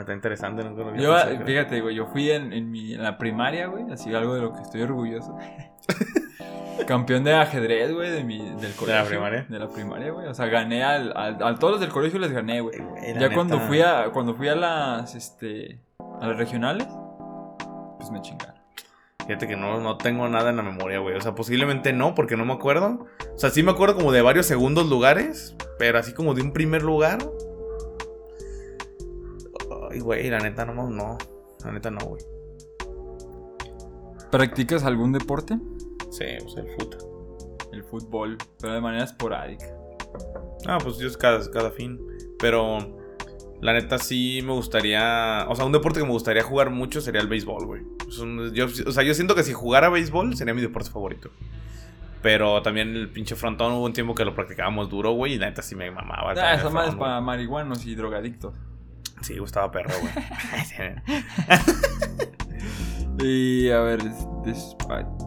Está 0.00 0.12
interesante. 0.14 0.64
¿no? 0.64 0.74
Creo 0.74 0.92
que 0.92 1.02
Yo, 1.02 1.44
fíjate, 1.44 1.80
güey, 1.80 1.94
yo 1.94 2.06
fui 2.06 2.30
en, 2.30 2.52
en, 2.52 2.70
mi, 2.70 2.94
en 2.94 3.02
la 3.02 3.18
primaria, 3.18 3.66
güey, 3.66 3.90
así 3.90 4.14
algo 4.14 4.34
de 4.34 4.42
lo 4.42 4.52
que 4.52 4.62
estoy 4.62 4.82
orgulloso. 4.82 5.36
Campeón 6.86 7.24
de 7.24 7.34
ajedrez, 7.34 7.92
güey, 7.92 8.10
de 8.10 8.24
mi, 8.24 8.38
del 8.38 8.72
colegio. 8.74 9.06
primaria? 9.08 9.46
De 9.48 9.58
la 9.58 9.68
primaria, 9.68 10.10
güey. 10.12 10.28
O 10.28 10.34
sea, 10.34 10.46
gané 10.46 10.84
al, 10.84 11.12
al, 11.16 11.42
a 11.42 11.54
todos 11.56 11.72
los 11.72 11.80
del 11.80 11.90
colegio 11.90 12.18
les 12.18 12.32
gané, 12.32 12.60
güey. 12.60 12.78
La 13.14 13.20
Ya 13.20 13.34
cuando 13.34 13.60
fui 13.60 13.82
a 13.82 14.10
cuando 14.12 14.34
fui 14.34 14.48
a 14.48 14.54
las 14.54 15.14
este 15.14 15.80
a 16.20 16.28
las 16.28 16.36
regionales, 16.38 16.86
pues 17.98 18.10
me 18.10 18.22
chingaron. 18.22 18.58
Fíjate 19.26 19.46
que 19.46 19.56
no, 19.56 19.78
no 19.80 19.98
tengo 19.98 20.26
nada 20.28 20.48
en 20.48 20.56
la 20.56 20.62
memoria, 20.62 21.00
güey. 21.00 21.14
O 21.14 21.20
sea, 21.20 21.34
posiblemente 21.34 21.92
no, 21.92 22.14
porque 22.14 22.36
no 22.36 22.46
me 22.46 22.54
acuerdo. 22.54 23.06
O 23.34 23.38
sea, 23.38 23.50
sí 23.50 23.62
me 23.62 23.72
acuerdo 23.72 23.96
como 23.96 24.10
de 24.10 24.22
varios 24.22 24.46
segundos 24.46 24.88
lugares, 24.88 25.54
pero 25.78 25.98
así 25.98 26.14
como 26.14 26.32
de 26.32 26.40
un 26.40 26.52
primer 26.52 26.82
lugar. 26.82 27.18
Ay, 29.90 30.00
güey, 30.00 30.28
la 30.30 30.38
neta 30.38 30.64
no, 30.64 30.88
no. 30.90 31.18
La 31.64 31.72
neta 31.72 31.90
no, 31.90 32.00
güey. 32.06 32.22
¿Practicas 34.30 34.84
algún 34.84 35.12
deporte? 35.12 35.58
Sí, 36.10 36.24
pues 36.42 36.56
el 36.56 36.68
fut. 36.78 36.94
El 37.72 37.84
fútbol, 37.84 38.36
pero 38.60 38.74
de 38.74 38.80
manera 38.80 39.04
esporádica. 39.04 39.66
Ah, 40.66 40.78
pues 40.82 40.98
yo 40.98 41.06
es 41.08 41.16
cada, 41.16 41.50
cada 41.50 41.70
fin. 41.70 42.00
Pero 42.38 42.78
la 43.60 43.72
neta 43.72 43.98
sí 43.98 44.40
me 44.44 44.52
gustaría. 44.52 45.46
O 45.48 45.54
sea, 45.54 45.64
un 45.64 45.72
deporte 45.72 46.00
que 46.00 46.06
me 46.06 46.12
gustaría 46.12 46.42
jugar 46.42 46.70
mucho 46.70 47.00
sería 47.00 47.20
el 47.20 47.28
béisbol, 47.28 47.66
güey. 47.66 47.82
Yo- 48.52 48.66
o 48.86 48.92
sea, 48.92 49.02
yo 49.02 49.14
siento 49.14 49.34
que 49.34 49.42
si 49.44 49.52
jugara 49.52 49.88
béisbol 49.88 50.36
sería 50.36 50.54
mi 50.54 50.60
deporte 50.62 50.90
favorito. 50.90 51.30
Pero 52.20 52.62
también 52.62 52.88
el 52.96 53.10
pinche 53.10 53.36
frontón 53.36 53.72
hubo 53.74 53.84
un 53.84 53.92
tiempo 53.92 54.14
que 54.14 54.24
lo 54.24 54.34
practicábamos 54.34 54.90
duro, 54.90 55.12
güey. 55.12 55.34
Y 55.34 55.38
la 55.38 55.46
neta 55.46 55.62
sí 55.62 55.74
me 55.76 55.90
mamaba. 55.90 56.32
Ah, 56.36 56.54
esa 56.54 56.68
madre 56.68 56.90
es 56.90 56.96
para 56.96 57.20
marihuanos 57.20 57.86
y 57.86 57.94
drogadictos. 57.94 58.54
Sí, 59.22 59.38
gustaba 59.38 59.70
perro, 59.70 59.90
güey. 60.00 60.12
Y 63.20 63.68
a 63.70 63.80
ver, 63.80 63.98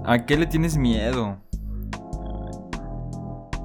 ¿a 0.05 0.25
qué 0.25 0.37
le 0.37 0.45
tienes 0.45 0.77
miedo? 0.77 1.37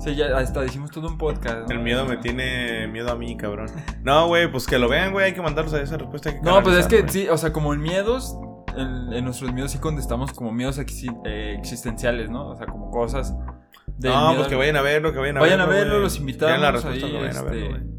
Sí, 0.01 0.17
ya 0.17 0.37
hasta 0.37 0.63
decimos 0.63 0.91
todo 0.91 1.07
un 1.09 1.17
podcast. 1.17 1.69
¿no? 1.69 1.75
El 1.75 1.79
miedo 1.81 2.05
me 2.07 2.17
tiene 2.17 2.89
miedo 2.89 3.11
a 3.13 3.15
mí, 3.17 3.37
cabrón. 3.37 3.69
No, 4.03 4.27
güey, 4.27 4.51
pues 4.51 4.67
que 4.67 4.79
lo 4.81 4.89
vean, 4.89 5.13
güey. 5.13 5.27
Hay 5.27 5.33
que 5.33 5.43
mandarlos 5.43 5.75
a 5.75 5.81
esa 5.81 5.97
respuesta. 5.97 6.33
que 6.35 6.41
No, 6.43 6.61
pues 6.63 6.77
es 6.77 6.87
que 6.89 7.09
sí, 7.09 7.29
o 7.29 7.37
sea, 7.39 7.53
como 7.53 7.73
en 7.73 7.81
miedos, 7.81 8.37
en, 8.77 9.13
en 9.13 9.25
nuestros 9.25 9.53
miedos 9.53 9.71
sí 9.71 9.79
contestamos 9.79 10.33
como 10.33 10.51
miedos 10.53 10.79
exi- 10.81 11.17
eh, 11.25 11.55
existenciales, 11.57 12.29
¿no? 12.29 12.49
O 12.49 12.57
sea, 12.57 12.67
como 12.67 12.91
cosas 12.91 13.33
del 13.97 14.11
No, 14.13 14.23
miedo 14.31 14.37
pues 14.39 14.49
que 14.49 14.55
al- 14.55 14.59
vayan 14.61 14.77
a 14.77 14.83
verlo, 14.83 15.13
que 15.13 15.19
vayan 15.21 15.37
a 15.37 15.41
Vayan 15.41 15.61
a 15.61 15.67
verlo. 15.67 15.85
verlo, 15.93 15.99
los 16.01 16.15
Tienen 16.15 16.31
invitamos 16.31 16.61
la 16.61 16.71
respuesta, 16.73 17.07
ahí, 17.07 17.13
que 17.13 17.19
vayan 17.19 17.37
a 17.37 17.43
verlo, 17.43 17.59
este, 17.61 17.69
güey. 17.79 17.96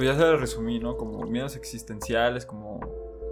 Pues 0.00 0.16
ya 0.16 0.16
se 0.24 0.30
lo 0.30 0.38
resumí, 0.38 0.78
¿no? 0.78 0.96
Como 0.96 1.26
miedos 1.26 1.56
existenciales, 1.56 2.46
como 2.46 2.80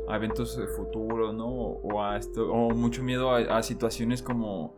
a 0.07 0.17
eventos 0.17 0.57
de 0.59 0.67
futuro, 0.67 1.33
¿no? 1.33 1.47
O, 1.49 2.03
a 2.03 2.19
esto, 2.19 2.51
o 2.53 2.71
mucho 2.75 3.03
miedo 3.03 3.31
a, 3.31 3.39
a 3.59 3.63
situaciones 3.63 4.23
como 4.23 4.77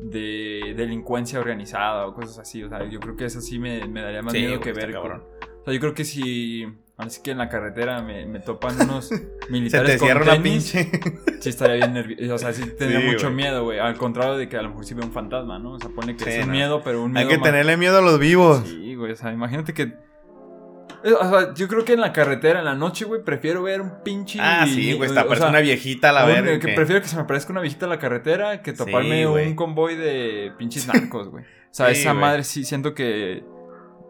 de 0.00 0.74
delincuencia 0.76 1.40
organizada 1.40 2.06
o 2.06 2.14
cosas 2.14 2.38
así. 2.38 2.62
O 2.62 2.68
sea, 2.68 2.86
yo 2.88 3.00
creo 3.00 3.16
que 3.16 3.24
eso 3.24 3.40
sí 3.40 3.58
me, 3.58 3.86
me 3.88 4.02
daría 4.02 4.20
más 4.22 4.32
Sí, 4.32 4.40
miedo 4.40 4.58
güey, 4.58 4.62
que 4.62 4.72
ver. 4.72 4.92
cabrón. 4.92 5.20
con- 5.20 5.50
o 5.60 5.64
sea, 5.64 5.74
yo 5.74 5.80
creo 5.80 5.94
que 5.94 6.04
si. 6.04 6.66
Así 6.98 7.22
que 7.22 7.30
en 7.30 7.38
la 7.38 7.48
carretera 7.48 8.02
me, 8.02 8.26
me 8.26 8.40
topan 8.40 8.76
unos 8.82 9.06
Se 9.08 9.30
militares 9.48 9.92
te 9.92 9.98
con 9.98 10.08
cierra 10.08 10.34
una 10.34 10.42
pinche. 10.42 10.90
sí 11.40 11.48
estaría 11.48 11.76
bien 11.76 11.94
nervioso. 11.94 12.34
O 12.34 12.38
sea, 12.38 12.52
sí 12.52 12.62
tendría 12.78 13.00
Sí, 13.00 13.06
mucho 13.06 13.30
miedo, 13.30 13.64
güey. 13.64 13.78
Al 13.78 13.96
contrario 13.96 14.36
de 14.36 14.48
que 14.50 14.58
a 14.58 14.62
lo 14.62 14.68
mejor 14.68 14.84
sí 14.84 14.92
ve 14.92 15.02
un 15.02 15.12
fantasma, 15.12 15.58
¿no? 15.58 15.72
O 15.72 15.78
sea, 15.80 15.88
pone 15.88 16.14
que 16.16 16.24
Sí, 16.24 16.30
es 16.30 16.40
un 16.44 16.48
no. 16.48 16.52
miedo, 16.52 16.82
pero 16.84 17.02
un 17.02 17.16
Hay 17.16 17.24
miedo 17.24 17.28
que 17.30 17.38
más- 17.38 17.48
tenerle 17.50 17.76
miedo 17.78 17.96
a 17.98 18.02
los 18.02 18.18
vivos. 18.18 18.62
Sí, 18.66 18.94
güey, 18.94 19.12
o 19.12 19.16
sea, 19.16 19.32
imagínate 19.32 19.72
que... 19.72 19.94
Eh, 21.04 21.12
O 21.12 21.28
sea, 21.30 21.54
yo 21.54 21.66
creo 21.68 21.84
que 21.84 21.92
en 21.94 22.00
la 22.00 22.12
carretera, 22.12 22.58
en 22.58 22.64
la 22.64 22.74
noche, 22.74 23.04
güey, 23.04 23.22
prefiero 23.24 23.62
ver 23.62 23.80
un 23.80 24.02
pinche... 24.04 24.38
Ah, 24.40 24.66
sí, 24.66 24.92
güey, 24.94 25.08
sea, 25.10 25.24
una 25.48 25.60
viejita 25.60 26.10
a 26.10 26.12
la 26.12 26.24
verga. 26.24 26.52
que 26.58 26.66
que- 26.68 26.74
prefiero 26.74 27.00
que 27.00 27.08
se 27.08 27.16
me 27.16 27.22
aparezca 27.22 27.52
una 27.52 27.60
viejita 27.62 27.86
en 27.86 27.90
la 27.90 27.98
carretera 27.98 28.62
que 28.62 28.72
toparme 28.72 29.26
un 29.26 29.54
convoy 29.54 29.96
de 29.96 30.52
pinches 30.58 30.86
narcos, 30.92 31.28
güey. 31.28 31.44
O 31.44 31.46
sea, 31.72 31.86
Sí, 31.94 32.00
esa 32.00 32.14
madre 32.14 32.44
sí 32.44 32.64
siento 32.64 32.94
que... 32.94 33.44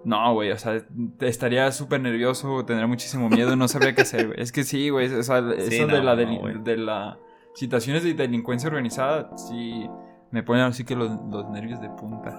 No, 0.05 0.33
güey, 0.33 0.51
o 0.51 0.59
sea, 0.59 0.83
estaría 1.21 1.71
súper 1.73 2.01
nervioso, 2.01 2.65
tendría 2.65 2.87
muchísimo 2.87 3.29
miedo, 3.29 3.55
no 3.55 3.69
sabría 3.69 3.95
qué 3.95 4.01
hacer, 4.03 4.29
güey. 4.29 4.41
Es 4.41 4.51
que 4.51 4.65
sí, 4.65 4.89
güey, 4.89 5.13
o 5.13 5.23
sea, 5.23 5.43
Sí, 5.59 5.75
eso 5.77 5.87
no, 5.87 5.95
de 5.95 6.03
la 6.03 6.17
no, 6.17 6.59
de 6.65 6.77
la 6.79 7.19
situaciones 7.55 8.03
de 8.05 8.15
delincuencia 8.15 8.69
organizada, 8.69 9.31
sí 9.37 9.87
me 10.31 10.43
ponen 10.43 10.63
así 10.65 10.85
que 10.85 10.97
los, 10.97 11.11
los 11.31 11.51
nervios 11.51 11.81
de 11.83 11.91
punta. 11.91 12.35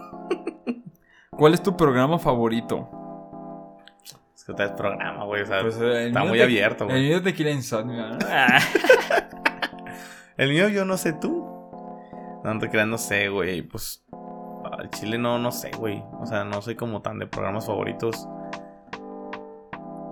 ¿Cuál 1.30 1.54
es 1.54 1.62
tu 1.62 1.78
programa 1.78 2.18
favorito? 2.18 2.90
Que 4.56 4.64
es 4.64 4.72
programa, 4.72 5.24
güey. 5.26 5.42
O 5.42 5.46
sea, 5.46 5.62
Pues, 5.62 5.78
eh, 5.78 6.04
el 6.04 6.08
está 6.08 6.24
muy 6.24 6.38
te- 6.38 6.44
abierto, 6.44 6.84
El 6.86 6.90
güey. 6.92 7.08
mío 7.10 7.22
te 7.22 7.34
quiere 7.34 7.52
insomnio. 7.52 8.04
Ah. 8.30 8.60
El 10.38 10.50
mío, 10.50 10.70
yo 10.70 10.86
no 10.86 10.98
sé 10.98 11.14
tú. 11.14 11.48
No 12.44 12.58
te 12.60 12.70
creas, 12.70 12.88
no 12.88 12.98
sé, 12.98 13.30
güey. 13.30 13.62
Pues. 13.62 14.04
Al 14.78 14.90
chile 14.90 15.18
no, 15.18 15.38
no 15.38 15.52
sé, 15.52 15.72
güey. 15.78 16.02
O 16.20 16.26
sea, 16.26 16.44
no 16.44 16.62
soy 16.62 16.76
como 16.76 17.02
tan 17.02 17.20
de 17.20 17.28
programas 17.28 17.66
favoritos. 17.68 18.28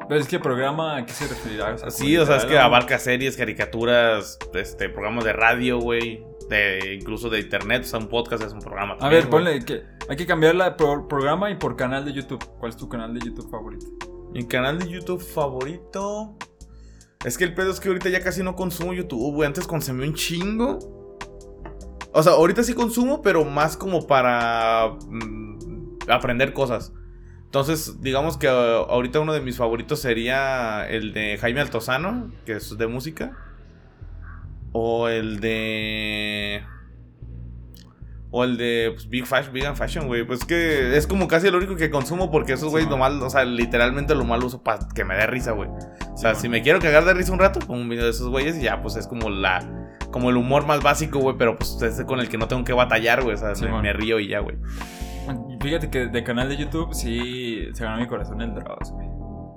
Pero 0.07 0.21
es 0.21 0.27
que 0.27 0.39
programa, 0.39 0.97
¿a 0.97 1.05
qué 1.05 1.13
se 1.13 1.27
referirá? 1.27 1.75
O 1.85 1.91
Sí, 1.91 2.17
o 2.17 2.25
sea, 2.25 2.37
es 2.37 2.45
que 2.45 2.57
abarca 2.57 2.97
series, 2.97 3.37
caricaturas, 3.37 4.39
este, 4.55 4.89
programas 4.89 5.23
de 5.23 5.33
radio, 5.33 5.79
güey. 5.79 6.23
De, 6.49 6.95
incluso 6.99 7.29
de 7.29 7.39
internet. 7.39 7.81
O 7.83 7.85
sea, 7.87 7.99
un 7.99 8.07
podcast 8.07 8.43
es 8.43 8.51
un 8.53 8.59
programa. 8.59 8.95
A 8.95 8.97
también, 8.97 9.21
ver, 9.23 9.29
güey. 9.31 9.43
ponle 9.43 9.65
que 9.65 9.83
hay 10.09 10.15
que 10.15 10.25
cambiarla 10.25 10.77
por 10.77 11.07
programa 11.07 11.51
y 11.51 11.55
por 11.55 11.75
canal 11.75 12.05
de 12.05 12.13
YouTube. 12.13 12.43
¿Cuál 12.59 12.71
es 12.71 12.77
tu 12.77 12.89
canal 12.89 13.13
de 13.13 13.19
YouTube 13.23 13.49
favorito? 13.51 13.85
Mi 14.33 14.45
canal 14.45 14.79
de 14.79 14.89
YouTube 14.89 15.21
favorito. 15.21 16.37
Es 17.25 17.37
que 17.37 17.43
el 17.43 17.53
pedo 17.53 17.71
es 17.71 17.79
que 17.79 17.89
ahorita 17.89 18.09
ya 18.09 18.21
casi 18.21 18.43
no 18.43 18.55
consumo 18.55 18.93
YouTube, 18.93 19.33
güey. 19.33 19.47
Antes 19.47 19.67
consumí 19.67 20.07
un 20.07 20.13
chingo. 20.13 20.79
O 22.11 22.23
sea, 22.23 22.33
ahorita 22.33 22.63
sí 22.63 22.73
consumo, 22.73 23.21
pero 23.21 23.43
más 23.45 23.75
como 23.75 24.07
para 24.07 24.97
mm, 25.07 26.09
aprender 26.09 26.53
cosas. 26.53 26.93
Entonces, 27.45 28.01
digamos 28.01 28.37
que 28.37 28.47
uh, 28.47 28.89
ahorita 28.89 29.19
uno 29.19 29.33
de 29.33 29.41
mis 29.41 29.57
favoritos 29.57 29.99
sería 29.99 30.87
el 30.87 31.13
de 31.13 31.37
Jaime 31.39 31.61
Altozano, 31.61 32.31
que 32.45 32.53
es 32.53 32.77
de 32.77 32.87
música. 32.87 33.35
O 34.71 35.07
el 35.07 35.39
de. 35.39 36.63
O 38.31 38.43
el 38.43 38.57
de 38.57 38.91
pues, 38.93 39.09
Big 39.09 39.25
Fashion, 39.25 39.51
Big 39.53 39.65
and 39.65 39.75
Fashion, 39.75 40.07
güey. 40.07 40.23
Pues 40.23 40.45
que 40.45 40.95
es 40.95 41.07
como 41.07 41.27
casi 41.27 41.49
lo 41.49 41.57
único 41.57 41.75
que 41.75 41.89
consumo 41.89 42.29
porque 42.29 42.53
esos 42.53 42.69
güeyes 42.69 42.87
Sí, 42.87 42.91
nomás, 42.91 43.13
o 43.13 43.29
sea, 43.29 43.43
literalmente 43.43 44.13
lo 44.13 44.23
malo 44.23 44.45
uso 44.45 44.61
para 44.63 44.87
que 44.93 45.03
me 45.03 45.15
dé 45.15 45.25
risa, 45.25 45.51
güey. 45.53 45.69
O 46.13 46.17
sea, 46.17 46.35
Sí, 46.35 46.41
si 46.41 46.47
man. 46.47 46.59
me 46.59 46.61
quiero 46.61 46.79
cagar 46.79 47.05
de 47.05 47.13
risa 47.15 47.31
un 47.33 47.39
rato, 47.39 47.59
pongo 47.59 47.81
un 47.81 47.89
video 47.89 48.03
de 48.05 48.11
esos 48.11 48.27
güeyes 48.29 48.57
y 48.57 48.61
ya, 48.61 48.81
pues 48.81 48.95
es 48.97 49.07
como 49.07 49.29
la. 49.29 49.59
Como 50.11 50.29
el 50.29 50.37
humor 50.37 50.65
más 50.65 50.81
básico, 50.83 51.19
güey, 51.19 51.37
pero 51.37 51.57
pues 51.57 51.81
es 51.81 52.03
con 52.05 52.19
el 52.19 52.29
que 52.29 52.37
no 52.37 52.47
tengo 52.47 52.63
que 52.63 52.73
batallar, 52.73 53.23
güey. 53.23 53.35
O 53.35 53.37
sea, 53.37 53.55
Sí, 53.55 53.65
me, 53.65 53.71
man. 53.71 53.81
me 53.81 53.93
río 53.93 54.19
y 54.19 54.27
ya, 54.27 54.39
güey. 54.39 54.57
Fíjate 55.61 55.89
que 55.89 56.07
de 56.07 56.23
canal 56.23 56.49
de 56.49 56.57
YouTube 56.57 56.93
sí 56.93 57.67
se 57.73 57.83
ganó 57.83 57.97
mi 57.99 58.07
corazón 58.07 58.41
el 58.41 58.53
Dross, 58.53 58.91
güey. 58.91 59.08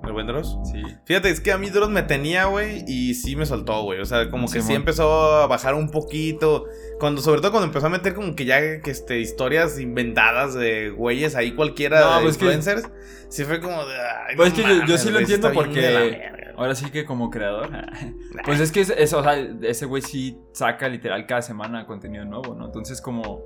¿El 0.04 0.12
buen 0.12 0.26
Dross? 0.26 0.58
Sí. 0.70 0.82
Fíjate, 1.04 1.30
es 1.30 1.40
que 1.40 1.52
a 1.52 1.58
mí 1.58 1.70
Dross 1.70 1.88
me 1.88 2.02
tenía, 2.02 2.46
güey, 2.46 2.84
y 2.88 3.14
sí 3.14 3.36
me 3.36 3.46
soltó, 3.46 3.82
güey. 3.84 4.00
O 4.00 4.04
sea, 4.04 4.28
como 4.30 4.50
que 4.50 4.60
sí 4.60 4.72
empezó 4.74 5.32
a 5.42 5.46
bajar 5.46 5.74
un 5.74 5.90
poquito. 5.90 6.64
Cuando, 6.98 7.20
sobre 7.22 7.40
todo 7.40 7.52
cuando 7.52 7.66
empezó 7.66 7.86
a 7.86 7.90
meter 7.90 8.14
como 8.14 8.34
que 8.34 8.44
ya 8.44 8.80
que 8.80 8.90
este, 8.90 9.20
historias 9.20 9.78
inventadas 9.78 10.54
de 10.54 10.90
güeyes 10.90 11.36
ahí 11.36 11.52
cualquiera 11.54 12.00
No, 12.00 12.16
de 12.18 12.22
pues 12.24 12.36
que- 12.38 12.44
influencers. 12.46 12.88
Sí 13.28 13.44
fue 13.44 13.60
como 13.60 13.84
de. 13.86 13.94
Ay, 14.28 14.36
Pues 14.36 14.56
no 14.58 14.68
es 14.68 14.80
que 14.82 14.86
yo- 14.88 14.98
sí 14.98 15.10
lo 15.10 15.18
entiendo 15.20 15.52
porque-. 15.52 16.22
Ahora 16.56 16.74
sí 16.74 16.90
que 16.90 17.04
como 17.06 17.30
creador. 17.30 17.70
Pues 18.44 18.60
es 18.60 18.70
que 18.72 18.80
es, 18.82 18.90
es- 18.90 19.12
o 19.14 19.22
sea, 19.22 19.34
ese 19.62 19.86
güey 19.86 20.02
sí 20.02 20.38
saca 20.52 20.88
literal 20.88 21.26
cada 21.26 21.42
semana 21.42 21.86
contenido 21.86 22.24
nuevo, 22.24 22.54
¿no? 22.54 22.66
Entonces 22.66 23.00
como... 23.00 23.42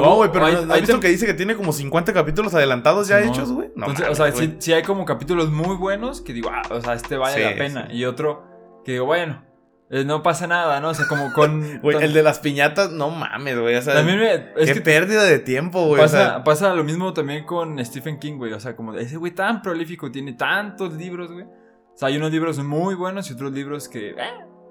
No, 0.00 0.14
güey, 0.16 0.30
pero 0.32 0.46
hay- 0.46 0.54
¿no- 0.54 0.66
¿no 0.66 0.72
hay 0.74 0.80
has 0.80 0.86
visto 0.86 0.96
tem- 0.96 1.00
que 1.00 1.08
dice 1.08 1.26
que 1.26 1.34
tiene 1.34 1.54
como 1.56 1.72
50 1.72 2.12
capítulos 2.12 2.54
adelantados 2.54 3.08
ya 3.08 3.20
hechos, 3.20 3.52
güey? 3.52 3.70
No 3.76 3.86
Entonces, 3.88 4.08
o 4.08 4.14
sea, 4.14 4.30
güey. 4.30 4.46
sí, 4.48 4.56
sí 4.58 4.72
hay 4.72 4.82
como 4.82 5.04
capítulos 5.04 5.50
muy 5.50 5.76
buenos 5.76 6.20
que 6.20 6.32
digo, 6.32 6.50
ah, 6.52 6.62
o 6.70 6.80
sea, 6.80 6.94
este 6.94 7.16
vale 7.16 7.34
Sí, 7.36 7.42
la 7.42 7.56
pena. 7.56 7.86
sí. 7.90 7.96
Y 7.96 8.04
otro 8.04 8.44
que 8.84 8.92
digo, 8.92 9.04
bueno, 9.06 9.44
eh, 9.90 10.04
no 10.04 10.22
pasa 10.22 10.46
nada, 10.46 10.80
¿no? 10.80 10.88
O 10.88 10.94
sea, 10.94 11.06
como 11.06 11.32
con... 11.34 11.78
Güey, 11.82 12.02
el 12.02 12.14
de 12.14 12.22
las 12.22 12.38
piñatas, 12.38 12.90
no 12.92 13.10
mames, 13.10 13.58
güey. 13.58 13.74
O 13.76 13.82
sea, 13.82 13.92
También 13.94 14.18
me... 14.18 14.34
Es 14.34 14.68
qué 14.68 14.74
que 14.74 14.80
pérdida 14.80 15.22
de 15.24 15.38
tiempo, 15.38 15.84
güey. 15.86 16.00
o 16.00 16.04
pasa, 16.04 16.16
sea, 16.18 16.44
pasa 16.44 16.72
lo 16.74 16.82
mismo 16.82 17.12
también 17.12 17.44
con 17.44 17.84
Stephen 17.84 18.18
King, 18.18 18.38
güey. 18.38 18.54
O 18.54 18.60
sea, 18.60 18.74
como 18.74 18.94
ese 18.94 19.18
güey 19.18 19.32
tan 19.32 19.60
prolífico, 19.60 20.10
tiene 20.10 20.32
tantos 20.32 20.94
libros, 20.94 21.30
güey. 21.30 21.44
O 21.44 21.94
sea, 21.94 22.08
hay 22.08 22.16
unos 22.16 22.32
libros 22.32 22.58
muy 22.64 22.94
buenos 22.94 23.28
y 23.30 23.34
otros 23.34 23.52
libros 23.52 23.86
que... 23.88 24.10
eh, 24.12 24.14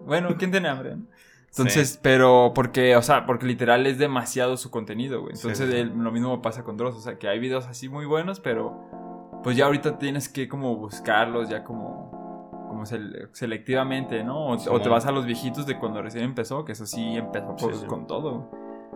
bueno, 0.04 0.30
¿quién 0.40 0.50
tiene 0.50 0.68
hambre? 0.70 0.96
Entonces, 1.52 2.00
pero 2.02 2.54
porque, 2.56 2.96
o 2.96 3.02
sea, 3.02 3.26
porque 3.26 3.46
literal 3.46 3.86
es 3.86 3.98
demasiado 3.98 4.56
su 4.58 4.72
contenido, 4.72 5.22
güey. 5.22 5.34
Entonces, 5.36 5.68
sí, 5.68 5.72
sí. 5.74 5.78
el- 5.80 5.90
lo 5.98 6.12
mismo 6.12 6.42
pasa 6.42 6.64
con 6.64 6.78
Dross. 6.78 6.96
O 6.96 7.00
sea, 7.02 7.18
que 7.20 7.28
hay 7.28 7.40
videos 7.40 7.68
así 7.68 7.90
muy 7.90 8.06
buenos, 8.06 8.40
pero 8.40 9.40
pues 9.44 9.58
ya 9.58 9.66
ahorita 9.66 9.98
tienes 9.98 10.30
que 10.30 10.48
como 10.48 10.76
buscarlos 10.78 11.50
ya 11.50 11.64
como, 11.66 12.66
como 12.70 12.84
sel- 12.84 13.30
selectivamente, 13.34 14.24
¿no? 14.24 14.48
O, 14.48 14.54
o 14.54 14.82
te 14.82 14.88
vas 14.90 15.06
a 15.06 15.12
los 15.12 15.26
viejitos 15.26 15.66
de 15.66 15.78
cuando 15.78 16.02
recién 16.02 16.24
empezó, 16.24 16.64
que 16.64 16.72
eso 16.72 16.86
sí 16.86 17.16
empezó 17.18 17.56
con 17.88 18.08
todo. 18.08 18.50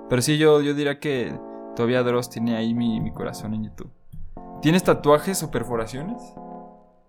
Pero 0.08 0.22
sí, 0.22 0.38
yo, 0.38 0.62
yo 0.62 0.74
diría 0.74 1.00
que 1.00 1.38
todavía 1.76 2.04
Dross 2.04 2.30
tiene 2.30 2.56
ahí 2.56 2.74
mi, 2.74 3.02
mi 3.02 3.12
corazón 3.12 3.54
en 3.54 3.66
YouTube. 3.66 3.92
¿Tienes 4.62 4.84
tatuajes 4.84 5.44
o 5.44 5.52
perforaciones? 5.52 6.22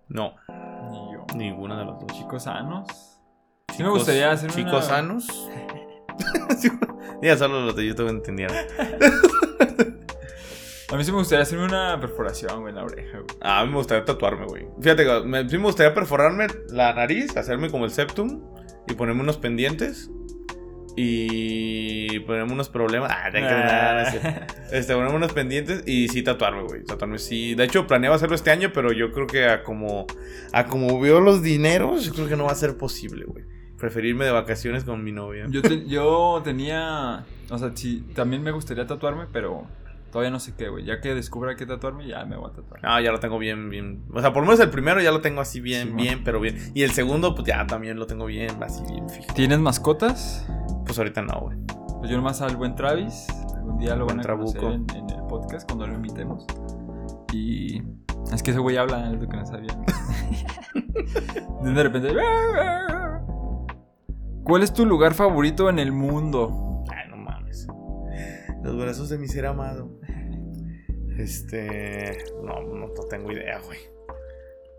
no. 0.09 0.33
Ni 0.91 1.13
yo. 1.13 1.25
Ninguna 1.35 1.77
de 1.79 1.85
las 1.85 1.99
dos. 1.99 2.07
Chicos 2.13 2.43
sanos. 2.43 3.16
Sí 3.75 3.83
me 3.83 3.89
gustaría 3.89 4.31
hacer 4.31 4.49
Chicos 4.51 4.71
una... 4.73 4.81
sanos. 4.81 5.49
ya 7.21 7.37
solo 7.37 7.65
los 7.65 7.75
de 7.75 7.85
YouTube 7.85 8.09
entendieron. 8.09 8.55
A 10.89 10.95
mí 10.95 11.03
sí 11.03 11.11
me 11.11 11.17
gustaría 11.17 11.43
hacerme 11.43 11.65
una 11.65 11.99
perforación, 11.99 12.61
güey, 12.61 12.69
en 12.69 12.75
la 12.75 12.85
oreja, 12.85 13.17
güey. 13.17 13.37
Ah, 13.41 13.59
a 13.59 13.65
mí 13.65 13.71
me 13.71 13.77
gustaría 13.77 14.05
tatuarme, 14.05 14.45
güey. 14.45 14.67
Fíjate, 14.81 15.03
que 15.03 15.21
me, 15.25 15.47
sí 15.49 15.57
me 15.57 15.65
gustaría 15.65 15.93
perforarme 15.93 16.47
la 16.69 16.93
nariz, 16.93 17.35
hacerme 17.35 17.69
como 17.69 17.83
el 17.83 17.91
septum 17.91 18.41
y 18.87 18.93
ponerme 18.93 19.21
unos 19.21 19.37
pendientes. 19.37 20.09
Y 20.95 22.19
ponerme 22.21 22.53
unos 22.53 22.69
problemas. 22.69 23.11
Ah, 23.13 23.29
no 23.29 23.99
es 23.99 24.11
cierto. 24.11 24.53
Este, 24.71 24.93
ponerme 24.93 25.17
unos 25.17 25.33
pendientes 25.33 25.83
y 25.85 26.07
sí 26.07 26.23
tatuarme, 26.23 26.63
güey. 26.63 26.85
Tatuarme 26.85 27.19
sí. 27.19 27.53
De 27.53 27.65
hecho, 27.65 27.85
planeaba 27.85 28.15
hacerlo 28.15 28.35
este 28.35 28.51
año, 28.51 28.71
pero 28.73 28.93
yo 28.93 29.11
creo 29.11 29.27
que 29.27 29.45
a 29.45 29.63
como, 29.63 30.07
a 30.53 30.67
como 30.67 31.01
veo 31.01 31.19
los 31.19 31.43
dineros, 31.43 32.05
yo 32.05 32.13
creo 32.13 32.29
que 32.29 32.37
no 32.37 32.45
va 32.45 32.53
a 32.53 32.55
ser 32.55 32.77
posible, 32.77 33.25
güey. 33.25 33.43
Preferirme 33.79 34.25
de 34.25 34.31
vacaciones 34.31 34.83
con 34.83 35.03
mi 35.03 35.11
novia. 35.11 35.45
Yo, 35.49 35.61
te- 35.61 35.85
yo 35.87 36.41
tenía. 36.43 37.25
O 37.49 37.57
sea, 37.57 37.71
sí, 37.75 38.05
también 38.15 38.41
me 38.43 38.51
gustaría 38.51 38.87
tatuarme, 38.87 39.25
pero 39.31 39.65
todavía 40.11 40.31
no 40.31 40.39
sé 40.39 40.53
qué, 40.57 40.67
güey. 40.69 40.83
Ya 40.83 40.99
que 40.99 41.13
descubra 41.13 41.55
qué 41.55 41.65
tatuarme, 41.65 42.07
ya 42.07 42.25
me 42.25 42.35
voy 42.37 42.49
a 42.49 42.53
tatuar. 42.55 42.81
No, 42.83 42.99
ya 42.99 43.11
lo 43.11 43.19
tengo 43.19 43.37
bien, 43.37 43.69
bien. 43.69 44.01
O 44.13 44.19
sea, 44.21 44.33
por 44.33 44.41
lo 44.43 44.47
menos 44.47 44.59
el 44.61 44.69
primero 44.71 44.99
ya 45.01 45.11
lo 45.11 45.21
tengo 45.21 45.41
así 45.41 45.59
bien, 45.61 45.89
Sí, 45.89 45.93
bien, 45.93 46.23
pero 46.23 46.39
bien. 46.39 46.57
Y 46.73 46.81
el 46.83 46.91
segundo, 46.91 47.35
pues 47.35 47.47
ya 47.47 47.67
también 47.67 47.99
lo 47.99 48.07
tengo 48.07 48.25
bien, 48.25 48.51
así 48.63 48.81
bien 48.91 49.07
fijo. 49.09 49.31
¿Tienes 49.35 49.59
mascotas? 49.59 50.47
Pues 50.85 50.97
ahorita 50.97 51.21
no, 51.21 51.39
güey. 51.41 51.57
Pues 51.99 52.09
yo 52.09 52.17
nomás 52.17 52.41
al 52.41 52.55
buen 52.55 52.73
Travis. 52.75 53.27
Algún 53.55 53.77
día 53.79 53.95
lo 53.95 54.05
van 54.07 54.19
a 54.19 54.23
conocer 54.23 54.59
Trabuco. 54.59 54.73
en, 54.95 54.97
en 54.97 55.09
el 55.11 55.23
podcast 55.27 55.67
cuando 55.69 55.85
lo 55.87 55.93
invitemos. 55.93 56.45
Y. 57.31 57.81
Es 58.33 58.41
que 58.43 58.51
ese 58.51 58.59
güey 58.59 58.75
habla, 58.77 59.11
es 59.13 59.19
lo 59.21 59.27
que 59.29 59.37
no 59.37 59.45
sabía. 59.45 59.77
de 61.63 61.83
repente. 61.83 62.09
¿Cuál 64.47 64.63
es 64.63 64.73
tu 64.73 64.85
lugar 64.85 65.13
favorito 65.13 65.69
en 65.69 65.77
el 65.77 65.91
mundo? 65.91 66.85
Ay, 66.89 67.09
no 67.09 67.17
mames. 67.17 67.67
Los 68.63 68.77
brazos 68.77 69.09
de 69.09 69.17
mi 69.17 69.27
ser 69.27 69.45
amado. 69.45 69.99
Este. 71.17 72.17
No, 72.43 72.61
no, 72.61 72.87
no 72.87 72.93
tengo 73.09 73.29
idea, 73.31 73.59
güey. 73.65 73.79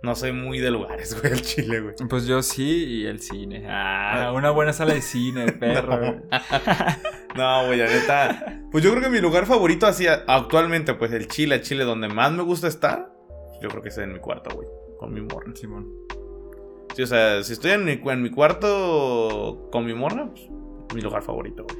No 0.02 0.14
soy 0.14 0.32
muy 0.32 0.58
de 0.60 0.70
lugares, 0.70 1.14
güey, 1.20 1.34
el 1.34 1.42
chile, 1.42 1.80
güey. 1.80 1.94
Pues 2.08 2.26
yo 2.26 2.40
sí, 2.40 2.84
y 2.86 3.06
el 3.06 3.20
cine. 3.20 3.66
Ah, 3.68 4.32
una 4.34 4.50
buena 4.50 4.72
sala 4.72 4.94
de 4.94 5.02
cine, 5.02 5.52
perro. 5.60 6.22
No, 7.36 7.66
güey, 7.66 7.78
la 7.78 7.86
neta. 7.88 8.62
Pues 8.70 8.82
yo 8.82 8.90
creo 8.92 9.02
que 9.02 9.10
mi 9.10 9.20
lugar 9.20 9.44
favorito 9.44 9.86
así 9.86 10.06
actualmente, 10.06 10.94
pues 10.94 11.12
el 11.12 11.28
Chile, 11.28 11.56
el 11.56 11.62
Chile 11.62 11.84
donde 11.84 12.08
más 12.08 12.32
me 12.32 12.42
gusta 12.42 12.68
estar, 12.68 13.12
yo 13.60 13.68
creo 13.68 13.82
que 13.82 13.90
es 13.90 13.98
en 13.98 14.14
mi 14.14 14.18
cuarto, 14.18 14.54
güey. 14.54 14.68
Con 14.98 15.12
mi 15.12 15.20
morra. 15.20 15.54
Simón. 15.54 15.86
Sí, 16.10 16.17
o 17.02 17.06
sea, 17.06 17.42
si 17.42 17.52
estoy 17.52 17.72
en 17.72 17.84
mi, 17.84 17.92
en 17.92 18.22
mi 18.22 18.30
cuarto 18.30 19.68
con 19.72 19.84
mi 19.86 19.94
morra, 19.94 20.28
pues 20.30 20.48
mi 20.94 21.00
lugar 21.00 21.22
favorito, 21.22 21.64
güey. 21.64 21.76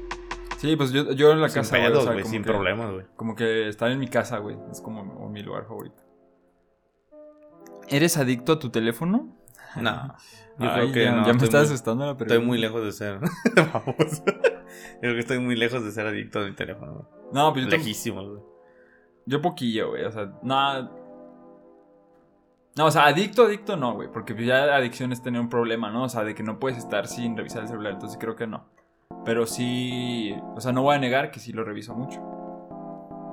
Sí, 0.57 0.75
pues 0.75 0.91
yo, 0.91 1.11
yo 1.13 1.31
en 1.31 1.39
la 1.41 1.47
Sin 1.49 1.61
casa. 1.61 1.77
güey, 1.77 1.87
o 1.87 1.91
pedos, 1.91 2.03
sea, 2.03 2.13
güey, 2.13 2.25
sin 2.25 2.43
que- 2.43 2.49
problemas, 2.51 2.91
güey. 2.91 3.05
Como 3.15 3.35
que 3.35 3.69
estar 3.69 3.89
en 3.91 3.99
mi 3.99 4.07
casa, 4.07 4.39
güey. 4.39 4.57
Es 4.71 4.81
como 4.81 5.29
mi 5.29 5.41
lugar 5.41 5.65
favorito. 5.65 6.03
¿Eres 7.87 8.17
adicto 8.17 8.53
a 8.53 8.59
tu 8.59 8.69
teléfono? 8.69 9.35
No. 9.79 10.15
Yo 10.57 10.67
Ay, 10.67 10.81
creo 10.81 10.91
que 10.93 11.03
ya, 11.05 11.11
no. 11.11 11.17
ya 11.21 11.27
me 11.27 11.31
estoy 11.33 11.45
está 11.45 11.57
muy- 11.59 11.65
asustando 11.67 12.05
la 12.07 12.17
pregunta. 12.17 12.33
Estoy 12.33 12.47
muy 12.47 12.57
lejos 12.57 12.83
de 12.83 12.91
ser. 12.91 13.19
Vamos. 13.55 13.95
Yo 14.25 14.99
creo 14.99 15.13
que 15.13 15.19
estoy 15.19 15.39
muy 15.39 15.55
lejos 15.55 15.83
de 15.85 15.91
ser 15.91 16.07
adicto 16.07 16.39
a 16.39 16.45
mi 16.45 16.53
teléfono. 16.55 16.93
güey. 16.93 17.05
No, 17.31 17.53
pues 17.53 17.65
yo, 17.65 17.71
Lejísimos, 17.71 18.27
güey. 18.27 18.41
yo 19.27 19.41
poquillo, 19.41 19.89
güey. 19.91 20.03
O 20.05 20.11
sea, 20.11 20.33
no. 20.41 20.98
No, 22.79 22.85
o 22.85 22.91
sea, 22.91 23.07
adicto, 23.07 23.43
adicto 23.43 23.75
no, 23.75 23.93
güey. 23.93 24.07
Porque 24.09 24.33
ya 24.45 24.73
adicción 24.73 25.11
es 25.11 25.21
tener 25.21 25.41
un 25.41 25.49
problema, 25.49 25.91
¿no? 25.91 26.03
O 26.03 26.09
sea, 26.09 26.23
de 26.23 26.33
que 26.33 26.43
no 26.43 26.59
puedes 26.59 26.77
estar 26.77 27.07
sin 27.07 27.35
revisar 27.35 27.63
el 27.63 27.67
celular. 27.67 27.91
Entonces 27.91 28.17
creo 28.17 28.37
que 28.37 28.47
no. 28.47 28.63
Pero 29.25 29.45
sí. 29.45 30.33
O 30.55 30.61
sea, 30.61 30.71
no 30.71 30.81
voy 30.83 30.95
a 30.95 30.99
negar 30.99 31.29
que 31.29 31.41
sí 31.41 31.51
lo 31.51 31.65
reviso 31.65 31.93
mucho. 31.93 32.21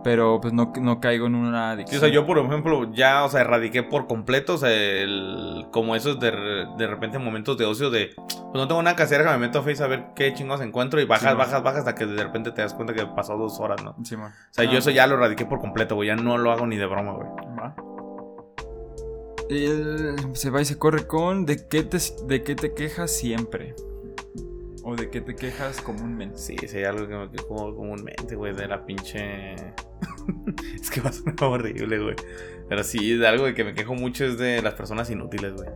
Pero 0.03 0.41
pues 0.41 0.53
no, 0.53 0.73
no 0.81 0.99
caigo 1.01 1.27
en 1.29 1.37
una 1.37 1.69
Sí, 1.69 1.75
adicción. 1.75 1.99
o 1.99 2.01
sea, 2.01 2.09
yo 2.13 2.27
por 2.27 2.39
ejemplo 2.39 2.93
ya, 2.93 3.25
o 3.25 3.29
sea, 3.29 3.43
erradiqué 3.43 3.85
por 3.85 4.09
completo, 4.09 4.55
o 4.55 4.59
sea, 4.59 4.71
el, 4.73 5.67
como 5.73 5.95
esos 5.97 6.19
de, 6.19 6.31
de 6.77 6.87
repente 6.89 7.19
momentos 7.21 7.57
de 7.57 7.67
ocio 7.67 7.91
de, 7.91 8.15
pues 8.17 8.55
no 8.55 8.67
tengo 8.69 8.83
nada 8.83 8.95
que 8.97 9.03
hacer, 9.05 9.25
me 9.25 9.39
meto 9.39 9.61
a 9.61 9.63
Face 9.63 9.83
a 9.83 9.87
ver 9.89 10.07
qué 10.17 10.33
chingos 10.35 10.61
encuentro 10.61 11.01
y 11.01 11.07
bajas, 11.07 11.33
Sí, 11.33 11.37
bajas, 11.37 11.63
bajas 11.63 11.79
hasta 11.81 11.95
que 11.97 12.07
de 12.07 12.23
repente 12.23 12.53
te 12.53 12.63
das 12.63 12.75
cuenta 12.75 12.95
que 12.95 13.05
pasó 13.07 13.37
dos 13.37 13.59
horas, 13.59 13.83
¿no? 13.83 13.97
O 14.01 14.05
Simón. 14.05 14.33
sea, 14.51 14.65
Ah, 14.69 14.71
yo 14.73 14.79
eso 14.79 14.91
ya 14.91 15.07
lo 15.09 15.17
erradiqué 15.17 15.45
por 15.45 15.59
completo, 15.61 15.97
güey, 15.97 16.07
ya 16.09 16.15
no 16.17 16.39
lo 16.39 16.53
hago 16.53 16.67
ni 16.69 16.77
de 16.77 16.87
broma, 16.87 17.13
güey. 17.13 17.29
El- 19.49 20.17
se 20.35 20.51
va 20.51 20.61
y 20.61 20.65
se 20.65 20.79
corre 20.79 21.07
con 21.07 21.47
¿de 21.47 21.67
qué, 21.69 21.83
te, 21.83 21.99
¿de 22.27 22.43
qué 22.43 22.55
te 22.55 22.75
quejas 22.75 23.11
siempre? 23.13 23.75
¿O 24.83 24.95
de 24.97 25.11
qué 25.11 25.21
te 25.21 25.35
quejas 25.35 25.81
comúnmente? 25.81 26.39
Sí, 26.39 26.57
hay 26.75 26.85
algo 26.85 27.09
que 27.09 27.15
me 27.17 27.31
quejo 27.31 27.75
comúnmente, 27.75 28.37
güey, 28.37 28.55
de 28.55 28.69
la 28.69 28.85
pinche... 28.87 29.55
es 30.81 30.91
que 30.91 31.01
va 31.01 31.11
a 31.11 31.13
sonar 31.13 31.35
horrible, 31.43 31.99
güey. 31.99 32.17
Pero 32.69 32.85
sí, 32.85 33.17
de 33.17 33.27
algo 33.27 33.47
de 33.47 33.55
que 33.55 33.65
me 33.65 33.75
quejo 33.75 33.95
mucho 33.95 34.25
es 34.25 34.39
de 34.39 34.63
las 34.63 34.75
personas 34.75 35.11
inútiles, 35.11 35.55
güey. 35.55 35.69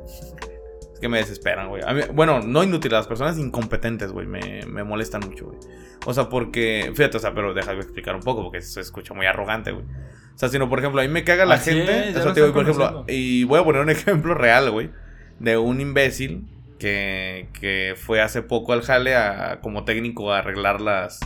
Que 1.01 1.09
me 1.09 1.19
desesperan, 1.19 1.69
güey. 1.69 1.83
Bueno, 2.13 2.41
no 2.41 2.63
inútiles, 2.63 2.93
las 2.93 3.07
personas 3.07 3.39
incompetentes, 3.39 4.13
güey, 4.13 4.27
me, 4.27 4.61
me 4.67 4.85
molestan 4.85 5.23
mucho, 5.27 5.47
güey. 5.47 5.59
O 6.07 6.13
sea, 6.13 6.29
porque... 6.29 6.93
Fíjate, 6.95 7.17
o 7.17 7.21
sea, 7.21 7.35
pero 7.35 7.55
déjame 7.55 7.81
explicar 7.81 8.15
un 8.15 8.23
poco 8.23 8.43
porque 8.43 8.61
se 8.61 8.81
escucha 8.81 9.15
muy 9.15 9.27
arrogante, 9.27 9.73
güey. 9.73 9.85
O 9.85 10.39
sea, 10.39 10.49
sino, 10.49 10.69
por 10.69 10.79
ejemplo, 10.79 11.01
a 11.01 11.05
mí 11.05 11.11
me 11.11 11.25
caga 11.25 11.45
la 11.45 11.57
Así 11.57 11.71
gente... 11.71 12.09
es, 12.09 12.15
ya 12.15 12.21
o 12.21 12.23
sea, 12.23 12.25
lo 12.27 12.33
te 12.33 12.41
digo, 12.41 12.49
estoy 12.49 12.75
por 12.75 12.87
ejemplo, 12.87 13.05
y 13.09 13.45
voy 13.45 13.61
a 13.61 13.65
poner 13.65 13.83
un 13.83 13.91
ejemplo 13.91 14.35
real, 14.35 14.71
güey. 14.71 14.91
De 15.39 15.57
un 15.57 15.81
imbécil 15.81 16.47
que, 16.79 17.49
que 17.59 17.95
fue 17.97 18.21
hace 18.21 18.43
poco 18.43 18.73
al 18.73 18.83
jale 18.83 19.17
a, 19.17 19.61
como 19.61 19.85
técnico 19.85 20.33
a 20.33 20.39
arreglar 20.39 20.81
las, 20.81 21.21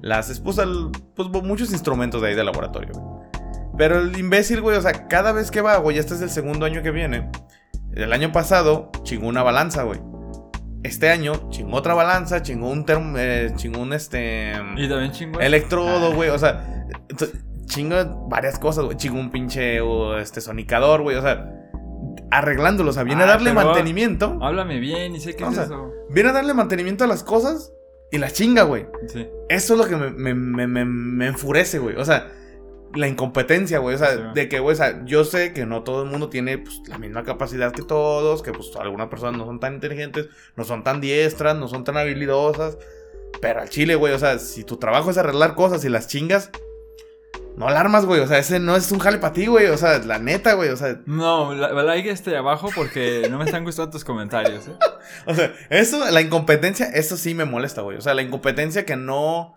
las 0.00 0.40
pues 0.40 0.58
muchos 1.42 1.72
instrumentos 1.72 2.22
de 2.22 2.28
ahí 2.28 2.34
del 2.34 2.46
laboratorio, 2.46 2.92
güey. 2.94 3.22
Pero 3.76 4.00
el 4.00 4.16
imbécil, 4.18 4.60
güey, 4.60 4.76
o 4.76 4.82
sea, 4.82 5.08
cada 5.08 5.32
vez 5.32 5.50
que 5.50 5.60
va, 5.60 5.76
güey, 5.78 5.98
este 5.98 6.14
es 6.14 6.20
el 6.20 6.30
segundo 6.30 6.66
año 6.66 6.82
que 6.82 6.90
viene. 6.90 7.30
El 7.94 8.12
año 8.12 8.32
pasado 8.32 8.90
chingó 9.02 9.26
una 9.28 9.42
balanza, 9.42 9.82
güey. 9.82 10.00
Este 10.82 11.10
año 11.10 11.48
chingó 11.50 11.76
otra 11.76 11.94
balanza, 11.94 12.42
chingó 12.42 12.68
un 12.70 12.84
termo, 12.84 13.16
eh, 13.18 13.52
chingó 13.56 13.80
un 13.80 13.92
este 13.92 14.52
Y 14.76 14.88
también 14.88 15.12
chingo. 15.12 15.40
electrodo, 15.40 16.12
güey, 16.14 16.30
o 16.30 16.38
sea, 16.38 16.86
chinga 17.66 18.04
varias 18.28 18.58
cosas, 18.58 18.84
güey. 18.86 18.96
Chingó 18.96 19.18
un 19.20 19.30
pinche 19.30 19.80
o, 19.80 20.18
este 20.18 20.40
sonicador, 20.40 21.02
güey, 21.02 21.16
o 21.16 21.22
sea, 21.22 21.48
arreglándolo, 22.30 22.90
o 22.90 22.92
sea, 22.92 23.04
viene 23.04 23.22
a 23.22 23.26
Ah, 23.26 23.28
darle 23.30 23.52
mantenimiento. 23.52 24.38
Háblame 24.42 24.80
bien 24.80 25.14
y 25.14 25.20
sé 25.20 25.36
qué 25.36 25.44
O 25.44 25.48
es 25.50 25.54
sea, 25.54 25.64
eso. 25.64 25.90
Viene 26.10 26.30
a 26.30 26.32
darle 26.32 26.54
mantenimiento 26.54 27.04
a 27.04 27.06
las 27.06 27.22
cosas 27.22 27.72
y 28.10 28.18
las 28.18 28.32
chinga, 28.32 28.62
güey. 28.64 28.86
Sí. 29.08 29.28
Eso 29.48 29.74
es 29.74 29.78
lo 29.78 29.86
que 29.86 29.96
me, 29.96 30.34
me, 30.34 30.66
me- 30.66 30.84
me 30.84 31.26
enfurece, 31.28 31.78
güey. 31.78 31.96
O 31.96 32.04
sea, 32.04 32.28
la 32.94 33.08
incompetencia, 33.08 33.78
güey. 33.78 33.94
O 33.94 33.98
sea, 33.98 34.12
Sí. 34.12 34.20
de 34.34 34.48
que, 34.48 34.60
güey, 34.60 34.74
o 34.74 34.76
sea, 34.76 35.04
yo 35.04 35.24
sé 35.24 35.52
que 35.52 35.66
no 35.66 35.82
todo 35.82 36.02
el 36.04 36.10
mundo 36.10 36.28
tiene 36.28 36.58
pues, 36.58 36.80
la 36.88 36.98
misma 36.98 37.24
capacidad 37.24 37.72
que 37.72 37.82
todos, 37.82 38.42
que 38.42 38.52
pues 38.52 38.70
algunas 38.78 39.08
personas 39.08 39.36
no 39.38 39.46
son 39.46 39.60
tan 39.60 39.74
inteligentes, 39.74 40.28
no 40.56 40.64
son 40.64 40.84
tan 40.84 41.00
diestras, 41.00 41.56
no 41.56 41.68
son 41.68 41.84
tan 41.84 41.96
habilidosas. 41.96 42.76
Pero 43.40 43.60
al 43.62 43.68
chile, 43.70 43.94
güey, 43.94 44.12
o 44.12 44.18
sea, 44.18 44.38
si 44.38 44.62
tu 44.64 44.76
trabajo 44.76 45.10
es 45.10 45.18
arreglar 45.18 45.54
cosas 45.54 45.84
y 45.84 45.88
las 45.88 46.06
chingas, 46.06 46.50
no 47.56 47.66
alarmas, 47.68 48.06
güey. 48.06 48.20
O 48.20 48.26
sea, 48.26 48.38
ese 48.38 48.60
no 48.60 48.76
es 48.76 48.90
un 48.92 48.98
jale 48.98 49.18
para 49.18 49.32
ti, 49.34 49.46
güey. 49.46 49.66
O 49.66 49.76
sea, 49.76 49.98
la 49.98 50.18
neta, 50.18 50.54
güey. 50.54 50.70
O 50.70 50.76
sea, 50.76 51.00
No, 51.06 51.54
la- 51.54 51.70
like 51.82 52.10
este 52.10 52.36
abajo 52.36 52.68
porque 52.74 53.26
no 53.30 53.38
me 53.38 53.44
están 53.44 53.64
gustando 53.64 53.90
tus 53.90 54.04
comentarios, 54.04 54.68
¿eh? 54.68 54.72
O 55.26 55.34
sea, 55.34 55.52
eso, 55.70 56.08
la 56.10 56.20
incompetencia, 56.20 56.86
eso 56.86 57.16
sí 57.16 57.34
me 57.34 57.44
molesta, 57.44 57.82
güey. 57.82 57.98
O 57.98 58.00
sea, 58.00 58.14
la 58.14 58.22
incompetencia 58.22 58.84
que 58.86 58.96
no. 58.96 59.56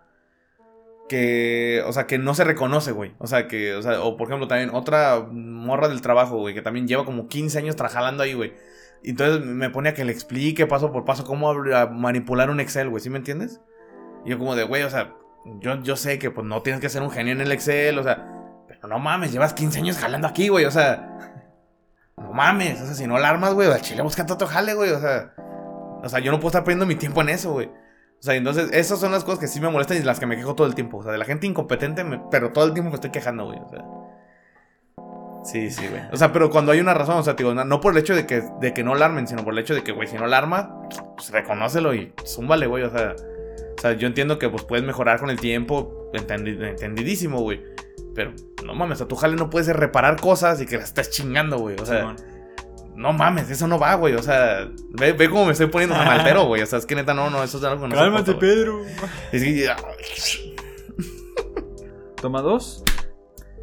Que. 1.08 1.82
O 1.86 1.92
sea, 1.92 2.06
que 2.06 2.18
no 2.18 2.34
se 2.34 2.44
reconoce, 2.44 2.92
güey. 2.92 3.14
O 3.18 3.26
sea, 3.26 3.48
que. 3.48 3.74
O 3.74 3.82
sea, 3.82 4.00
o 4.02 4.16
por 4.16 4.28
ejemplo, 4.28 4.48
también 4.48 4.70
otra 4.72 5.26
morra 5.30 5.88
del 5.88 6.02
trabajo, 6.02 6.38
güey, 6.38 6.54
que 6.54 6.62
también 6.62 6.88
lleva 6.88 7.04
como 7.04 7.28
15 7.28 7.58
años 7.58 7.76
trabajando 7.76 8.22
ahí, 8.22 8.34
güey. 8.34 8.54
Entonces 9.02 9.44
me 9.44 9.70
pone 9.70 9.90
a 9.90 9.94
que 9.94 10.04
le 10.04 10.12
explique 10.12 10.66
paso 10.66 10.90
por 10.92 11.04
paso 11.04 11.24
cómo 11.24 11.54
manipular 11.92 12.50
un 12.50 12.60
Excel, 12.60 12.88
güey. 12.88 13.02
¿Sí 13.02 13.10
me 13.10 13.18
entiendes? 13.18 13.60
Y 14.24 14.30
yo, 14.30 14.38
como 14.38 14.56
de, 14.56 14.64
güey, 14.64 14.82
o 14.82 14.90
sea, 14.90 15.14
yo, 15.60 15.80
yo 15.82 15.96
sé 15.96 16.18
que 16.18 16.30
pues 16.30 16.46
no 16.46 16.62
tienes 16.62 16.80
que 16.80 16.88
ser 16.88 17.02
un 17.02 17.10
genio 17.10 17.32
en 17.32 17.40
el 17.40 17.52
Excel, 17.52 17.98
o 17.98 18.02
sea. 18.02 18.26
Pero 18.66 18.88
no 18.88 18.98
mames, 18.98 19.32
llevas 19.32 19.54
15 19.54 19.78
años 19.78 19.98
jalando 19.98 20.26
aquí, 20.26 20.48
güey. 20.48 20.64
O 20.64 20.70
sea. 20.70 21.12
No 22.16 22.32
mames, 22.32 22.80
o 22.80 22.86
sea, 22.86 22.94
si 22.94 23.06
no 23.06 23.18
la 23.18 23.28
armas, 23.28 23.54
güey, 23.54 23.70
al 23.70 23.80
chile 23.82 24.02
busca 24.02 24.26
otro 24.28 24.48
jale, 24.48 24.74
güey. 24.74 24.90
O 24.90 25.00
sea. 25.00 25.34
O 26.02 26.08
sea, 26.08 26.18
yo 26.18 26.32
no 26.32 26.38
puedo 26.38 26.48
estar 26.48 26.64
perdiendo 26.64 26.86
mi 26.86 26.96
tiempo 26.96 27.20
en 27.20 27.28
eso, 27.28 27.52
güey. 27.52 27.70
O 28.18 28.22
sea, 28.22 28.34
entonces, 28.34 28.70
esas 28.72 28.98
son 28.98 29.12
las 29.12 29.24
cosas 29.24 29.38
que 29.40 29.46
sí 29.46 29.60
me 29.60 29.68
molestan 29.68 29.98
y 29.98 30.02
las 30.02 30.18
que 30.18 30.26
me 30.26 30.36
quejo 30.36 30.54
todo 30.54 30.66
el 30.66 30.74
tiempo. 30.74 30.98
O 30.98 31.02
sea, 31.02 31.12
de 31.12 31.18
la 31.18 31.24
gente 31.24 31.46
incompetente, 31.46 32.04
pero 32.30 32.50
todo 32.52 32.64
el 32.64 32.72
tiempo 32.72 32.90
me 32.90 32.94
estoy 32.96 33.10
quejando, 33.10 33.44
güey. 33.46 33.58
O 33.60 33.68
sea. 33.68 33.84
Sí, 35.44 35.70
sí, 35.70 35.86
güey. 35.88 36.02
O 36.12 36.16
sea, 36.16 36.32
pero 36.32 36.50
cuando 36.50 36.72
hay 36.72 36.80
una 36.80 36.92
razón, 36.94 37.18
o 37.18 37.22
sea, 37.22 37.34
digo, 37.34 37.54
no, 37.54 37.80
por 37.80 37.92
el 37.92 37.98
hecho 37.98 38.16
de 38.16 38.26
que, 38.26 38.42
de 38.60 38.74
que 38.74 38.82
no 38.82 38.94
la 38.96 39.06
armen, 39.06 39.28
sino 39.28 39.44
por 39.44 39.52
el 39.52 39.60
hecho 39.60 39.74
de 39.74 39.84
que, 39.84 39.92
güey, 39.92 40.08
si 40.08 40.16
no 40.16 40.26
la 40.26 40.38
arma, 40.38 40.80
pues 41.16 41.30
reconócelo 41.30 41.94
y 41.94 42.12
zúmbale, 42.26 42.66
güey. 42.66 42.82
O 42.82 42.90
sea, 42.90 43.14
o 43.76 43.80
sea, 43.80 43.92
yo 43.92 44.08
entiendo 44.08 44.38
que 44.40 44.48
pues 44.48 44.64
puedes 44.64 44.84
mejorar 44.84 45.20
con 45.20 45.30
el 45.30 45.38
tiempo, 45.38 46.10
entendi- 46.14 46.60
entendidísimo, 46.68 47.40
güey. 47.42 47.62
Pero 48.14 48.32
no 48.64 48.74
mames, 48.74 49.00
a 49.02 49.06
tu 49.06 49.14
jale 49.14 49.36
no 49.36 49.50
puedes 49.50 49.68
reparar 49.68 50.18
cosas 50.20 50.60
y 50.60 50.66
que 50.66 50.76
las 50.78 50.86
estés 50.86 51.10
chingando, 51.10 51.58
güey. 51.58 51.76
O 51.78 51.86
sea, 51.86 52.00
Simón. 52.00 52.16
No 52.96 53.12
mames, 53.12 53.50
eso 53.50 53.66
no 53.66 53.78
va, 53.78 53.94
güey. 53.94 54.14
O 54.14 54.22
sea, 54.22 54.68
ve, 54.90 55.12
ve 55.12 55.28
cómo 55.28 55.46
me 55.46 55.52
estoy 55.52 55.66
poniendo 55.66 55.94
tan 55.94 56.08
altero, 56.08 56.46
güey. 56.46 56.62
O 56.62 56.66
sea, 56.66 56.78
es 56.78 56.86
que 56.86 56.94
neta, 56.94 57.14
no, 57.14 57.30
no, 57.30 57.42
eso 57.42 57.58
es 57.58 57.64
algo 57.64 57.82
que 57.82 57.88
no 57.88 57.94
Cálmate. 57.94 58.34
Pedro. 58.34 58.82
Es 59.32 59.42
que, 59.42 59.70
Toma 62.20 62.40
dos. 62.40 62.82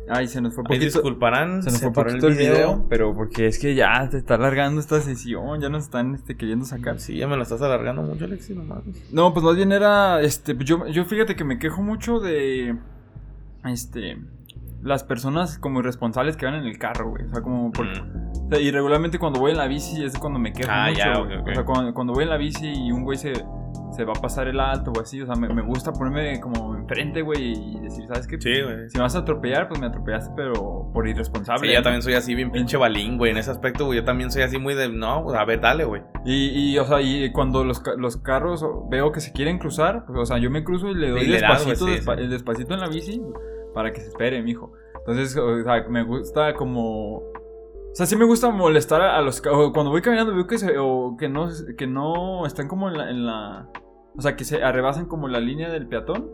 Ay, 0.09 0.27
se 0.27 0.41
nos 0.41 0.53
fue 0.53 0.63
poquito. 0.63 0.83
disculparán, 0.85 1.63
Se 1.63 1.69
nos 1.69 1.79
se 1.79 1.85
fue 1.85 1.93
paró 1.93 2.09
poquito 2.09 2.27
el 2.27 2.35
video, 2.35 2.85
pero 2.89 3.13
porque 3.15 3.47
es 3.47 3.57
que 3.57 3.73
ya 3.73 4.09
se 4.11 4.17
está 4.17 4.35
alargando 4.35 4.81
esta 4.81 4.99
sesión, 4.99 5.61
ya 5.61 5.69
nos 5.69 5.85
están 5.85 6.13
este, 6.13 6.35
queriendo 6.35 6.65
sacar. 6.65 6.99
Sí, 6.99 7.17
ya 7.17 7.27
me 7.27 7.37
lo 7.37 7.43
estás 7.43 7.61
alargando 7.61 8.01
mucho, 8.01 8.25
Alexi, 8.25 8.53
no 8.53 8.63
mames. 8.63 9.11
No, 9.13 9.33
pues 9.33 9.45
más 9.45 9.55
bien 9.55 9.71
era, 9.71 10.21
este, 10.21 10.57
yo, 10.59 10.87
yo 10.87 11.05
fíjate 11.05 11.35
que 11.35 11.45
me 11.45 11.57
quejo 11.57 11.81
mucho 11.81 12.19
de, 12.19 12.75
este, 13.65 14.17
las 14.83 15.03
personas 15.03 15.57
como 15.57 15.79
irresponsables 15.79 16.35
que 16.37 16.45
van 16.45 16.55
en 16.55 16.65
el 16.65 16.77
carro, 16.77 17.09
güey. 17.09 17.25
O 17.25 17.29
sea, 17.29 17.41
como, 17.41 17.71
por- 17.71 17.85
Mm. 17.87 18.47
o 18.47 18.49
sea, 18.49 18.59
y 18.59 18.69
regularmente 18.71 19.17
cuando 19.19 19.39
voy 19.39 19.51
en 19.51 19.57
la 19.57 19.67
bici 19.67 20.03
es 20.03 20.17
cuando 20.17 20.39
me 20.39 20.51
quejo 20.53 20.69
Ah, 20.71 20.87
mucho, 20.89 20.99
ya, 20.99 21.17
güey. 21.19 21.35
ok, 21.37 21.41
ok. 21.41 21.47
O 21.49 21.53
sea, 21.55 21.65
cuando, 21.65 21.93
cuando 21.93 22.13
voy 22.13 22.23
en 22.23 22.29
la 22.29 22.37
bici 22.37 22.67
y 22.67 22.91
un 22.91 23.03
güey 23.03 23.17
se, 23.17 23.33
se 23.91 24.03
va 24.05 24.13
a 24.15 24.21
pasar 24.21 24.47
el 24.47 24.59
alto 24.59 24.91
o 24.91 24.99
así, 25.01 25.21
o 25.21 25.25
sea, 25.25 25.35
me, 25.35 25.47
me 25.53 25.61
gusta 25.61 25.93
ponerme 25.93 26.39
como 26.41 26.75
enfrente, 26.75 27.21
güey, 27.21 27.53
y 27.53 27.79
decir, 27.79 28.05
¿sabes 28.07 28.27
qué? 28.27 28.37
Sí, 28.41 28.61
güey. 28.61 28.89
Si 28.89 28.97
me 28.97 29.03
vas 29.03 29.15
a 29.15 29.19
atropellar, 29.19 29.67
pues 29.69 29.79
me 29.79 29.85
atropellaste, 29.87 30.33
pero 30.35 30.89
por 30.93 31.07
irresponsable. 31.07 31.67
Sí, 31.69 31.73
yo 31.75 31.81
también 31.81 32.01
soy 32.01 32.15
así 32.15 32.35
bien 32.35 32.51
pinche 32.51 32.75
balín, 32.75 33.17
güey. 33.17 33.31
En 33.31 33.37
ese 33.37 33.51
aspecto, 33.51 33.85
güey, 33.85 33.99
yo 33.99 34.03
también 34.05 34.31
soy 34.31 34.41
así 34.41 34.57
muy 34.59 34.73
de, 34.73 34.89
no, 34.89 35.23
pues, 35.23 35.37
a 35.39 35.45
ver, 35.45 35.61
dale, 35.61 35.85
güey. 35.85 36.01
Y, 36.25 36.71
y, 36.73 36.77
o 36.79 36.85
sea, 36.85 37.01
y 37.01 37.31
cuando 37.31 37.63
los, 37.63 37.81
los 37.97 38.17
carros 38.17 38.65
veo 38.89 39.11
que 39.11 39.21
se 39.21 39.31
quieren 39.31 39.59
cruzar, 39.59 40.05
pues, 40.05 40.19
o 40.19 40.25
sea, 40.25 40.39
yo 40.39 40.49
me 40.51 40.63
cruzo 40.63 40.89
y 40.89 40.95
le 40.95 41.09
doy 41.11 41.21
Y 41.21 41.27
le 41.27 41.39
das, 41.39 41.59
despacito, 41.65 41.85
güey, 41.85 41.97
sí, 41.99 42.03
despa- 42.05 42.17
sí. 42.19 42.27
despacito 42.27 42.73
en 42.73 42.79
la 42.81 42.87
bici 42.89 43.21
para 43.73 43.91
que 43.91 44.01
se 44.01 44.09
espere, 44.09 44.41
mijo. 44.41 44.73
Entonces, 44.99 45.35
o 45.37 45.63
sea, 45.63 45.85
me 45.89 46.03
gusta 46.03 46.53
como... 46.53 47.17
O 47.17 47.95
sea, 47.95 48.05
sí 48.05 48.15
me 48.15 48.25
gusta 48.25 48.49
molestar 48.49 49.01
a, 49.01 49.21
los... 49.21 49.41
o 49.45 49.71
Cuando 49.71 49.91
voy 49.91 50.01
caminando 50.01 50.33
veo 50.33 50.47
que, 50.47 50.57
se, 50.57 50.77
o 50.77 51.15
que, 51.17 51.29
no, 51.29 51.47
que 51.77 51.85
no 51.87 52.45
están 52.45 52.67
como 52.67 52.89
en 52.89 52.97
la, 52.97 53.09
en 53.09 53.25
la... 53.25 53.69
O 54.17 54.21
sea, 54.21 54.35
que 54.35 54.45
se 54.45 54.63
arrebasan 54.63 55.05
como 55.05 55.27
la 55.27 55.39
línea 55.39 55.69
del 55.69 55.87
peatón. 55.87 56.31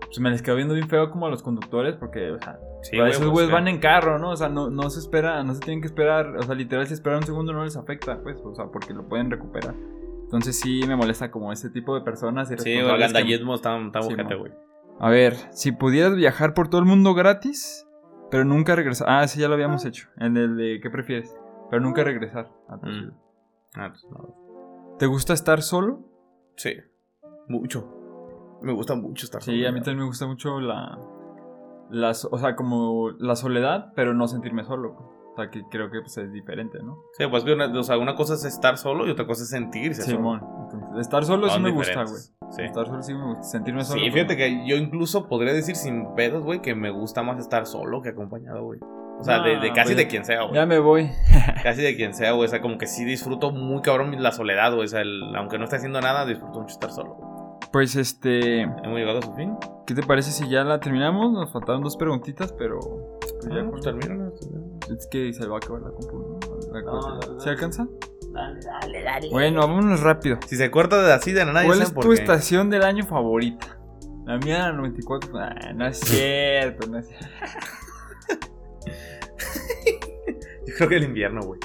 Pues 0.00 0.18
me 0.18 0.30
les 0.30 0.42
quedo 0.42 0.56
viendo 0.56 0.74
bien 0.74 0.88
feo 0.88 1.10
como 1.10 1.26
a 1.26 1.30
los 1.30 1.42
conductores 1.42 1.94
porque, 1.96 2.30
o 2.32 2.38
sea, 2.38 2.58
Sí, 2.82 2.92
Pero 2.92 3.06
esos 3.06 3.20
pues, 3.20 3.30
güeyes 3.30 3.52
van 3.52 3.68
en 3.68 3.78
carro, 3.78 4.18
¿no? 4.18 4.30
O 4.30 4.36
sea, 4.36 4.48
no, 4.48 4.70
no 4.70 4.88
se 4.88 5.00
espera, 5.00 5.42
no 5.44 5.54
se 5.54 5.60
tienen 5.60 5.80
que 5.82 5.86
esperar. 5.86 6.36
O 6.36 6.42
sea, 6.42 6.54
literal, 6.54 6.86
si 6.86 6.94
esperan 6.94 7.18
un 7.18 7.24
segundo 7.24 7.52
no 7.52 7.64
les 7.64 7.76
afecta, 7.76 8.22
pues, 8.22 8.40
o 8.42 8.54
sea, 8.54 8.66
porque 8.66 8.94
lo 8.94 9.06
pueden 9.06 9.30
recuperar. 9.30 9.74
Entonces 10.22 10.58
sí 10.58 10.80
me 10.86 10.96
molesta 10.96 11.30
como 11.30 11.52
ese 11.52 11.70
tipo 11.70 11.94
de 11.94 12.02
personas. 12.02 12.48
Sí, 12.48 12.56
que- 12.56 12.82
gandallismo 12.82 13.56
bujete, 13.58 14.34
mo. 14.34 14.40
güey. 14.40 14.52
A 15.00 15.08
ver, 15.10 15.34
si 15.52 15.72
pudieras 15.72 16.14
viajar 16.14 16.52
por 16.54 16.68
todo 16.68 16.80
el 16.80 16.86
mundo 16.86 17.14
gratis, 17.14 17.86
pero 18.30 18.44
nunca 18.44 18.76
regresar. 18.76 19.06
Ah, 19.10 19.26
sí, 19.26 19.40
ya 19.40 19.48
lo 19.48 19.54
habíamos 19.54 19.84
hecho. 19.84 20.08
En 20.18 20.36
el 20.36 20.56
de 20.56 20.78
¿qué 20.82 20.90
prefieres? 20.90 21.34
Pero 21.70 21.82
nunca 21.82 22.04
regresar. 22.04 22.50
a 22.68 22.78
tu 22.78 22.86
Mm. 22.86 22.92
ciudad. 22.98 23.12
Ah, 23.76 23.88
pues, 23.90 24.04
no. 24.10 24.96
¿Te 24.98 25.06
gusta 25.06 25.32
estar 25.32 25.62
solo? 25.62 26.00
Sí, 26.56 26.74
mucho. 27.48 28.58
Me 28.62 28.72
gusta 28.72 28.94
mucho 28.94 29.24
estar 29.24 29.42
Sí, 29.42 29.64
a 29.64 29.72
mí 29.72 29.78
también 29.80 30.00
me 30.00 30.04
gusta 30.04 30.26
mucho 30.26 30.60
la, 30.60 30.98
o 32.30 32.38
sea, 32.38 32.54
como 32.56 33.10
la 33.18 33.34
soledad, 33.36 33.92
pero 33.96 34.12
no 34.14 34.28
sentirme 34.28 34.64
solo. 34.64 34.92
O 35.32 35.34
sea, 35.36 35.48
que 35.50 35.62
creo 35.70 35.90
que 35.90 36.00
pues, 36.00 36.18
es 36.18 36.30
diferente, 36.32 36.78
¿no? 36.82 36.98
Sí, 37.16 37.24
pues 37.30 37.44
que 37.44 37.52
una, 37.54 37.66
o 37.66 37.82
sea, 37.82 37.96
una 37.96 38.14
cosa 38.14 38.34
es 38.34 38.44
estar 38.44 38.76
solo 38.76 39.06
y 39.06 39.10
otra 39.10 39.26
cosa 39.26 39.44
es 39.44 39.48
sentirse 39.48 40.02
solo. 40.02 40.16
Simón. 40.16 40.42
Estar 41.00 41.24
solo 41.24 41.46
sí 41.48 41.54
Son 41.54 41.62
me 41.62 41.70
gusta, 41.70 42.04
güey. 42.04 42.20
Sí. 42.50 42.62
Estar 42.62 42.86
solo 42.86 43.02
sí 43.02 43.14
me 43.14 43.24
gusta. 43.26 43.42
Sentirme 43.44 43.84
solo. 43.84 44.00
Sí, 44.00 44.06
pues, 44.10 44.14
fíjate 44.14 44.36
que 44.36 44.66
yo 44.66 44.76
incluso 44.76 45.28
podría 45.28 45.52
decir 45.52 45.76
sin 45.76 46.14
pedos, 46.14 46.42
güey, 46.42 46.60
que 46.60 46.74
me 46.74 46.90
gusta 46.90 47.22
más 47.22 47.38
estar 47.38 47.66
solo 47.66 48.02
que 48.02 48.08
acompañado, 48.10 48.64
güey. 48.64 48.80
O 49.18 49.22
sea, 49.24 49.40
de, 49.42 49.72
casi 49.74 49.92
güey. 49.92 50.04
de 50.04 50.08
quien 50.08 50.24
sea, 50.24 50.42
güey. 50.42 50.54
Ya 50.54 50.64
me 50.64 50.78
voy. 50.78 51.10
Casi 51.62 51.82
de 51.82 51.94
quien 51.94 52.14
sea, 52.14 52.32
güey. 52.32 52.46
O 52.46 52.48
sea, 52.48 52.62
como 52.62 52.78
que 52.78 52.86
sí 52.86 53.04
disfruto 53.04 53.50
muy 53.52 53.82
cabrón 53.82 54.22
la 54.22 54.32
soledad, 54.32 54.72
güey. 54.72 54.86
O 54.86 54.88
sea, 54.88 55.02
el- 55.02 55.36
aunque 55.36 55.58
no 55.58 55.64
esté 55.64 55.76
haciendo 55.76 56.00
nada, 56.00 56.24
disfruto 56.24 56.58
mucho 56.60 56.72
estar 56.72 56.90
solo. 56.90 57.58
Pues 57.70 57.96
este. 57.96 58.62
Hemos 58.62 58.98
llegado 58.98 59.18
a 59.18 59.22
su 59.22 59.34
fin. 59.34 59.56
¿Qué 59.86 59.94
te 59.94 60.02
parece 60.02 60.30
si 60.32 60.48
ya 60.48 60.64
la 60.64 60.80
terminamos? 60.80 61.32
Nos 61.32 61.52
faltaron 61.52 61.82
dos 61.82 61.96
preguntitas, 61.98 62.52
pero. 62.54 62.80
pues, 63.20 63.46
ya 63.54 63.60
Ah, 63.60 63.66
pues 63.70 63.82
termina. 63.82 64.30
Es 64.90 65.06
que 65.10 65.32
se 65.34 65.46
va 65.46 65.56
a 65.56 65.58
acabar 65.58 65.82
la 65.82 65.90
compu, 65.90 66.18
¿no? 66.18 66.72
La 66.72 66.80
No, 66.80 66.90
cosa. 66.90 67.10
dale, 67.20 67.40
¿Se 67.40 67.50
alcanza? 67.50 67.86
Dale, 68.32 68.60
dale, 68.60 69.02
dale. 69.02 69.28
Bueno, 69.30 69.60
vámonos 69.60 70.00
rápido. 70.00 70.38
Si 70.46 70.56
se 70.56 70.70
corta 70.70 71.02
de 71.02 71.12
así 71.12 71.32
de 71.32 71.44
nada, 71.44 71.62
ya 71.62 71.66
¿Cuál 71.66 71.82
es 71.82 71.90
por 71.90 72.04
tu 72.04 72.10
qué. 72.10 72.14
estación 72.16 72.70
del 72.70 72.82
año 72.82 73.04
favorita? 73.04 73.76
La 74.26 74.38
mía, 74.38 74.58
la 74.68 74.72
94. 74.72 75.30
Ah, 75.38 75.72
no 75.74 75.86
es 75.86 75.98
cierto, 76.04 76.86
no 76.88 76.98
es 76.98 77.08
cierto. 77.08 77.26
Yo 80.66 80.74
creo 80.76 80.88
que 80.88 80.96
el 80.96 81.04
invierno, 81.04 81.40
güey. 81.42 81.60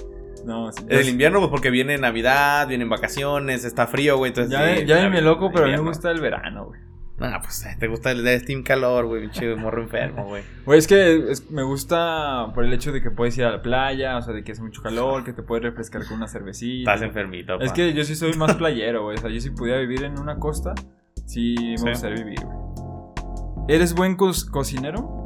No, 0.46 0.72
sí, 0.72 0.86
El 0.90 1.10
invierno, 1.10 1.40
pues 1.40 1.50
porque 1.50 1.70
viene 1.72 1.98
Navidad, 1.98 2.68
vienen 2.68 2.88
vacaciones, 2.90 3.66
está 3.66 3.88
frío, 3.88 4.18
güey. 4.18 4.30
Entonces, 4.30 4.52
Ya, 4.52 4.76
sí, 4.76 4.86
ya 4.86 5.04
la- 5.04 5.10
me 5.10 5.22
loco, 5.22 5.52
pero 5.52 5.66
a 5.66 5.68
mí 5.70 5.74
me 5.74 5.80
gusta 5.82 6.12
el 6.12 6.22
verano, 6.22 6.66
güey. 6.68 6.80
Ah, 7.20 7.40
pues 7.42 7.66
eh, 7.66 7.78
te 7.80 7.88
gusta 7.88 8.12
el 8.12 8.24
de 8.26 8.38
Steam 8.40 8.62
calor, 8.64 9.06
güey, 9.06 9.22
pinche 9.22 9.56
morro 9.56 9.82
enfermo, 9.82 10.26
güey. 10.26 10.44
Güey, 10.66 10.80
es 10.80 10.86
que 10.88 11.32
es- 11.32 11.50
me 11.50 11.64
gusta 11.64 12.52
por 12.54 12.66
el 12.66 12.74
hecho 12.74 12.92
de 12.92 13.02
que 13.02 13.10
puedes 13.10 13.38
ir 13.38 13.46
a 13.46 13.52
la 13.52 13.62
playa, 13.62 14.18
o 14.18 14.22
sea, 14.22 14.34
de 14.34 14.44
que 14.44 14.52
hace 14.52 14.62
mucho 14.62 14.82
calor, 14.82 15.24
que 15.24 15.32
te 15.32 15.42
puedes 15.42 15.64
refrescar 15.64 16.06
con 16.06 16.18
una 16.18 16.28
cervecita. 16.28 16.94
Estás 16.94 17.08
enfermito, 17.08 17.58
Es 17.62 17.70
pa. 17.70 17.76
que 17.76 17.94
yo 17.94 18.04
sí 18.04 18.16
soy 18.16 18.34
más 18.34 18.56
playero, 18.56 19.04
güey. 19.04 19.18
O 19.18 19.22
sea, 19.22 19.30
yo 19.30 19.40
si 19.40 19.50
pudiera 19.52 19.80
vivir 19.80 20.04
en 20.04 20.20
una 20.20 20.40
costa, 20.40 20.74
sí 21.26 21.56
me 21.58 21.78
Sí. 21.78 21.90
gustaría 21.90 22.18
vivir, 22.24 22.40
güey. 22.44 22.58
¿Eres 23.70 23.96
buen 23.96 24.16
co- 24.18 24.32
cocinero? 24.52 25.24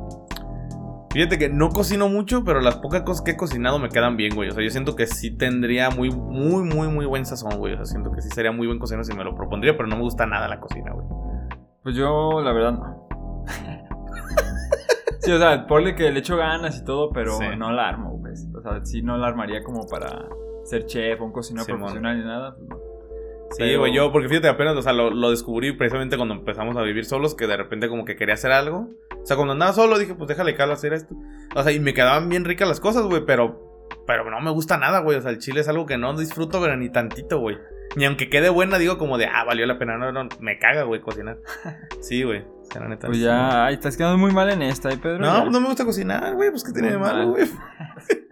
Fíjate 1.11 1.39
que 1.39 1.49
no 1.49 1.69
cocino 1.69 2.07
mucho, 2.07 2.43
pero 2.43 2.61
las 2.61 2.75
pocas 2.77 3.01
cosas 3.01 3.23
que 3.23 3.31
he 3.31 3.35
cocinado 3.35 3.79
me 3.79 3.89
quedan 3.89 4.15
bien, 4.15 4.35
güey. 4.35 4.49
O 4.49 4.51
sea, 4.51 4.63
yo 4.63 4.69
siento 4.69 4.95
que 4.95 5.07
sí 5.07 5.31
tendría 5.31 5.89
muy, 5.89 6.11
muy, 6.11 6.63
muy, 6.63 6.87
muy 6.87 7.07
buen 7.07 7.25
sazón, 7.25 7.57
güey. 7.57 7.73
O 7.73 7.77
sea, 7.77 7.85
siento 7.85 8.11
que 8.11 8.21
sí 8.21 8.29
sería 8.29 8.51
muy 8.51 8.67
buen 8.67 8.77
cocinero 8.77 9.03
si 9.03 9.13
me 9.15 9.23
lo 9.23 9.33
propondría, 9.33 9.75
pero 9.75 9.87
no 9.89 9.95
me 9.95 10.03
gusta 10.03 10.27
nada 10.27 10.47
la 10.47 10.59
cocina, 10.59 10.91
güey. 10.93 11.07
Pues 11.83 11.95
yo, 11.95 12.41
la 12.41 12.51
verdad, 12.51 12.73
no. 12.73 13.07
sí, 15.21 15.31
o 15.31 15.37
sea, 15.39 15.65
ponle 15.67 15.95
que 15.95 16.11
le 16.11 16.19
echo 16.19 16.37
ganas 16.37 16.77
y 16.79 16.83
todo, 16.85 17.11
pero 17.11 17.31
Sí. 17.37 17.45
no 17.57 17.71
la 17.71 17.87
armo, 17.89 18.19
pues. 18.21 18.47
O 18.55 18.61
sea, 18.61 18.83
sí 18.85 19.01
no 19.01 19.17
la 19.17 19.27
armaría 19.27 19.63
como 19.63 19.87
para 19.87 20.27
ser 20.65 20.85
chef 20.85 21.19
o 21.21 21.25
un 21.25 21.31
cocinero 21.31 21.65
Simón. 21.65 21.79
profesional 21.81 22.17
ni 22.19 22.25
nada. 22.25 22.55
pues, 22.55 22.67
no. 22.69 22.77
Sí, 23.51 23.55
Pero- 23.63 23.79
güey, 23.79 23.93
yo, 23.95 24.11
porque 24.11 24.29
fíjate, 24.29 24.47
apenas, 24.47 24.75
o 24.75 24.81
sea, 24.83 24.93
lo, 24.93 25.09
lo 25.09 25.31
descubrí 25.31 25.71
precisamente 25.75 26.17
cuando 26.17 26.35
empezamos 26.35 26.77
a 26.77 26.83
vivir 26.83 27.05
solos, 27.05 27.33
que 27.33 27.47
de 27.47 27.57
repente 27.57 27.89
como 27.89 28.05
que 28.05 28.15
quería 28.15 28.35
hacer 28.35 28.51
algo. 28.51 28.89
O 29.21 29.25
sea, 29.25 29.35
cuando 29.37 29.53
andaba 29.53 29.73
solo 29.73 29.97
dije, 29.97 30.13
pues 30.13 30.27
déjale 30.27 30.53
calo 30.55 30.73
hacer 30.73 30.93
esto. 30.93 31.15
O 31.55 31.63
sea, 31.63 31.71
y 31.71 31.79
me 31.79 31.95
quedaban 31.95 32.29
bien 32.29 32.45
ricas 32.45 32.67
las 32.67 32.79
cosas, 32.79 33.05
güey, 33.07 33.25
pero, 33.25 33.87
pero 34.05 34.29
no 34.29 34.39
me 34.41 34.51
gusta 34.51 34.77
nada, 34.77 34.99
güey. 34.99 35.17
O 35.17 35.21
sea, 35.21 35.31
el 35.31 35.39
chile 35.39 35.61
es 35.61 35.67
algo 35.67 35.87
que 35.87 35.97
no 35.97 36.15
disfruto, 36.15 36.61
pero 36.61 36.77
ni 36.77 36.91
tantito, 36.91 37.39
güey. 37.39 37.57
Ni 37.95 38.05
aunque 38.05 38.29
quede 38.29 38.49
buena, 38.49 38.77
digo 38.77 38.97
como 38.97 39.17
de, 39.17 39.25
ah, 39.25 39.43
valió 39.45 39.65
la 39.65 39.77
pena. 39.79 39.97
No, 39.97 40.11
no, 40.11 40.29
me 40.39 40.59
caga, 40.59 40.83
güey, 40.83 41.01
cocinar. 41.01 41.37
Sí, 42.01 42.23
güey. 42.23 42.41
O 42.41 42.65
sea, 42.71 42.81
la 42.81 42.89
neta. 42.89 43.07
Pues 43.07 43.19
ya, 43.19 43.65
ay, 43.65 43.73
estás 43.75 43.97
quedando 43.97 44.17
muy 44.17 44.31
mal 44.31 44.49
en 44.49 44.61
esta, 44.61 44.89
¿eh, 44.91 44.97
Pedro? 45.01 45.19
No, 45.19 45.25
Ya. 45.25 45.39
pues 45.41 45.51
no 45.51 45.59
me 45.61 45.67
gusta 45.67 45.85
cocinar, 45.85 46.35
güey. 46.35 46.51
Pues 46.51 46.63
que 46.63 46.71
tiene 46.71 46.91
de 46.91 46.97
malo, 46.97 47.17
mal. 47.17 47.27
güey. 47.29 47.47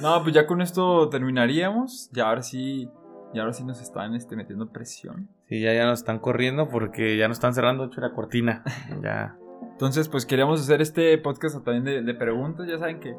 No, 0.00 0.20
pues 0.24 0.34
ya 0.34 0.46
con 0.46 0.60
esto 0.60 1.08
terminaríamos. 1.10 2.10
Ya 2.12 2.28
ahora 2.28 2.42
sí, 2.42 2.88
ya 3.34 3.42
ahora 3.42 3.52
sí 3.52 3.62
nos 3.64 3.80
están 3.80 4.14
este, 4.16 4.34
metiendo 4.34 4.68
presión. 4.72 5.28
Sí, 5.48 5.60
ya, 5.60 5.72
ya 5.74 5.86
nos 5.86 6.00
están 6.00 6.18
corriendo 6.18 6.68
porque 6.68 7.16
ya 7.16 7.28
nos 7.28 7.36
están 7.36 7.54
cerrando 7.54 7.84
hecho 7.84 8.00
la 8.00 8.12
cortina. 8.12 8.64
Ya. 9.02 9.36
Entonces, 9.70 10.08
pues 10.08 10.26
queríamos 10.26 10.60
hacer 10.60 10.82
este 10.82 11.16
podcast 11.18 11.54
también 11.64 11.84
de, 11.84 12.02
de 12.02 12.14
preguntas. 12.14 12.66
Ya 12.68 12.78
saben 12.78 12.98
que 13.00 13.14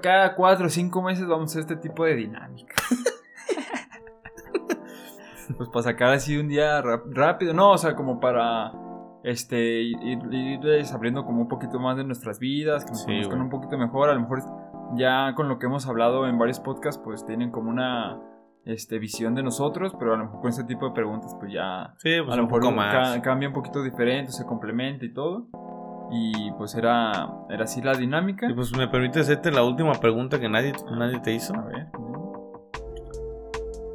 cada 0.00 0.36
cuatro 0.36 0.66
o 0.66 0.70
cinco 0.70 1.02
meses 1.02 1.26
vamos 1.26 1.50
a 1.50 1.58
hacer 1.58 1.60
este 1.72 1.76
tipo 1.88 2.04
de 2.04 2.14
dinámica. 2.14 2.76
Pues 5.56 5.68
para 5.70 5.82
sacar 5.82 6.12
así 6.12 6.36
un 6.38 6.48
día 6.48 6.82
rápido. 6.82 7.52
No, 7.54 7.70
o 7.72 7.78
sea, 7.78 7.94
como 7.94 8.20
para 8.20 8.72
este 9.24 9.82
ir, 9.82 9.98
ir- 10.00 10.32
irles 10.32 10.92
abriendo 10.92 11.24
como 11.24 11.42
un 11.42 11.48
poquito 11.48 11.78
más 11.78 11.96
de 11.96 12.04
nuestras 12.04 12.38
vidas, 12.38 12.84
que 12.84 12.90
nos 12.92 13.00
Sí, 13.02 13.06
conozcan 13.12 13.40
un 13.42 13.50
poquito 13.50 13.78
mejor. 13.78 14.10
A 14.10 14.14
lo 14.14 14.20
mejor 14.20 14.40
ya 14.96 15.34
con 15.34 15.48
lo 15.48 15.58
que 15.58 15.66
hemos 15.66 15.86
hablado 15.88 16.26
en 16.26 16.38
varios 16.38 16.60
podcasts, 16.60 17.00
pues 17.04 17.24
tienen 17.26 17.50
como 17.50 17.70
una 17.70 18.18
este, 18.64 18.98
visión 18.98 19.34
de 19.34 19.42
nosotros, 19.42 19.94
pero 19.98 20.14
a 20.14 20.16
lo 20.16 20.24
mejor 20.24 20.40
con 20.40 20.50
este 20.50 20.64
tipo 20.64 20.86
de 20.86 20.92
preguntas, 20.92 21.34
pues 21.38 21.52
ya 21.52 21.94
Sí, 21.98 22.10
pues 22.22 22.32
a 22.32 22.36
lo 22.36 22.44
mejor 22.44 22.62
ca- 22.74 23.20
cambia 23.22 23.48
un 23.48 23.54
poquito 23.54 23.82
diferente, 23.82 24.32
se 24.32 24.44
complementa 24.46 25.04
y 25.04 25.12
todo. 25.12 25.46
Y 26.14 26.50
pues 26.58 26.74
era, 26.74 27.26
era 27.48 27.64
así 27.64 27.80
la 27.80 27.94
dinámica. 27.94 28.46
Y 28.50 28.52
pues 28.52 28.76
me 28.76 28.86
permite 28.86 29.20
hacerte 29.20 29.50
la 29.50 29.64
última 29.64 29.92
pregunta 29.94 30.38
que 30.38 30.48
nadie, 30.48 30.72
nadie 30.94 31.20
te 31.20 31.32
hizo. 31.32 31.54
A 31.56 31.62
ver. 31.64 31.86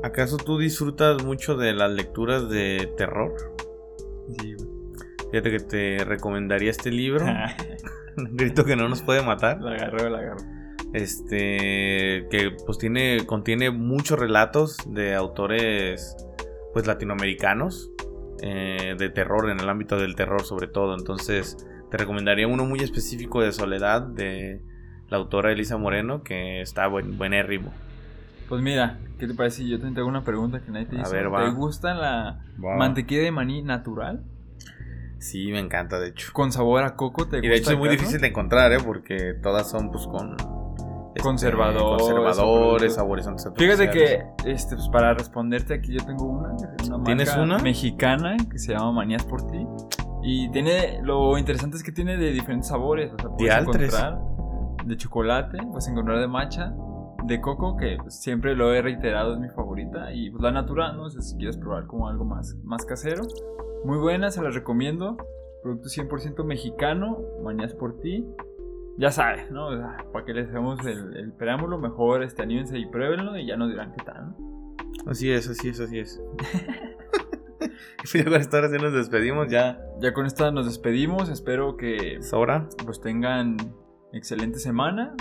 ¿Acaso 0.03 0.37
tú 0.37 0.57
disfrutas 0.59 1.23
mucho 1.23 1.55
de 1.55 1.73
las 1.73 1.91
lecturas 1.91 2.49
de 2.49 2.91
terror? 2.97 3.33
Sí, 4.39 4.53
güey. 4.53 4.77
Fíjate 5.31 5.51
que 5.51 5.59
te 5.59 6.05
recomendaría 6.05 6.71
este 6.71 6.91
libro. 6.91 7.25
Grito 8.15 8.63
que 8.63 8.75
no 8.75 8.87
nos 8.87 9.01
puede 9.01 9.21
matar. 9.23 9.61
la 9.61 9.71
agarró, 9.71 10.09
la 10.09 10.19
agarró. 10.19 10.43
Este. 10.93 12.27
Que 12.31 12.55
pues 12.65 12.77
tiene. 12.77 13.25
contiene 13.25 13.71
muchos 13.71 14.17
relatos 14.17 14.77
de 14.87 15.15
autores. 15.15 16.15
Pues 16.73 16.87
latinoamericanos. 16.87 17.91
eh, 18.41 18.95
de 18.97 19.09
terror, 19.09 19.49
en 19.49 19.59
el 19.59 19.67
ámbito 19.67 19.97
del 19.97 20.15
terror 20.15 20.43
sobre 20.43 20.67
todo. 20.67 20.95
Entonces. 20.97 21.57
Te 21.89 21.95
recomendaría 21.97 22.47
uno 22.47 22.65
muy 22.65 22.79
específico 22.79 23.41
de 23.41 23.51
Soledad. 23.51 24.01
De 24.01 24.61
la 25.09 25.17
autora 25.17 25.51
Elisa 25.51 25.77
Moreno. 25.77 26.23
Que 26.23 26.61
está 26.61 26.87
buen, 26.87 27.17
buenérrimo. 27.17 27.73
Pues 28.49 28.61
mira, 28.61 28.97
¿qué 29.19 29.27
te 29.27 29.33
parece 29.33 29.57
si 29.57 29.69
yo 29.69 29.79
te 29.79 29.89
tengo 29.91 30.07
una 30.07 30.23
pregunta 30.23 30.61
que 30.61 30.71
nadie 30.71 30.85
te 30.85 30.97
A 30.97 31.01
hizo? 31.01 31.11
ver, 31.11 31.33
va. 31.33 31.45
¿Te 31.45 31.51
gusta 31.55 31.93
la 31.93 32.45
Va. 32.63 32.77
mantequilla 32.77 33.21
de 33.23 33.31
maní 33.31 33.61
natural? 33.61 34.23
Sí, 35.19 35.51
me 35.51 35.59
encanta, 35.59 35.99
de 35.99 36.09
hecho. 36.09 36.31
¿Con 36.31 36.51
sabor 36.51 36.83
a 36.83 36.95
coco? 36.95 37.27
¿Te 37.27 37.37
Y 37.37 37.41
de 37.41 37.47
gusta 37.49 37.57
hecho 37.57 37.71
es 37.71 37.77
muy 37.79 37.89
difícil 37.89 38.21
de 38.21 38.27
encontrar, 38.27 38.71
¿eh? 38.71 38.77
Porque 38.85 39.33
todas 39.41 39.69
son, 39.69 39.91
pues, 39.91 40.05
con... 40.07 40.33
este, 40.33 41.21
Conservadores, 41.21 42.03
Conservadores, 42.33 42.93
saborizantes 42.93 43.49
Fíjate 43.55 43.89
que, 43.89 44.23
este, 44.45 44.75
pues 44.75 44.87
para 44.89 45.13
responderte 45.15 45.73
aquí 45.73 45.93
yo 45.97 46.05
tengo 46.05 46.25
una, 46.25 46.49
una 46.51 47.03
¿Tienes 47.03 47.29
marca 47.29 47.41
una? 47.43 47.57
mexicana 47.57 48.37
que 48.49 48.59
se 48.59 48.73
llama 48.73 48.91
Manías 48.91 49.25
por 49.25 49.47
ti. 49.47 49.65
Y 50.23 50.49
tiene, 50.51 50.99
lo 51.01 51.37
interesante 51.37 51.77
es 51.77 51.83
que 51.83 51.91
tiene 51.91 52.17
de 52.17 52.31
diferentes 52.31 52.67
sabores, 52.69 53.11
o 53.11 53.17
sea, 53.19 53.29
puedes 53.29 53.55
encontrar 53.57 54.19
de 54.85 54.97
chocolate, 54.97 55.57
puedes 55.69 55.87
encontrar 55.87 56.19
de 56.19 56.27
matcha, 56.27 56.73
de 57.27 57.41
coco, 57.41 57.77
que 57.77 57.97
pues, 58.01 58.21
siempre 58.21 58.55
lo 58.55 58.73
he 58.73 58.81
reiterado, 58.81 59.33
es 59.33 59.39
mi 59.39 59.49
favorita, 59.49 60.13
y 60.13 60.29
pues 60.31 60.41
la 60.41 60.51
natural, 60.51 60.97
¿no? 60.97 61.09
Sea, 61.09 61.21
si 61.21 61.35
quieres 61.37 61.57
probar 61.57 61.87
como 61.87 62.07
algo 62.07 62.25
más, 62.25 62.55
más 62.63 62.85
casero. 62.85 63.23
Muy 63.83 63.97
buena, 63.97 64.31
se 64.31 64.41
las 64.41 64.55
recomiendo. 64.55 65.17
Producto 65.61 65.89
100% 65.89 66.43
mexicano, 66.45 67.19
Manías 67.43 67.73
por 67.73 67.99
ti. 67.99 68.25
Ya 68.97 69.11
sabes, 69.11 69.51
¿no? 69.51 69.67
O 69.67 69.77
sea, 69.77 70.05
para 70.11 70.25
que 70.25 70.33
les 70.33 70.49
hagamos 70.49 70.83
el, 70.85 71.15
el 71.17 71.31
preámbulo, 71.33 71.77
mejor 71.77 72.23
este, 72.23 72.41
anímense 72.41 72.79
y 72.79 72.87
pruébenlo 72.87 73.37
y 73.37 73.45
ya 73.45 73.55
nos 73.55 73.69
dirán 73.69 73.91
qué 73.91 74.03
tal, 74.03 74.29
¿no? 74.29 74.47
Así 75.05 75.31
es, 75.31 75.47
así 75.49 75.69
es, 75.69 75.79
así 75.79 75.99
es. 75.99 76.21
Ya 78.13 78.23
con 78.23 78.35
esta 78.35 78.57
hora 78.57 78.69
sí 78.69 78.77
nos 78.77 78.93
despedimos, 78.93 79.49
ya. 79.49 79.79
Ya 79.99 80.13
con 80.13 80.25
esta 80.25 80.51
nos 80.51 80.65
despedimos, 80.65 81.29
espero 81.29 81.77
que 81.77 82.21
¿Sobra? 82.21 82.69
pues 82.85 83.01
tengan 83.01 83.57
excelente 84.13 84.59
semana, 84.59 85.13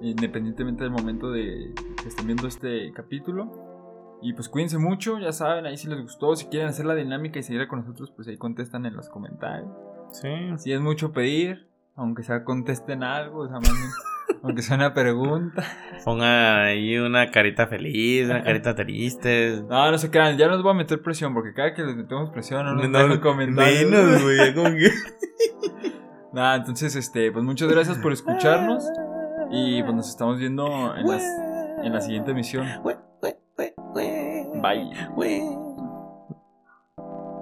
independientemente 0.00 0.82
del 0.84 0.92
momento 0.92 1.30
de 1.30 1.72
que 2.02 2.08
estén 2.08 2.26
viendo 2.26 2.46
este 2.48 2.92
capítulo. 2.92 4.18
Y 4.22 4.32
pues 4.32 4.48
cuídense 4.48 4.78
mucho, 4.78 5.18
ya 5.18 5.32
saben, 5.32 5.66
ahí 5.66 5.76
si 5.76 5.88
les 5.88 6.00
gustó, 6.00 6.34
si 6.36 6.46
quieren 6.46 6.68
hacer 6.68 6.86
la 6.86 6.94
dinámica 6.94 7.38
y 7.38 7.42
seguir 7.42 7.66
con 7.68 7.80
nosotros, 7.80 8.10
pues 8.16 8.26
ahí 8.28 8.36
contestan 8.38 8.86
en 8.86 8.94
los 8.96 9.08
comentarios. 9.10 9.68
Sí. 10.12 10.28
Si 10.56 10.72
es 10.72 10.80
mucho 10.80 11.12
pedir, 11.12 11.66
aunque 11.96 12.22
sea 12.22 12.42
contesten 12.44 13.02
algo, 13.02 13.40
o 13.40 13.48
sea, 13.48 13.58
manden- 13.58 13.92
aunque 14.42 14.62
sea 14.62 14.76
una 14.76 14.94
pregunta. 14.94 15.62
Ponga 16.04 16.64
ahí 16.64 16.96
una 16.96 17.30
carita 17.30 17.66
feliz, 17.66 18.24
una 18.26 18.42
carita 18.42 18.74
triste. 18.74 19.62
No, 19.68 19.90
no 19.90 19.98
se 19.98 20.10
crean, 20.10 20.38
ya 20.38 20.48
nos 20.48 20.62
voy 20.62 20.72
a 20.72 20.74
meter 20.74 21.02
presión, 21.02 21.34
porque 21.34 21.52
cada 21.52 21.74
que 21.74 21.82
les 21.82 21.94
metemos 21.94 22.30
presión 22.30 22.64
no 22.64 22.72
nos 22.74 22.88
No, 22.88 22.98
dejan 22.98 23.20
comentarios. 23.20 23.90
menos, 23.90 24.22
güey. 24.22 24.54
como 24.54 24.70
que- 24.70 24.90
Nada, 26.32 26.56
entonces, 26.56 26.96
este, 26.96 27.30
pues 27.32 27.44
muchas 27.44 27.68
gracias 27.70 27.98
por 27.98 28.12
escucharnos. 28.12 28.84
Y 29.50 29.82
pues 29.82 29.94
nos 29.94 30.08
estamos 30.08 30.38
viendo 30.38 30.94
en, 30.96 31.06
las- 31.06 31.22
en 31.84 31.92
la 31.92 32.00
siguiente 32.00 32.30
emisión. 32.32 32.66
Bye. 34.62 34.90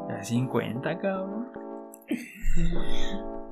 Ya 0.09 0.23
50, 0.25 0.99
cabrón. 0.99 1.49